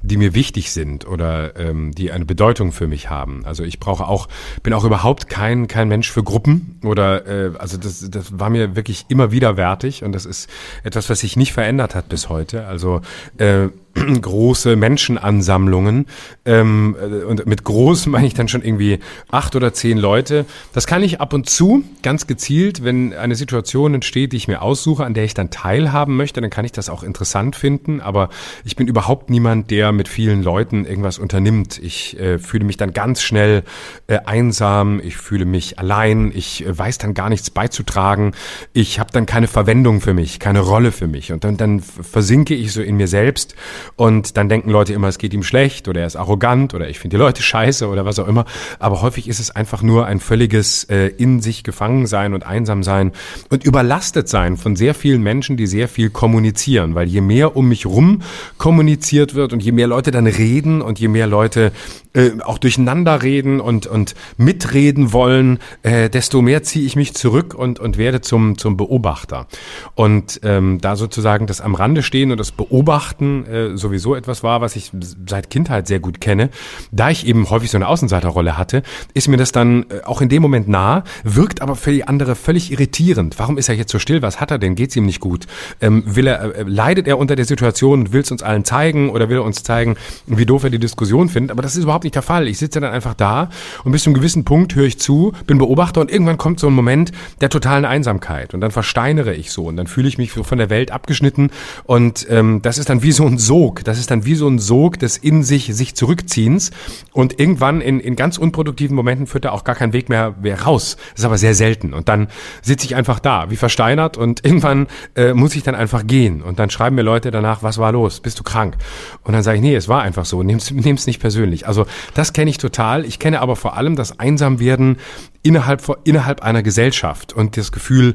die 0.00 0.16
mir 0.16 0.34
wichtig 0.34 0.70
sind 0.70 1.06
oder 1.06 1.56
ähm, 1.56 1.92
die 1.92 2.12
eine 2.12 2.24
Bedeutung 2.24 2.70
für 2.70 2.86
mich 2.86 3.10
haben. 3.10 3.44
Also 3.44 3.64
ich 3.64 3.80
brauche 3.80 4.06
auch, 4.06 4.28
bin 4.62 4.72
auch 4.72 4.84
überhaupt 4.84 5.28
kein 5.28 5.66
kein 5.66 5.88
Mensch 5.88 6.10
für 6.10 6.22
Gruppen 6.22 6.78
oder 6.84 7.26
äh, 7.26 7.50
also 7.58 7.76
das 7.76 8.08
das 8.08 8.38
war 8.38 8.48
mir 8.48 8.76
wirklich 8.76 9.06
immer 9.08 9.32
widerwärtig 9.32 10.04
und 10.04 10.12
das 10.12 10.24
ist 10.24 10.48
etwas, 10.84 11.10
was 11.10 11.20
sich 11.20 11.36
nicht 11.36 11.52
verändert 11.52 11.94
hat 11.94 12.08
bis 12.08 12.28
heute. 12.28 12.66
Also 12.66 13.00
äh, 13.38 13.68
große 14.20 14.76
Menschenansammlungen. 14.76 16.06
Ähm, 16.44 16.96
äh, 17.00 17.24
und 17.24 17.46
mit 17.46 17.64
groß 17.64 18.06
meine 18.06 18.26
ich 18.26 18.34
dann 18.34 18.48
schon 18.48 18.62
irgendwie 18.62 18.98
acht 19.30 19.56
oder 19.56 19.72
zehn 19.72 19.98
Leute. 19.98 20.44
Das 20.72 20.86
kann 20.86 21.02
ich 21.02 21.20
ab 21.20 21.32
und 21.32 21.48
zu 21.48 21.84
ganz 22.02 22.26
gezielt, 22.26 22.84
wenn 22.84 23.12
eine 23.12 23.34
Situation 23.34 23.94
entsteht, 23.94 24.32
die 24.32 24.36
ich 24.36 24.48
mir 24.48 24.62
aussuche, 24.62 25.04
an 25.04 25.14
der 25.14 25.24
ich 25.24 25.34
dann 25.34 25.50
teilhaben 25.50 26.16
möchte, 26.16 26.40
dann 26.40 26.50
kann 26.50 26.64
ich 26.64 26.72
das 26.72 26.88
auch 26.88 27.02
interessant 27.02 27.56
finden. 27.56 28.00
Aber 28.00 28.28
ich 28.64 28.76
bin 28.76 28.86
überhaupt 28.86 29.30
niemand, 29.30 29.70
der 29.70 29.92
mit 29.92 30.08
vielen 30.08 30.42
Leuten 30.42 30.84
irgendwas 30.84 31.18
unternimmt. 31.18 31.78
Ich 31.78 32.18
äh, 32.18 32.38
fühle 32.38 32.64
mich 32.64 32.76
dann 32.76 32.92
ganz 32.92 33.22
schnell 33.22 33.62
äh, 34.06 34.18
einsam. 34.24 35.00
Ich 35.02 35.16
fühle 35.16 35.44
mich 35.44 35.78
allein. 35.78 36.32
Ich 36.34 36.64
äh, 36.64 36.78
weiß 36.78 36.98
dann 36.98 37.14
gar 37.14 37.28
nichts 37.28 37.50
beizutragen. 37.50 38.32
Ich 38.72 38.98
habe 39.00 39.10
dann 39.12 39.26
keine 39.26 39.48
Verwendung 39.48 40.00
für 40.00 40.14
mich, 40.14 40.38
keine 40.38 40.60
Rolle 40.60 40.92
für 40.92 41.06
mich. 41.06 41.32
Und 41.32 41.44
dann, 41.44 41.56
dann 41.56 41.80
versinke 41.80 42.54
ich 42.54 42.72
so 42.72 42.82
in 42.82 42.96
mir 42.96 43.08
selbst 43.08 43.54
und 43.96 44.36
dann 44.36 44.48
denken 44.48 44.70
Leute 44.70 44.92
immer, 44.92 45.08
es 45.08 45.18
geht 45.18 45.34
ihm 45.34 45.42
schlecht 45.42 45.88
oder 45.88 46.00
er 46.00 46.06
ist 46.06 46.16
arrogant 46.16 46.74
oder 46.74 46.88
ich 46.88 46.98
finde 46.98 47.16
die 47.16 47.22
Leute 47.22 47.42
scheiße 47.48 47.88
oder 47.88 48.04
was 48.04 48.18
auch 48.18 48.28
immer. 48.28 48.44
Aber 48.78 49.02
häufig 49.02 49.28
ist 49.28 49.40
es 49.40 49.50
einfach 49.50 49.82
nur 49.82 50.06
ein 50.06 50.20
völliges 50.20 50.84
äh, 50.84 51.06
in 51.06 51.40
sich 51.40 51.64
gefangen 51.64 52.06
sein 52.06 52.34
und 52.34 52.46
einsam 52.46 52.82
sein 52.82 53.12
und 53.50 53.64
überlastet 53.64 54.28
sein 54.28 54.56
von 54.56 54.76
sehr 54.76 54.94
vielen 54.94 55.22
Menschen, 55.22 55.56
die 55.56 55.66
sehr 55.66 55.88
viel 55.88 56.10
kommunizieren. 56.10 56.94
Weil 56.94 57.08
je 57.08 57.20
mehr 57.20 57.56
um 57.56 57.68
mich 57.68 57.86
rum 57.86 58.22
kommuniziert 58.56 59.34
wird 59.34 59.52
und 59.52 59.62
je 59.62 59.72
mehr 59.72 59.86
Leute 59.86 60.10
dann 60.10 60.26
reden 60.26 60.82
und 60.82 60.98
je 60.98 61.08
mehr 61.08 61.26
Leute 61.26 61.72
äh, 62.14 62.30
auch 62.44 62.58
durcheinander 62.58 63.22
reden 63.22 63.60
und, 63.60 63.86
und 63.86 64.14
mitreden 64.36 65.12
wollen, 65.12 65.58
äh, 65.82 66.10
desto 66.10 66.42
mehr 66.42 66.62
ziehe 66.62 66.84
ich 66.84 66.96
mich 66.96 67.14
zurück 67.14 67.54
und, 67.54 67.80
und 67.80 67.98
werde 67.98 68.20
zum, 68.20 68.58
zum 68.58 68.76
Beobachter. 68.76 69.46
Und 69.94 70.40
ähm, 70.42 70.78
da 70.80 70.96
sozusagen 70.96 71.46
das 71.46 71.60
am 71.60 71.74
Rande 71.74 72.02
stehen 72.02 72.30
und 72.30 72.38
das 72.38 72.50
Beobachten 72.50 73.46
äh, 73.46 73.67
sowieso 73.76 74.14
etwas 74.14 74.42
war, 74.42 74.60
was 74.60 74.76
ich 74.76 74.92
seit 75.26 75.50
Kindheit 75.50 75.86
sehr 75.86 76.00
gut 76.00 76.20
kenne, 76.20 76.50
da 76.92 77.10
ich 77.10 77.26
eben 77.26 77.48
häufig 77.50 77.70
so 77.70 77.78
eine 77.78 77.88
Außenseiterrolle 77.88 78.56
hatte, 78.56 78.82
ist 79.14 79.28
mir 79.28 79.36
das 79.36 79.52
dann 79.52 79.86
äh, 79.90 80.02
auch 80.04 80.20
in 80.20 80.28
dem 80.28 80.42
Moment 80.42 80.68
nah, 80.68 81.04
wirkt 81.24 81.62
aber 81.62 81.76
für 81.76 81.92
die 81.92 82.04
andere 82.04 82.34
völlig 82.34 82.72
irritierend. 82.72 83.38
Warum 83.38 83.58
ist 83.58 83.68
er 83.68 83.74
jetzt 83.74 83.92
so 83.92 83.98
still? 83.98 84.22
Was 84.22 84.40
hat 84.40 84.50
er 84.50 84.58
denn? 84.58 84.74
Geht's 84.74 84.96
ihm 84.96 85.06
nicht 85.06 85.20
gut? 85.20 85.46
Ähm, 85.80 86.02
will 86.06 86.26
er, 86.26 86.54
äh, 86.54 86.62
leidet 86.62 87.08
er 87.08 87.18
unter 87.18 87.36
der 87.36 87.44
Situation 87.44 88.00
und 88.00 88.12
will 88.12 88.22
es 88.22 88.30
uns 88.30 88.42
allen 88.42 88.64
zeigen 88.64 89.10
oder 89.10 89.28
will 89.28 89.38
er 89.38 89.44
uns 89.44 89.62
zeigen, 89.62 89.96
wie 90.26 90.46
doof 90.46 90.64
er 90.64 90.70
die 90.70 90.78
Diskussion 90.78 91.28
findet? 91.28 91.50
Aber 91.50 91.62
das 91.62 91.76
ist 91.76 91.82
überhaupt 91.84 92.04
nicht 92.04 92.14
der 92.14 92.22
Fall. 92.22 92.48
Ich 92.48 92.58
sitze 92.58 92.80
dann 92.80 92.90
einfach 92.90 93.14
da 93.14 93.50
und 93.84 93.92
bis 93.92 94.02
zu 94.02 94.10
einem 94.10 94.14
gewissen 94.14 94.44
Punkt 94.44 94.74
höre 94.74 94.86
ich 94.86 94.98
zu, 94.98 95.32
bin 95.46 95.58
Beobachter 95.58 96.00
und 96.00 96.10
irgendwann 96.10 96.38
kommt 96.38 96.60
so 96.60 96.66
ein 96.68 96.74
Moment 96.74 97.12
der 97.40 97.50
totalen 97.50 97.84
Einsamkeit 97.84 98.54
und 98.54 98.60
dann 98.60 98.70
versteinere 98.70 99.34
ich 99.34 99.50
so 99.50 99.66
und 99.66 99.76
dann 99.76 99.86
fühle 99.86 100.08
ich 100.08 100.18
mich 100.18 100.32
von 100.32 100.58
der 100.58 100.70
Welt 100.70 100.90
abgeschnitten 100.90 101.50
und 101.84 102.26
ähm, 102.30 102.62
das 102.62 102.78
ist 102.78 102.88
dann 102.88 103.02
wie 103.02 103.12
so 103.12 103.26
ein 103.26 103.38
Sog. 103.58 103.82
Das 103.82 103.98
ist 103.98 104.12
dann 104.12 104.24
wie 104.24 104.36
so 104.36 104.46
ein 104.46 104.60
Sog 104.60 105.00
des 105.00 105.16
in 105.16 105.42
sich 105.42 105.74
sich 105.74 105.96
zurückziehens 105.96 106.70
und 107.12 107.40
irgendwann 107.40 107.80
in, 107.80 107.98
in 107.98 108.14
ganz 108.14 108.38
unproduktiven 108.38 108.94
Momenten 108.94 109.26
führt 109.26 109.46
da 109.46 109.50
auch 109.50 109.64
gar 109.64 109.74
kein 109.74 109.92
Weg 109.92 110.08
mehr, 110.08 110.36
mehr 110.40 110.62
raus. 110.62 110.96
Das 111.10 111.20
ist 111.20 111.24
aber 111.24 111.38
sehr 111.38 111.56
selten 111.56 111.92
und 111.92 112.08
dann 112.08 112.28
sitze 112.62 112.86
ich 112.86 112.94
einfach 112.94 113.18
da, 113.18 113.50
wie 113.50 113.56
versteinert 113.56 114.16
und 114.16 114.44
irgendwann 114.44 114.86
äh, 115.16 115.34
muss 115.34 115.56
ich 115.56 115.64
dann 115.64 115.74
einfach 115.74 116.06
gehen 116.06 116.40
und 116.40 116.60
dann 116.60 116.70
schreiben 116.70 116.94
mir 116.94 117.02
Leute 117.02 117.32
danach, 117.32 117.64
was 117.64 117.78
war 117.78 117.90
los? 117.90 118.20
Bist 118.20 118.38
du 118.38 118.44
krank? 118.44 118.76
Und 119.24 119.32
dann 119.32 119.42
sage 119.42 119.56
ich, 119.56 119.62
nee, 119.62 119.74
es 119.74 119.88
war 119.88 120.02
einfach 120.02 120.24
so, 120.24 120.44
nimm's, 120.44 120.70
nimm's 120.70 121.08
nicht 121.08 121.18
persönlich. 121.18 121.66
Also 121.66 121.84
das 122.14 122.32
kenne 122.32 122.50
ich 122.50 122.58
total. 122.58 123.04
Ich 123.04 123.18
kenne 123.18 123.40
aber 123.40 123.56
vor 123.56 123.76
allem 123.76 123.96
das 123.96 124.20
Einsamwerden 124.20 124.98
innerhalb, 125.42 125.82
innerhalb 126.04 126.42
einer 126.42 126.62
Gesellschaft 126.62 127.32
und 127.32 127.56
das 127.56 127.72
Gefühl, 127.72 128.14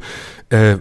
äh, 0.49 0.77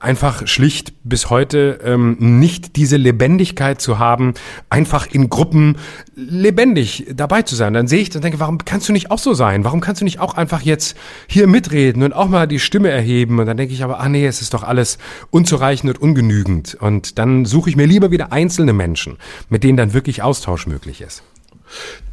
einfach 0.00 0.46
schlicht 0.46 0.94
bis 1.04 1.28
heute 1.28 1.80
ähm, 1.84 2.16
nicht 2.18 2.76
diese 2.76 2.96
Lebendigkeit 2.96 3.80
zu 3.80 3.98
haben, 3.98 4.34
einfach 4.70 5.06
in 5.06 5.28
Gruppen 5.28 5.76
lebendig 6.14 7.06
dabei 7.14 7.42
zu 7.42 7.54
sein. 7.54 7.74
Dann 7.74 7.86
sehe 7.86 8.00
ich 8.00 8.14
und 8.14 8.24
denke, 8.24 8.40
warum 8.40 8.58
kannst 8.58 8.88
du 8.88 8.92
nicht 8.92 9.10
auch 9.10 9.18
so 9.18 9.34
sein? 9.34 9.64
Warum 9.64 9.80
kannst 9.80 10.00
du 10.00 10.04
nicht 10.04 10.20
auch 10.20 10.34
einfach 10.34 10.62
jetzt 10.62 10.96
hier 11.26 11.46
mitreden 11.46 12.02
und 12.02 12.12
auch 12.14 12.28
mal 12.28 12.46
die 12.46 12.60
Stimme 12.60 12.88
erheben? 12.88 13.38
Und 13.38 13.46
dann 13.46 13.56
denke 13.56 13.74
ich 13.74 13.84
aber, 13.84 14.00
ah 14.00 14.08
nee, 14.08 14.26
es 14.26 14.40
ist 14.40 14.54
doch 14.54 14.62
alles 14.62 14.98
unzureichend 15.30 15.90
und 15.90 16.00
ungenügend. 16.00 16.74
Und 16.80 17.18
dann 17.18 17.44
suche 17.44 17.68
ich 17.68 17.76
mir 17.76 17.86
lieber 17.86 18.10
wieder 18.10 18.32
einzelne 18.32 18.72
Menschen, 18.72 19.18
mit 19.50 19.64
denen 19.64 19.76
dann 19.76 19.92
wirklich 19.92 20.22
Austausch 20.22 20.66
möglich 20.66 21.02
ist. 21.02 21.22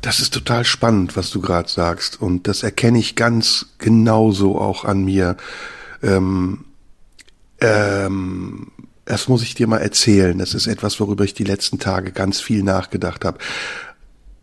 Das 0.02 0.20
ist 0.20 0.34
total 0.34 0.66
spannend, 0.66 1.16
was 1.16 1.30
du 1.30 1.42
gerade 1.42 1.70
sagst. 1.70 2.22
Und 2.22 2.48
das 2.48 2.64
erkenne 2.64 3.00
ich 3.00 3.16
ganz 3.16 3.68
genauso 3.78 4.60
auch 4.60 4.86
an 4.86 5.04
mir. 5.04 5.38
Ähm, 6.02 6.66
ähm, 7.60 8.72
das 9.06 9.28
muss 9.28 9.44
ich 9.44 9.54
dir 9.56 9.68
mal 9.68 9.78
erzählen. 9.80 10.38
Das 10.38 10.54
ist 10.54 10.68
etwas, 10.68 11.00
worüber 11.00 11.24
ich 11.24 11.34
die 11.34 11.44
letzten 11.44 11.80
Tage 11.80 12.12
ganz 12.12 12.40
viel 12.40 12.64
nachgedacht 12.64 13.26
habe. 13.26 13.38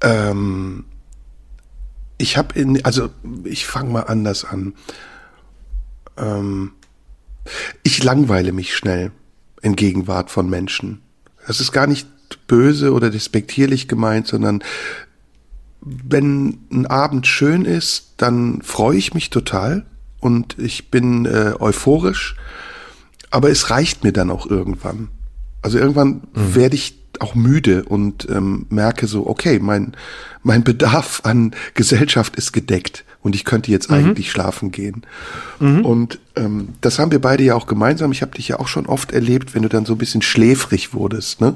Ähm, 0.03 0.85
ich 2.19 2.37
habe 2.37 2.59
in, 2.59 2.85
also 2.85 3.11
ich 3.45 3.67
fange 3.67 3.91
mal 3.91 4.03
anders 4.03 4.45
an. 4.45 4.75
Ähm, 6.17 6.73
ich 7.83 8.03
langweile 8.03 8.53
mich 8.53 8.77
schnell 8.77 9.13
in 9.63 9.77
Gegenwart 9.77 10.31
von 10.31 10.49
Menschen. 10.51 11.01
Das 11.47 11.61
ist 11.61 11.73
gar 11.73 11.87
nicht 11.87 12.07
böse 12.47 12.93
oder 12.93 13.11
despektierlich 13.11 13.89
gemeint, 13.89 14.27
sondern 14.27 14.63
wenn 15.81 16.59
ein 16.73 16.87
Abend 16.87 17.27
schön 17.27 17.65
ist, 17.65 18.15
dann 18.17 18.63
freue 18.63 18.97
ich 18.97 19.15
mich 19.15 19.31
total 19.31 19.87
und 20.21 20.59
ich 20.59 20.91
bin 20.91 21.27
äh, 21.27 21.55
euphorisch, 21.59 22.37
aber 23.31 23.51
es 23.51 23.71
reicht 23.71 24.05
mir 24.05 24.13
dann 24.13 24.31
auch 24.31 24.47
irgendwann. 24.47 25.09
Also 25.63 25.79
irgendwann 25.79 26.23
mhm. 26.35 26.55
werde 26.55 26.77
ich 26.77 26.99
auch 27.21 27.35
müde 27.35 27.85
und 27.85 28.29
ähm, 28.31 28.67
merke 28.71 29.07
so, 29.07 29.27
okay, 29.27 29.59
mein, 29.59 29.95
mein 30.43 30.65
Bedarf 30.65 31.23
an 31.25 31.53
Gesellschaft 31.75 32.37
ist 32.37 32.53
gedeckt 32.53 33.05
und 33.23 33.35
ich 33.35 33.45
könnte 33.45 33.71
jetzt 33.71 33.91
mhm. 33.91 33.97
eigentlich 33.97 34.31
schlafen 34.31 34.71
gehen. 34.71 35.03
Mhm. 35.59 35.85
Und 35.85 36.19
ähm, 36.37 36.71
das 36.81 36.99
haben 36.99 37.11
wir 37.11 37.21
beide 37.21 37.43
ja 37.43 37.55
auch 37.55 37.67
gemeinsam. 37.67 38.13
Ich 38.13 38.23
habe 38.23 38.33
dich 38.33 38.49
ja 38.49 38.61
auch 38.61 38.69
schon 38.69 38.87
oft 38.87 39.13
erlebt, 39.13 39.55
wenn 39.55 39.63
du 39.63 39.69
dann 39.69 39.87
so 39.87 39.95
ein 39.95 39.99
bisschen 39.99 40.23
schläfrig 40.23 40.95
wurdest. 40.95 41.41
Ne? 41.41 41.55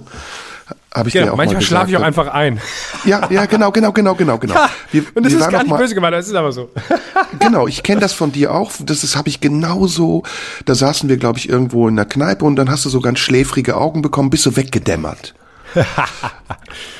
Hab 0.94 1.06
ich 1.06 1.14
genau, 1.14 1.26
dir 1.26 1.32
auch 1.32 1.36
manchmal 1.36 1.62
schlafe 1.62 1.90
ich 1.90 1.96
auch 1.96 2.02
einfach 2.02 2.28
ein. 2.28 2.60
Ja, 3.04 3.30
ja, 3.30 3.46
genau, 3.46 3.70
genau, 3.70 3.92
genau, 3.92 4.14
genau, 4.14 4.36
genau. 4.36 4.54
Wir, 4.90 5.04
und 5.14 5.24
das 5.24 5.32
ist 5.32 5.48
gar 5.50 5.62
nicht 5.62 5.70
mal, 5.70 5.78
böse 5.78 5.94
gemeint, 5.94 6.14
das 6.14 6.26
ist 6.26 6.34
aber 6.34 6.52
so. 6.52 6.70
genau, 7.38 7.66
ich 7.66 7.82
kenne 7.82 8.00
das 8.00 8.12
von 8.12 8.32
dir 8.32 8.54
auch. 8.54 8.72
Das 8.80 9.02
ist 9.02 9.16
habe 9.16 9.28
ich 9.28 9.40
genauso. 9.40 10.22
Da 10.66 10.74
saßen 10.74 11.08
wir, 11.08 11.16
glaube 11.16 11.38
ich, 11.38 11.48
irgendwo 11.48 11.88
in 11.88 11.96
der 11.96 12.04
Kneipe 12.04 12.44
und 12.44 12.56
dann 12.56 12.70
hast 12.70 12.84
du 12.84 12.90
so 12.90 13.00
ganz 13.00 13.20
schläfrige 13.20 13.76
Augen 13.76 14.02
bekommen, 14.02 14.28
bist 14.28 14.44
du 14.44 14.56
weggedämmert. 14.56 15.34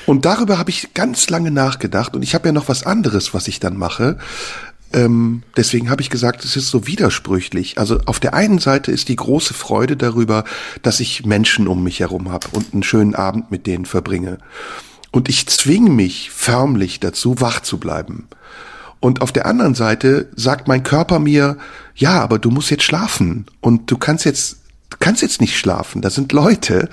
und 0.06 0.24
darüber 0.24 0.56
habe 0.56 0.70
ich 0.70 0.94
ganz 0.94 1.28
lange 1.28 1.50
nachgedacht 1.50 2.16
und 2.16 2.22
ich 2.22 2.34
habe 2.34 2.48
ja 2.48 2.52
noch 2.52 2.68
was 2.68 2.86
anderes, 2.86 3.34
was 3.34 3.46
ich 3.46 3.60
dann 3.60 3.76
mache. 3.76 4.16
Ähm, 4.92 5.42
deswegen 5.56 5.90
habe 5.90 6.02
ich 6.02 6.10
gesagt, 6.10 6.44
es 6.44 6.56
ist 6.56 6.68
so 6.68 6.86
widersprüchlich. 6.86 7.78
Also 7.78 7.98
auf 8.06 8.20
der 8.20 8.34
einen 8.34 8.58
Seite 8.58 8.92
ist 8.92 9.08
die 9.08 9.16
große 9.16 9.54
Freude 9.54 9.96
darüber, 9.96 10.44
dass 10.82 11.00
ich 11.00 11.24
Menschen 11.24 11.68
um 11.68 11.82
mich 11.82 12.00
herum 12.00 12.30
habe 12.30 12.48
und 12.52 12.72
einen 12.72 12.82
schönen 12.82 13.14
Abend 13.14 13.50
mit 13.50 13.66
denen 13.66 13.86
verbringe. 13.86 14.38
Und 15.10 15.28
ich 15.28 15.46
zwinge 15.46 15.90
mich 15.90 16.30
förmlich 16.30 17.00
dazu, 17.00 17.40
wach 17.40 17.60
zu 17.60 17.78
bleiben. 17.78 18.28
Und 19.00 19.20
auf 19.20 19.32
der 19.32 19.46
anderen 19.46 19.74
Seite 19.74 20.28
sagt 20.36 20.68
mein 20.68 20.84
Körper 20.84 21.18
mir, 21.18 21.58
ja, 21.94 22.20
aber 22.20 22.38
du 22.38 22.50
musst 22.50 22.70
jetzt 22.70 22.84
schlafen 22.84 23.46
und 23.60 23.90
du 23.90 23.98
kannst 23.98 24.24
jetzt, 24.24 24.58
du 24.90 24.96
kannst 25.00 25.22
jetzt 25.22 25.40
nicht 25.40 25.58
schlafen. 25.58 26.02
Da 26.02 26.10
sind 26.10 26.32
Leute. 26.32 26.88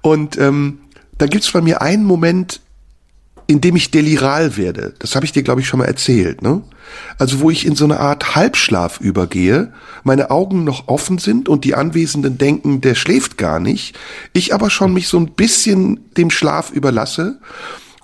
Und 0.00 0.36
ähm, 0.38 0.80
da 1.18 1.26
gibt's 1.26 1.52
bei 1.52 1.60
mir 1.60 1.82
einen 1.82 2.04
Moment, 2.04 2.60
in 3.46 3.60
dem 3.60 3.76
ich 3.76 3.90
deliral 3.90 4.56
werde. 4.56 4.94
Das 4.98 5.14
habe 5.14 5.24
ich 5.24 5.32
dir, 5.32 5.42
glaube 5.42 5.60
ich, 5.60 5.68
schon 5.68 5.78
mal 5.78 5.86
erzählt. 5.86 6.42
Ne? 6.42 6.62
Also 7.18 7.40
wo 7.40 7.50
ich 7.50 7.64
in 7.64 7.76
so 7.76 7.84
eine 7.84 8.00
Art 8.00 8.34
Halbschlaf 8.34 9.00
übergehe, 9.00 9.72
meine 10.02 10.30
Augen 10.30 10.64
noch 10.64 10.88
offen 10.88 11.18
sind 11.18 11.48
und 11.48 11.64
die 11.64 11.74
Anwesenden 11.74 12.38
denken, 12.38 12.80
der 12.80 12.94
schläft 12.94 13.38
gar 13.38 13.60
nicht, 13.60 13.96
ich 14.32 14.52
aber 14.52 14.70
schon 14.70 14.92
mich 14.92 15.08
so 15.08 15.18
ein 15.18 15.32
bisschen 15.32 16.00
dem 16.16 16.30
Schlaf 16.30 16.70
überlasse 16.70 17.38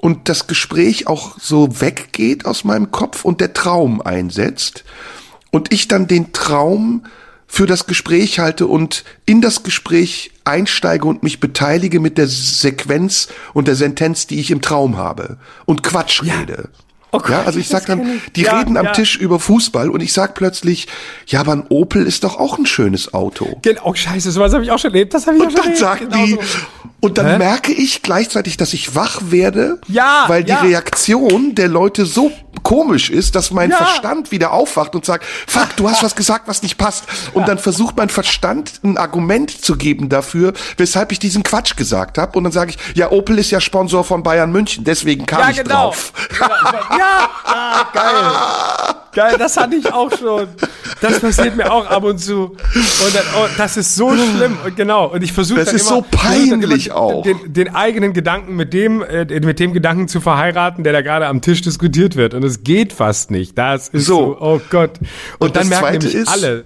und 0.01 0.28
das 0.28 0.47
Gespräch 0.47 1.07
auch 1.07 1.38
so 1.38 1.80
weggeht 1.80 2.45
aus 2.45 2.64
meinem 2.64 2.90
Kopf 2.90 3.24
und 3.24 3.40
der 3.40 3.53
Traum 3.53 4.01
einsetzt 4.01 4.84
und 5.51 5.72
ich 5.72 5.88
dann 5.88 6.07
den 6.07 6.32
Traum 6.32 7.05
für 7.55 7.67
das 7.67 7.87
Gespräch 7.87 8.39
halte 8.39 8.67
und 8.67 9.05
in 9.27 9.43
das 9.43 9.63
Gespräch 9.63 10.31
einsteige 10.43 11.07
und 11.07 11.23
mich 11.23 11.39
beteilige 11.39 12.01
mit 12.01 12.17
der 12.17 12.27
Sequenz 12.27 13.29
und 13.53 13.69
der 13.69 13.75
Sentenz, 13.75 14.27
die 14.27 14.41
ich 14.41 14.51
im 14.51 14.63
Traum 14.63 14.97
habe 14.97 15.37
und 15.67 15.83
Quatsch 15.83 16.23
ja. 16.23 16.41
rede. 16.41 16.71
Oh 17.15 17.19
Gott, 17.19 17.31
ja, 17.31 17.43
also 17.43 17.59
ich 17.59 17.69
sag 17.69 17.85
dann, 17.87 18.23
die 18.37 18.43
ja, 18.43 18.59
reden 18.59 18.79
am 18.79 18.87
ja. 18.87 18.93
Tisch 18.93 19.17
über 19.17 19.39
Fußball 19.39 19.91
und 19.91 20.01
ich 20.01 20.15
sag 20.15 20.35
plötzlich, 20.35 20.89
ja, 21.27 21.41
aber 21.41 21.53
ein 21.53 21.67
Opel 21.69 22.07
ist 22.07 22.25
doch 22.25 22.39
auch 22.39 22.59
ein 22.59 22.65
schönes 22.65 23.13
Auto. 23.13 23.59
Genau, 23.61 23.83
oh, 23.85 23.95
scheiße, 23.95 24.31
sowas 24.31 24.55
habe 24.55 24.65
ich 24.65 24.71
auch 24.71 24.79
schon 24.79 24.93
erlebt. 24.93 25.13
Das 25.13 25.27
habe 25.27 25.37
ich 25.37 25.43
und 25.43 25.49
auch 25.49 25.63
schon 25.63 25.73
erlebt. 25.73 25.83
Und 25.83 26.13
dann 26.13 26.21
sagen 26.21 26.27
die, 26.27 26.31
genau 26.37 26.43
und 27.05 27.19
dann 27.19 27.27
Hä? 27.27 27.39
merke 27.39 27.73
ich 27.73 28.03
gleichzeitig, 28.03 28.57
dass 28.57 28.73
ich 28.73 28.95
wach 28.95 29.21
werde, 29.25 29.81
ja, 29.89 30.25
weil 30.29 30.45
die 30.45 30.53
Reaktion 30.53 31.57
der 31.57 31.67
Leute 31.67 32.07
so 32.07 32.31
komisch 32.63 33.11
ist, 33.11 33.35
dass 33.35 33.51
mein. 33.51 33.73
Verstand 33.73 34.31
wieder 34.31 34.53
aufwacht 34.53 34.95
und 34.95 35.05
sagt, 35.05 35.25
fuck, 35.47 35.75
du 35.77 35.89
hast 35.89 36.03
was 36.03 36.15
gesagt, 36.15 36.47
was 36.47 36.63
nicht 36.63 36.79
passt. 36.79 37.05
Und 37.33 37.49
dann 37.49 37.59
versucht 37.59 37.97
mein 37.97 38.11
Verstand 38.11 38.81
ein 38.85 38.99
Argument 38.99 39.51
zu 39.51 39.77
geben 39.77 40.09
dafür, 40.09 40.53
weshalb 40.77 41.11
ich 41.11 41.19
diesen 41.19 41.43
Quatsch 41.43 41.75
gesagt 41.75 42.19
habe. 42.19 42.39
Und 42.39 42.45
dann 42.45 42.53
sage 42.53 42.71
ich, 42.71 42.97
ja, 42.97 43.11
Opel 43.11 43.39
ist 43.39 43.51
ja 43.51 43.61
Sponsor 43.61 44.05
von 44.05 44.23
Bayern 44.23 44.53
München, 44.53 44.85
deswegen 44.85 45.27
kam 45.27 45.51
ich 45.51 45.57
genau. 45.57 45.87
drauf. 45.87 46.13
Ja, 47.03 47.29
ja, 47.47 47.89
geil. 47.93 48.95
Geil, 49.15 49.37
das 49.39 49.57
hatte 49.59 49.77
ich 49.77 49.93
auch 49.93 50.11
schon. 50.17 50.49
Das 51.03 51.21
passiert 51.21 51.57
mir 51.57 51.71
auch 51.71 51.87
ab 51.87 52.03
und 52.05 52.19
zu. 52.19 52.45
Und 52.45 53.15
dann, 53.15 53.25
oh, 53.37 53.47
das 53.59 53.77
ist 53.77 53.95
so 53.95 54.15
schlimm. 54.15 54.57
Und 54.65 54.75
genau. 54.75 55.13
Und 55.13 55.23
ich 55.23 55.33
versuche 55.33 55.59
Das 55.65 55.73
ist 55.73 55.91
immer, 55.91 55.97
so 55.97 56.07
peinlich 56.11 56.93
auch. 56.93 57.23
Den, 57.23 57.53
den, 57.53 57.75
eigenen 57.75 58.15
Gedanken 58.15 58.57
mit 58.57 58.73
dem, 58.73 59.03
äh, 59.03 59.25
mit 59.41 59.59
dem 59.59 59.75
Gedanken 59.75 60.09
zu 60.09 60.21
verheiraten, 60.21 60.83
der 60.83 60.95
da 60.95 61.03
gerade 61.03 61.27
am 61.27 61.43
Tisch 61.43 61.61
diskutiert 61.61 62.17
wird. 62.17 62.33
Und 62.33 62.43
es 62.43 62.63
geht 62.65 62.95
fast 62.95 63.31
nicht. 63.31 63.59
Das 63.59 63.89
ist 63.89 64.07
so, 64.07 64.35
so 64.35 64.37
oh 64.41 64.61
Gott. 64.71 64.93
Und, 65.39 65.49
und 65.49 65.57
dann 65.57 65.69
merken 65.69 65.99
nämlich 65.99 66.15
ist, 66.15 66.29
alle, 66.29 66.65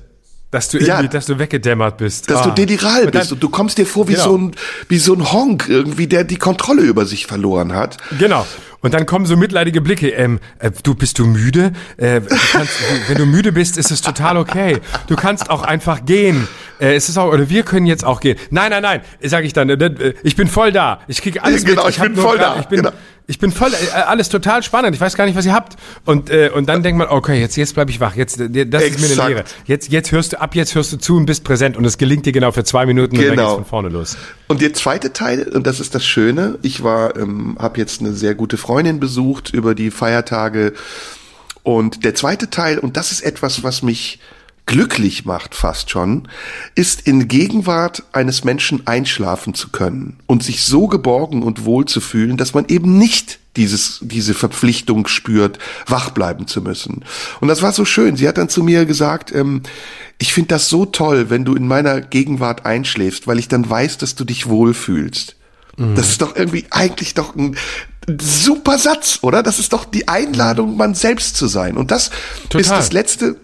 dass 0.53 0.69
du 0.69 0.79
irgendwie, 0.79 1.03
ja, 1.05 1.09
dass 1.09 1.27
du 1.27 1.39
weggedämmert 1.39 1.97
bist. 1.97 2.31
Dass 2.31 2.43
ah. 2.43 2.51
du 2.51 2.51
deliral 2.51 3.09
bist 3.09 3.33
und 3.33 3.43
du 3.43 3.49
kommst 3.49 3.79
dir 3.79 3.87
vor 3.87 4.07
wie 4.07 4.13
genau. 4.13 4.25
so 4.25 4.39
ein, 4.39 4.53
wie 4.89 4.99
so 4.99 5.15
ein 5.15 5.33
Honk 5.33 5.67
irgendwie, 5.69 6.07
der 6.07 6.23
die 6.23 6.37
Kontrolle 6.37 6.83
über 6.83 7.07
sich 7.07 7.27
verloren 7.27 7.73
hat. 7.75 7.97
Genau. 8.19 8.47
Und 8.87 8.95
dann 8.95 9.05
kommen 9.05 9.27
so 9.27 9.37
mitleidige 9.37 9.81
Blicke. 9.81 10.11
Ähm, 10.11 10.39
äh, 10.61 10.71
du 10.85 10.95
bist 10.95 11.19
du 11.19 11.27
müde? 11.27 11.73
Äh, 11.97 12.21
du 12.21 12.29
kannst, 12.53 12.73
wenn 13.09 13.19
du 13.19 13.27
müde 13.27 13.51
bist, 13.51 13.79
ist 13.79 13.91
es 13.91 14.01
total 14.01 14.37
okay. 14.37 14.79
Du 15.09 15.17
kannst 15.17 15.51
auch 15.51 15.63
einfach 15.63 16.05
gehen. 16.07 16.47
Äh, 16.79 16.95
es 16.95 17.09
ist 17.09 17.19
auch, 17.19 17.33
oder 17.33 17.51
wir 17.51 17.65
können 17.65 17.87
jetzt 17.87 18.05
auch 18.05 18.21
gehen. 18.21 18.39
Nein, 18.51 18.71
nein, 18.71 18.85
nein, 18.85 19.01
sage 19.25 19.45
ich 19.45 19.53
dann. 19.53 19.71
Äh, 19.71 20.15
ich 20.23 20.37
bin 20.37 20.47
voll 20.47 20.71
da. 20.71 21.01
Ich 21.09 21.21
kriege 21.21 21.43
alles 21.43 21.65
genau, 21.65 21.83
mit. 21.85 21.91
Ich, 21.91 21.97
ich 21.97 22.03
bin 22.05 22.15
voll 22.15 22.39
grad, 22.39 22.59
da. 22.59 22.61
Ich 22.61 22.67
bin, 22.67 22.83
genau. 22.83 22.93
Ich 23.29 23.39
bin 23.39 23.51
voll, 23.51 23.73
äh, 23.73 23.93
alles 23.93 24.29
total 24.29 24.63
spannend. 24.63 24.95
Ich 24.95 25.01
weiß 25.01 25.17
gar 25.17 25.27
nicht, 25.27 25.37
was 25.37 25.45
ihr 25.47 25.53
habt. 25.53 25.77
Und 26.05 26.31
äh, 26.31 26.51
und 26.55 26.69
dann 26.69 26.83
denkt 26.83 26.99
man, 26.99 27.09
okay, 27.09 27.41
jetzt 27.41 27.57
jetzt 27.57 27.75
bleib 27.75 27.91
ich 27.91 27.99
wach. 27.99 28.15
Jetzt 28.15 28.39
das 28.39 28.49
Exakt. 28.49 28.85
ist 28.85 29.01
mir 29.01 29.23
eine 29.23 29.35
Lehre. 29.35 29.45
Jetzt 29.65 29.91
jetzt 29.91 30.13
hörst 30.13 30.35
du 30.35 30.41
ab, 30.41 30.55
jetzt 30.55 30.75
hörst 30.75 30.93
du 30.93 30.97
zu 30.97 31.17
und 31.17 31.27
bist 31.27 31.43
präsent 31.43 31.77
und 31.77 31.85
es 31.85 31.99
gelingt 31.99 32.27
dir 32.27 32.33
genau 32.33 32.53
für 32.53 32.63
zwei 32.63 32.87
Minuten 32.87 33.17
genau. 33.17 33.31
und 33.31 33.37
dann 33.37 33.37
geht's 33.37 33.47
genau. 33.49 33.55
von 33.57 33.65
vorne 33.65 33.89
los. 33.89 34.17
Und 34.47 34.61
der 34.61 34.75
zweite 34.75 35.13
Teil 35.13 35.49
und 35.49 35.67
das 35.67 35.81
ist 35.81 35.95
das 35.95 36.05
Schöne. 36.05 36.59
Ich 36.63 36.85
war, 36.85 37.17
ähm, 37.17 37.57
habe 37.59 37.79
jetzt 37.79 38.01
eine 38.01 38.13
sehr 38.13 38.35
gute 38.35 38.57
Freundin 38.57 39.01
besucht 39.01 39.53
über 39.53 39.75
die 39.75 39.91
Feiertage 39.91 40.73
und 41.65 42.05
der 42.05 42.15
zweite 42.15 42.49
Teil 42.49 42.79
und 42.79 42.97
das 42.97 43.11
ist 43.11 43.23
etwas, 43.23 43.65
was 43.65 43.83
mich 43.83 44.21
glücklich 44.67 45.25
macht 45.25 45.55
fast 45.55 45.91
schon, 45.91 46.29
ist 46.75 47.03
in 47.03 47.29
Gegenwart 47.29 48.03
eines 48.13 48.43
Menschen 48.43 48.87
einschlafen 48.87 49.55
zu 49.55 49.71
können 49.71 50.19
und 50.27 50.43
sich 50.43 50.65
so 50.65 50.89
geborgen 50.89 51.43
und 51.43 51.65
wohl 51.65 51.87
zu 51.87 52.01
fühlen, 52.01 52.37
dass 52.37 52.53
man 52.53 52.67
eben 52.69 52.99
nicht 52.99 53.39
dieses, 53.57 54.01
diese 54.03 54.35
Verpflichtung 54.35 55.07
spürt, 55.07 55.59
wach 55.87 56.11
bleiben 56.11 56.47
zu 56.47 56.61
müssen. 56.61 57.05
Und 57.41 57.49
das 57.49 57.63
war 57.63 57.73
so 57.73 57.85
schön. 57.85 58.17
Sie 58.17 58.29
hat 58.29 58.39
dann 58.39 58.49
zu 58.49 58.63
mir 58.63 58.85
gesagt, 58.85 59.33
ähm, 59.33 59.63
ich 60.19 60.33
finde 60.33 60.49
das 60.49 60.69
so 60.69 60.85
toll, 60.85 61.31
wenn 61.31 61.45
du 61.45 61.55
in 61.55 61.67
meiner 61.67 62.01
Gegenwart 62.01 62.67
einschläfst, 62.67 63.27
weil 63.27 63.39
ich 63.39 63.49
dann 63.49 63.69
weiß, 63.69 63.99
dass 63.99 64.15
du 64.15 64.25
dich 64.25 64.49
wohlfühlst. 64.49 65.37
Mhm. 65.77 65.95
Das 65.95 66.09
ist 66.09 66.23
doch 66.23 66.37
irgendwie 66.37 66.67
eigentlich 66.71 67.15
doch 67.15 67.35
ein 67.35 67.57
super 68.21 68.79
Satz, 68.79 69.19
oder? 69.23 69.43
Das 69.43 69.59
ist 69.59 69.73
doch 69.73 69.85
die 69.85 70.07
Einladung, 70.09 70.77
man 70.77 70.95
selbst 70.95 71.37
zu 71.37 71.49
sein. 71.49 71.77
Und 71.77 71.91
das 71.91 72.11
Total. 72.49 72.61
ist 72.61 72.71
das 72.71 72.93
letzte, 72.93 73.37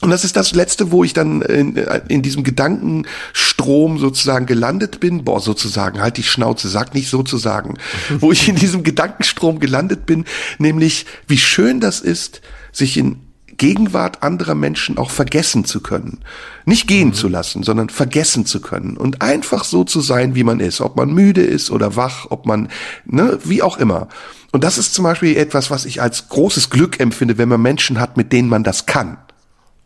und 0.00 0.10
das 0.10 0.24
ist 0.24 0.36
das 0.36 0.54
Letzte, 0.54 0.92
wo 0.92 1.02
ich 1.02 1.12
dann 1.12 1.42
in, 1.42 1.76
in, 2.08 2.22
diesem 2.22 2.44
Gedankenstrom 2.44 3.98
sozusagen 3.98 4.46
gelandet 4.46 5.00
bin. 5.00 5.24
Boah, 5.24 5.40
sozusagen, 5.40 6.00
halt 6.00 6.18
die 6.18 6.22
Schnauze, 6.22 6.68
sag 6.68 6.94
nicht 6.94 7.10
sozusagen. 7.10 7.78
wo 8.20 8.30
ich 8.30 8.48
in 8.48 8.54
diesem 8.54 8.84
Gedankenstrom 8.84 9.58
gelandet 9.58 10.06
bin, 10.06 10.24
nämlich 10.58 11.06
wie 11.26 11.38
schön 11.38 11.80
das 11.80 12.00
ist, 12.00 12.42
sich 12.70 12.96
in 12.96 13.16
Gegenwart 13.56 14.22
anderer 14.22 14.54
Menschen 14.54 14.98
auch 14.98 15.10
vergessen 15.10 15.64
zu 15.64 15.80
können. 15.80 16.20
Nicht 16.64 16.86
gehen 16.86 17.08
mhm. 17.08 17.14
zu 17.14 17.28
lassen, 17.28 17.64
sondern 17.64 17.88
vergessen 17.88 18.46
zu 18.46 18.60
können 18.60 18.96
und 18.96 19.20
einfach 19.20 19.64
so 19.64 19.82
zu 19.82 20.00
sein, 20.00 20.36
wie 20.36 20.44
man 20.44 20.60
ist. 20.60 20.80
Ob 20.80 20.96
man 20.96 21.12
müde 21.12 21.42
ist 21.42 21.72
oder 21.72 21.96
wach, 21.96 22.26
ob 22.30 22.46
man, 22.46 22.68
ne, 23.04 23.38
wie 23.44 23.62
auch 23.62 23.78
immer. 23.78 24.08
Und 24.52 24.62
das 24.62 24.78
ist 24.78 24.94
zum 24.94 25.02
Beispiel 25.02 25.36
etwas, 25.36 25.70
was 25.70 25.86
ich 25.86 26.00
als 26.00 26.28
großes 26.28 26.70
Glück 26.70 27.00
empfinde, 27.00 27.36
wenn 27.36 27.48
man 27.48 27.62
Menschen 27.62 27.98
hat, 27.98 28.16
mit 28.16 28.32
denen 28.32 28.48
man 28.48 28.62
das 28.62 28.86
kann. 28.86 29.18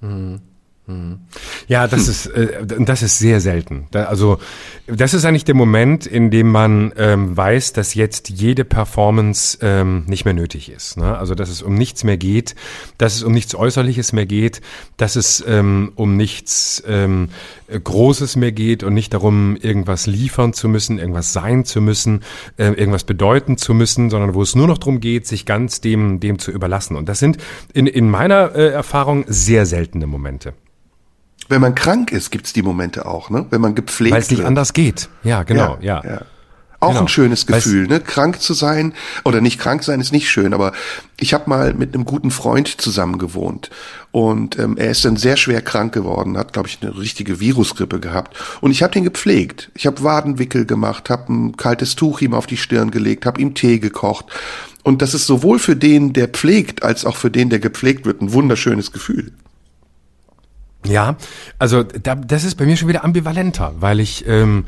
Mhm. 0.03 0.56
Mhm. 0.89 1.19
Ja, 1.67 1.89
das 1.89 2.07
ist 2.07 2.27
äh, 2.27 2.65
das 2.65 3.03
ist 3.03 3.19
sehr 3.19 3.41
selten. 3.41 3.89
Da, 3.91 4.05
also 4.05 4.39
das 4.87 5.15
ist 5.15 5.25
eigentlich 5.25 5.45
der 5.45 5.57
Moment, 5.57 6.07
in 6.07 6.31
dem 6.31 6.49
man 6.49 6.93
ähm, 6.97 7.37
weiß, 7.37 7.73
dass 7.73 7.95
jetzt 7.95 8.29
jede 8.31 8.65
Performance 8.65 9.59
ähm, 9.63 10.05
nicht 10.07 10.25
mehr 10.25 10.35
nötig 10.35 10.71
ist. 10.71 10.97
Ne? 10.97 11.19
Also 11.19 11.35
dass 11.35 11.49
es 11.49 11.61
um 11.61 11.75
nichts 11.75 12.05
mehr 12.05 12.17
geht, 12.17 12.55
dass 12.99 13.17
es 13.17 13.25
um 13.25 13.33
nichts 13.33 13.57
Äußerliches 13.57 14.13
mehr 14.13 14.27
geht, 14.27 14.61
dass 14.97 15.17
es 15.17 15.43
ähm, 15.49 15.91
um 15.97 16.17
nichts 16.17 16.85
ähm, 16.87 17.31
Großes 17.69 18.37
mehr 18.37 18.53
geht 18.53 18.85
und 18.85 18.95
nicht 18.95 19.13
darum, 19.13 19.57
irgendwas 19.57 20.07
liefern 20.07 20.53
zu 20.53 20.69
müssen, 20.69 21.01
irgendwas 21.01 21.33
sein 21.33 21.65
zu 21.65 21.81
müssen, 21.81 22.21
äh, 22.59 22.67
irgendwas 22.69 23.03
bedeuten 23.03 23.57
zu 23.57 23.75
müssen, 23.75 24.09
sondern 24.09 24.35
wo 24.35 24.43
es 24.43 24.55
nur 24.55 24.69
noch 24.69 24.79
darum 24.79 25.01
geht, 25.01 25.27
sich 25.27 25.47
ganz 25.47 25.81
dem 25.81 26.21
dem 26.21 26.39
zu 26.39 26.53
überlassen. 26.53 26.95
Und 26.97 27.09
das 27.09 27.19
sind 27.19 27.39
in 27.73 27.89
in 27.89 28.09
meiner 28.09 28.55
äh, 28.55 28.69
Erfahrung 28.69 29.25
sehr 29.27 29.67
seltene 29.67 30.07
Momente. 30.07 30.55
Wenn 31.49 31.61
man 31.61 31.75
krank 31.75 32.13
ist, 32.13 32.31
gibt's 32.31 32.53
die 32.53 32.63
Momente 32.63 33.07
auch, 33.07 33.31
ne? 33.31 33.47
Wenn 33.51 33.61
man 33.61 33.75
gepflegt 33.75 34.15
Weil 34.15 34.23
es 34.23 34.31
nicht 34.31 34.39
wird. 34.39 34.49
anders 34.49 34.73
geht. 34.73 35.09
Ja, 35.23 35.43
genau, 35.43 35.79
ja. 35.81 36.03
ja. 36.05 36.11
ja. 36.11 36.21
Auch 36.79 36.91
genau. 36.91 37.03
ein 37.03 37.09
schönes 37.09 37.47
Gefühl, 37.47 37.87
ne? 37.87 38.01
Krank 38.01 38.41
zu 38.43 38.53
sein 38.53 38.93
oder 39.25 39.41
nicht 39.41 39.59
krank 39.59 39.83
sein 39.83 40.01
ist 40.01 40.13
nicht 40.13 40.29
schön, 40.29 40.53
aber 40.53 40.73
ich 41.19 41.33
habe 41.33 41.49
mal 41.49 41.73
mit 41.73 41.95
einem 41.95 42.05
guten 42.05 42.31
Freund 42.31 42.69
zusammen 42.69 43.19
gewohnt 43.19 43.71
und 44.11 44.59
ähm, 44.59 44.77
er 44.77 44.91
ist 44.91 45.05
dann 45.05 45.17
sehr 45.17 45.39
schwer 45.39 45.63
krank 45.63 45.95
geworden, 45.95 46.37
hat 46.37 46.53
glaube 46.53 46.69
ich 46.69 46.79
eine 46.83 46.99
richtige 46.99 47.41
Virusgrippe 47.41 47.99
gehabt 47.99 48.37
und 48.61 48.73
ich 48.73 48.83
habe 48.83 48.93
den 48.93 49.05
gepflegt. 49.05 49.71
Ich 49.75 49.87
habe 49.87 50.03
Wadenwickel 50.03 50.67
gemacht, 50.67 51.09
habe 51.09 51.33
ein 51.33 51.57
kaltes 51.57 51.97
Tuch 51.97 52.21
ihm 52.21 52.35
auf 52.35 52.47
die 52.47 52.59
Stirn 52.59 52.91
gelegt, 52.91 53.25
habe 53.25 53.41
ihm 53.41 53.55
Tee 53.55 53.79
gekocht 53.79 54.27
und 54.83 55.01
das 55.01 55.15
ist 55.15 55.27
sowohl 55.27 55.59
für 55.59 55.77
den, 55.77 56.13
der 56.13 56.29
pflegt, 56.29 56.83
als 56.83 57.07
auch 57.07 57.17
für 57.17 57.31
den, 57.31 57.49
der 57.49 57.59
gepflegt 57.59 58.05
wird, 58.05 58.21
ein 58.21 58.35
wunderschönes 58.35 58.93
Gefühl. 58.93 59.33
Ja, 60.87 61.17
also 61.59 61.83
da, 61.83 62.15
das 62.15 62.45
ist 62.45 62.57
bei 62.57 62.67
mir 62.67 62.77
schon 62.77 62.89
wieder 62.89 63.05
ambivalenter, 63.05 63.75
weil 63.79 64.01
ich 64.01 64.27
ähm, 64.27 64.65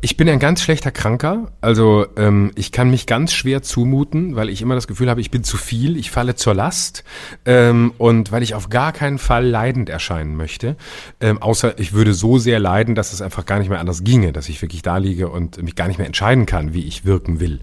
ich 0.00 0.16
bin 0.16 0.28
ein 0.28 0.38
ganz 0.38 0.62
schlechter 0.62 0.90
Kranker. 0.90 1.52
Also 1.60 2.06
ähm, 2.16 2.50
ich 2.54 2.72
kann 2.72 2.90
mich 2.90 3.06
ganz 3.06 3.32
schwer 3.32 3.62
zumuten, 3.62 4.36
weil 4.36 4.48
ich 4.48 4.62
immer 4.62 4.74
das 4.74 4.86
Gefühl 4.86 5.10
habe, 5.10 5.20
ich 5.20 5.30
bin 5.30 5.44
zu 5.44 5.56
viel, 5.56 5.96
ich 5.96 6.10
falle 6.10 6.34
zur 6.34 6.54
Last 6.54 7.04
ähm, 7.44 7.92
und 7.98 8.32
weil 8.32 8.42
ich 8.42 8.54
auf 8.54 8.68
gar 8.68 8.92
keinen 8.92 9.18
Fall 9.18 9.46
leidend 9.46 9.88
erscheinen 9.88 10.36
möchte. 10.36 10.76
Ähm, 11.20 11.40
außer 11.40 11.78
ich 11.78 11.92
würde 11.92 12.14
so 12.14 12.38
sehr 12.38 12.58
leiden, 12.58 12.94
dass 12.94 13.12
es 13.12 13.22
einfach 13.22 13.46
gar 13.46 13.58
nicht 13.58 13.68
mehr 13.68 13.80
anders 13.80 14.04
ginge, 14.04 14.32
dass 14.32 14.48
ich 14.48 14.60
wirklich 14.62 14.82
da 14.82 14.96
liege 14.96 15.28
und 15.28 15.62
mich 15.62 15.74
gar 15.74 15.88
nicht 15.88 15.98
mehr 15.98 16.06
entscheiden 16.06 16.46
kann, 16.46 16.74
wie 16.74 16.84
ich 16.84 17.04
wirken 17.04 17.40
will. 17.40 17.60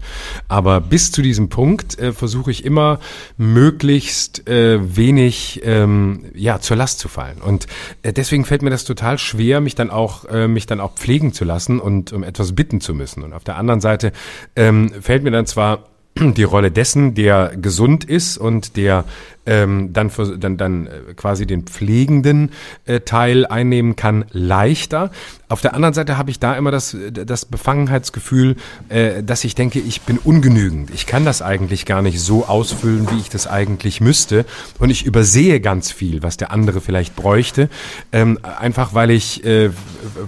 Aber 0.48 0.80
bis 0.80 1.12
zu 1.12 1.22
diesem 1.22 1.48
Punkt 1.48 1.98
äh, 1.98 2.12
versuche 2.12 2.50
ich 2.50 2.64
immer 2.64 3.00
möglichst 3.36 4.48
äh, 4.48 4.96
wenig 4.96 5.60
ähm, 5.64 6.24
ja 6.34 6.60
zur 6.60 6.76
Last 6.76 7.00
zu 7.00 7.08
fallen 7.08 7.40
und 7.40 7.66
deswegen 8.04 8.44
fällt 8.44 8.62
mir 8.62 8.70
das 8.70 8.84
total 8.84 9.18
schwer, 9.18 9.60
mich 9.60 9.74
dann 9.74 9.90
auch 9.90 10.24
äh, 10.26 10.48
mich 10.48 10.66
dann 10.66 10.80
auch 10.80 10.94
pflegen 10.94 11.32
zu 11.32 11.44
lassen 11.44 11.80
und 11.80 12.12
um 12.12 12.22
etwas 12.22 12.54
bitten 12.54 12.80
zu 12.80 12.94
müssen. 12.94 13.22
Und 13.22 13.32
auf 13.32 13.44
der 13.44 13.56
anderen 13.56 13.80
Seite 13.80 14.12
ähm, 14.56 14.92
fällt 15.00 15.22
mir 15.22 15.30
dann 15.30 15.46
zwar 15.46 15.93
die 16.16 16.44
Rolle 16.44 16.70
dessen, 16.70 17.14
der 17.14 17.52
gesund 17.56 18.04
ist 18.04 18.38
und 18.38 18.76
der 18.76 19.04
ähm, 19.46 19.92
dann, 19.92 20.10
für, 20.10 20.38
dann, 20.38 20.56
dann 20.56 20.86
äh, 20.86 21.14
quasi 21.14 21.46
den 21.46 21.64
pflegenden 21.64 22.50
äh, 22.86 23.00
Teil 23.00 23.46
einnehmen 23.46 23.96
kann, 23.96 24.24
leichter. 24.30 25.10
Auf 25.48 25.60
der 25.60 25.74
anderen 25.74 25.92
Seite 25.92 26.16
habe 26.16 26.30
ich 26.30 26.38
da 26.38 26.54
immer 26.54 26.70
das, 26.70 26.96
das 27.10 27.44
Befangenheitsgefühl, 27.44 28.56
äh, 28.88 29.22
dass 29.22 29.44
ich 29.44 29.54
denke, 29.54 29.80
ich 29.80 30.02
bin 30.02 30.18
ungenügend. 30.18 30.90
Ich 30.94 31.06
kann 31.06 31.24
das 31.24 31.42
eigentlich 31.42 31.84
gar 31.84 32.00
nicht 32.00 32.20
so 32.20 32.46
ausfüllen, 32.46 33.10
wie 33.10 33.20
ich 33.20 33.28
das 33.28 33.46
eigentlich 33.46 34.00
müsste. 34.00 34.46
Und 34.78 34.90
ich 34.90 35.04
übersehe 35.04 35.60
ganz 35.60 35.90
viel, 35.92 36.22
was 36.22 36.36
der 36.36 36.50
andere 36.50 36.80
vielleicht 36.80 37.14
bräuchte. 37.14 37.68
Ähm, 38.12 38.38
einfach 38.42 38.94
weil 38.94 39.10
ich, 39.10 39.44
äh, 39.44 39.70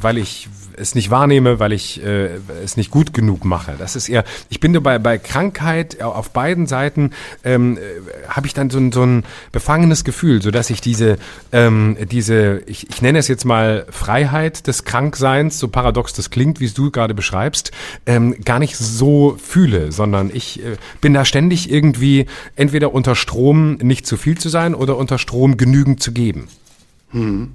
weil 0.01 0.19
ich 0.19 0.49
es 0.77 0.95
nicht 0.95 1.11
wahrnehme, 1.11 1.59
weil 1.59 1.73
ich 1.73 2.03
äh, 2.05 2.37
es 2.63 2.77
nicht 2.77 2.91
gut 2.91 3.13
genug 3.13 3.45
mache. 3.45 3.75
Das 3.79 3.97
ist 3.97 4.09
eher, 4.09 4.25
ich 4.49 4.61
bin 4.61 4.73
dabei 4.73 4.99
bei 4.99 5.19
Krankheit 5.19 6.03
auf 6.03 6.31
beiden 6.31 6.67
Seiten 6.67 7.11
ähm, 7.45 7.79
äh, 7.79 7.81
habe 8.29 8.47
ich 8.47 8.55
dann 8.55 8.71
so 8.71 8.79
ein, 8.79 8.93
so 8.93 9.03
ein 9.03 9.25
befangenes 9.53 10.05
Gefühl, 10.05 10.43
so 10.43 10.51
dass 10.51 10.71
ich 10.71 10.81
diese 10.81 11.19
ähm, 11.53 11.97
diese 12.11 12.63
ich, 12.67 12.89
ich 12.91 13.03
nenne 13.03 13.19
es 13.19 13.29
jetzt 13.29 13.45
mal 13.45 13.87
Freiheit 13.91 14.67
des 14.67 14.85
Krankseins, 14.85 15.59
so 15.59 15.69
paradox 15.69 16.13
das 16.13 16.31
klingt, 16.31 16.61
wie 16.61 16.67
es 16.67 16.75
du 16.75 16.91
gerade 16.91 17.15
beschreibst, 17.15 17.73
ähm, 18.07 18.37
gar 18.45 18.59
nicht 18.59 18.77
so 18.77 19.37
fühle, 19.43 19.93
sondern 19.93 20.31
ich 20.33 20.65
äh, 20.65 20.77
bin 21.01 21.15
da 21.15 21.25
ständig 21.25 21.71
irgendwie 21.71 22.27
entweder 22.55 22.93
unter 22.93 23.15
Strom 23.15 23.75
nicht 23.77 24.07
zu 24.07 24.17
viel 24.17 24.39
zu 24.39 24.49
sein 24.49 24.75
oder 24.75 24.97
unter 24.97 25.19
Strom 25.19 25.57
genügend 25.57 26.03
zu 26.03 26.13
geben. 26.13 26.49
Hm. 27.11 27.53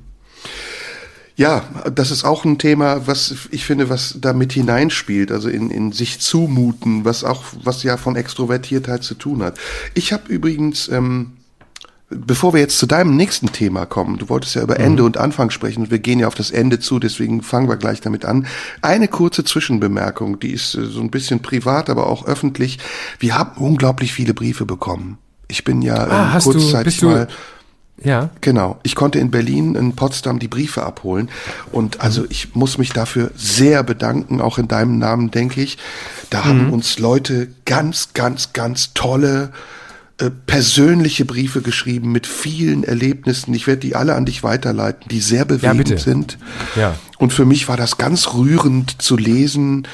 Ja, 1.42 1.64
das 1.96 2.12
ist 2.12 2.24
auch 2.24 2.46
ein 2.46 2.60
Thema, 2.60 3.08
was 3.08 3.34
ich 3.50 3.66
finde, 3.66 3.90
was 3.90 4.18
da 4.22 4.32
mit 4.32 4.54
hineinspielt, 4.54 5.32
also 5.32 5.50
in, 5.50 5.72
in 5.72 5.92
sich 5.92 6.20
zumuten, 6.20 7.04
was 7.04 7.24
auch, 7.24 7.44
was 7.64 7.82
ja 7.82 7.98
von 7.98 8.16
Extrovertiertheit 8.16 9.02
zu 9.02 9.16
tun 9.16 9.42
hat. 9.42 9.58
Ich 9.96 10.14
habe 10.14 10.32
übrigens, 10.32 10.88
ähm, 10.90 11.38
bevor 12.12 12.54
wir 12.54 12.62
jetzt 12.62 12.78
zu 12.78 12.86
deinem 12.86 13.16
nächsten 13.16 13.52
Thema 13.52 13.88
kommen, 13.88 14.20
du 14.20 14.30
wolltest 14.30 14.54
ja 14.54 14.62
über 14.62 14.78
mhm. 14.78 14.86
Ende 14.86 15.04
und 15.04 15.18
Anfang 15.18 15.50
sprechen 15.50 15.82
und 15.82 15.90
wir 15.90 15.98
gehen 15.98 16.20
ja 16.20 16.28
auf 16.28 16.36
das 16.36 16.52
Ende 16.52 16.80
zu, 16.80 17.00
deswegen 17.00 17.42
fangen 17.42 17.68
wir 17.68 17.78
gleich 17.78 18.02
damit 18.02 18.24
an. 18.24 18.46
Eine 18.84 19.08
kurze 19.08 19.44
Zwischenbemerkung, 19.44 20.40
die 20.40 20.52
ist 20.52 20.76
äh, 20.76 20.86
so 20.86 21.02
ein 21.02 21.10
bisschen 21.10 21.40
privat, 21.40 21.90
aber 21.90 22.06
auch 22.06 22.28
öffentlich. 22.28 22.78
Wir 23.18 23.36
haben 23.36 23.60
unglaublich 23.60 24.14
viele 24.14 24.36
Briefe 24.36 24.68
bekommen. 24.68 25.18
Ich 25.48 25.64
bin 25.64 25.82
ja 25.82 25.96
ah, 25.96 26.36
ähm, 26.36 26.40
kurzzeitig 26.40 27.00
du, 27.00 27.08
mal 27.08 27.28
ja. 28.04 28.30
Genau. 28.42 28.80
Ich 28.84 28.96
konnte 28.96 29.20
in 29.20 29.32
Berlin, 29.32 29.76
in 29.76 29.96
Potsdam 29.96 30.40
die 30.40 30.48
Briefe 30.48 30.84
abholen. 30.84 31.30
Und 31.72 32.02
also 32.02 32.26
ich 32.30 32.56
muss 32.56 32.78
mich 32.78 32.94
dafür 32.94 33.32
sehr 33.36 33.84
bedanken, 33.84 34.42
auch 34.42 34.58
in 34.58 34.68
deinem 34.68 34.98
Namen, 34.98 35.32
denke 35.32 35.62
ich. 35.62 35.78
Da 36.30 36.40
mhm. 36.40 36.46
haben 36.46 36.74
uns 36.74 37.00
Leute 37.00 37.50
ganz, 37.66 38.14
ganz, 38.14 38.54
ganz 38.54 38.94
tolle 38.94 39.52
äh, 40.18 40.30
persönliche 40.46 41.26
Briefe 41.26 41.62
geschrieben 41.62 42.12
mit 42.12 42.28
vielen 42.28 42.84
Erlebnissen. 42.84 43.54
Ich 43.54 43.68
werde 43.68 43.82
die 43.82 43.96
alle 43.96 44.16
an 44.16 44.26
dich 44.26 44.44
weiterleiten, 44.44 45.08
die 45.10 45.20
sehr 45.20 45.46
bewegend 45.46 45.90
ja, 45.90 45.98
sind. 45.98 46.38
Ja. 46.76 46.96
Und 47.18 47.34
für 47.34 47.46
mich 47.46 47.68
war 47.68 47.78
das 47.78 47.98
ganz 47.98 48.34
rührend 48.34 49.02
zu 49.02 49.18
lesen, 49.18 49.88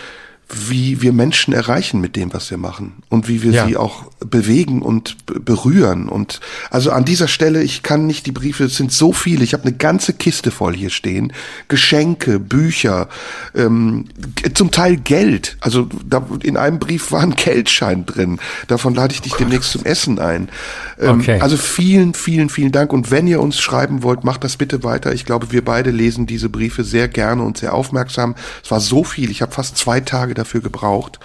wie 0.50 1.02
wir 1.02 1.12
Menschen 1.12 1.54
erreichen 1.54 2.00
mit 2.00 2.16
dem, 2.16 2.34
was 2.34 2.50
wir 2.50 2.58
machen 2.58 3.04
und 3.10 3.28
wie 3.28 3.44
wir 3.44 3.52
ja. 3.52 3.68
sie 3.68 3.76
auch 3.76 4.06
bewegen 4.20 4.82
und 4.82 5.18
berühren. 5.26 6.08
Und 6.08 6.40
also 6.70 6.92
an 6.92 7.04
dieser 7.04 7.28
Stelle, 7.28 7.62
ich 7.64 7.84
kann 7.84 8.08
nicht 8.08 8.26
die 8.26 8.32
Briefe, 8.32 8.64
es 8.66 8.78
sind 8.78 8.94
so 8.94 9.12
viele, 9.12 9.44
ich 9.44 9.54
habe 9.54 9.64
eine 9.64 9.74
ganze 9.74 10.14
Kiste 10.14 10.52
voll 10.52 10.74
hier 10.74 10.90
stehen. 10.90 11.34
Geschenke, 11.68 12.40
Bücher, 12.40 13.10
ähm, 13.56 14.06
zum 14.54 14.72
Teil 14.72 14.96
Geld. 14.96 15.58
Also 15.60 15.90
da, 16.06 16.26
in 16.42 16.56
einem 16.56 16.80
Brief 16.80 17.12
war 17.12 17.22
ein 17.22 17.36
Geldschein 17.36 18.06
drin. 18.06 18.40
Davon 18.68 18.96
lade 18.96 19.14
ich 19.14 19.22
dich 19.22 19.34
oh 19.34 19.40
demnächst 19.40 19.72
zum 19.72 19.84
Essen 19.84 20.18
ein. 20.18 20.48
Ähm, 20.98 21.20
okay. 21.20 21.42
Also 21.42 21.58
vielen, 21.58 22.14
vielen, 22.14 22.50
vielen 22.50 22.72
Dank. 22.72 22.94
Und 22.94 23.12
wenn 23.12 23.28
ihr 23.28 23.42
uns 23.42 23.60
schreiben 23.60 24.02
wollt, 24.02 24.24
macht 24.24 24.46
das 24.46 24.56
bitte 24.56 24.84
weiter. 24.86 25.14
Ich 25.14 25.26
glaube, 25.26 25.52
wir 25.52 25.64
beide 25.64 25.92
lesen 25.92 26.26
diese 26.26 26.48
Briefe 26.48 26.86
sehr 26.86 27.10
gerne 27.10 27.44
und 27.44 27.58
sehr 27.58 27.74
aufmerksam. 27.74 28.36
Es 28.64 28.72
war 28.72 28.80
so 28.80 29.04
viel. 29.04 29.30
Ich 29.30 29.42
habe 29.42 29.52
fast 29.52 29.78
zwei 29.78 30.00
Tage 30.00 30.37
dafür 30.38 30.62
gebraucht. 30.62 31.20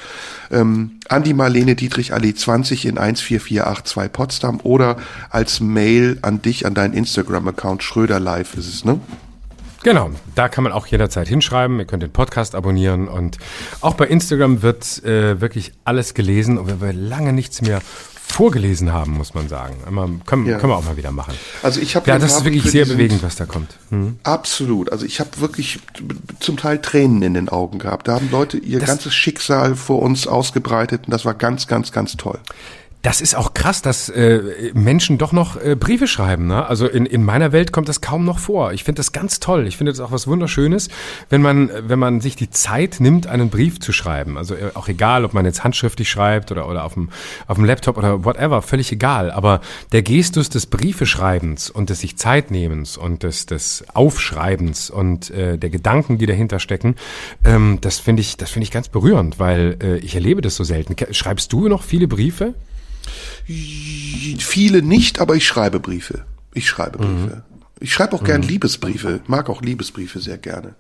Ähm, 0.51 1.01
an 1.09 1.23
die 1.23 1.35
Marlene 1.35 1.77
Dietrich 1.77 2.13
Allee 2.13 2.35
20 2.35 2.87
in 2.87 2.97
14482 2.97 4.13
Potsdam 4.13 4.61
oder 4.63 4.97
als 5.31 5.61
Mail 5.61 6.19
an 6.23 6.43
dich, 6.43 6.67
an 6.67 6.75
deinen 6.75 6.95
Instagram-Account 6.95 7.83
Schröder 7.83 8.21
Live 8.21 8.55
ist 8.55 8.69
es, 8.69 8.85
ne? 8.85 9.01
Genau, 9.83 10.11
da 10.37 10.49
kann 10.49 10.63
man 10.63 10.73
auch 10.73 10.87
jederzeit 10.87 11.27
hinschreiben. 11.27 11.81
Ihr 11.81 11.87
könnt 11.87 12.05
den 12.05 12.13
Podcast 12.13 12.55
abonnieren 12.55 13.09
und 13.09 13.39
auch 13.81 13.95
bei 13.95 14.07
Instagram 14.07 14.63
wird 14.63 15.03
äh, 15.05 15.41
wirklich 15.41 15.73
alles 15.85 16.15
gelesen 16.15 16.57
und 16.57 16.81
wir 16.81 16.93
lange 16.93 17.33
nichts 17.33 17.63
mehr 17.63 17.81
vorgelesen 18.27 18.93
haben, 18.93 19.13
muss 19.13 19.35
man 19.35 19.49
sagen. 19.49 19.77
Immer, 19.87 20.09
können, 20.25 20.47
ja. 20.47 20.59
können 20.59 20.73
wir 20.73 20.77
auch 20.77 20.85
mal 20.85 20.97
wieder 20.97 21.11
machen. 21.11 21.35
Also 21.63 21.81
ich 21.81 21.97
habe 21.97 22.09
ja, 22.09 22.19
das 22.19 22.39
ist 22.39 22.45
wirklich 22.45 22.65
sehr 22.65 22.87
bewegend, 22.87 23.23
was 23.23 23.37
da 23.37 23.45
kommt. 23.45 23.77
Hm. 23.91 24.17
Absolut. 24.23 24.91
Also 24.91 25.05
ich 25.05 25.21
habe 25.21 25.31
wirklich 25.39 25.81
zum 26.41 26.57
Teil 26.57 26.81
Tränen 26.81 27.23
in 27.23 27.35
den 27.35 27.49
Augen 27.49 27.79
gehabt. 27.79 28.09
Da 28.09 28.15
haben 28.15 28.31
Leute 28.31 28.57
ihr 28.57 28.79
das 28.79 28.89
ganzes 28.89 29.15
Schicksal 29.15 29.77
vor 29.77 30.01
uns 30.01 30.27
ausgebreitet 30.27 31.03
und 31.07 31.11
das 31.11 31.25
war 31.25 31.35
ganz, 31.35 31.67
ganz, 31.67 31.93
ganz 31.93 32.17
toll. 32.17 32.39
Das 33.03 33.21
ist 33.21 33.35
auch 33.35 33.53
krass, 33.53 33.83
dass 33.83 34.09
äh, 34.09 34.71
Menschen 34.75 35.19
doch 35.19 35.33
noch 35.33 35.57
äh, 35.57 35.75
Briefe 35.75 36.07
schreiben. 36.07 36.47
Ne? 36.47 36.65
Also 36.65 36.87
in, 36.87 37.05
in 37.05 37.25
meiner 37.25 37.51
Welt 37.51 37.73
kommt 37.73 37.89
das 37.89 38.01
kaum 38.01 38.25
noch 38.25 38.39
vor. 38.39 38.73
Ich 38.73 38.85
finde 38.85 39.01
das 39.01 39.11
ganz 39.11 39.41
toll. 39.41 39.67
Ich 39.67 39.77
finde 39.77 39.91
das 39.91 39.99
auch 39.99 40.13
was 40.13 40.29
Wunderschönes, 40.29 40.89
wenn 41.29 41.43
man, 41.43 41.69
wenn 41.81 41.99
man 41.99 42.21
sich 42.21 42.37
die 42.37 42.51
Zeit 42.51 42.99
nimmt, 43.01 43.27
einen 43.27 43.51
Brief 43.51 43.81
zu 43.81 43.93
schreiben. 43.93 44.39
Also 44.39 44.55
äh, 44.55 44.71
auch 44.75 44.87
egal, 44.87 45.25
ob 45.25 45.35
man 45.35 45.45
jetzt 45.45 45.65
handschriftlich 45.65 46.09
schreibt 46.09 46.53
oder, 46.53 46.69
oder 46.69 46.85
auf, 46.85 46.95
dem, 46.95 47.09
auf 47.49 47.57
dem 47.57 47.65
Laptop 47.65 47.99
oder 47.99 48.25
whatever, 48.25 48.63
völlig 48.63 48.93
egal. 48.93 49.33
Aber 49.33 49.63
der 49.91 50.03
Gestus 50.03 50.49
des 50.49 50.67
Briefeschreibens 50.67 51.71
und 51.71 51.91
des 51.91 51.99
sich 51.99 52.17
Zeitnehmens 52.19 52.97
und 52.97 53.25
des, 53.25 53.47
des 53.47 53.85
Aufschreibens 53.95 54.91
und 54.91 55.29
äh, 55.31 55.59
der 55.59 55.71
Gedanken, 55.71 56.19
die 56.19 56.27
dahinter 56.27 56.61
stecken, 56.61 56.95
ähm, 57.45 57.79
das 57.81 57.99
finde 57.99 58.21
ich, 58.21 58.37
das 58.37 58.51
finde 58.51 58.65
ich 58.65 58.71
ganz 58.71 58.89
berührend, 58.89 59.41
weil 59.41 59.77
äh, 59.83 59.97
ich 59.99 60.15
erlebe 60.15 60.41
das 60.41 60.55
so 60.55 60.63
selten. 60.63 60.95
Schreibst 61.13 61.53
du 61.53 61.67
noch 61.67 61.83
viele 61.83 62.07
Briefe? 62.07 62.55
Viele 63.47 64.83
nicht, 64.83 65.21
aber 65.21 65.37
ich 65.37 65.47
schreibe 65.47 65.81
Briefe. 65.81 66.25
Ich 66.55 66.69
schreibe 66.69 66.99
Briefe. 66.99 67.37
Mhm. 67.37 67.43
Ich 67.81 67.93
schreibe 67.93 68.15
auch 68.15 68.23
gern 68.23 68.43
mhm. 68.43 68.49
Liebesbriefe, 68.49 69.21
mag 69.27 69.51
auch 69.51 69.61
Liebesbriefe 69.61 70.21
sehr 70.21 70.39
gerne. 70.39 70.75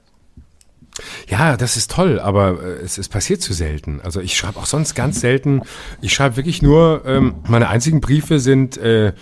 Ja, 1.28 1.56
das 1.56 1.76
ist 1.76 1.90
toll, 1.90 2.20
aber 2.20 2.62
äh, 2.62 2.84
es, 2.84 2.98
es 2.98 3.08
passiert 3.08 3.40
zu 3.40 3.52
selten. 3.52 4.00
Also 4.02 4.20
ich 4.20 4.36
schreibe 4.36 4.58
auch 4.58 4.66
sonst 4.66 4.94
ganz 4.94 5.20
selten. 5.20 5.62
Ich 6.00 6.12
schreibe 6.12 6.36
wirklich 6.36 6.60
nur, 6.62 7.02
ähm, 7.06 7.34
meine 7.48 7.68
einzigen 7.68 8.00
Briefe 8.00 8.38
sind 8.38 8.76
äh, 8.76 9.12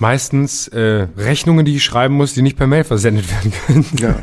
meistens 0.00 0.66
äh, 0.68 1.06
Rechnungen, 1.16 1.64
die 1.64 1.76
ich 1.76 1.84
schreiben 1.84 2.14
muss, 2.14 2.32
die 2.32 2.42
nicht 2.42 2.56
per 2.56 2.66
Mail 2.66 2.84
versendet 2.84 3.26
werden 3.30 3.52
können. 3.66 3.86
Ja. 3.98 4.18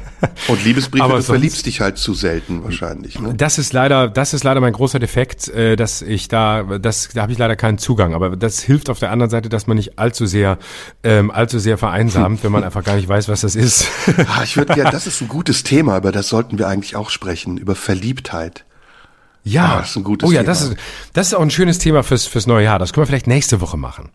Und 0.47 0.65
Liebesbriefe, 0.65 1.03
Aber 1.03 1.17
du 1.17 1.23
verliebst 1.23 1.65
dich 1.65 1.79
halt 1.81 1.97
zu 1.97 2.13
selten 2.13 2.63
wahrscheinlich. 2.63 3.19
Ne? 3.19 3.35
Das 3.35 3.57
ist 3.57 3.73
leider, 3.73 4.09
das 4.09 4.33
ist 4.33 4.43
leider 4.43 4.59
mein 4.59 4.73
großer 4.73 4.99
Defekt, 4.99 5.47
äh, 5.49 5.75
dass 5.75 6.01
ich 6.01 6.27
da, 6.27 6.63
das, 6.63 7.09
da 7.13 7.21
habe 7.21 7.31
ich 7.31 7.37
leider 7.37 7.55
keinen 7.55 7.77
Zugang. 7.77 8.15
Aber 8.15 8.35
das 8.35 8.61
hilft 8.61 8.89
auf 8.89 8.99
der 8.99 9.11
anderen 9.11 9.29
Seite, 9.29 9.49
dass 9.49 9.67
man 9.67 9.77
nicht 9.77 9.99
allzu 9.99 10.25
sehr, 10.25 10.57
ähm, 11.03 11.31
allzu 11.31 11.59
sehr 11.59 11.77
vereinsamt, 11.77 12.43
wenn 12.43 12.51
man 12.51 12.63
einfach 12.63 12.83
gar 12.83 12.95
nicht 12.95 13.07
weiß, 13.07 13.29
was 13.29 13.41
das 13.41 13.55
ist. 13.55 13.87
ah, 14.17 14.43
ich 14.43 14.57
würde 14.57 14.73
gerne, 14.73 14.89
das 14.91 15.07
ist 15.07 15.21
ein 15.21 15.27
gutes 15.27 15.63
Thema, 15.63 15.97
über 15.97 16.11
das 16.11 16.27
sollten 16.27 16.57
wir 16.57 16.67
eigentlich 16.67 16.96
auch 16.97 17.09
sprechen, 17.09 17.57
über 17.57 17.75
Verliebtheit. 17.75 18.65
Ja, 19.43 19.65
ah, 19.65 19.79
das 19.79 19.91
ist 19.91 19.95
ein 19.95 20.03
gutes 20.03 20.27
oh 20.27 20.31
ja, 20.31 20.41
Thema. 20.41 20.51
das 20.51 20.61
ist, 20.61 20.77
das 21.13 21.27
ist 21.27 21.33
auch 21.33 21.41
ein 21.41 21.51
schönes 21.51 21.79
Thema 21.79 22.03
fürs, 22.03 22.25
fürs 22.25 22.47
neue 22.47 22.65
Jahr. 22.65 22.79
Das 22.79 22.91
können 22.91 23.03
wir 23.03 23.07
vielleicht 23.07 23.27
nächste 23.27 23.61
Woche 23.61 23.77
machen. 23.77 24.09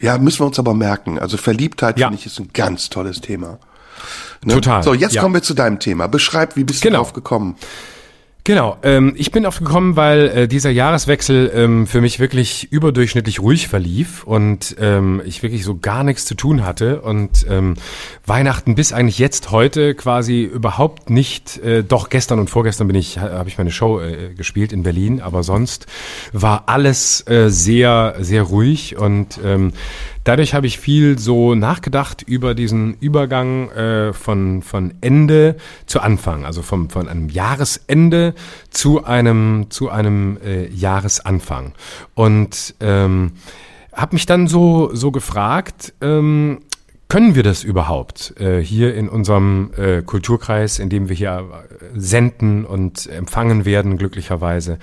Ja, 0.00 0.18
müssen 0.18 0.40
wir 0.40 0.46
uns 0.46 0.58
aber 0.58 0.74
merken. 0.74 1.18
Also 1.18 1.38
Verliebtheit, 1.38 1.98
ja. 1.98 2.08
finde 2.08 2.20
ich, 2.20 2.26
ist 2.26 2.38
ein 2.38 2.50
ganz 2.52 2.90
tolles 2.90 3.22
Thema. 3.22 3.58
Ne? 4.44 4.54
Total. 4.54 4.82
So, 4.82 4.92
jetzt 4.92 5.14
ja. 5.14 5.22
kommen 5.22 5.34
wir 5.34 5.42
zu 5.42 5.54
deinem 5.54 5.78
Thema. 5.78 6.06
Beschreib, 6.06 6.56
wie 6.56 6.64
bist 6.64 6.82
genau. 6.82 6.98
du 6.98 7.04
drauf 7.04 7.12
gekommen? 7.14 7.54
Genau, 7.54 7.66
ähm, 8.84 9.12
ich 9.16 9.32
bin 9.32 9.44
aufgekommen, 9.44 9.96
weil 9.96 10.28
äh, 10.28 10.46
dieser 10.46 10.70
Jahreswechsel 10.70 11.50
ähm, 11.52 11.88
für 11.88 12.00
mich 12.00 12.20
wirklich 12.20 12.70
überdurchschnittlich 12.70 13.40
ruhig 13.40 13.66
verlief 13.66 14.22
und 14.22 14.76
ähm, 14.78 15.20
ich 15.24 15.42
wirklich 15.42 15.64
so 15.64 15.76
gar 15.76 16.04
nichts 16.04 16.26
zu 16.26 16.36
tun 16.36 16.64
hatte 16.64 17.00
und 17.00 17.44
ähm, 17.50 17.74
Weihnachten 18.24 18.76
bis 18.76 18.92
eigentlich 18.92 19.18
jetzt 19.18 19.50
heute 19.50 19.96
quasi 19.96 20.44
überhaupt 20.44 21.10
nicht. 21.10 21.58
Äh, 21.58 21.82
doch 21.82 22.08
gestern 22.08 22.38
und 22.38 22.48
vorgestern 22.48 22.86
bin 22.86 22.94
ich 22.94 23.18
habe 23.18 23.48
ich 23.48 23.58
meine 23.58 23.72
Show 23.72 23.98
äh, 23.98 24.32
gespielt 24.34 24.72
in 24.72 24.84
Berlin, 24.84 25.20
aber 25.20 25.42
sonst 25.42 25.86
war 26.32 26.68
alles 26.68 27.26
äh, 27.26 27.50
sehr 27.50 28.14
sehr 28.20 28.44
ruhig 28.44 28.96
und 28.96 29.40
ähm, 29.44 29.72
dadurch 30.26 30.54
habe 30.54 30.66
ich 30.66 30.78
viel 30.78 31.18
so 31.18 31.54
nachgedacht 31.54 32.22
über 32.22 32.54
diesen 32.54 32.94
Übergang 32.98 33.70
äh, 33.70 34.12
von, 34.12 34.62
von 34.62 34.94
Ende 35.00 35.56
zu 35.86 36.00
Anfang, 36.00 36.44
also 36.44 36.62
vom, 36.62 36.90
von 36.90 37.08
einem 37.08 37.28
Jahresende 37.28 38.34
zu 38.70 39.04
einem, 39.04 39.66
zu 39.70 39.88
einem 39.88 40.38
äh, 40.44 40.66
Jahresanfang. 40.68 41.72
Und 42.14 42.74
ähm, 42.80 43.32
habe 43.92 44.16
mich 44.16 44.26
dann 44.26 44.48
so, 44.48 44.94
so 44.94 45.12
gefragt, 45.12 45.94
ähm, 46.00 46.60
können 47.08 47.36
wir 47.36 47.44
das 47.44 47.62
überhaupt 47.62 48.34
äh, 48.40 48.60
hier 48.60 48.96
in 48.96 49.08
unserem 49.08 49.70
äh, 49.76 50.02
Kulturkreis, 50.02 50.80
in 50.80 50.88
dem 50.88 51.08
wir 51.08 51.14
hier 51.14 51.38
äh, 51.70 51.84
senden 51.94 52.64
und 52.64 53.06
empfangen 53.06 53.64
werden, 53.64 53.96
glücklicherweise? 53.96 54.80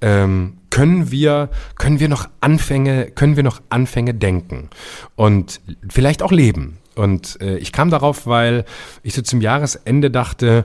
Ähm, 0.00 0.58
können 0.74 1.12
wir, 1.12 1.50
können 1.78 2.00
wir 2.00 2.08
noch 2.08 2.28
Anfänge, 2.40 3.12
können 3.12 3.36
wir 3.36 3.44
noch 3.44 3.62
Anfänge 3.68 4.12
denken 4.12 4.70
und 5.14 5.60
vielleicht 5.88 6.20
auch 6.20 6.32
leben? 6.32 6.78
Und 6.96 7.40
äh, 7.40 7.58
ich 7.58 7.70
kam 7.70 7.90
darauf, 7.90 8.26
weil 8.26 8.64
ich 9.04 9.14
so 9.14 9.22
zum 9.22 9.40
Jahresende 9.40 10.10
dachte, 10.10 10.64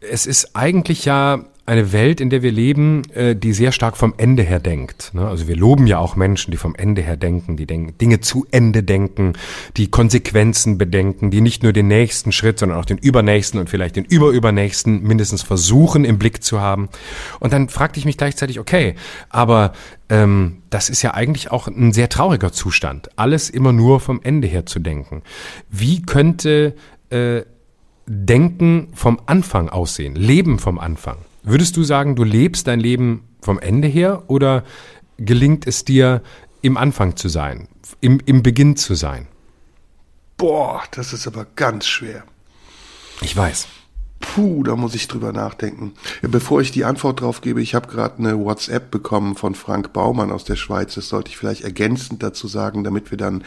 es 0.00 0.24
ist 0.24 0.56
eigentlich 0.56 1.04
ja 1.04 1.44
eine 1.68 1.92
Welt, 1.92 2.20
in 2.20 2.30
der 2.30 2.42
wir 2.42 2.50
leben, 2.50 3.02
äh, 3.12 3.36
die 3.36 3.52
sehr 3.52 3.72
stark 3.72 3.98
vom 3.98 4.14
Ende 4.16 4.42
her 4.42 4.58
denkt. 4.58 5.10
Ne? 5.12 5.28
Also 5.28 5.48
wir 5.48 5.54
loben 5.54 5.86
ja 5.86 5.98
auch 5.98 6.16
Menschen, 6.16 6.50
die 6.50 6.56
vom 6.56 6.74
Ende 6.74 7.02
her 7.02 7.18
denken, 7.18 7.58
die 7.58 7.66
Dinge 7.66 8.20
zu 8.20 8.46
Ende 8.50 8.82
denken, 8.82 9.34
die 9.76 9.90
Konsequenzen 9.90 10.78
bedenken, 10.78 11.30
die 11.30 11.42
nicht 11.42 11.62
nur 11.62 11.74
den 11.74 11.86
nächsten 11.86 12.32
Schritt, 12.32 12.58
sondern 12.58 12.78
auch 12.78 12.86
den 12.86 12.96
übernächsten 12.96 13.60
und 13.60 13.68
vielleicht 13.68 13.96
den 13.96 14.06
überübernächsten 14.06 15.02
mindestens 15.02 15.42
versuchen 15.42 16.06
im 16.06 16.18
Blick 16.18 16.42
zu 16.42 16.60
haben. 16.60 16.88
Und 17.38 17.52
dann 17.52 17.68
fragte 17.68 18.00
ich 18.00 18.06
mich 18.06 18.16
gleichzeitig, 18.16 18.58
okay, 18.58 18.94
aber 19.28 19.74
ähm, 20.08 20.62
das 20.70 20.88
ist 20.88 21.02
ja 21.02 21.12
eigentlich 21.12 21.50
auch 21.50 21.68
ein 21.68 21.92
sehr 21.92 22.08
trauriger 22.08 22.50
Zustand, 22.50 23.10
alles 23.16 23.50
immer 23.50 23.74
nur 23.74 24.00
vom 24.00 24.20
Ende 24.22 24.48
her 24.48 24.64
zu 24.64 24.78
denken. 24.78 25.22
Wie 25.68 26.00
könnte 26.00 26.74
äh, 27.10 27.42
Denken 28.06 28.88
vom 28.94 29.20
Anfang 29.26 29.68
aussehen, 29.68 30.14
Leben 30.14 30.58
vom 30.58 30.78
Anfang? 30.78 31.18
Würdest 31.42 31.76
du 31.76 31.82
sagen, 31.82 32.16
du 32.16 32.24
lebst 32.24 32.66
dein 32.66 32.80
Leben 32.80 33.24
vom 33.40 33.58
Ende 33.58 33.88
her 33.88 34.24
oder 34.26 34.64
gelingt 35.18 35.66
es 35.66 35.84
dir, 35.84 36.22
im 36.60 36.76
Anfang 36.76 37.16
zu 37.16 37.28
sein, 37.28 37.68
im, 38.00 38.20
im 38.26 38.42
Beginn 38.42 38.76
zu 38.76 38.94
sein? 38.94 39.28
Boah, 40.36 40.82
das 40.90 41.12
ist 41.12 41.26
aber 41.26 41.46
ganz 41.56 41.86
schwer. 41.86 42.24
Ich 43.20 43.36
weiß. 43.36 43.68
Puh, 44.20 44.64
da 44.64 44.74
muss 44.74 44.96
ich 44.96 45.06
drüber 45.06 45.32
nachdenken. 45.32 45.92
Bevor 46.22 46.60
ich 46.60 46.72
die 46.72 46.84
Antwort 46.84 47.20
drauf 47.20 47.40
gebe, 47.40 47.62
ich 47.62 47.76
habe 47.76 47.86
gerade 47.86 48.18
eine 48.18 48.38
WhatsApp 48.38 48.90
bekommen 48.90 49.36
von 49.36 49.54
Frank 49.54 49.92
Baumann 49.92 50.32
aus 50.32 50.44
der 50.44 50.56
Schweiz. 50.56 50.94
Das 50.94 51.08
sollte 51.08 51.30
ich 51.30 51.36
vielleicht 51.36 51.62
ergänzend 51.62 52.22
dazu 52.22 52.48
sagen, 52.48 52.82
damit 52.82 53.12
wir 53.12 53.18
dann 53.18 53.44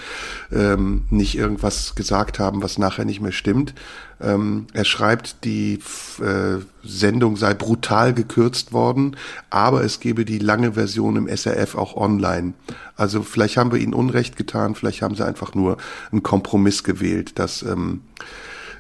ähm, 0.51 1.03
nicht 1.09 1.35
irgendwas 1.35 1.95
gesagt 1.95 2.39
haben, 2.39 2.63
was 2.63 2.77
nachher 2.77 3.03
nicht 3.03 3.19
mehr 3.19 3.33
stimmt. 3.33 3.73
Ähm, 4.21 4.67
er 4.71 4.85
schreibt, 4.85 5.43
die 5.43 5.79
äh, 6.19 6.59
Sendung 6.83 7.35
sei 7.35 7.53
brutal 7.53 8.13
gekürzt 8.13 8.71
worden, 8.71 9.17
aber 9.49 9.83
es 9.83 9.99
gebe 9.99 10.23
die 10.23 10.39
lange 10.39 10.73
Version 10.73 11.17
im 11.17 11.27
SRF 11.27 11.75
auch 11.75 11.95
online. 11.97 12.53
Also 12.95 13.23
vielleicht 13.23 13.57
haben 13.57 13.73
wir 13.73 13.79
ihnen 13.79 13.93
Unrecht 13.93 14.37
getan, 14.37 14.75
vielleicht 14.75 15.01
haben 15.01 15.15
sie 15.15 15.25
einfach 15.25 15.53
nur 15.53 15.77
einen 16.11 16.23
Kompromiss 16.23 16.83
gewählt, 16.83 17.39
dass 17.39 17.61
ähm, 17.63 18.01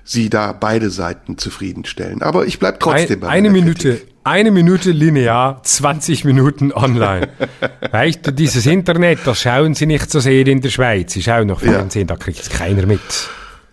sie 0.03 0.29
da 0.29 0.51
beide 0.53 0.89
Seiten 0.89 1.37
zufriedenstellen. 1.37 2.21
Aber 2.21 2.45
ich 2.45 2.59
bleib 2.59 2.79
trotzdem 2.79 3.21
bei 3.21 3.27
Eine 3.27 3.49
Minute, 3.49 3.97
Kritik. 3.97 4.13
eine 4.23 4.51
Minute 4.51 4.91
linear, 4.91 5.61
20 5.63 6.25
Minuten 6.25 6.71
online. 6.71 7.29
weißt 7.91 8.27
du, 8.27 8.31
dieses 8.31 8.65
Internet, 8.65 9.19
das 9.25 9.41
schauen 9.41 9.73
sie 9.73 9.85
nicht 9.85 10.09
so 10.09 10.19
sehr 10.19 10.45
in 10.47 10.61
der 10.61 10.69
Schweiz. 10.69 11.13
Sie 11.13 11.23
schauen 11.23 11.47
noch 11.47 11.61
Fernsehen, 11.61 12.07
ja. 12.07 12.15
da 12.15 12.23
kriegt 12.23 12.39
es 12.39 12.49
keiner 12.49 12.85
mit. 12.85 13.01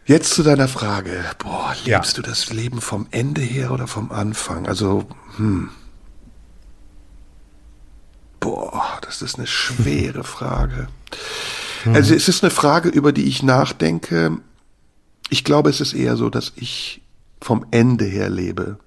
Jetzt 0.06 0.34
zu 0.34 0.42
deiner 0.42 0.68
Frage. 0.68 1.22
Boah, 1.38 1.74
liebst 1.84 2.16
ja. 2.16 2.22
du 2.22 2.28
das 2.28 2.50
Leben 2.50 2.80
vom 2.80 3.06
Ende 3.10 3.42
her 3.42 3.72
oder 3.72 3.86
vom 3.86 4.10
Anfang? 4.10 4.66
Also, 4.66 5.04
hm. 5.36 5.68
Boah, 8.40 8.98
das 9.02 9.20
ist 9.20 9.36
eine 9.36 9.46
schwere 9.46 10.24
Frage. 10.24 10.88
Also 11.92 12.14
es 12.14 12.28
ist 12.28 12.42
eine 12.42 12.50
Frage, 12.50 12.88
über 12.88 13.12
die 13.12 13.24
ich 13.24 13.42
nachdenke, 13.42 14.38
ich 15.30 15.44
glaube, 15.44 15.70
es 15.70 15.80
ist 15.80 15.94
eher 15.94 16.16
so, 16.16 16.30
dass 16.30 16.52
ich 16.56 17.02
vom 17.40 17.66
Ende 17.70 18.04
her 18.04 18.30
lebe. 18.30 18.78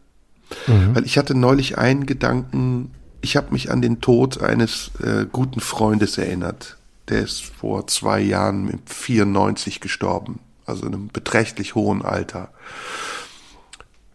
Mhm. 0.68 0.96
Weil 0.96 1.06
ich 1.06 1.18
hatte 1.18 1.36
neulich 1.36 1.78
einen 1.78 2.06
Gedanken, 2.06 2.92
ich 3.22 3.38
habe 3.38 3.52
mich 3.52 3.72
an 3.72 3.82
den 3.82 4.02
Tod 4.02 4.42
eines 4.42 4.92
äh, 5.02 5.26
guten 5.32 5.60
Freundes 5.60 6.18
erinnert. 6.18 6.78
Der 7.10 7.22
ist 7.22 7.44
vor 7.44 7.88
zwei 7.88 8.20
Jahren 8.20 8.66
mit 8.66 8.90
94 8.90 9.80
gestorben, 9.80 10.40
also 10.66 10.86
in 10.86 10.94
einem 10.94 11.08
beträchtlich 11.08 11.76
hohen 11.76 12.04
Alter. 12.04 12.50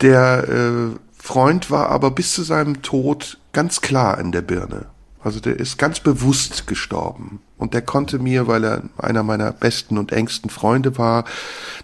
Der 0.00 0.48
äh, 0.48 0.96
Freund 1.18 1.70
war 1.70 1.88
aber 1.88 2.10
bis 2.10 2.32
zu 2.32 2.42
seinem 2.42 2.82
Tod 2.82 3.38
ganz 3.52 3.80
klar 3.80 4.18
in 4.18 4.32
der 4.32 4.42
Birne. 4.42 4.86
Also 5.26 5.40
der 5.40 5.58
ist 5.58 5.76
ganz 5.76 5.98
bewusst 5.98 6.68
gestorben. 6.68 7.40
Und 7.58 7.74
der 7.74 7.82
konnte 7.82 8.20
mir, 8.20 8.46
weil 8.46 8.62
er 8.62 8.84
einer 8.96 9.24
meiner 9.24 9.50
besten 9.50 9.98
und 9.98 10.12
engsten 10.12 10.50
Freunde 10.50 10.98
war, 10.98 11.24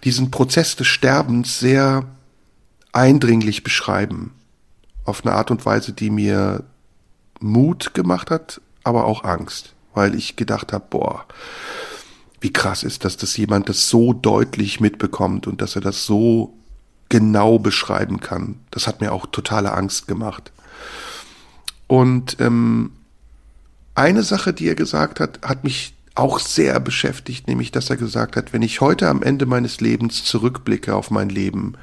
diesen 0.04 0.30
Prozess 0.30 0.76
des 0.76 0.86
Sterbens 0.86 1.58
sehr 1.58 2.04
eindringlich 2.92 3.64
beschreiben. 3.64 4.32
Auf 5.04 5.26
eine 5.26 5.34
Art 5.34 5.50
und 5.50 5.66
Weise, 5.66 5.92
die 5.92 6.10
mir 6.10 6.62
Mut 7.40 7.94
gemacht 7.94 8.30
hat, 8.30 8.60
aber 8.84 9.06
auch 9.06 9.24
Angst. 9.24 9.74
Weil 9.92 10.14
ich 10.14 10.36
gedacht 10.36 10.72
habe, 10.72 10.84
boah, 10.88 11.24
wie 12.40 12.52
krass 12.52 12.84
ist 12.84 13.04
das, 13.04 13.16
dass 13.16 13.36
jemand 13.36 13.68
das 13.68 13.88
so 13.88 14.12
deutlich 14.12 14.78
mitbekommt 14.78 15.48
und 15.48 15.60
dass 15.60 15.74
er 15.74 15.82
das 15.82 16.06
so 16.06 16.54
genau 17.08 17.58
beschreiben 17.58 18.20
kann. 18.20 18.60
Das 18.70 18.86
hat 18.86 19.00
mir 19.00 19.10
auch 19.10 19.26
totale 19.26 19.72
Angst 19.72 20.06
gemacht. 20.06 20.52
Und 21.88 22.36
ähm, 22.38 22.92
eine 23.94 24.22
Sache, 24.22 24.52
die 24.52 24.68
er 24.68 24.74
gesagt 24.74 25.20
hat, 25.20 25.40
hat 25.42 25.64
mich 25.64 25.94
auch 26.14 26.38
sehr 26.38 26.78
beschäftigt, 26.80 27.48
nämlich 27.48 27.72
dass 27.72 27.90
er 27.90 27.96
gesagt 27.96 28.36
hat, 28.36 28.52
wenn 28.52 28.62
ich 28.62 28.80
heute 28.80 29.08
am 29.08 29.22
Ende 29.22 29.46
meines 29.46 29.80
Lebens 29.80 30.24
zurückblicke 30.24 30.94
auf 30.94 31.10
mein 31.10 31.28
Leben, 31.28 31.74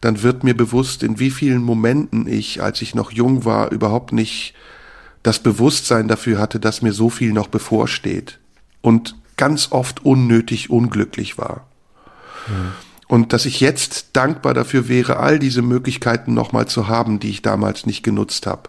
dann 0.00 0.22
wird 0.22 0.44
mir 0.44 0.54
bewusst, 0.54 1.02
in 1.02 1.18
wie 1.18 1.30
vielen 1.30 1.62
Momenten 1.62 2.26
ich, 2.26 2.62
als 2.62 2.82
ich 2.82 2.94
noch 2.94 3.12
jung 3.12 3.44
war, 3.44 3.72
überhaupt 3.72 4.12
nicht 4.12 4.54
das 5.22 5.38
Bewusstsein 5.38 6.06
dafür 6.06 6.38
hatte, 6.38 6.60
dass 6.60 6.82
mir 6.82 6.92
so 6.92 7.10
viel 7.10 7.32
noch 7.32 7.48
bevorsteht 7.48 8.38
und 8.82 9.16
ganz 9.36 9.72
oft 9.72 10.04
unnötig 10.04 10.70
unglücklich 10.70 11.38
war. 11.38 11.66
Mhm. 12.46 12.72
Und 13.08 13.32
dass 13.32 13.46
ich 13.46 13.60
jetzt 13.60 14.10
dankbar 14.12 14.52
dafür 14.54 14.88
wäre, 14.88 15.18
all 15.18 15.38
diese 15.38 15.62
Möglichkeiten 15.62 16.34
nochmal 16.34 16.66
zu 16.66 16.88
haben, 16.88 17.20
die 17.20 17.30
ich 17.30 17.42
damals 17.42 17.86
nicht 17.86 18.02
genutzt 18.02 18.46
habe. 18.46 18.68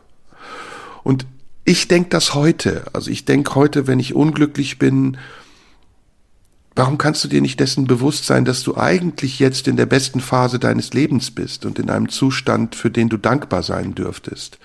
Und 1.03 1.26
ich 1.68 1.89
denke 1.89 2.10
das 2.10 2.34
heute. 2.34 2.85
Also 2.94 3.11
ich 3.11 3.26
denke 3.26 3.53
heute, 3.56 3.88
wenn 3.88 3.99
ich 3.99 4.15
unglücklich 4.15 4.80
bin, 4.80 5.18
warum 6.76 6.98
kannst 6.98 7.26
du 7.26 7.27
dir 7.27 7.41
nicht 7.41 7.60
dessen 7.60 7.88
bewusst 7.88 8.26
sein, 8.26 8.45
dass 8.45 8.64
du 8.64 8.77
eigentlich 8.77 9.38
jetzt 9.39 9.68
in 9.68 9.76
der 9.76 9.85
besten 9.85 10.22
Phase 10.22 10.60
deines 10.60 10.94
Lebens 10.94 11.30
bist 11.30 11.65
und 11.65 11.77
in 11.77 11.89
einem 11.89 12.07
Zustand, 12.07 12.76
für 12.76 12.89
den 12.89 13.10
du 13.10 13.18
dankbar 13.18 13.64
sein 13.64 13.95
dürftest? 13.95 14.60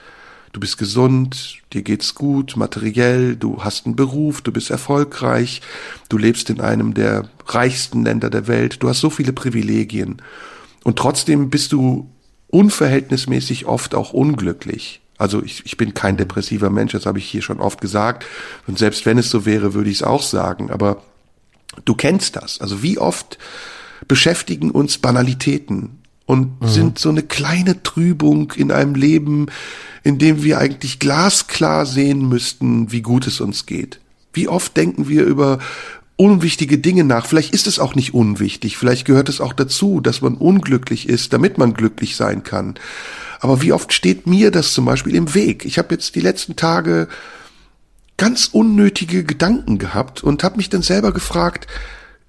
Du 0.53 0.61
bist 0.61 0.79
gesund, 0.79 1.59
dir 1.73 1.83
geht's 1.83 2.15
gut, 2.15 2.57
materiell, 2.57 3.35
du 3.35 3.65
hast 3.65 3.85
einen 3.85 3.97
Beruf, 3.97 4.41
du 4.41 4.53
bist 4.53 4.71
erfolgreich, 4.71 5.61
du 6.09 6.19
lebst 6.19 6.51
in 6.51 6.61
einem 6.61 6.95
der 6.95 7.29
reichsten 7.47 8.05
Länder 8.05 8.31
der 8.31 8.47
Welt, 8.47 8.81
du 8.81 8.89
hast 8.89 9.01
so 9.01 9.11
viele 9.11 9.33
Privilegien. 9.33 10.23
Und 10.85 11.01
trotzdem 11.01 11.51
bist 11.51 11.73
du 11.73 12.09
unverhältnismäßig 12.47 13.67
oft 13.67 13.97
auch 13.97 14.13
unglücklich. 14.13 15.02
Also 15.23 15.41
ich, 15.41 15.63
ich 15.65 15.77
bin 15.77 15.95
kein 15.95 16.17
depressiver 16.17 16.69
Mensch, 16.69 16.93
das 16.93 17.07
habe 17.07 17.21
ich 17.21 17.27
hier 17.27 17.43
schon 17.43 17.61
oft 17.61 17.81
gesagt. 17.81 18.27
Und 18.67 18.77
selbst 18.77 19.07
wenn 19.07 19.19
es 19.19 19.31
so 19.31 19.47
wäre, 19.47 19.73
würde 19.73 19.89
ich 19.89 19.99
es 19.99 20.03
auch 20.03 20.23
sagen. 20.23 20.73
Aber 20.73 21.01
du 21.85 21.95
kennst 21.95 22.35
das. 22.35 22.61
Also 22.61 22.83
wie 22.83 22.99
oft 22.99 23.39
beschäftigen 24.09 24.73
uns 24.73 24.99
Banalitäten 24.99 26.01
und 26.27 26.61
mhm. 26.61 26.67
sind 26.67 26.99
so 26.99 27.09
eine 27.09 27.23
kleine 27.23 27.85
Trübung 27.85 28.53
in 28.57 28.73
einem 28.73 28.97
Leben, 28.97 29.47
in 30.03 30.19
dem 30.19 30.43
wir 30.43 30.59
eigentlich 30.59 30.99
glasklar 30.99 31.87
sehen 31.87 32.29
müssten, 32.29 32.91
wie 32.91 33.03
gut 33.03 33.29
es 33.29 33.41
uns 33.41 33.65
geht. 33.65 34.01
Wie 34.33 34.49
oft 34.49 34.77
denken 34.77 35.09
wir 35.09 35.25
über 35.25 35.61
unwichtige 36.17 36.79
Dinge 36.79 37.05
nach. 37.05 37.27
Vielleicht 37.27 37.55
ist 37.55 37.67
es 37.67 37.79
auch 37.79 37.95
nicht 37.95 38.13
unwichtig. 38.13 38.77
Vielleicht 38.77 39.05
gehört 39.05 39.29
es 39.29 39.41
auch 39.41 39.53
dazu, 39.53 40.01
dass 40.01 40.21
man 40.21 40.35
unglücklich 40.35 41.09
ist, 41.09 41.33
damit 41.33 41.59
man 41.59 41.75
glücklich 41.75 42.17
sein 42.17 42.43
kann. 42.43 42.75
Aber 43.43 43.61
wie 43.61 43.73
oft 43.73 43.93
steht 43.93 44.29
mir 44.29 44.53
das 44.53 44.73
zum 44.73 44.85
Beispiel 44.85 45.17
im 45.17 45.35
Weg? 45.35 45.65
Ich 45.65 45.77
habe 45.77 45.93
jetzt 45.93 46.15
die 46.15 46.21
letzten 46.21 46.55
Tage 46.55 47.09
ganz 48.17 48.47
unnötige 48.47 49.25
Gedanken 49.25 49.79
gehabt 49.79 50.23
und 50.23 50.45
habe 50.45 50.59
mich 50.59 50.71
dann 50.71 50.83
selber 50.83 51.13
gefragt, 51.13 51.67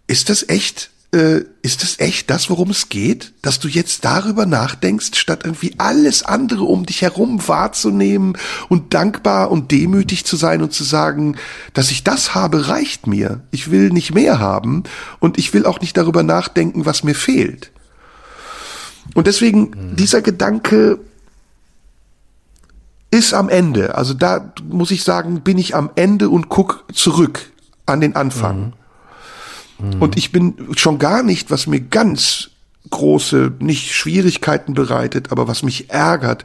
ist 0.07 0.29
das 0.29 0.49
echt, 0.49 0.89
äh, 1.13 1.41
ist 1.61 1.83
das 1.83 1.99
echt 1.99 2.31
das, 2.31 2.49
worum 2.49 2.71
es 2.71 2.89
geht? 2.89 3.33
Dass 3.43 3.59
du 3.59 3.67
jetzt 3.67 4.05
darüber 4.05 4.47
nachdenkst, 4.47 5.11
statt 5.13 5.41
irgendwie 5.43 5.75
alles 5.77 6.23
andere 6.23 6.63
um 6.63 6.83
dich 6.83 7.03
herum 7.03 7.47
wahrzunehmen 7.47 8.35
und 8.67 8.95
dankbar 8.95 9.51
und 9.51 9.69
demütig 9.69 10.25
zu 10.25 10.35
sein 10.35 10.63
und 10.63 10.73
zu 10.73 10.83
sagen, 10.83 11.35
dass 11.75 11.91
ich 11.91 12.03
das 12.03 12.33
habe, 12.33 12.69
reicht 12.69 13.05
mir. 13.05 13.41
Ich 13.51 13.69
will 13.69 13.91
nicht 13.91 14.15
mehr 14.15 14.39
haben 14.39 14.81
und 15.19 15.37
ich 15.37 15.53
will 15.53 15.67
auch 15.67 15.79
nicht 15.79 15.95
darüber 15.95 16.23
nachdenken, 16.23 16.87
was 16.87 17.03
mir 17.03 17.13
fehlt. 17.13 17.71
Und 19.13 19.27
deswegen, 19.27 19.61
mhm. 19.61 19.95
dieser 19.95 20.21
Gedanke 20.21 20.99
ist 23.11 23.33
am 23.33 23.49
Ende. 23.49 23.95
Also 23.95 24.13
da 24.13 24.53
muss 24.67 24.91
ich 24.91 25.03
sagen, 25.03 25.41
bin 25.41 25.57
ich 25.57 25.75
am 25.75 25.91
Ende 25.95 26.29
und 26.29 26.49
guck 26.49 26.85
zurück 26.91 27.51
an 27.85 28.01
den 28.01 28.15
Anfang. 28.15 28.73
Mhm. 29.79 29.89
Mhm. 29.95 30.01
Und 30.01 30.17
ich 30.17 30.31
bin 30.31 30.55
schon 30.75 30.97
gar 30.97 31.21
nicht, 31.23 31.51
was 31.51 31.67
mir 31.67 31.79
ganz 31.79 32.49
große, 32.89 33.53
nicht 33.59 33.93
Schwierigkeiten 33.93 34.73
bereitet, 34.73 35.31
aber 35.31 35.47
was 35.47 35.63
mich 35.63 35.89
ärgert, 35.89 36.43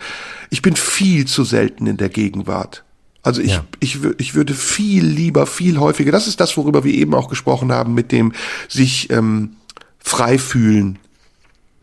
ich 0.51 0.63
bin 0.63 0.77
viel 0.77 1.27
zu 1.27 1.45
selten 1.45 1.87
in 1.87 1.97
der 1.97 2.09
Gegenwart. 2.09 2.85
Also 3.23 3.41
ich, 3.41 3.53
ja. 3.53 3.65
ich, 3.81 3.99
ich 4.19 4.35
würde 4.35 4.55
viel 4.55 5.05
lieber, 5.05 5.47
viel 5.47 5.79
häufiger, 5.79 6.13
das 6.13 6.29
ist 6.29 6.41
das, 6.41 6.57
worüber 6.57 6.85
wir 6.85 6.95
eben 6.95 7.15
auch 7.15 7.29
gesprochen 7.29 7.73
haben, 7.73 7.95
mit 7.95 8.13
dem 8.13 8.33
sich 8.69 9.11
ähm, 9.11 9.57
frei 9.99 10.39
fühlen 10.39 10.99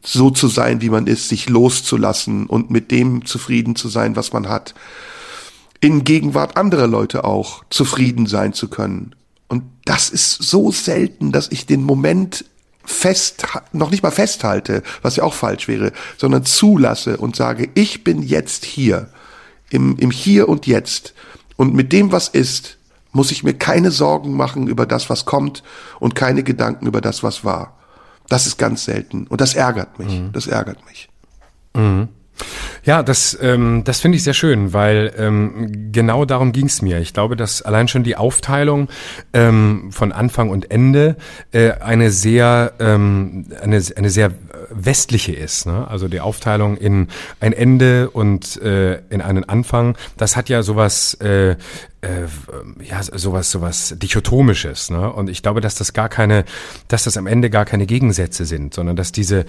so 0.06 0.30
zu 0.30 0.48
sein, 0.48 0.82
wie 0.82 0.90
man 0.90 1.07
ist, 1.07 1.30
sich 1.30 1.49
loszulassen 1.49 2.45
und 2.45 2.69
mit 2.69 2.91
dem 2.91 3.26
zufrieden 3.26 3.76
zu 3.76 3.90
sein, 3.90 4.15
was 4.15 4.32
man 4.32 4.48
hat. 4.48 4.76
In 5.82 6.03
Gegenwart 6.03 6.57
anderer 6.57 6.88
Leute 6.88 7.23
auch 7.23 7.64
zufrieden 7.69 8.27
sein 8.27 8.53
zu 8.53 8.69
können. 8.69 9.15
Und 9.48 9.64
das 9.84 10.10
ist 10.10 10.44
so 10.44 10.72
selten, 10.72 11.32
dass 11.32 11.52
ich 11.52 11.65
den 11.65 11.84
Moment 11.84 12.45
fest, 12.84 13.45
noch 13.73 13.90
nicht 13.91 14.03
mal 14.03 14.11
festhalte, 14.11 14.84
was 15.02 15.15
ja 15.15 15.23
auch 15.23 15.34
falsch 15.34 15.68
wäre, 15.68 15.91
sondern 16.18 16.45
zulasse 16.45 17.18
und 17.18 17.36
sage, 17.36 17.69
ich 17.73 18.03
bin 18.03 18.22
jetzt 18.22 18.64
hier, 18.64 19.10
im, 19.69 19.98
im 19.98 20.11
Hier 20.11 20.48
und 20.48 20.68
Jetzt. 20.68 21.14
Und 21.56 21.73
mit 21.73 21.91
dem, 21.91 22.11
was 22.11 22.27
ist, 22.27 22.77
muss 23.11 23.32
ich 23.32 23.44
mir 23.44 23.53
keine 23.53 23.91
Sorgen 23.91 24.34
machen 24.34 24.68
über 24.68 24.86
das, 24.86 25.10
was 25.10 25.26
kommt 25.26 25.64
und 25.99 26.15
keine 26.15 26.44
Gedanken 26.44 26.86
über 26.86 27.02
das, 27.02 27.23
was 27.23 27.44
war. 27.44 27.77
Das 28.28 28.48
ist 28.48 28.58
ganz 28.58 28.86
selten. 28.86 29.28
Und 29.28 29.42
das 29.42 29.54
ärgert 29.54 30.00
mich. 30.00 30.20
Mhm. 30.20 30.32
Das 30.32 30.48
ärgert 30.48 30.86
mich. 30.86 31.10
Mhm. 31.76 32.10
Ja, 32.84 33.02
das, 33.02 33.38
ähm, 33.41 33.84
das 33.84 33.99
finde 33.99 34.18
ich 34.18 34.24
sehr 34.24 34.34
schön, 34.34 34.74
weil 34.74 35.14
ähm, 35.18 35.91
genau 35.91 36.26
darum 36.26 36.52
ging 36.52 36.68
es 36.68 36.82
mir. 36.82 36.99
Ich 36.99 37.14
glaube, 37.14 37.36
dass 37.36 37.62
allein 37.62 37.88
schon 37.88 38.03
die 38.03 38.16
Aufteilung 38.16 38.90
ähm, 39.34 39.91
von 39.91 40.12
Anfang 40.12 40.49
und 40.49 40.70
Ende 40.70 41.16
äh, 41.52 41.72
eine 41.72 42.12
sehr 42.12 42.74
ähm, 42.80 43.48
eine, 43.62 43.82
eine 43.95 44.10
sehr 44.10 44.32
westliche 44.70 45.34
ist. 45.34 45.66
Ne? 45.66 45.88
Also 45.88 46.07
die 46.07 46.20
Aufteilung 46.20 46.78
in 46.78 47.07
ein 47.40 47.53
Ende 47.53 48.10
und 48.10 48.62
äh, 48.62 48.99
in 49.10 49.22
einen 49.22 49.48
Anfang, 49.48 49.98
das 50.18 50.36
hat 50.36 50.49
ja 50.49 50.64
sowas 50.64 51.16
äh, 51.22 51.52
äh, 51.52 52.28
ja 52.84 53.02
sowas 53.02 53.49
sowas 53.49 53.95
dichotomisches 53.98 54.91
ne 54.91 55.12
und 55.12 55.30
ich 55.30 55.41
glaube 55.41 55.62
dass 55.62 55.76
das 55.76 55.94
gar 55.94 56.10
keine 56.10 56.45
dass 56.88 57.06
das 57.06 57.18
am 57.18 57.26
Ende 57.26 57.49
gar 57.49 57.66
keine 57.66 57.88
Gegensätze 57.88 58.45
sind 58.45 58.74
sondern 58.74 58.95
dass 58.95 59.12
diese 59.12 59.45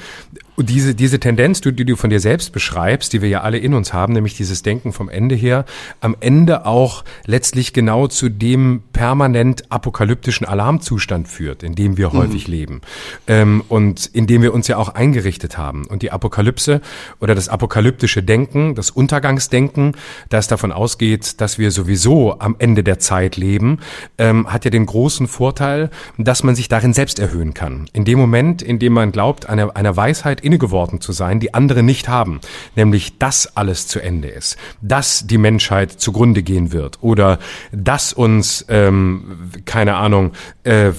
diese 0.58 0.94
diese 0.94 1.20
Tendenz 1.20 1.60
die, 1.60 1.72
die 1.72 1.84
du 1.84 1.96
von 1.96 2.10
dir 2.10 2.20
selbst 2.20 2.52
beschreibst 2.52 3.12
die 3.12 3.22
wir 3.22 3.28
ja 3.28 3.40
alle 3.42 3.58
in 3.58 3.74
uns 3.74 3.92
haben 3.92 4.12
nämlich 4.12 4.36
dieses 4.36 4.62
Denken 4.62 4.92
vom 4.92 5.08
Ende 5.08 5.34
her 5.34 5.64
am 6.00 6.16
Ende 6.20 6.66
auch 6.66 7.04
letztlich 7.26 7.72
genau 7.72 8.06
zu 8.06 8.28
dem 8.28 8.82
permanent 8.92 9.70
apokalyptischen 9.70 10.46
Alarmzustand 10.46 11.28
führt 11.28 11.62
in 11.62 11.74
dem 11.74 11.96
wir 11.96 12.08
mhm. 12.08 12.18
häufig 12.18 12.48
leben 12.48 12.80
ähm, 13.26 13.62
und 13.68 14.06
in 14.06 14.26
dem 14.26 14.42
wir 14.42 14.54
uns 14.54 14.68
ja 14.68 14.76
auch 14.76 14.90
eingerichtet 14.90 15.58
haben 15.58 15.86
und 15.86 16.02
die 16.02 16.10
Apokalypse 16.10 16.80
oder 17.20 17.34
das 17.34 17.48
apokalyptische 17.48 18.22
Denken 18.22 18.74
das 18.74 18.90
Untergangsdenken 18.90 19.92
das 20.28 20.48
davon 20.48 20.72
ausgeht 20.72 21.40
dass 21.40 21.58
wir 21.58 21.70
sowieso 21.70 22.38
am 22.38 22.56
Ende 22.58 22.82
der 22.82 22.98
Zeit 22.98 23.36
leben, 23.36 23.78
ähm, 24.18 24.52
hat 24.52 24.64
ja 24.64 24.70
den 24.70 24.86
großen 24.86 25.26
Vorteil, 25.26 25.90
dass 26.18 26.42
man 26.42 26.54
sich 26.54 26.68
darin 26.68 26.92
selbst 26.92 27.18
erhöhen 27.18 27.54
kann. 27.54 27.86
In 27.92 28.04
dem 28.04 28.18
Moment, 28.18 28.62
in 28.62 28.78
dem 28.78 28.92
man 28.92 29.12
glaubt, 29.12 29.48
einer, 29.48 29.76
einer 29.76 29.96
Weisheit 29.96 30.40
inne 30.46 30.58
geworden 30.58 31.00
zu 31.00 31.12
sein, 31.12 31.40
die 31.40 31.52
andere 31.52 31.82
nicht 31.82 32.08
haben, 32.08 32.40
nämlich 32.76 33.18
dass 33.18 33.56
alles 33.56 33.88
zu 33.88 34.00
Ende 34.00 34.28
ist, 34.28 34.56
dass 34.80 35.26
die 35.26 35.38
Menschheit 35.38 35.92
zugrunde 35.92 36.42
gehen 36.42 36.72
wird 36.72 36.98
oder 37.02 37.38
dass 37.72 38.12
uns, 38.12 38.64
ähm, 38.68 39.50
keine 39.64 39.96
Ahnung, 39.96 40.32
äh, 40.62 40.92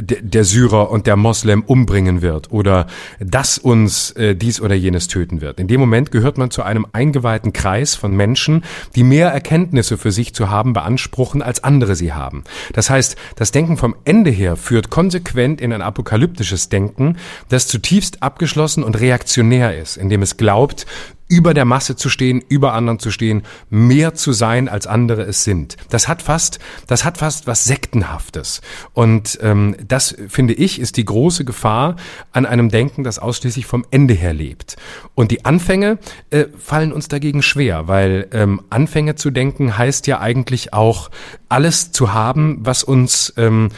der 0.00 0.44
Syrer 0.44 0.90
und 0.90 1.06
der 1.06 1.16
Moslem 1.16 1.62
umbringen 1.62 2.22
wird 2.22 2.50
oder 2.50 2.86
dass 3.20 3.58
uns 3.58 4.10
äh, 4.12 4.34
dies 4.34 4.60
oder 4.60 4.74
jenes 4.74 5.08
töten 5.08 5.40
wird. 5.40 5.60
In 5.60 5.68
dem 5.68 5.80
Moment 5.80 6.10
gehört 6.10 6.38
man 6.38 6.50
zu 6.50 6.62
einem 6.62 6.86
eingeweihten 6.92 7.52
Kreis 7.52 7.94
von 7.94 8.16
Menschen, 8.16 8.64
die 8.94 9.04
mehr 9.04 9.28
Erkenntnisse 9.28 9.98
für 9.98 10.12
sich 10.12 10.34
zu 10.34 10.50
haben 10.50 10.72
beanspruchen, 10.72 11.42
als 11.42 11.62
andere 11.62 11.94
sie 11.94 12.12
haben. 12.12 12.44
Das 12.72 12.90
heißt, 12.90 13.16
das 13.36 13.52
Denken 13.52 13.76
vom 13.76 13.94
Ende 14.04 14.30
her 14.30 14.56
führt 14.56 14.90
konsequent 14.90 15.60
in 15.60 15.72
ein 15.72 15.82
apokalyptisches 15.82 16.68
Denken, 16.68 17.16
das 17.48 17.66
zutiefst 17.66 18.22
abgeschlossen 18.22 18.77
und 18.82 18.98
reaktionär 18.98 19.76
ist, 19.76 19.96
indem 19.96 20.22
es 20.22 20.36
glaubt, 20.36 20.86
über 21.28 21.52
der 21.54 21.66
Masse 21.66 21.94
zu 21.94 22.08
stehen, 22.08 22.42
über 22.48 22.72
anderen 22.72 22.98
zu 22.98 23.10
stehen, 23.10 23.42
mehr 23.68 24.14
zu 24.14 24.32
sein, 24.32 24.68
als 24.68 24.86
andere 24.86 25.22
es 25.22 25.44
sind. 25.44 25.76
Das 25.90 26.08
hat 26.08 26.22
fast, 26.22 26.58
das 26.86 27.04
hat 27.04 27.18
fast 27.18 27.46
was 27.46 27.64
Sektenhaftes. 27.64 28.62
Und 28.94 29.38
ähm, 29.42 29.76
das, 29.86 30.16
finde 30.28 30.54
ich, 30.54 30.80
ist 30.80 30.96
die 30.96 31.04
große 31.04 31.44
Gefahr 31.44 31.96
an 32.32 32.46
einem 32.46 32.70
Denken, 32.70 33.04
das 33.04 33.18
ausschließlich 33.18 33.66
vom 33.66 33.84
Ende 33.90 34.14
her 34.14 34.32
lebt. 34.32 34.76
Und 35.14 35.30
die 35.30 35.44
Anfänge 35.44 35.98
äh, 36.30 36.46
fallen 36.58 36.92
uns 36.92 37.08
dagegen 37.08 37.42
schwer, 37.42 37.88
weil 37.88 38.28
ähm, 38.32 38.62
Anfänge 38.70 39.14
zu 39.14 39.30
denken 39.30 39.76
heißt 39.76 40.06
ja 40.06 40.20
eigentlich 40.20 40.72
auch, 40.72 41.10
alles 41.50 41.92
zu 41.92 42.12
haben, 42.12 42.58
was 42.60 42.84
uns 42.84 43.32
ähm, 43.36 43.70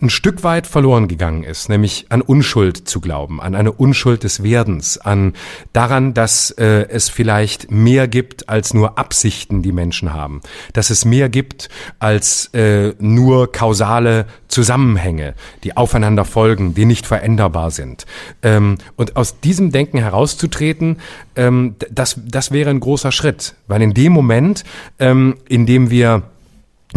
ein 0.00 0.10
Stück 0.10 0.44
weit 0.44 0.66
verloren 0.66 1.08
gegangen 1.08 1.42
ist, 1.42 1.68
nämlich 1.68 2.06
an 2.10 2.20
Unschuld 2.20 2.88
zu 2.88 3.00
glauben, 3.00 3.40
an 3.40 3.54
eine 3.54 3.72
Unschuld 3.72 4.24
des 4.24 4.42
Werdens, 4.42 4.98
an 4.98 5.32
daran, 5.72 6.12
dass 6.12 6.50
äh, 6.50 6.86
es 6.88 7.08
vielleicht 7.08 7.70
mehr 7.70 8.06
gibt 8.06 8.48
als 8.48 8.74
nur 8.74 8.98
Absichten, 8.98 9.62
die 9.62 9.72
Menschen 9.72 10.12
haben, 10.12 10.42
dass 10.72 10.90
es 10.90 11.04
mehr 11.04 11.28
gibt 11.28 11.68
als 11.98 12.46
äh, 12.54 12.94
nur 12.98 13.50
kausale 13.52 14.26
Zusammenhänge, 14.48 15.34
die 15.64 15.76
aufeinander 15.76 16.24
folgen, 16.24 16.74
die 16.74 16.84
nicht 16.84 17.06
veränderbar 17.06 17.70
sind. 17.70 18.06
Ähm, 18.42 18.78
und 18.96 19.16
aus 19.16 19.40
diesem 19.40 19.72
Denken 19.72 19.98
herauszutreten, 19.98 20.98
ähm, 21.36 21.76
das, 21.90 22.20
das 22.26 22.50
wäre 22.50 22.70
ein 22.70 22.80
großer 22.80 23.12
Schritt, 23.12 23.54
weil 23.66 23.82
in 23.82 23.94
dem 23.94 24.12
Moment, 24.12 24.64
ähm, 24.98 25.36
in 25.48 25.66
dem 25.66 25.90
wir 25.90 26.22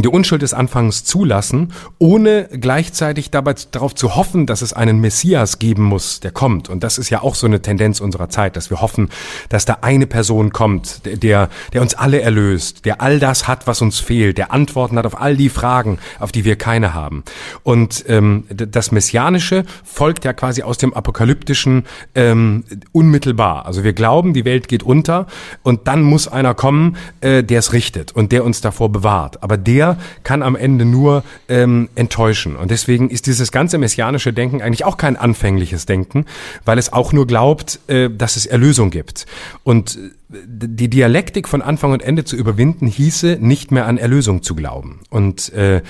die 0.02 0.10
Unschuld 0.10 0.42
des 0.42 0.54
Anfangs 0.54 1.04
zulassen, 1.04 1.74
ohne 1.98 2.50
gleichzeitig 2.52 3.32
dabei 3.32 3.56
darauf 3.72 3.96
zu 3.96 4.16
hoffen, 4.16 4.46
dass 4.46 4.62
es 4.62 4.74
einen 4.74 5.00
Messias 5.00 5.60
geben 5.60 5.84
muss, 5.84 6.20
der 6.20 6.32
kommt. 6.32 6.70
Und 6.70 6.84
das 6.84 6.98
ist 6.98 7.10
ja 7.10 7.22
auch 7.22 7.36
so 7.36 7.48
eine 7.48 7.62
Tendenz 7.62 8.00
unserer 8.00 8.30
Zeit, 8.30 8.56
dass 8.56 8.70
wir 8.70 8.82
hoffen, 8.82 9.10
dass 9.50 9.66
da 9.66 9.80
eine 9.82 10.08
Person 10.08 10.52
kommt, 10.52 11.02
der, 11.24 11.50
der 11.74 11.82
uns 11.82 11.96
alle 11.96 12.22
erlöst, 12.22 12.86
der 12.86 13.02
all 13.02 13.20
das 13.20 13.48
hat, 13.48 13.68
was 13.68 13.82
uns 13.82 14.00
fehlt, 14.00 14.38
der 14.38 14.52
Antworten 14.52 14.98
hat 14.98 15.06
auf 15.06 15.20
all 15.20 15.36
die 15.36 15.50
Fragen, 15.50 16.00
auf 16.20 16.32
die 16.32 16.46
wir 16.46 16.56
keine 16.56 16.94
haben. 16.94 17.24
Und 17.64 18.06
ähm, 18.08 18.46
das 18.50 18.92
Messianische 18.92 19.66
folgt 19.84 20.26
ja 20.26 20.34
quasi 20.34 20.62
aus 20.64 20.78
dem 20.78 20.94
Apokalyptischen 20.94 21.86
ähm, 22.16 22.64
unmittelbar. 22.92 23.66
Also 23.66 23.84
wir 23.84 23.94
glauben, 23.94 24.34
die 24.34 24.46
Welt 24.46 24.68
geht 24.68 24.84
unter 24.84 25.28
und 25.64 25.88
dann 25.88 26.04
muss 26.04 26.28
einer 26.28 26.54
kommen, 26.54 26.98
äh, 27.22 27.44
der 27.44 27.60
es 27.60 27.74
richtet 27.74 28.12
und 28.12 28.32
der 28.32 28.46
uns 28.46 28.62
davor 28.62 28.92
bewahrt. 28.92 29.42
Aber 29.44 29.58
der 29.58 29.89
kann 30.24 30.44
am 30.44 30.56
Ende 30.56 30.86
nur 30.86 31.24
ähm, 31.48 31.90
enttäuschen. 31.96 32.56
Und 32.56 32.72
deswegen 32.72 33.10
ist 33.10 33.28
dieses 33.28 33.52
ganze 33.52 33.78
messianische 33.78 34.34
Denken 34.34 34.62
eigentlich 34.62 34.86
auch 34.86 34.98
kein 34.98 35.18
anfängliches 35.18 35.86
Denken, 35.86 36.26
weil 36.66 36.78
es 36.78 36.94
auch 36.94 37.14
nur 37.14 37.28
glaubt, 37.28 37.80
äh, 37.88 38.10
dass 38.10 38.36
es 38.36 38.46
Erlösung 38.46 38.90
gibt. 38.90 39.26
Und 39.64 39.98
äh, 39.98 40.36
die 40.46 40.90
Dialektik 40.90 41.48
von 41.48 41.62
Anfang 41.62 41.92
und 41.92 42.04
Ende 42.04 42.24
zu 42.24 42.36
überwinden, 42.36 42.86
hieße, 42.86 43.38
nicht 43.42 43.72
mehr 43.72 43.88
an 43.88 43.98
Erlösung 43.98 44.44
zu 44.44 44.54
glauben. 44.54 45.00
Und 45.10 45.52
äh, 45.54 45.82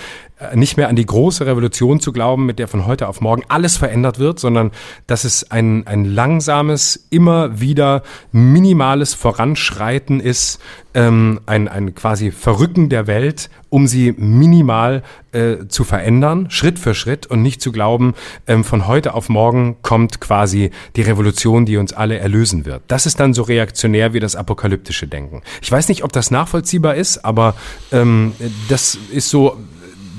nicht 0.56 0.78
mehr 0.78 0.88
an 0.88 0.96
die 0.96 1.06
große 1.06 1.46
Revolution 1.46 2.00
zu 2.00 2.14
glauben, 2.14 2.46
mit 2.46 2.60
der 2.60 2.68
von 2.68 2.86
heute 2.86 3.08
auf 3.08 3.20
morgen 3.20 3.44
alles 3.50 3.78
verändert 3.78 4.20
wird, 4.20 4.40
sondern 4.40 4.72
dass 5.06 5.26
es 5.26 5.52
ein, 5.52 5.86
ein 5.86 6.06
langsames, 6.06 7.08
immer 7.10 7.60
wieder 7.60 8.04
minimales 8.32 9.14
Voranschreiten 9.14 10.20
ist, 10.22 10.60
ähm, 10.94 11.42
ein, 11.46 11.68
ein 11.68 11.94
quasi 11.94 12.32
Verrücken 12.32 12.90
der 12.90 13.06
Welt, 13.06 13.50
um 13.70 13.86
sie 13.86 14.14
minimal 14.18 15.04
äh, 15.32 15.68
zu 15.68 15.84
verändern, 15.84 16.50
Schritt 16.50 16.80
für 16.80 16.96
Schritt 16.96 17.28
und 17.28 17.44
nicht 17.44 17.62
zu 17.62 17.72
glauben, 17.72 18.16
ähm, 18.48 18.64
von 18.64 18.88
heute 18.88 19.14
auf 19.14 19.30
morgen 19.30 19.78
kommt 19.82 20.20
quasi 20.20 20.72
die 20.96 21.02
Revolution, 21.02 21.66
die 21.66 21.78
uns 21.78 21.94
alle 21.94 22.18
erlösen 22.18 22.66
wird. 22.66 22.82
Das 22.88 23.06
ist 23.06 23.20
dann 23.20 23.34
so 23.34 23.44
reaktionär 23.44 24.14
wie 24.14 24.20
das 24.20 24.36
apokalyptische 24.36 25.08
Denken. 25.08 25.44
Ich 25.62 25.72
weiß 25.72 25.90
nicht, 25.90 26.04
ob 26.04 26.12
das 26.12 26.32
nachvollziehbar 26.32 26.96
ist, 26.96 27.24
aber 27.26 27.56
ähm, 27.92 28.34
das 28.70 28.98
ist 29.12 29.30
so 29.30 29.58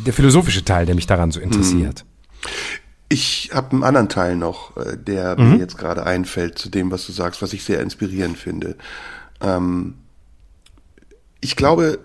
der 0.06 0.12
philosophische 0.12 0.64
Teil, 0.64 0.86
der 0.86 0.94
mich 0.94 1.06
daran 1.06 1.30
so 1.30 1.40
interessiert. 1.40 2.04
Mhm. 2.04 2.50
Ich 3.08 3.50
habe 3.52 3.72
einen 3.72 3.82
anderen 3.82 4.08
Teil 4.08 4.36
noch, 4.36 4.76
äh, 4.76 4.96
der 4.96 5.38
mhm. 5.38 5.52
mir 5.52 5.58
jetzt 5.58 5.76
gerade 5.76 6.06
einfällt 6.06 6.58
zu 6.58 6.68
dem, 6.68 6.90
was 6.90 7.06
du 7.06 7.12
sagst, 7.12 7.42
was 7.42 7.52
ich 7.52 7.64
sehr 7.64 7.80
inspirierend 7.80 8.38
finde. 8.38 8.76
Ähm, 9.40 9.94
ich 11.40 11.56
glaube, 11.56 11.98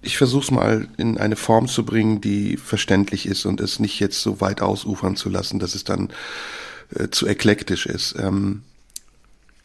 ich 0.00 0.16
versuche 0.16 0.44
es 0.44 0.50
mal 0.50 0.88
in 0.96 1.18
eine 1.18 1.36
Form 1.36 1.66
zu 1.66 1.84
bringen, 1.84 2.20
die 2.20 2.56
verständlich 2.56 3.26
ist 3.26 3.46
und 3.46 3.60
es 3.60 3.80
nicht 3.80 3.98
jetzt 3.98 4.20
so 4.20 4.40
weit 4.40 4.60
ausufern 4.60 5.16
zu 5.16 5.28
lassen, 5.28 5.58
dass 5.58 5.74
es 5.74 5.84
dann 5.84 6.10
äh, 6.94 7.08
zu 7.08 7.26
eklektisch 7.26 7.86
ist. 7.86 8.14
Ähm, 8.18 8.62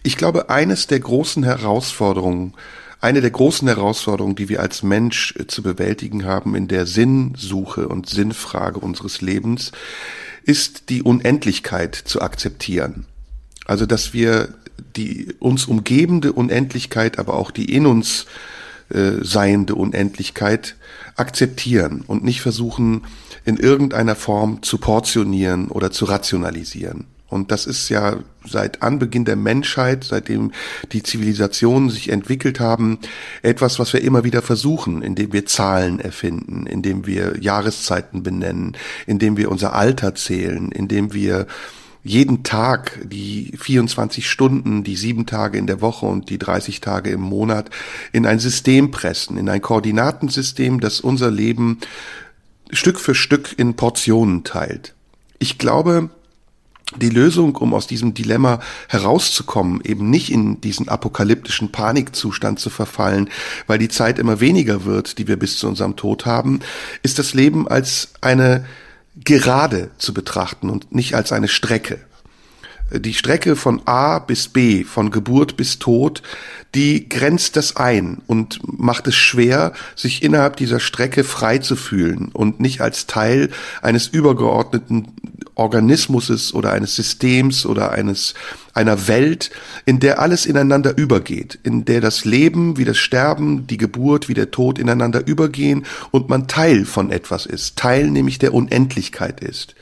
ich 0.02 0.18
glaube, 0.18 0.49
eines 0.49 0.88
der 0.88 0.99
großen 0.99 1.44
Herausforderungen 1.44 2.56
eine 3.04 3.20
der 3.20 3.32
großen 3.32 3.68
Herausforderungen, 3.68 4.36
die 4.36 4.48
wir 4.48 4.62
als 4.62 4.82
Mensch 4.82 5.36
äh, 5.38 5.46
zu 5.46 5.62
bewältigen 5.62 6.24
haben 6.26 6.56
in 6.56 6.70
der 6.70 6.86
Sinnsuche 6.86 7.90
und 7.90 8.08
Sinnfrage 8.08 8.80
unseres 8.80 9.20
Lebens, 9.20 9.74
ist 10.44 10.90
die 10.90 11.04
Unendlichkeit 11.04 11.96
zu 11.96 12.22
akzeptieren. 12.22 13.06
Also, 13.66 13.86
dass 13.86 14.14
wir 14.14 14.54
die 14.96 15.34
uns 15.40 15.66
umgebende 15.66 16.32
Unendlichkeit, 16.32 17.20
aber 17.20 17.34
auch 17.34 17.52
die 17.52 17.74
in 17.74 17.86
uns 17.86 18.26
äh, 18.90 19.22
seiende 19.22 19.76
Unendlichkeit 19.76 20.76
akzeptieren 21.16 22.04
und 22.08 22.24
nicht 22.24 22.42
versuchen, 22.42 23.04
in 23.44 23.58
irgendeiner 23.58 24.16
Form 24.16 24.64
zu 24.64 24.78
portionieren 24.78 25.68
oder 25.68 25.92
zu 25.92 26.06
rationalisieren. 26.06 27.06
Und 27.34 27.51
das 27.51 27.65
ist 27.65 27.89
ja 27.89 28.18
seit 28.45 28.84
Anbeginn 28.84 29.26
der 29.26 29.35
Menschheit, 29.35 30.03
seitdem 30.03 30.51
die 30.91 31.01
Zivilisationen 31.01 31.89
sich 31.89 32.10
entwickelt 32.10 32.60
haben, 32.60 32.99
etwas, 33.41 33.80
was 33.80 33.91
wir 33.91 34.03
immer 34.03 34.23
wieder 34.23 34.41
versuchen, 34.41 35.01
indem 35.01 35.34
wir 35.34 35.45
Zahlen 35.45 35.99
erfinden, 35.99 36.68
indem 36.68 37.07
wir 37.07 37.41
Jahreszeiten 37.41 38.22
benennen, 38.22 38.77
indem 39.07 39.35
wir 39.35 39.49
unser 39.49 39.73
Alter 39.73 40.14
zählen, 40.14 40.72
indem 40.72 41.14
wir 41.14 41.47
jeden 42.03 42.43
Tag 42.43 42.99
die 43.03 43.53
24 43.57 44.30
Stunden, 44.30 44.84
die 44.84 44.97
sieben 44.97 45.26
Tage 45.26 45.57
in 45.57 45.68
der 45.68 45.81
Woche 45.81 46.05
und 46.05 46.30
die 46.30 46.38
30 46.38 46.81
Tage 46.81 47.10
im 47.10 47.22
Monat 47.22 47.69
in 48.11 48.26
ein 48.26 48.39
System 48.39 48.91
pressen, 48.91 49.38
in 49.38 49.49
ein 49.49 49.61
Koordinatensystem, 49.61 50.81
das 50.81 50.99
unser 50.99 51.31
Leben 51.31 51.80
Stück 52.72 52.99
für 52.99 53.15
Stück 53.15 53.57
in 53.57 53.76
Portionen 53.76 54.43
teilt. 54.43 54.93
Ich 55.39 55.57
glaube, 55.57 56.10
die 56.97 57.10
Lösung, 57.10 57.55
um 57.55 57.73
aus 57.73 57.88
diesem 57.88 58.14
Dilemma 58.14 58.60
herauszukommen, 58.88 59.81
eben 59.84 60.10
nicht 60.10 60.31
in 60.31 60.61
diesen 60.61 60.89
apokalyptischen 60.89 61.72
Panikzustand 61.72 62.60
zu 62.60 62.69
verfallen, 62.69 63.30
weil 63.68 63.80
die 63.80 63.89
Zeit 63.89 64.19
immer 64.19 64.39
weniger 64.39 64.85
wird, 64.85 65.18
die 65.18 65.27
wir 65.27 65.38
bis 65.38 65.57
zu 65.57 65.68
unserem 65.68 65.95
Tod 65.95 66.26
haben, 66.26 66.60
ist 67.01 67.19
das 67.19 67.34
Leben 67.34 67.68
als 67.68 68.10
eine 68.22 68.65
Gerade 69.15 69.91
zu 69.99 70.11
betrachten 70.11 70.72
und 70.72 70.95
nicht 70.95 71.14
als 71.14 71.31
eine 71.31 71.47
Strecke. 71.47 71.99
Die 72.91 73.14
Strecke 73.14 73.55
von 73.55 73.81
A 73.85 74.19
bis 74.19 74.47
B, 74.47 74.84
von 74.84 75.11
Geburt 75.11 75.55
bis 75.55 75.80
Tod, 75.80 76.22
die 76.76 77.07
grenzt 77.10 77.55
das 77.55 77.76
ein 77.76 78.22
und 78.27 78.60
macht 78.64 79.07
es 79.07 79.15
schwer, 79.15 79.73
sich 79.95 80.23
innerhalb 80.23 80.57
dieser 80.57 80.80
Strecke 80.80 81.23
frei 81.23 81.60
zu 81.60 81.76
fühlen 81.76 82.30
und 82.34 82.60
nicht 82.60 82.81
als 82.81 83.07
Teil 83.07 83.51
eines 83.81 84.07
übergeordneten 84.07 85.14
Organismus 85.56 86.54
oder 86.54 86.72
eines 86.72 86.96
Systems 86.96 87.66
oder 87.66 87.92
eines 87.92 88.34
einer 88.74 89.08
Welt, 89.08 89.52
in 89.86 90.00
der 90.00 90.20
alles 90.20 90.46
ineinander 90.46 90.98
übergeht, 90.98 91.60
in 91.64 91.86
der 91.86 92.02
das 92.02 92.26
Leben 92.26 92.78
wie 92.78 92.86
das 92.86 92.98
Sterben, 92.98 93.68
die 93.68 93.78
Geburt 93.78 94.30
wie 94.30 94.34
der 94.34 94.52
Tod 94.52 94.80
ineinander 94.80 95.26
übergehen 95.28 95.86
und 96.12 96.30
man 96.30 96.48
Teil 96.48 96.86
von 96.86 97.12
etwas 97.12 97.46
ist, 97.46 97.78
Teil 97.78 98.10
nämlich 98.10 98.40
der 98.40 98.54
Unendlichkeit 98.54 99.42
ist. 99.42 99.76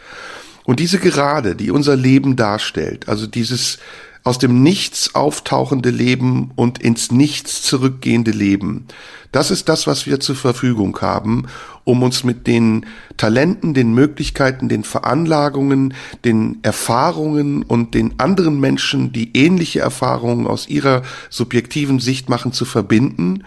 Und 0.63 0.79
diese 0.79 0.99
Gerade, 0.99 1.55
die 1.55 1.71
unser 1.71 1.95
Leben 1.95 2.35
darstellt, 2.35 3.09
also 3.09 3.25
dieses 3.27 3.79
aus 4.23 4.37
dem 4.37 4.61
Nichts 4.61 5.15
auftauchende 5.15 5.89
Leben 5.89 6.51
und 6.55 6.79
ins 6.79 7.11
Nichts 7.11 7.63
zurückgehende 7.63 8.31
Leben. 8.31 8.85
Das 9.31 9.49
ist 9.49 9.69
das, 9.69 9.87
was 9.87 10.05
wir 10.05 10.19
zur 10.19 10.35
Verfügung 10.35 10.99
haben, 11.01 11.45
um 11.85 12.03
uns 12.03 12.23
mit 12.23 12.47
den 12.47 12.85
Talenten, 13.17 13.73
den 13.73 13.93
Möglichkeiten, 13.93 14.69
den 14.69 14.83
Veranlagungen, 14.83 15.93
den 16.25 16.59
Erfahrungen 16.63 17.63
und 17.63 17.93
den 17.93 18.19
anderen 18.19 18.59
Menschen, 18.59 19.13
die 19.13 19.35
ähnliche 19.35 19.79
Erfahrungen 19.79 20.47
aus 20.47 20.67
ihrer 20.67 21.01
subjektiven 21.29 21.99
Sicht 21.99 22.29
machen, 22.29 22.51
zu 22.51 22.65
verbinden 22.65 23.43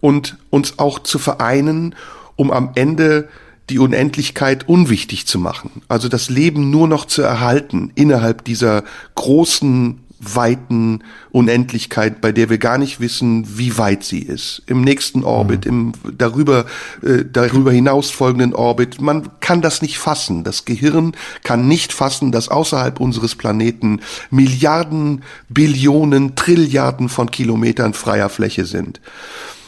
und 0.00 0.36
uns 0.50 0.78
auch 0.78 0.98
zu 0.98 1.18
vereinen, 1.18 1.94
um 2.36 2.50
am 2.50 2.72
Ende 2.74 3.28
die 3.70 3.78
Unendlichkeit 3.78 4.68
unwichtig 4.68 5.26
zu 5.26 5.38
machen. 5.38 5.82
Also 5.88 6.08
das 6.08 6.28
Leben 6.28 6.70
nur 6.70 6.88
noch 6.88 7.06
zu 7.06 7.22
erhalten 7.22 7.90
innerhalb 7.94 8.44
dieser 8.44 8.84
großen 9.14 10.00
weiten 10.22 11.02
Unendlichkeit, 11.32 12.20
bei 12.20 12.30
der 12.30 12.48
wir 12.48 12.58
gar 12.58 12.78
nicht 12.78 13.00
wissen, 13.00 13.58
wie 13.58 13.76
weit 13.76 14.04
sie 14.04 14.20
ist. 14.20 14.62
Im 14.66 14.82
nächsten 14.82 15.24
Orbit, 15.24 15.66
mhm. 15.66 15.92
im 16.04 16.16
darüber, 16.16 16.66
äh, 17.02 17.24
darüber 17.30 17.72
hinaus 17.72 18.10
folgenden 18.10 18.54
Orbit. 18.54 19.00
Man 19.00 19.28
kann 19.40 19.62
das 19.62 19.82
nicht 19.82 19.98
fassen. 19.98 20.44
Das 20.44 20.64
Gehirn 20.64 21.12
kann 21.42 21.66
nicht 21.66 21.92
fassen, 21.92 22.30
dass 22.30 22.48
außerhalb 22.48 23.00
unseres 23.00 23.34
Planeten 23.34 24.00
Milliarden, 24.30 25.22
Billionen, 25.48 26.36
Trilliarden 26.36 27.08
von 27.08 27.30
Kilometern 27.30 27.92
freier 27.92 28.28
Fläche 28.28 28.64
sind. 28.64 29.00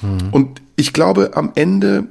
Mhm. 0.02 0.28
Und 0.30 0.62
ich 0.76 0.92
glaube, 0.92 1.32
am 1.34 1.50
Ende 1.56 2.06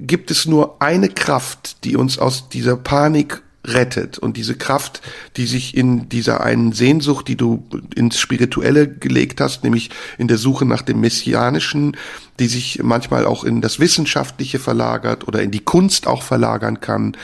gibt 0.00 0.30
es 0.30 0.46
nur 0.46 0.80
eine 0.80 1.08
Kraft, 1.08 1.84
die 1.84 1.96
uns 1.96 2.18
aus 2.18 2.48
dieser 2.48 2.76
Panik 2.76 3.42
rettet. 3.66 4.18
Und 4.18 4.36
diese 4.36 4.56
Kraft, 4.56 5.02
die 5.36 5.46
sich 5.46 5.76
in 5.76 6.08
dieser 6.08 6.42
einen 6.42 6.72
Sehnsucht, 6.72 7.28
die 7.28 7.36
du 7.36 7.64
ins 7.94 8.18
Spirituelle 8.18 8.88
gelegt 8.88 9.40
hast, 9.40 9.64
nämlich 9.64 9.90
in 10.18 10.28
der 10.28 10.38
Suche 10.38 10.64
nach 10.64 10.82
dem 10.82 11.00
Messianischen, 11.00 11.96
die 12.38 12.48
sich 12.48 12.80
manchmal 12.82 13.26
auch 13.26 13.44
in 13.44 13.60
das 13.60 13.78
Wissenschaftliche 13.80 14.58
verlagert 14.58 15.26
oder 15.26 15.42
in 15.42 15.50
die 15.50 15.64
Kunst 15.64 16.06
auch 16.06 16.22
verlagern 16.22 16.80
kann, 16.80 17.16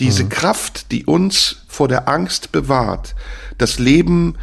Diese 0.00 0.24
mhm. 0.24 0.30
Kraft, 0.30 0.92
die 0.92 1.04
uns 1.04 1.62
vor 1.68 1.86
der 1.86 2.08
Angst 2.08 2.52
bewahrt, 2.52 3.14
das 3.58 3.78
Leben 3.78 4.36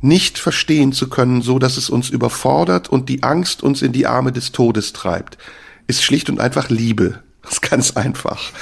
nicht 0.00 0.38
verstehen 0.38 0.92
zu 0.92 1.10
können, 1.10 1.42
so 1.42 1.58
dass 1.58 1.76
es 1.76 1.90
uns 1.90 2.08
überfordert 2.08 2.88
und 2.88 3.08
die 3.08 3.22
Angst 3.22 3.62
uns 3.62 3.82
in 3.82 3.92
die 3.92 4.06
Arme 4.06 4.32
des 4.32 4.52
Todes 4.52 4.92
treibt, 4.92 5.36
ist 5.88 6.02
schlicht 6.02 6.30
und 6.30 6.40
einfach 6.40 6.70
Liebe. 6.70 7.22
Das 7.50 7.56
ist 7.56 7.68
ganz 7.68 7.96
einfach. 7.96 8.52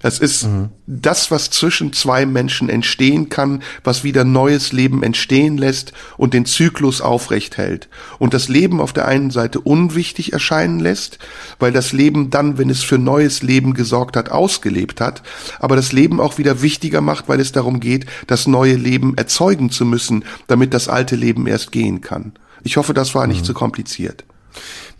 Das 0.00 0.18
ist 0.18 0.44
mhm. 0.44 0.70
das, 0.86 1.30
was 1.30 1.50
zwischen 1.50 1.92
zwei 1.92 2.24
Menschen 2.24 2.70
entstehen 2.70 3.28
kann, 3.28 3.62
was 3.84 4.02
wieder 4.02 4.24
neues 4.24 4.72
Leben 4.72 5.02
entstehen 5.02 5.58
lässt 5.58 5.92
und 6.16 6.32
den 6.32 6.46
Zyklus 6.46 7.02
aufrecht 7.02 7.58
hält. 7.58 7.90
Und 8.18 8.32
das 8.32 8.48
Leben 8.48 8.80
auf 8.80 8.94
der 8.94 9.06
einen 9.06 9.30
Seite 9.30 9.60
unwichtig 9.60 10.32
erscheinen 10.32 10.80
lässt, 10.80 11.18
weil 11.58 11.70
das 11.70 11.92
Leben 11.92 12.30
dann, 12.30 12.56
wenn 12.56 12.70
es 12.70 12.82
für 12.82 12.96
neues 12.96 13.42
Leben 13.42 13.74
gesorgt 13.74 14.16
hat, 14.16 14.30
ausgelebt 14.30 15.02
hat, 15.02 15.22
aber 15.58 15.76
das 15.76 15.92
Leben 15.92 16.18
auch 16.18 16.38
wieder 16.38 16.62
wichtiger 16.62 17.02
macht, 17.02 17.28
weil 17.28 17.40
es 17.40 17.52
darum 17.52 17.78
geht, 17.78 18.06
das 18.26 18.46
neue 18.46 18.76
Leben 18.76 19.18
erzeugen 19.18 19.68
zu 19.68 19.84
müssen, 19.84 20.24
damit 20.46 20.72
das 20.72 20.88
alte 20.88 21.14
Leben 21.14 21.46
erst 21.46 21.72
gehen 21.72 22.00
kann. 22.00 22.32
Ich 22.62 22.78
hoffe, 22.78 22.94
das 22.94 23.14
war 23.14 23.26
nicht 23.26 23.42
mhm. 23.42 23.44
zu 23.44 23.52
kompliziert. 23.52 24.24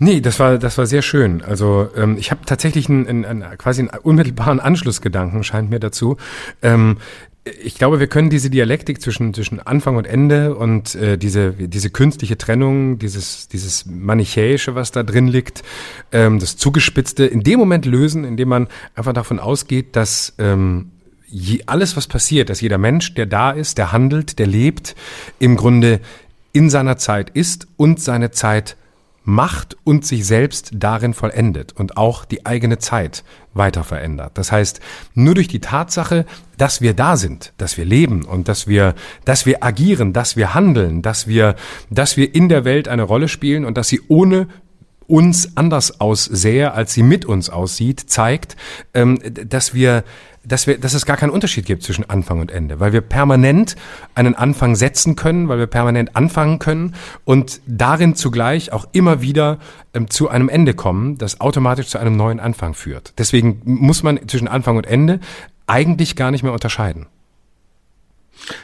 Nee, 0.02 0.22
das 0.22 0.40
war, 0.40 0.56
das 0.56 0.78
war 0.78 0.86
sehr 0.86 1.02
schön. 1.02 1.42
Also 1.42 1.90
ähm, 1.94 2.16
ich 2.18 2.30
habe 2.30 2.40
tatsächlich 2.46 2.88
einen, 2.88 3.06
einen, 3.06 3.44
quasi 3.58 3.82
einen 3.82 3.90
unmittelbaren 4.02 4.58
Anschlussgedanken, 4.58 5.44
scheint 5.44 5.68
mir 5.68 5.78
dazu. 5.78 6.16
Ähm, 6.62 6.96
ich 7.62 7.74
glaube, 7.74 8.00
wir 8.00 8.06
können 8.06 8.30
diese 8.30 8.48
Dialektik 8.48 9.02
zwischen, 9.02 9.34
zwischen 9.34 9.60
Anfang 9.60 9.96
und 9.96 10.06
Ende 10.06 10.54
und 10.54 10.94
äh, 10.94 11.18
diese, 11.18 11.52
diese 11.52 11.90
künstliche 11.90 12.38
Trennung, 12.38 12.98
dieses, 12.98 13.48
dieses 13.48 13.84
Manichäische, 13.84 14.74
was 14.74 14.90
da 14.90 15.02
drin 15.02 15.28
liegt, 15.28 15.62
ähm, 16.12 16.38
das 16.38 16.56
Zugespitzte, 16.56 17.26
in 17.26 17.42
dem 17.42 17.58
Moment 17.58 17.84
lösen, 17.84 18.24
indem 18.24 18.48
man 18.48 18.68
einfach 18.94 19.12
davon 19.12 19.38
ausgeht, 19.38 19.96
dass 19.96 20.32
ähm, 20.38 20.92
je, 21.26 21.62
alles, 21.66 21.94
was 21.94 22.06
passiert, 22.06 22.48
dass 22.48 22.62
jeder 22.62 22.78
Mensch, 22.78 23.12
der 23.12 23.26
da 23.26 23.50
ist, 23.50 23.76
der 23.76 23.92
handelt, 23.92 24.38
der 24.38 24.46
lebt, 24.46 24.96
im 25.38 25.56
Grunde 25.56 26.00
in 26.54 26.70
seiner 26.70 26.96
Zeit 26.96 27.28
ist 27.28 27.68
und 27.76 28.00
seine 28.00 28.30
Zeit 28.30 28.76
macht 29.30 29.76
und 29.84 30.04
sich 30.04 30.26
selbst 30.26 30.70
darin 30.74 31.14
vollendet 31.14 31.72
und 31.72 31.96
auch 31.96 32.24
die 32.24 32.44
eigene 32.44 32.78
Zeit 32.78 33.24
weiter 33.54 33.84
verändert. 33.84 34.32
Das 34.34 34.52
heißt, 34.52 34.80
nur 35.14 35.34
durch 35.34 35.48
die 35.48 35.60
Tatsache, 35.60 36.26
dass 36.58 36.80
wir 36.80 36.94
da 36.94 37.16
sind, 37.16 37.52
dass 37.56 37.76
wir 37.76 37.84
leben 37.84 38.24
und 38.24 38.48
dass 38.48 38.66
wir, 38.66 38.94
dass 39.24 39.46
wir 39.46 39.64
agieren, 39.64 40.12
dass 40.12 40.36
wir 40.36 40.54
handeln, 40.54 41.02
dass 41.02 41.26
wir, 41.26 41.54
dass 41.90 42.16
wir 42.16 42.34
in 42.34 42.48
der 42.48 42.64
Welt 42.64 42.88
eine 42.88 43.02
Rolle 43.02 43.28
spielen 43.28 43.64
und 43.64 43.76
dass 43.76 43.88
sie 43.88 44.00
ohne 44.08 44.48
uns 45.06 45.56
anders 45.56 46.00
aussähe, 46.00 46.72
als 46.72 46.94
sie 46.94 47.02
mit 47.02 47.24
uns 47.24 47.50
aussieht, 47.50 48.00
zeigt, 48.08 48.56
ähm, 48.94 49.18
dass 49.24 49.74
wir 49.74 50.04
dass, 50.44 50.66
wir, 50.66 50.78
dass 50.78 50.94
es 50.94 51.04
gar 51.04 51.16
keinen 51.16 51.30
Unterschied 51.30 51.66
gibt 51.66 51.82
zwischen 51.82 52.08
Anfang 52.08 52.40
und 52.40 52.50
Ende, 52.50 52.80
weil 52.80 52.92
wir 52.92 53.02
permanent 53.02 53.76
einen 54.14 54.34
Anfang 54.34 54.74
setzen 54.74 55.16
können, 55.16 55.48
weil 55.48 55.58
wir 55.58 55.66
permanent 55.66 56.16
anfangen 56.16 56.58
können 56.58 56.94
und 57.24 57.60
darin 57.66 58.14
zugleich 58.14 58.72
auch 58.72 58.88
immer 58.92 59.20
wieder 59.20 59.58
ähm, 59.92 60.08
zu 60.08 60.28
einem 60.28 60.48
Ende 60.48 60.74
kommen, 60.74 61.18
das 61.18 61.40
automatisch 61.40 61.88
zu 61.88 61.98
einem 61.98 62.16
neuen 62.16 62.40
Anfang 62.40 62.74
führt. 62.74 63.12
Deswegen 63.18 63.60
muss 63.64 64.02
man 64.02 64.28
zwischen 64.28 64.48
Anfang 64.48 64.76
und 64.76 64.86
Ende 64.86 65.20
eigentlich 65.66 66.16
gar 66.16 66.30
nicht 66.30 66.42
mehr 66.42 66.52
unterscheiden. 66.52 67.06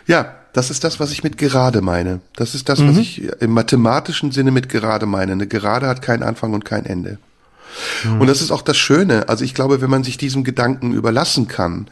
Ja, 0.06 0.34
das 0.52 0.70
ist 0.70 0.84
das, 0.84 0.98
was 0.98 1.12
ich 1.12 1.22
mit 1.22 1.36
gerade 1.36 1.82
meine. 1.82 2.20
Das 2.34 2.54
ist 2.54 2.70
das, 2.70 2.78
mhm. 2.78 2.88
was 2.88 2.96
ich 2.96 3.22
im 3.42 3.50
mathematischen 3.50 4.32
Sinne 4.32 4.50
mit 4.50 4.70
gerade 4.70 5.04
meine. 5.04 5.32
Eine 5.32 5.46
Gerade 5.46 5.86
hat 5.86 6.00
keinen 6.00 6.22
Anfang 6.22 6.54
und 6.54 6.64
kein 6.64 6.86
Ende. 6.86 7.18
Mhm. 8.04 8.20
Und 8.20 8.26
das 8.26 8.40
ist 8.40 8.50
auch 8.50 8.62
das 8.62 8.76
Schöne. 8.76 9.28
Also 9.28 9.44
ich 9.44 9.54
glaube, 9.54 9.80
wenn 9.80 9.90
man 9.90 10.04
sich 10.04 10.18
diesem 10.18 10.44
Gedanken 10.44 10.92
überlassen 10.92 11.48
kann, 11.48 11.88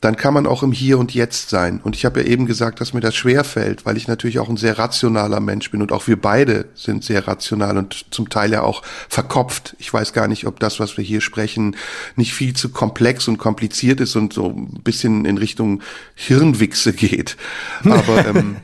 dann 0.00 0.16
kann 0.16 0.34
man 0.34 0.46
auch 0.46 0.62
im 0.62 0.72
Hier 0.72 0.98
und 0.98 1.14
Jetzt 1.14 1.48
sein. 1.48 1.80
Und 1.82 1.96
ich 1.96 2.04
habe 2.04 2.20
ja 2.20 2.26
eben 2.26 2.46
gesagt, 2.46 2.80
dass 2.80 2.92
mir 2.92 3.00
das 3.00 3.14
schwer 3.14 3.44
fällt, 3.44 3.86
weil 3.86 3.96
ich 3.96 4.08
natürlich 4.08 4.38
auch 4.38 4.48
ein 4.48 4.58
sehr 4.58 4.78
rationaler 4.78 5.40
Mensch 5.40 5.70
bin 5.70 5.80
und 5.80 5.90
auch 5.90 6.06
wir 6.06 6.20
beide 6.20 6.66
sind 6.74 7.02
sehr 7.02 7.26
rational 7.26 7.78
und 7.78 8.06
zum 8.10 8.28
Teil 8.28 8.52
ja 8.52 8.62
auch 8.62 8.82
verkopft. 9.08 9.74
Ich 9.78 9.92
weiß 9.92 10.12
gar 10.12 10.28
nicht, 10.28 10.46
ob 10.46 10.60
das, 10.60 10.80
was 10.80 10.98
wir 10.98 11.04
hier 11.04 11.22
sprechen, 11.22 11.76
nicht 12.14 12.34
viel 12.34 12.54
zu 12.54 12.68
komplex 12.68 13.26
und 13.26 13.38
kompliziert 13.38 14.00
ist 14.00 14.16
und 14.16 14.34
so 14.34 14.50
ein 14.50 14.82
bisschen 14.84 15.24
in 15.24 15.38
Richtung 15.38 15.82
Hirnwichse 16.14 16.92
geht. 16.92 17.36
Aber 17.84 18.26
ähm, 18.26 18.56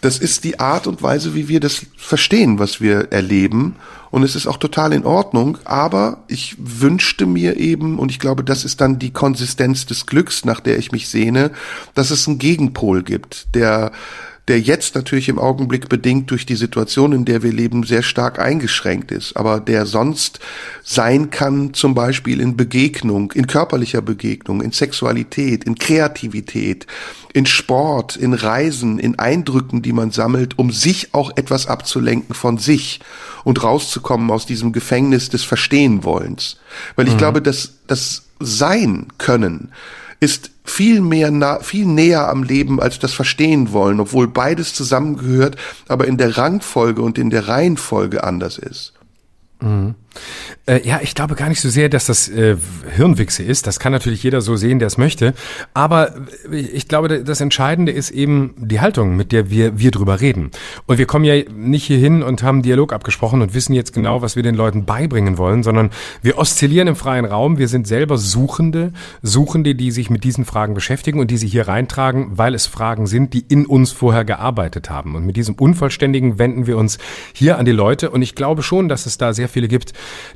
das 0.00 0.18
ist 0.18 0.44
die 0.44 0.60
Art 0.60 0.86
und 0.86 1.02
Weise, 1.02 1.34
wie 1.34 1.48
wir 1.48 1.60
das 1.60 1.86
verstehen, 1.96 2.58
was 2.58 2.80
wir 2.80 3.12
erleben. 3.12 3.76
Und 4.10 4.22
es 4.22 4.36
ist 4.36 4.46
auch 4.46 4.56
total 4.56 4.92
in 4.92 5.04
Ordnung. 5.04 5.58
Aber 5.64 6.24
ich 6.28 6.56
wünschte 6.58 7.26
mir 7.26 7.56
eben, 7.56 7.98
und 7.98 8.10
ich 8.10 8.18
glaube, 8.18 8.44
das 8.44 8.64
ist 8.64 8.80
dann 8.80 8.98
die 8.98 9.12
Konsistenz 9.12 9.86
des 9.86 10.06
Glücks, 10.06 10.44
nach 10.44 10.60
der 10.60 10.78
ich 10.78 10.92
mich 10.92 11.08
sehne, 11.08 11.50
dass 11.94 12.10
es 12.10 12.28
einen 12.28 12.38
Gegenpol 12.38 13.02
gibt, 13.02 13.54
der 13.54 13.92
der 14.48 14.60
jetzt 14.60 14.94
natürlich 14.94 15.28
im 15.28 15.38
Augenblick 15.38 15.88
bedingt 15.88 16.30
durch 16.30 16.46
die 16.46 16.56
Situation, 16.56 17.12
in 17.12 17.24
der 17.26 17.42
wir 17.42 17.52
leben, 17.52 17.84
sehr 17.84 18.02
stark 18.02 18.38
eingeschränkt 18.38 19.12
ist, 19.12 19.36
aber 19.36 19.60
der 19.60 19.84
sonst 19.84 20.40
sein 20.82 21.30
kann, 21.30 21.74
zum 21.74 21.94
Beispiel 21.94 22.40
in 22.40 22.56
Begegnung, 22.56 23.32
in 23.32 23.46
körperlicher 23.46 24.00
Begegnung, 24.00 24.62
in 24.62 24.72
Sexualität, 24.72 25.64
in 25.64 25.74
Kreativität, 25.74 26.86
in 27.34 27.44
Sport, 27.44 28.16
in 28.16 28.32
Reisen, 28.32 28.98
in 28.98 29.18
Eindrücken, 29.18 29.82
die 29.82 29.92
man 29.92 30.10
sammelt, 30.10 30.58
um 30.58 30.72
sich 30.72 31.14
auch 31.14 31.36
etwas 31.36 31.66
abzulenken 31.66 32.34
von 32.34 32.56
sich 32.56 33.00
und 33.44 33.62
rauszukommen 33.62 34.30
aus 34.30 34.46
diesem 34.46 34.72
Gefängnis 34.72 35.28
des 35.28 35.44
Verstehenwollens. 35.44 36.56
Weil 36.96 37.06
ich 37.06 37.14
mhm. 37.14 37.18
glaube, 37.18 37.42
dass 37.42 37.74
das 37.86 38.24
Sein 38.40 39.08
können 39.18 39.70
ist 40.20 40.50
viel 40.64 41.00
mehr 41.00 41.30
nah, 41.30 41.60
viel 41.60 41.86
näher 41.86 42.28
am 42.28 42.42
Leben 42.42 42.80
als 42.80 42.98
das 42.98 43.12
Verstehen 43.12 43.72
wollen, 43.72 44.00
obwohl 44.00 44.28
beides 44.28 44.74
zusammengehört, 44.74 45.56
aber 45.86 46.06
in 46.06 46.16
der 46.18 46.36
Rangfolge 46.36 47.02
und 47.02 47.18
in 47.18 47.30
der 47.30 47.48
Reihenfolge 47.48 48.24
anders 48.24 48.58
ist. 48.58 48.94
Mhm. 49.60 49.94
Äh, 50.66 50.86
ja, 50.86 51.00
ich 51.02 51.14
glaube 51.14 51.34
gar 51.34 51.48
nicht 51.48 51.60
so 51.60 51.68
sehr, 51.68 51.88
dass 51.88 52.06
das 52.06 52.28
äh, 52.28 52.56
Hirnwichse 52.94 53.42
ist. 53.42 53.66
Das 53.66 53.80
kann 53.80 53.92
natürlich 53.92 54.22
jeder 54.22 54.40
so 54.40 54.56
sehen, 54.56 54.78
der 54.78 54.86
es 54.86 54.98
möchte. 54.98 55.34
Aber 55.74 56.14
ich 56.50 56.88
glaube, 56.88 57.22
das 57.24 57.40
Entscheidende 57.40 57.92
ist 57.92 58.10
eben 58.10 58.54
die 58.58 58.80
Haltung, 58.80 59.16
mit 59.16 59.32
der 59.32 59.50
wir, 59.50 59.78
wir 59.78 59.90
drüber 59.90 60.20
reden. 60.20 60.50
Und 60.86 60.98
wir 60.98 61.06
kommen 61.06 61.24
ja 61.24 61.42
nicht 61.50 61.84
hier 61.84 61.98
hin 61.98 62.22
und 62.22 62.42
haben 62.42 62.62
Dialog 62.62 62.92
abgesprochen 62.92 63.42
und 63.42 63.54
wissen 63.54 63.72
jetzt 63.72 63.92
genau, 63.92 64.22
was 64.22 64.36
wir 64.36 64.42
den 64.42 64.54
Leuten 64.54 64.84
beibringen 64.84 65.38
wollen, 65.38 65.62
sondern 65.62 65.90
wir 66.22 66.38
oszillieren 66.38 66.88
im 66.88 66.96
freien 66.96 67.24
Raum. 67.24 67.58
Wir 67.58 67.68
sind 67.68 67.86
selber 67.86 68.18
Suchende, 68.18 68.92
Suchende, 69.22 69.74
die 69.74 69.90
sich 69.90 70.10
mit 70.10 70.24
diesen 70.24 70.44
Fragen 70.44 70.74
beschäftigen 70.74 71.20
und 71.20 71.30
die 71.30 71.38
sie 71.38 71.48
hier 71.48 71.68
reintragen, 71.68 72.32
weil 72.32 72.54
es 72.54 72.66
Fragen 72.66 73.06
sind, 73.06 73.32
die 73.32 73.44
in 73.48 73.66
uns 73.66 73.92
vorher 73.92 74.24
gearbeitet 74.24 74.90
haben. 74.90 75.14
Und 75.14 75.24
mit 75.24 75.36
diesem 75.36 75.54
Unvollständigen 75.54 76.38
wenden 76.38 76.66
wir 76.66 76.76
uns 76.76 76.98
hier 77.32 77.58
an 77.58 77.64
die 77.64 77.72
Leute. 77.72 78.10
Und 78.10 78.22
ich 78.22 78.34
glaube 78.34 78.62
schon, 78.62 78.88
dass 78.88 79.06
es 79.06 79.18
da 79.18 79.32
sehr 79.32 79.48
viele 79.48 79.68
gibt, 79.68 79.92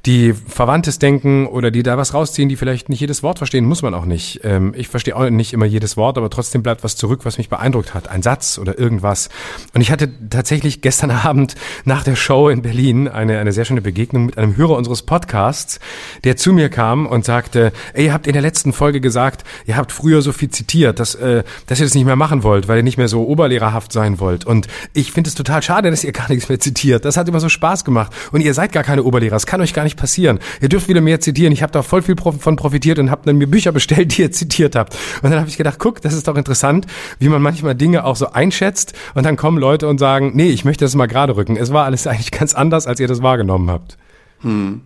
die 0.06 0.32
Verwandtes 0.32 0.98
denken 0.98 1.46
oder 1.46 1.70
die 1.70 1.82
da 1.82 1.96
was 1.96 2.14
rausziehen, 2.14 2.48
die 2.48 2.56
vielleicht 2.56 2.88
nicht 2.88 3.00
jedes 3.00 3.22
Wort 3.22 3.38
verstehen, 3.38 3.64
muss 3.64 3.82
man 3.82 3.94
auch 3.94 4.04
nicht. 4.04 4.40
Ähm, 4.44 4.72
ich 4.76 4.88
verstehe 4.88 5.16
auch 5.16 5.28
nicht 5.30 5.52
immer 5.52 5.66
jedes 5.66 5.96
Wort, 5.96 6.18
aber 6.18 6.30
trotzdem 6.30 6.62
bleibt 6.62 6.84
was 6.84 6.96
zurück, 6.96 7.20
was 7.24 7.38
mich 7.38 7.48
beeindruckt 7.48 7.94
hat. 7.94 8.08
Ein 8.08 8.22
Satz 8.22 8.58
oder 8.58 8.78
irgendwas. 8.78 9.28
Und 9.74 9.80
ich 9.80 9.90
hatte 9.90 10.10
tatsächlich 10.30 10.80
gestern 10.80 11.10
Abend 11.22 11.54
nach 11.84 12.04
der 12.04 12.16
Show 12.16 12.48
in 12.48 12.62
Berlin 12.62 13.08
eine, 13.08 13.38
eine 13.38 13.52
sehr 13.52 13.64
schöne 13.64 13.82
Begegnung 13.82 14.26
mit 14.26 14.38
einem 14.38 14.56
Hörer 14.56 14.76
unseres 14.76 15.02
Podcasts, 15.02 15.80
der 16.24 16.36
zu 16.36 16.52
mir 16.52 16.68
kam 16.68 17.06
und 17.06 17.24
sagte, 17.24 17.72
ey, 17.94 18.06
ihr 18.06 18.12
habt 18.12 18.26
in 18.26 18.32
der 18.32 18.42
letzten 18.42 18.72
Folge 18.72 19.00
gesagt, 19.00 19.44
ihr 19.66 19.76
habt 19.76 19.92
früher 19.92 20.22
so 20.22 20.32
viel 20.32 20.50
zitiert, 20.50 20.98
dass, 20.98 21.14
äh, 21.14 21.44
dass 21.66 21.80
ihr 21.80 21.86
das 21.86 21.94
nicht 21.94 22.04
mehr 22.04 22.16
machen 22.16 22.42
wollt, 22.42 22.68
weil 22.68 22.78
ihr 22.78 22.82
nicht 22.82 22.98
mehr 22.98 23.08
so 23.08 23.26
oberlehrerhaft 23.26 23.92
sein 23.92 24.20
wollt. 24.20 24.44
Und 24.44 24.66
ich 24.92 25.12
finde 25.12 25.28
es 25.28 25.34
total 25.34 25.62
schade, 25.62 25.90
dass 25.90 26.04
ihr 26.04 26.12
gar 26.12 26.28
nichts 26.28 26.48
mehr 26.48 26.60
zitiert. 26.60 27.04
Das 27.04 27.16
hat 27.16 27.28
immer 27.28 27.40
so 27.40 27.48
Spaß 27.48 27.84
gemacht. 27.84 28.12
Und 28.32 28.40
ihr 28.40 28.54
seid 28.54 28.72
gar 28.72 28.82
keine 28.82 29.04
Oberlehrer. 29.04 29.36
Es 29.36 29.46
kann 29.46 29.60
euch 29.62 29.74
gar 29.74 29.84
nicht 29.84 29.96
passieren. 29.96 30.38
Ihr 30.60 30.68
dürft 30.68 30.88
wieder 30.88 31.00
mehr 31.00 31.20
zitieren. 31.20 31.52
Ich 31.52 31.62
habe 31.62 31.72
da 31.72 31.82
voll 31.82 32.02
viel 32.02 32.16
von 32.16 32.56
profitiert 32.56 32.98
und 32.98 33.10
habe 33.10 33.22
dann 33.24 33.36
mir 33.36 33.46
Bücher 33.46 33.72
bestellt, 33.72 34.16
die 34.16 34.22
ihr 34.22 34.32
zitiert 34.32 34.76
habt. 34.76 34.96
Und 35.22 35.30
dann 35.30 35.38
habe 35.38 35.48
ich 35.48 35.56
gedacht, 35.56 35.78
guck, 35.78 36.00
das 36.02 36.14
ist 36.14 36.28
doch 36.28 36.36
interessant, 36.36 36.86
wie 37.18 37.28
man 37.28 37.42
manchmal 37.42 37.74
Dinge 37.74 38.04
auch 38.04 38.16
so 38.16 38.32
einschätzt 38.32 38.92
und 39.14 39.24
dann 39.24 39.36
kommen 39.36 39.58
Leute 39.58 39.88
und 39.88 39.98
sagen, 39.98 40.32
nee, 40.34 40.50
ich 40.50 40.64
möchte 40.64 40.84
das 40.84 40.94
mal 40.94 41.06
gerade 41.06 41.36
rücken. 41.36 41.56
Es 41.56 41.72
war 41.72 41.84
alles 41.84 42.06
eigentlich 42.06 42.30
ganz 42.30 42.54
anders, 42.54 42.86
als 42.86 43.00
ihr 43.00 43.08
das 43.08 43.22
wahrgenommen 43.22 43.70
habt. 43.70 43.96
Hm. 44.40 44.82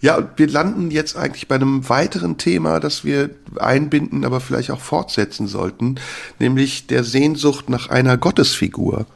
Ja, 0.00 0.28
wir 0.36 0.48
landen 0.48 0.90
jetzt 0.90 1.16
eigentlich 1.16 1.46
bei 1.46 1.54
einem 1.54 1.88
weiteren 1.88 2.36
Thema, 2.36 2.80
das 2.80 3.04
wir 3.04 3.30
einbinden, 3.56 4.24
aber 4.24 4.40
vielleicht 4.40 4.72
auch 4.72 4.80
fortsetzen 4.80 5.46
sollten, 5.46 5.94
nämlich 6.40 6.88
der 6.88 7.04
Sehnsucht 7.04 7.70
nach 7.70 7.88
einer 7.88 8.16
Gottesfigur. 8.16 9.06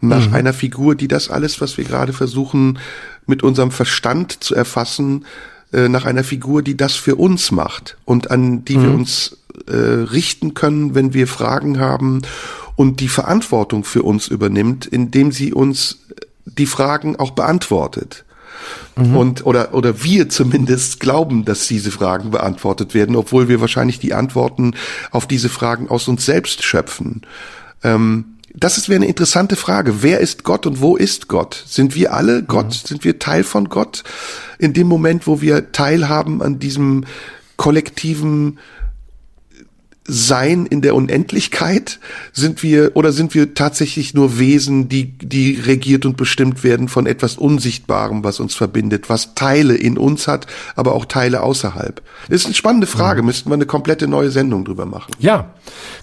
Nach 0.00 0.28
mhm. 0.28 0.34
einer 0.34 0.52
Figur, 0.52 0.94
die 0.94 1.08
das 1.08 1.30
alles, 1.30 1.60
was 1.60 1.78
wir 1.78 1.84
gerade 1.84 2.12
versuchen 2.12 2.78
mit 3.26 3.42
unserem 3.42 3.70
Verstand 3.70 4.44
zu 4.44 4.54
erfassen, 4.54 5.24
äh, 5.72 5.88
nach 5.88 6.04
einer 6.04 6.24
Figur, 6.24 6.62
die 6.62 6.76
das 6.76 6.94
für 6.94 7.16
uns 7.16 7.50
macht 7.50 7.96
und 8.04 8.30
an 8.30 8.64
die 8.64 8.76
mhm. 8.76 8.82
wir 8.82 8.94
uns 8.94 9.38
äh, 9.66 9.74
richten 9.74 10.54
können, 10.54 10.94
wenn 10.94 11.14
wir 11.14 11.26
Fragen 11.26 11.78
haben 11.78 12.22
und 12.76 13.00
die 13.00 13.08
Verantwortung 13.08 13.84
für 13.84 14.02
uns 14.02 14.28
übernimmt, 14.28 14.86
indem 14.86 15.32
sie 15.32 15.52
uns 15.52 15.98
die 16.44 16.66
Fragen 16.66 17.16
auch 17.16 17.32
beantwortet. 17.32 18.24
Mhm. 18.96 19.16
Und, 19.16 19.46
oder, 19.46 19.74
oder 19.74 20.02
wir 20.02 20.28
zumindest 20.28 21.00
glauben, 21.00 21.44
dass 21.44 21.66
diese 21.66 21.90
Fragen 21.90 22.30
beantwortet 22.30 22.94
werden, 22.94 23.16
obwohl 23.16 23.48
wir 23.48 23.60
wahrscheinlich 23.60 23.98
die 23.98 24.14
Antworten 24.14 24.74
auf 25.10 25.26
diese 25.26 25.48
Fragen 25.48 25.88
aus 25.88 26.08
uns 26.08 26.24
selbst 26.24 26.62
schöpfen. 26.62 27.22
Ähm, 27.82 28.35
das 28.58 28.88
wäre 28.88 28.96
eine 28.96 29.06
interessante 29.06 29.54
Frage. 29.54 30.02
Wer 30.02 30.20
ist 30.20 30.42
Gott 30.42 30.66
und 30.66 30.80
wo 30.80 30.96
ist 30.96 31.28
Gott? 31.28 31.62
Sind 31.66 31.94
wir 31.94 32.14
alle 32.14 32.42
Gott? 32.42 32.68
Mhm. 32.68 32.86
Sind 32.86 33.04
wir 33.04 33.18
Teil 33.18 33.44
von 33.44 33.68
Gott? 33.68 34.02
In 34.58 34.72
dem 34.72 34.86
Moment, 34.86 35.26
wo 35.26 35.42
wir 35.42 35.72
teilhaben 35.72 36.40
an 36.42 36.58
diesem 36.58 37.04
kollektiven 37.58 38.58
sein 40.06 40.66
in 40.66 40.82
der 40.82 40.94
Unendlichkeit? 40.94 41.98
Sind 42.32 42.62
wir 42.62 42.96
oder 42.96 43.12
sind 43.12 43.34
wir 43.34 43.54
tatsächlich 43.54 44.14
nur 44.14 44.38
Wesen, 44.38 44.88
die 44.88 45.16
die 45.18 45.60
regiert 45.60 46.06
und 46.06 46.16
bestimmt 46.16 46.64
werden 46.64 46.88
von 46.88 47.06
etwas 47.06 47.36
Unsichtbarem, 47.36 48.24
was 48.24 48.40
uns 48.40 48.54
verbindet, 48.54 49.08
was 49.08 49.34
Teile 49.34 49.74
in 49.74 49.98
uns 49.98 50.28
hat, 50.28 50.46
aber 50.74 50.94
auch 50.94 51.04
Teile 51.04 51.42
außerhalb? 51.42 52.02
Das 52.28 52.40
ist 52.40 52.46
eine 52.46 52.54
spannende 52.54 52.86
Frage. 52.86 53.22
Mhm. 53.22 53.26
Müssten 53.26 53.50
wir 53.50 53.54
eine 53.54 53.66
komplette 53.66 54.08
neue 54.08 54.30
Sendung 54.30 54.64
drüber 54.64 54.86
machen? 54.86 55.12
Ja, 55.18 55.54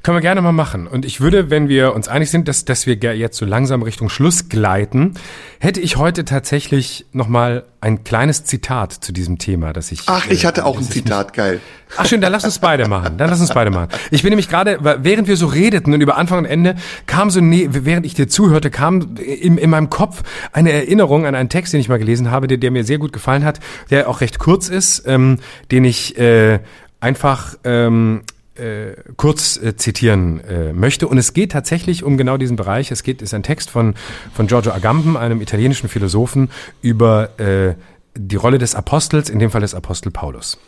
können 0.02 0.18
wir 0.18 0.22
gerne 0.22 0.42
mal 0.42 0.52
machen. 0.52 0.88
Und 0.88 1.06
ich 1.06 1.22
würde, 1.22 1.50
wenn 1.50 1.70
wir 1.70 1.94
uns 1.94 2.08
einig 2.08 2.30
sind, 2.30 2.48
dass 2.48 2.66
dass 2.66 2.88
wir 2.88 2.96
jetzt 2.96 3.38
so 3.38 3.46
langsam 3.46 3.84
Richtung 3.84 4.10
Schluss 4.10 4.50
gleiten, 4.50 5.14
hätte 5.60 5.80
ich 5.80 5.98
heute 5.98 6.26
tatsächlich 6.26 7.06
noch 7.12 7.28
mal 7.28 7.64
ein 7.84 8.06
kleines 8.06 8.46
Zitat 8.46 8.94
zu 8.94 9.12
diesem 9.12 9.40
Thema, 9.40 9.74
das 9.74 9.92
ich. 9.92 10.04
Ach, 10.06 10.26
ich 10.30 10.46
hatte 10.46 10.62
äh, 10.62 10.64
auch 10.64 10.78
ein 10.78 10.86
Zitat, 10.86 11.28
mich, 11.28 11.36
geil. 11.36 11.62
Ach 11.98 12.06
schön, 12.06 12.22
dann 12.22 12.32
lass 12.32 12.46
uns 12.46 12.60
beide 12.60 12.88
machen. 12.88 13.18
Dann 13.18 13.30
lass 13.30 13.42
uns 13.42 13.54
beide 13.54 13.72
machen. 13.72 13.90
Ich 14.10 14.24
bin 14.24 14.30
nämlich 14.30 14.48
gerade, 14.48 14.80
während 15.04 15.28
wir 15.28 15.36
so 15.36 15.48
redeten 15.48 15.94
und 15.94 16.00
über 16.00 16.16
Anfang 16.16 16.40
und 16.40 16.46
Ende, 16.46 16.76
kam 17.08 17.30
so, 17.30 17.42
nee, 17.42 17.68
während 17.70 18.06
ich 18.06 18.14
dir 18.14 18.30
zuhörte, 18.30 18.72
kam 18.72 19.18
in, 19.18 19.58
in 19.58 19.70
meinem 19.70 19.90
Kopf 19.90 20.24
eine 20.54 20.72
Erinnerung 20.72 21.26
an 21.26 21.36
einen 21.36 21.50
Text, 21.50 21.74
den 21.74 21.82
ich 21.82 21.90
mal 21.90 22.00
gelesen 22.00 22.32
habe, 22.32 22.48
der, 22.48 22.58
der 22.58 22.72
mir 22.72 22.86
sehr 22.86 23.00
gut 23.00 23.12
gefallen 23.12 23.44
hat, 23.44 23.60
der 23.90 24.08
auch 24.08 24.22
recht 24.22 24.40
kurz 24.40 24.70
ist, 24.70 25.04
ähm, 25.06 25.40
den 25.70 25.84
ich 25.84 26.18
äh, 26.18 26.60
einfach 27.02 27.56
ähm, 27.66 28.22
äh, 28.56 28.94
kurz 29.18 29.58
äh, 29.58 29.76
zitieren 29.76 30.40
äh, 30.42 30.74
möchte. 30.74 31.08
Und 31.08 31.18
es 31.18 31.34
geht 31.34 31.52
tatsächlich 31.52 32.04
um 32.04 32.18
genau 32.18 32.38
diesen 32.38 32.56
Bereich. 32.56 32.92
Es 32.92 33.04
geht, 33.04 33.22
ist 33.22 33.34
ein 33.34 33.44
Text 33.44 33.70
von, 33.70 33.96
von 34.34 34.48
Giorgio 34.48 34.72
Agamben, 34.72 35.18
einem 35.18 35.42
italienischen 35.42 35.90
Philosophen, 35.90 36.50
über 36.82 37.40
äh, 37.40 37.76
die 38.16 38.36
Rolle 38.36 38.58
des 38.58 38.76
Apostels, 38.76 39.30
in 39.30 39.40
dem 39.40 39.52
Fall 39.52 39.62
des 39.62 39.74
Apostel 39.74 40.12
Paulus. 40.12 40.60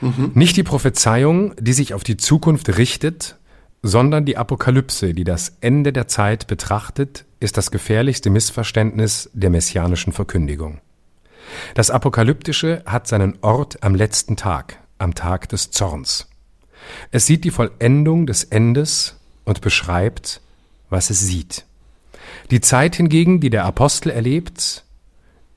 Mhm. 0.00 0.32
Nicht 0.34 0.56
die 0.56 0.62
Prophezeiung, 0.62 1.54
die 1.58 1.72
sich 1.72 1.94
auf 1.94 2.04
die 2.04 2.16
Zukunft 2.16 2.76
richtet, 2.78 3.36
sondern 3.82 4.24
die 4.24 4.36
Apokalypse, 4.36 5.14
die 5.14 5.24
das 5.24 5.56
Ende 5.60 5.92
der 5.92 6.08
Zeit 6.08 6.46
betrachtet, 6.46 7.24
ist 7.38 7.56
das 7.56 7.70
gefährlichste 7.70 8.30
Missverständnis 8.30 9.30
der 9.32 9.50
messianischen 9.50 10.12
Verkündigung. 10.12 10.80
Das 11.74 11.90
Apokalyptische 11.90 12.82
hat 12.86 13.06
seinen 13.08 13.38
Ort 13.40 13.82
am 13.82 13.94
letzten 13.94 14.36
Tag, 14.36 14.78
am 14.98 15.14
Tag 15.14 15.48
des 15.48 15.70
Zorns. 15.70 16.29
Es 17.10 17.26
sieht 17.26 17.44
die 17.44 17.50
Vollendung 17.50 18.26
des 18.26 18.44
Endes 18.44 19.18
und 19.44 19.60
beschreibt, 19.60 20.40
was 20.88 21.10
es 21.10 21.20
sieht. 21.20 21.64
Die 22.50 22.60
Zeit 22.60 22.96
hingegen, 22.96 23.40
die 23.40 23.50
der 23.50 23.64
Apostel 23.64 24.10
erlebt, 24.10 24.84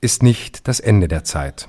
ist 0.00 0.22
nicht 0.22 0.68
das 0.68 0.80
Ende 0.80 1.08
der 1.08 1.24
Zeit. 1.24 1.68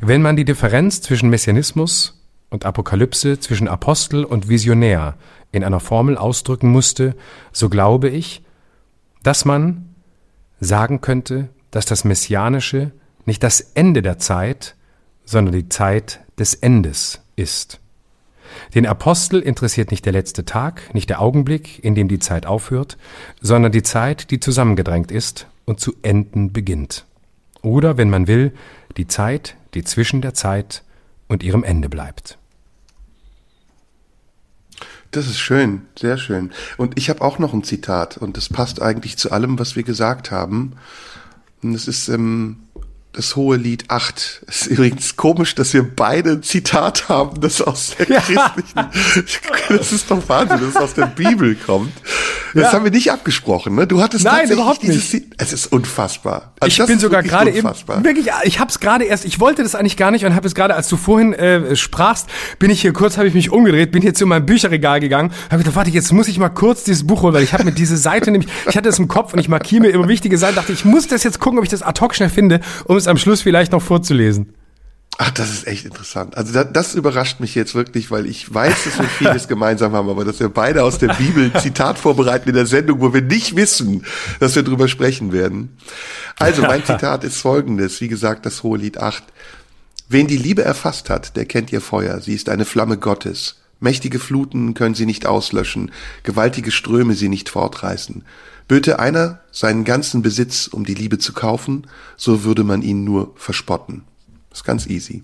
Wenn 0.00 0.22
man 0.22 0.36
die 0.36 0.44
Differenz 0.44 1.00
zwischen 1.00 1.30
Messianismus 1.30 2.20
und 2.50 2.64
Apokalypse, 2.64 3.38
zwischen 3.38 3.68
Apostel 3.68 4.24
und 4.24 4.48
Visionär 4.48 5.16
in 5.52 5.64
einer 5.64 5.80
Formel 5.80 6.16
ausdrücken 6.16 6.70
musste, 6.70 7.14
so 7.52 7.68
glaube 7.68 8.08
ich, 8.08 8.42
dass 9.22 9.44
man 9.44 9.94
sagen 10.60 11.00
könnte, 11.00 11.48
dass 11.70 11.86
das 11.86 12.04
Messianische 12.04 12.90
nicht 13.26 13.42
das 13.42 13.60
Ende 13.60 14.02
der 14.02 14.18
Zeit, 14.18 14.74
sondern 15.24 15.54
die 15.54 15.68
Zeit 15.68 16.20
des 16.38 16.54
Endes 16.54 17.20
ist. 17.36 17.80
Den 18.74 18.86
Apostel 18.86 19.40
interessiert 19.40 19.90
nicht 19.90 20.04
der 20.04 20.12
letzte 20.12 20.44
Tag, 20.44 20.94
nicht 20.94 21.08
der 21.08 21.20
Augenblick, 21.20 21.82
in 21.84 21.94
dem 21.94 22.08
die 22.08 22.18
Zeit 22.18 22.46
aufhört, 22.46 22.96
sondern 23.40 23.72
die 23.72 23.82
Zeit, 23.82 24.30
die 24.30 24.40
zusammengedrängt 24.40 25.10
ist 25.10 25.46
und 25.64 25.80
zu 25.80 25.94
enden 26.02 26.52
beginnt. 26.52 27.06
Oder, 27.62 27.96
wenn 27.96 28.10
man 28.10 28.26
will, 28.26 28.52
die 28.96 29.06
Zeit, 29.06 29.56
die 29.74 29.84
zwischen 29.84 30.20
der 30.20 30.34
Zeit 30.34 30.82
und 31.28 31.42
ihrem 31.42 31.62
Ende 31.62 31.88
bleibt. 31.88 32.38
Das 35.10 35.26
ist 35.26 35.40
schön, 35.40 35.82
sehr 35.98 36.18
schön. 36.18 36.52
Und 36.76 36.96
ich 36.96 37.10
habe 37.10 37.20
auch 37.22 37.38
noch 37.38 37.52
ein 37.52 37.64
Zitat 37.64 38.16
und 38.16 38.36
das 38.36 38.48
passt 38.48 38.80
eigentlich 38.80 39.16
zu 39.16 39.32
allem, 39.32 39.58
was 39.58 39.74
wir 39.74 39.82
gesagt 39.82 40.30
haben. 40.30 40.76
Und 41.62 41.74
es 41.74 41.88
ist 41.88 42.08
ähm, 42.08 42.58
das 43.12 43.34
hohe 43.34 43.56
Lied 43.56 43.84
8. 43.88 44.42
Es 44.46 44.62
ist 44.62 44.66
übrigens 44.68 45.16
komisch, 45.16 45.56
dass 45.56 45.74
wir 45.74 45.82
beide 45.82 46.30
ein 46.32 46.42
Zitat 46.44 47.08
haben, 47.08 47.40
das 47.40 47.60
aus 47.60 47.96
der 47.98 48.08
ja. 48.08 48.20
christlichen, 48.20 48.88
das 49.68 49.92
ist 49.92 50.10
doch 50.10 50.28
Wahnsinn, 50.28 50.60
das 50.60 50.76
aus 50.76 50.94
der 50.94 51.06
Bibel 51.06 51.56
kommt. 51.56 51.92
Das 52.54 52.64
ja. 52.64 52.72
haben 52.72 52.84
wir 52.84 52.92
nicht 52.92 53.10
abgesprochen, 53.10 53.74
ne? 53.74 53.86
Du 53.86 54.00
hattest 54.00 54.24
Nein, 54.24 54.48
überhaupt 54.50 54.84
nicht. 54.84 55.12
Dieses, 55.12 55.26
es 55.38 55.52
ist 55.52 55.72
unfassbar. 55.72 56.52
Also 56.60 56.82
ich 56.82 56.88
bin 56.88 56.98
sogar 57.00 57.22
gerade 57.22 57.50
eben, 57.50 57.68
wirklich, 58.02 58.26
ich 58.44 58.60
habe 58.60 58.70
es 58.70 58.78
gerade 58.78 59.04
erst, 59.04 59.24
ich 59.24 59.40
wollte 59.40 59.62
das 59.62 59.74
eigentlich 59.74 59.96
gar 59.96 60.10
nicht 60.12 60.24
und 60.24 60.34
habe 60.36 60.46
es 60.46 60.54
gerade, 60.54 60.76
als 60.76 60.88
du 60.88 60.96
vorhin 60.96 61.32
äh, 61.32 61.74
sprachst, 61.74 62.28
bin 62.58 62.70
ich 62.70 62.80
hier 62.80 62.92
kurz, 62.92 63.16
habe 63.16 63.26
ich 63.26 63.34
mich 63.34 63.50
umgedreht, 63.50 63.90
bin 63.90 64.02
hier 64.02 64.14
zu 64.14 64.26
meinem 64.26 64.46
Bücherregal 64.46 65.00
gegangen, 65.00 65.32
habe 65.50 65.58
gedacht, 65.58 65.74
warte, 65.76 65.90
jetzt 65.90 66.12
muss 66.12 66.28
ich 66.28 66.38
mal 66.38 66.48
kurz 66.48 66.84
dieses 66.84 67.06
Buch 67.06 67.22
holen, 67.22 67.34
weil 67.34 67.42
ich 67.42 67.52
habe 67.52 67.64
mir 67.64 67.72
diese 67.72 67.96
Seite 67.96 68.30
nämlich, 68.30 68.50
ich 68.68 68.76
hatte 68.76 68.88
es 68.88 68.98
im 68.98 69.08
Kopf 69.08 69.32
und 69.32 69.40
ich 69.40 69.48
markiere 69.48 69.82
mir 69.82 69.90
immer 69.90 70.06
wichtige 70.06 70.38
Seiten, 70.38 70.54
dachte, 70.54 70.72
ich 70.72 70.84
muss 70.84 71.08
das 71.08 71.24
jetzt 71.24 71.40
gucken, 71.40 71.58
ob 71.58 71.64
ich 71.64 71.70
das 71.70 71.82
ad 71.82 72.00
hoc 72.00 72.14
schnell 72.14 72.30
finde, 72.30 72.60
um 72.84 72.99
es 73.00 73.08
am 73.08 73.16
Schluss 73.16 73.42
vielleicht 73.42 73.72
noch 73.72 73.82
vorzulesen. 73.82 74.54
Ach, 75.22 75.30
das 75.32 75.50
ist 75.50 75.66
echt 75.66 75.84
interessant. 75.84 76.36
Also 76.36 76.52
das, 76.52 76.68
das 76.72 76.94
überrascht 76.94 77.40
mich 77.40 77.54
jetzt 77.54 77.74
wirklich, 77.74 78.10
weil 78.10 78.24
ich 78.24 78.54
weiß, 78.54 78.84
dass 78.84 78.98
wir 78.98 79.08
vieles 79.18 79.48
gemeinsam 79.48 79.92
haben, 79.92 80.08
aber 80.08 80.24
dass 80.24 80.40
wir 80.40 80.48
beide 80.48 80.82
aus 80.82 80.98
der 80.98 81.12
Bibel 81.14 81.52
Zitat 81.60 81.98
vorbereiten 81.98 82.48
in 82.48 82.54
der 82.54 82.64
Sendung, 82.64 83.00
wo 83.00 83.12
wir 83.12 83.20
nicht 83.20 83.54
wissen, 83.54 84.06
dass 84.38 84.54
wir 84.54 84.62
drüber 84.62 84.88
sprechen 84.88 85.32
werden. 85.32 85.76
Also 86.38 86.62
mein 86.62 86.84
Zitat 86.86 87.24
ist 87.24 87.36
folgendes, 87.36 88.00
wie 88.00 88.08
gesagt, 88.08 88.46
das 88.46 88.62
Hohe 88.62 88.78
Lied 88.78 88.96
8. 88.96 89.22
Wen 90.08 90.26
die 90.26 90.38
Liebe 90.38 90.64
erfasst 90.64 91.10
hat, 91.10 91.36
der 91.36 91.44
kennt 91.44 91.70
ihr 91.70 91.82
Feuer. 91.82 92.20
Sie 92.20 92.34
ist 92.34 92.48
eine 92.48 92.64
Flamme 92.64 92.96
Gottes. 92.96 93.60
Mächtige 93.78 94.18
Fluten 94.18 94.74
können 94.74 94.94
sie 94.94 95.06
nicht 95.06 95.26
auslöschen, 95.26 95.90
gewaltige 96.22 96.70
Ströme 96.70 97.14
sie 97.14 97.28
nicht 97.28 97.48
fortreißen. 97.48 98.24
Böte 98.70 99.00
einer 99.00 99.40
seinen 99.50 99.82
ganzen 99.82 100.22
Besitz, 100.22 100.68
um 100.68 100.84
die 100.84 100.94
Liebe 100.94 101.18
zu 101.18 101.32
kaufen, 101.32 101.88
so 102.16 102.44
würde 102.44 102.62
man 102.62 102.82
ihn 102.82 103.02
nur 103.02 103.32
verspotten. 103.34 104.04
Ist 104.52 104.62
ganz 104.62 104.86
easy. 104.86 105.22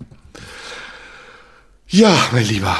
Ja, 1.87 2.13
mein 2.33 2.43
Lieber. 2.43 2.75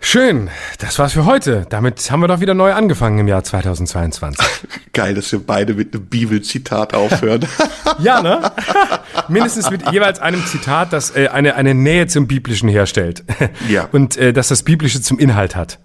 Schön, 0.00 0.48
das 0.78 0.98
war's 0.98 1.12
für 1.12 1.26
heute. 1.26 1.66
Damit 1.68 2.10
haben 2.10 2.20
wir 2.20 2.28
doch 2.28 2.40
wieder 2.40 2.54
neu 2.54 2.72
angefangen 2.72 3.18
im 3.18 3.28
Jahr 3.28 3.44
2022. 3.44 4.42
Geil, 4.94 5.14
dass 5.14 5.30
wir 5.32 5.40
beide 5.40 5.74
mit 5.74 5.92
einem 5.92 6.06
Bibelzitat 6.06 6.94
aufhören. 6.94 7.46
ja, 7.98 8.22
ne? 8.22 8.50
Mindestens 9.28 9.70
mit 9.70 9.92
jeweils 9.92 10.18
einem 10.18 10.46
Zitat, 10.46 10.94
das 10.94 11.14
äh, 11.14 11.28
eine, 11.28 11.56
eine 11.56 11.74
Nähe 11.74 12.06
zum 12.06 12.26
Biblischen 12.26 12.70
herstellt. 12.70 13.22
ja. 13.68 13.86
Und 13.92 14.16
äh, 14.16 14.32
dass 14.32 14.48
das 14.48 14.62
Biblische 14.62 15.02
zum 15.02 15.18
Inhalt 15.18 15.56
hat. 15.56 15.78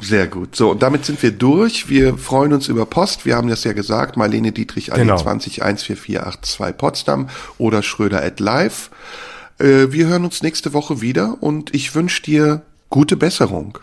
Sehr 0.00 0.26
gut. 0.26 0.54
So, 0.54 0.70
und 0.70 0.82
damit 0.82 1.04
sind 1.04 1.22
wir 1.22 1.32
durch. 1.32 1.88
Wir 1.88 2.16
freuen 2.16 2.52
uns 2.52 2.68
über 2.68 2.86
Post. 2.86 3.26
Wir 3.26 3.36
haben 3.36 3.48
das 3.48 3.64
ja 3.64 3.72
gesagt. 3.72 4.16
Marlene 4.16 4.52
Dietrich, 4.52 4.90
genau. 4.90 5.16
20 5.16 5.54
14482 5.56 6.76
Potsdam 6.76 7.28
oder 7.58 7.82
Schröder 7.82 8.22
at 8.22 8.40
live. 8.40 8.90
Äh, 9.58 9.90
wir 9.90 10.06
hören 10.06 10.24
uns 10.24 10.42
nächste 10.42 10.72
Woche 10.72 11.00
wieder 11.00 11.38
und 11.40 11.74
ich 11.74 11.94
wünsche 11.94 12.22
dir 12.22 12.62
gute 12.90 13.16
Besserung. 13.16 13.78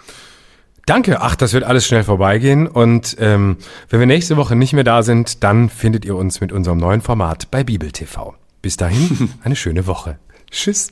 Danke. 0.86 1.22
Ach, 1.22 1.36
das 1.36 1.54
wird 1.54 1.64
alles 1.64 1.86
schnell 1.86 2.04
vorbeigehen. 2.04 2.68
Und 2.68 3.18
ähm, 3.20 3.58
wenn 3.90 4.00
wir 4.00 4.08
nächste 4.08 4.38
Woche 4.38 4.56
nicht 4.56 4.74
mehr 4.74 4.84
da 4.84 5.04
sind, 5.04 5.44
dann 5.44 5.70
findet 5.70 6.06
ihr 6.06 6.16
uns 6.16 6.42
mit 6.42 6.52
unserem 6.52 6.78
neuen 6.78 7.02
Format 7.02 7.50
bei 7.52 7.64
Bibel 7.64 7.92
TV. 7.92 8.36
Bis 8.62 8.78
dahin, 8.78 9.30
eine 9.44 9.56
schöne 9.56 9.88
Woche. 9.88 10.18
Tschüss. 10.52 10.92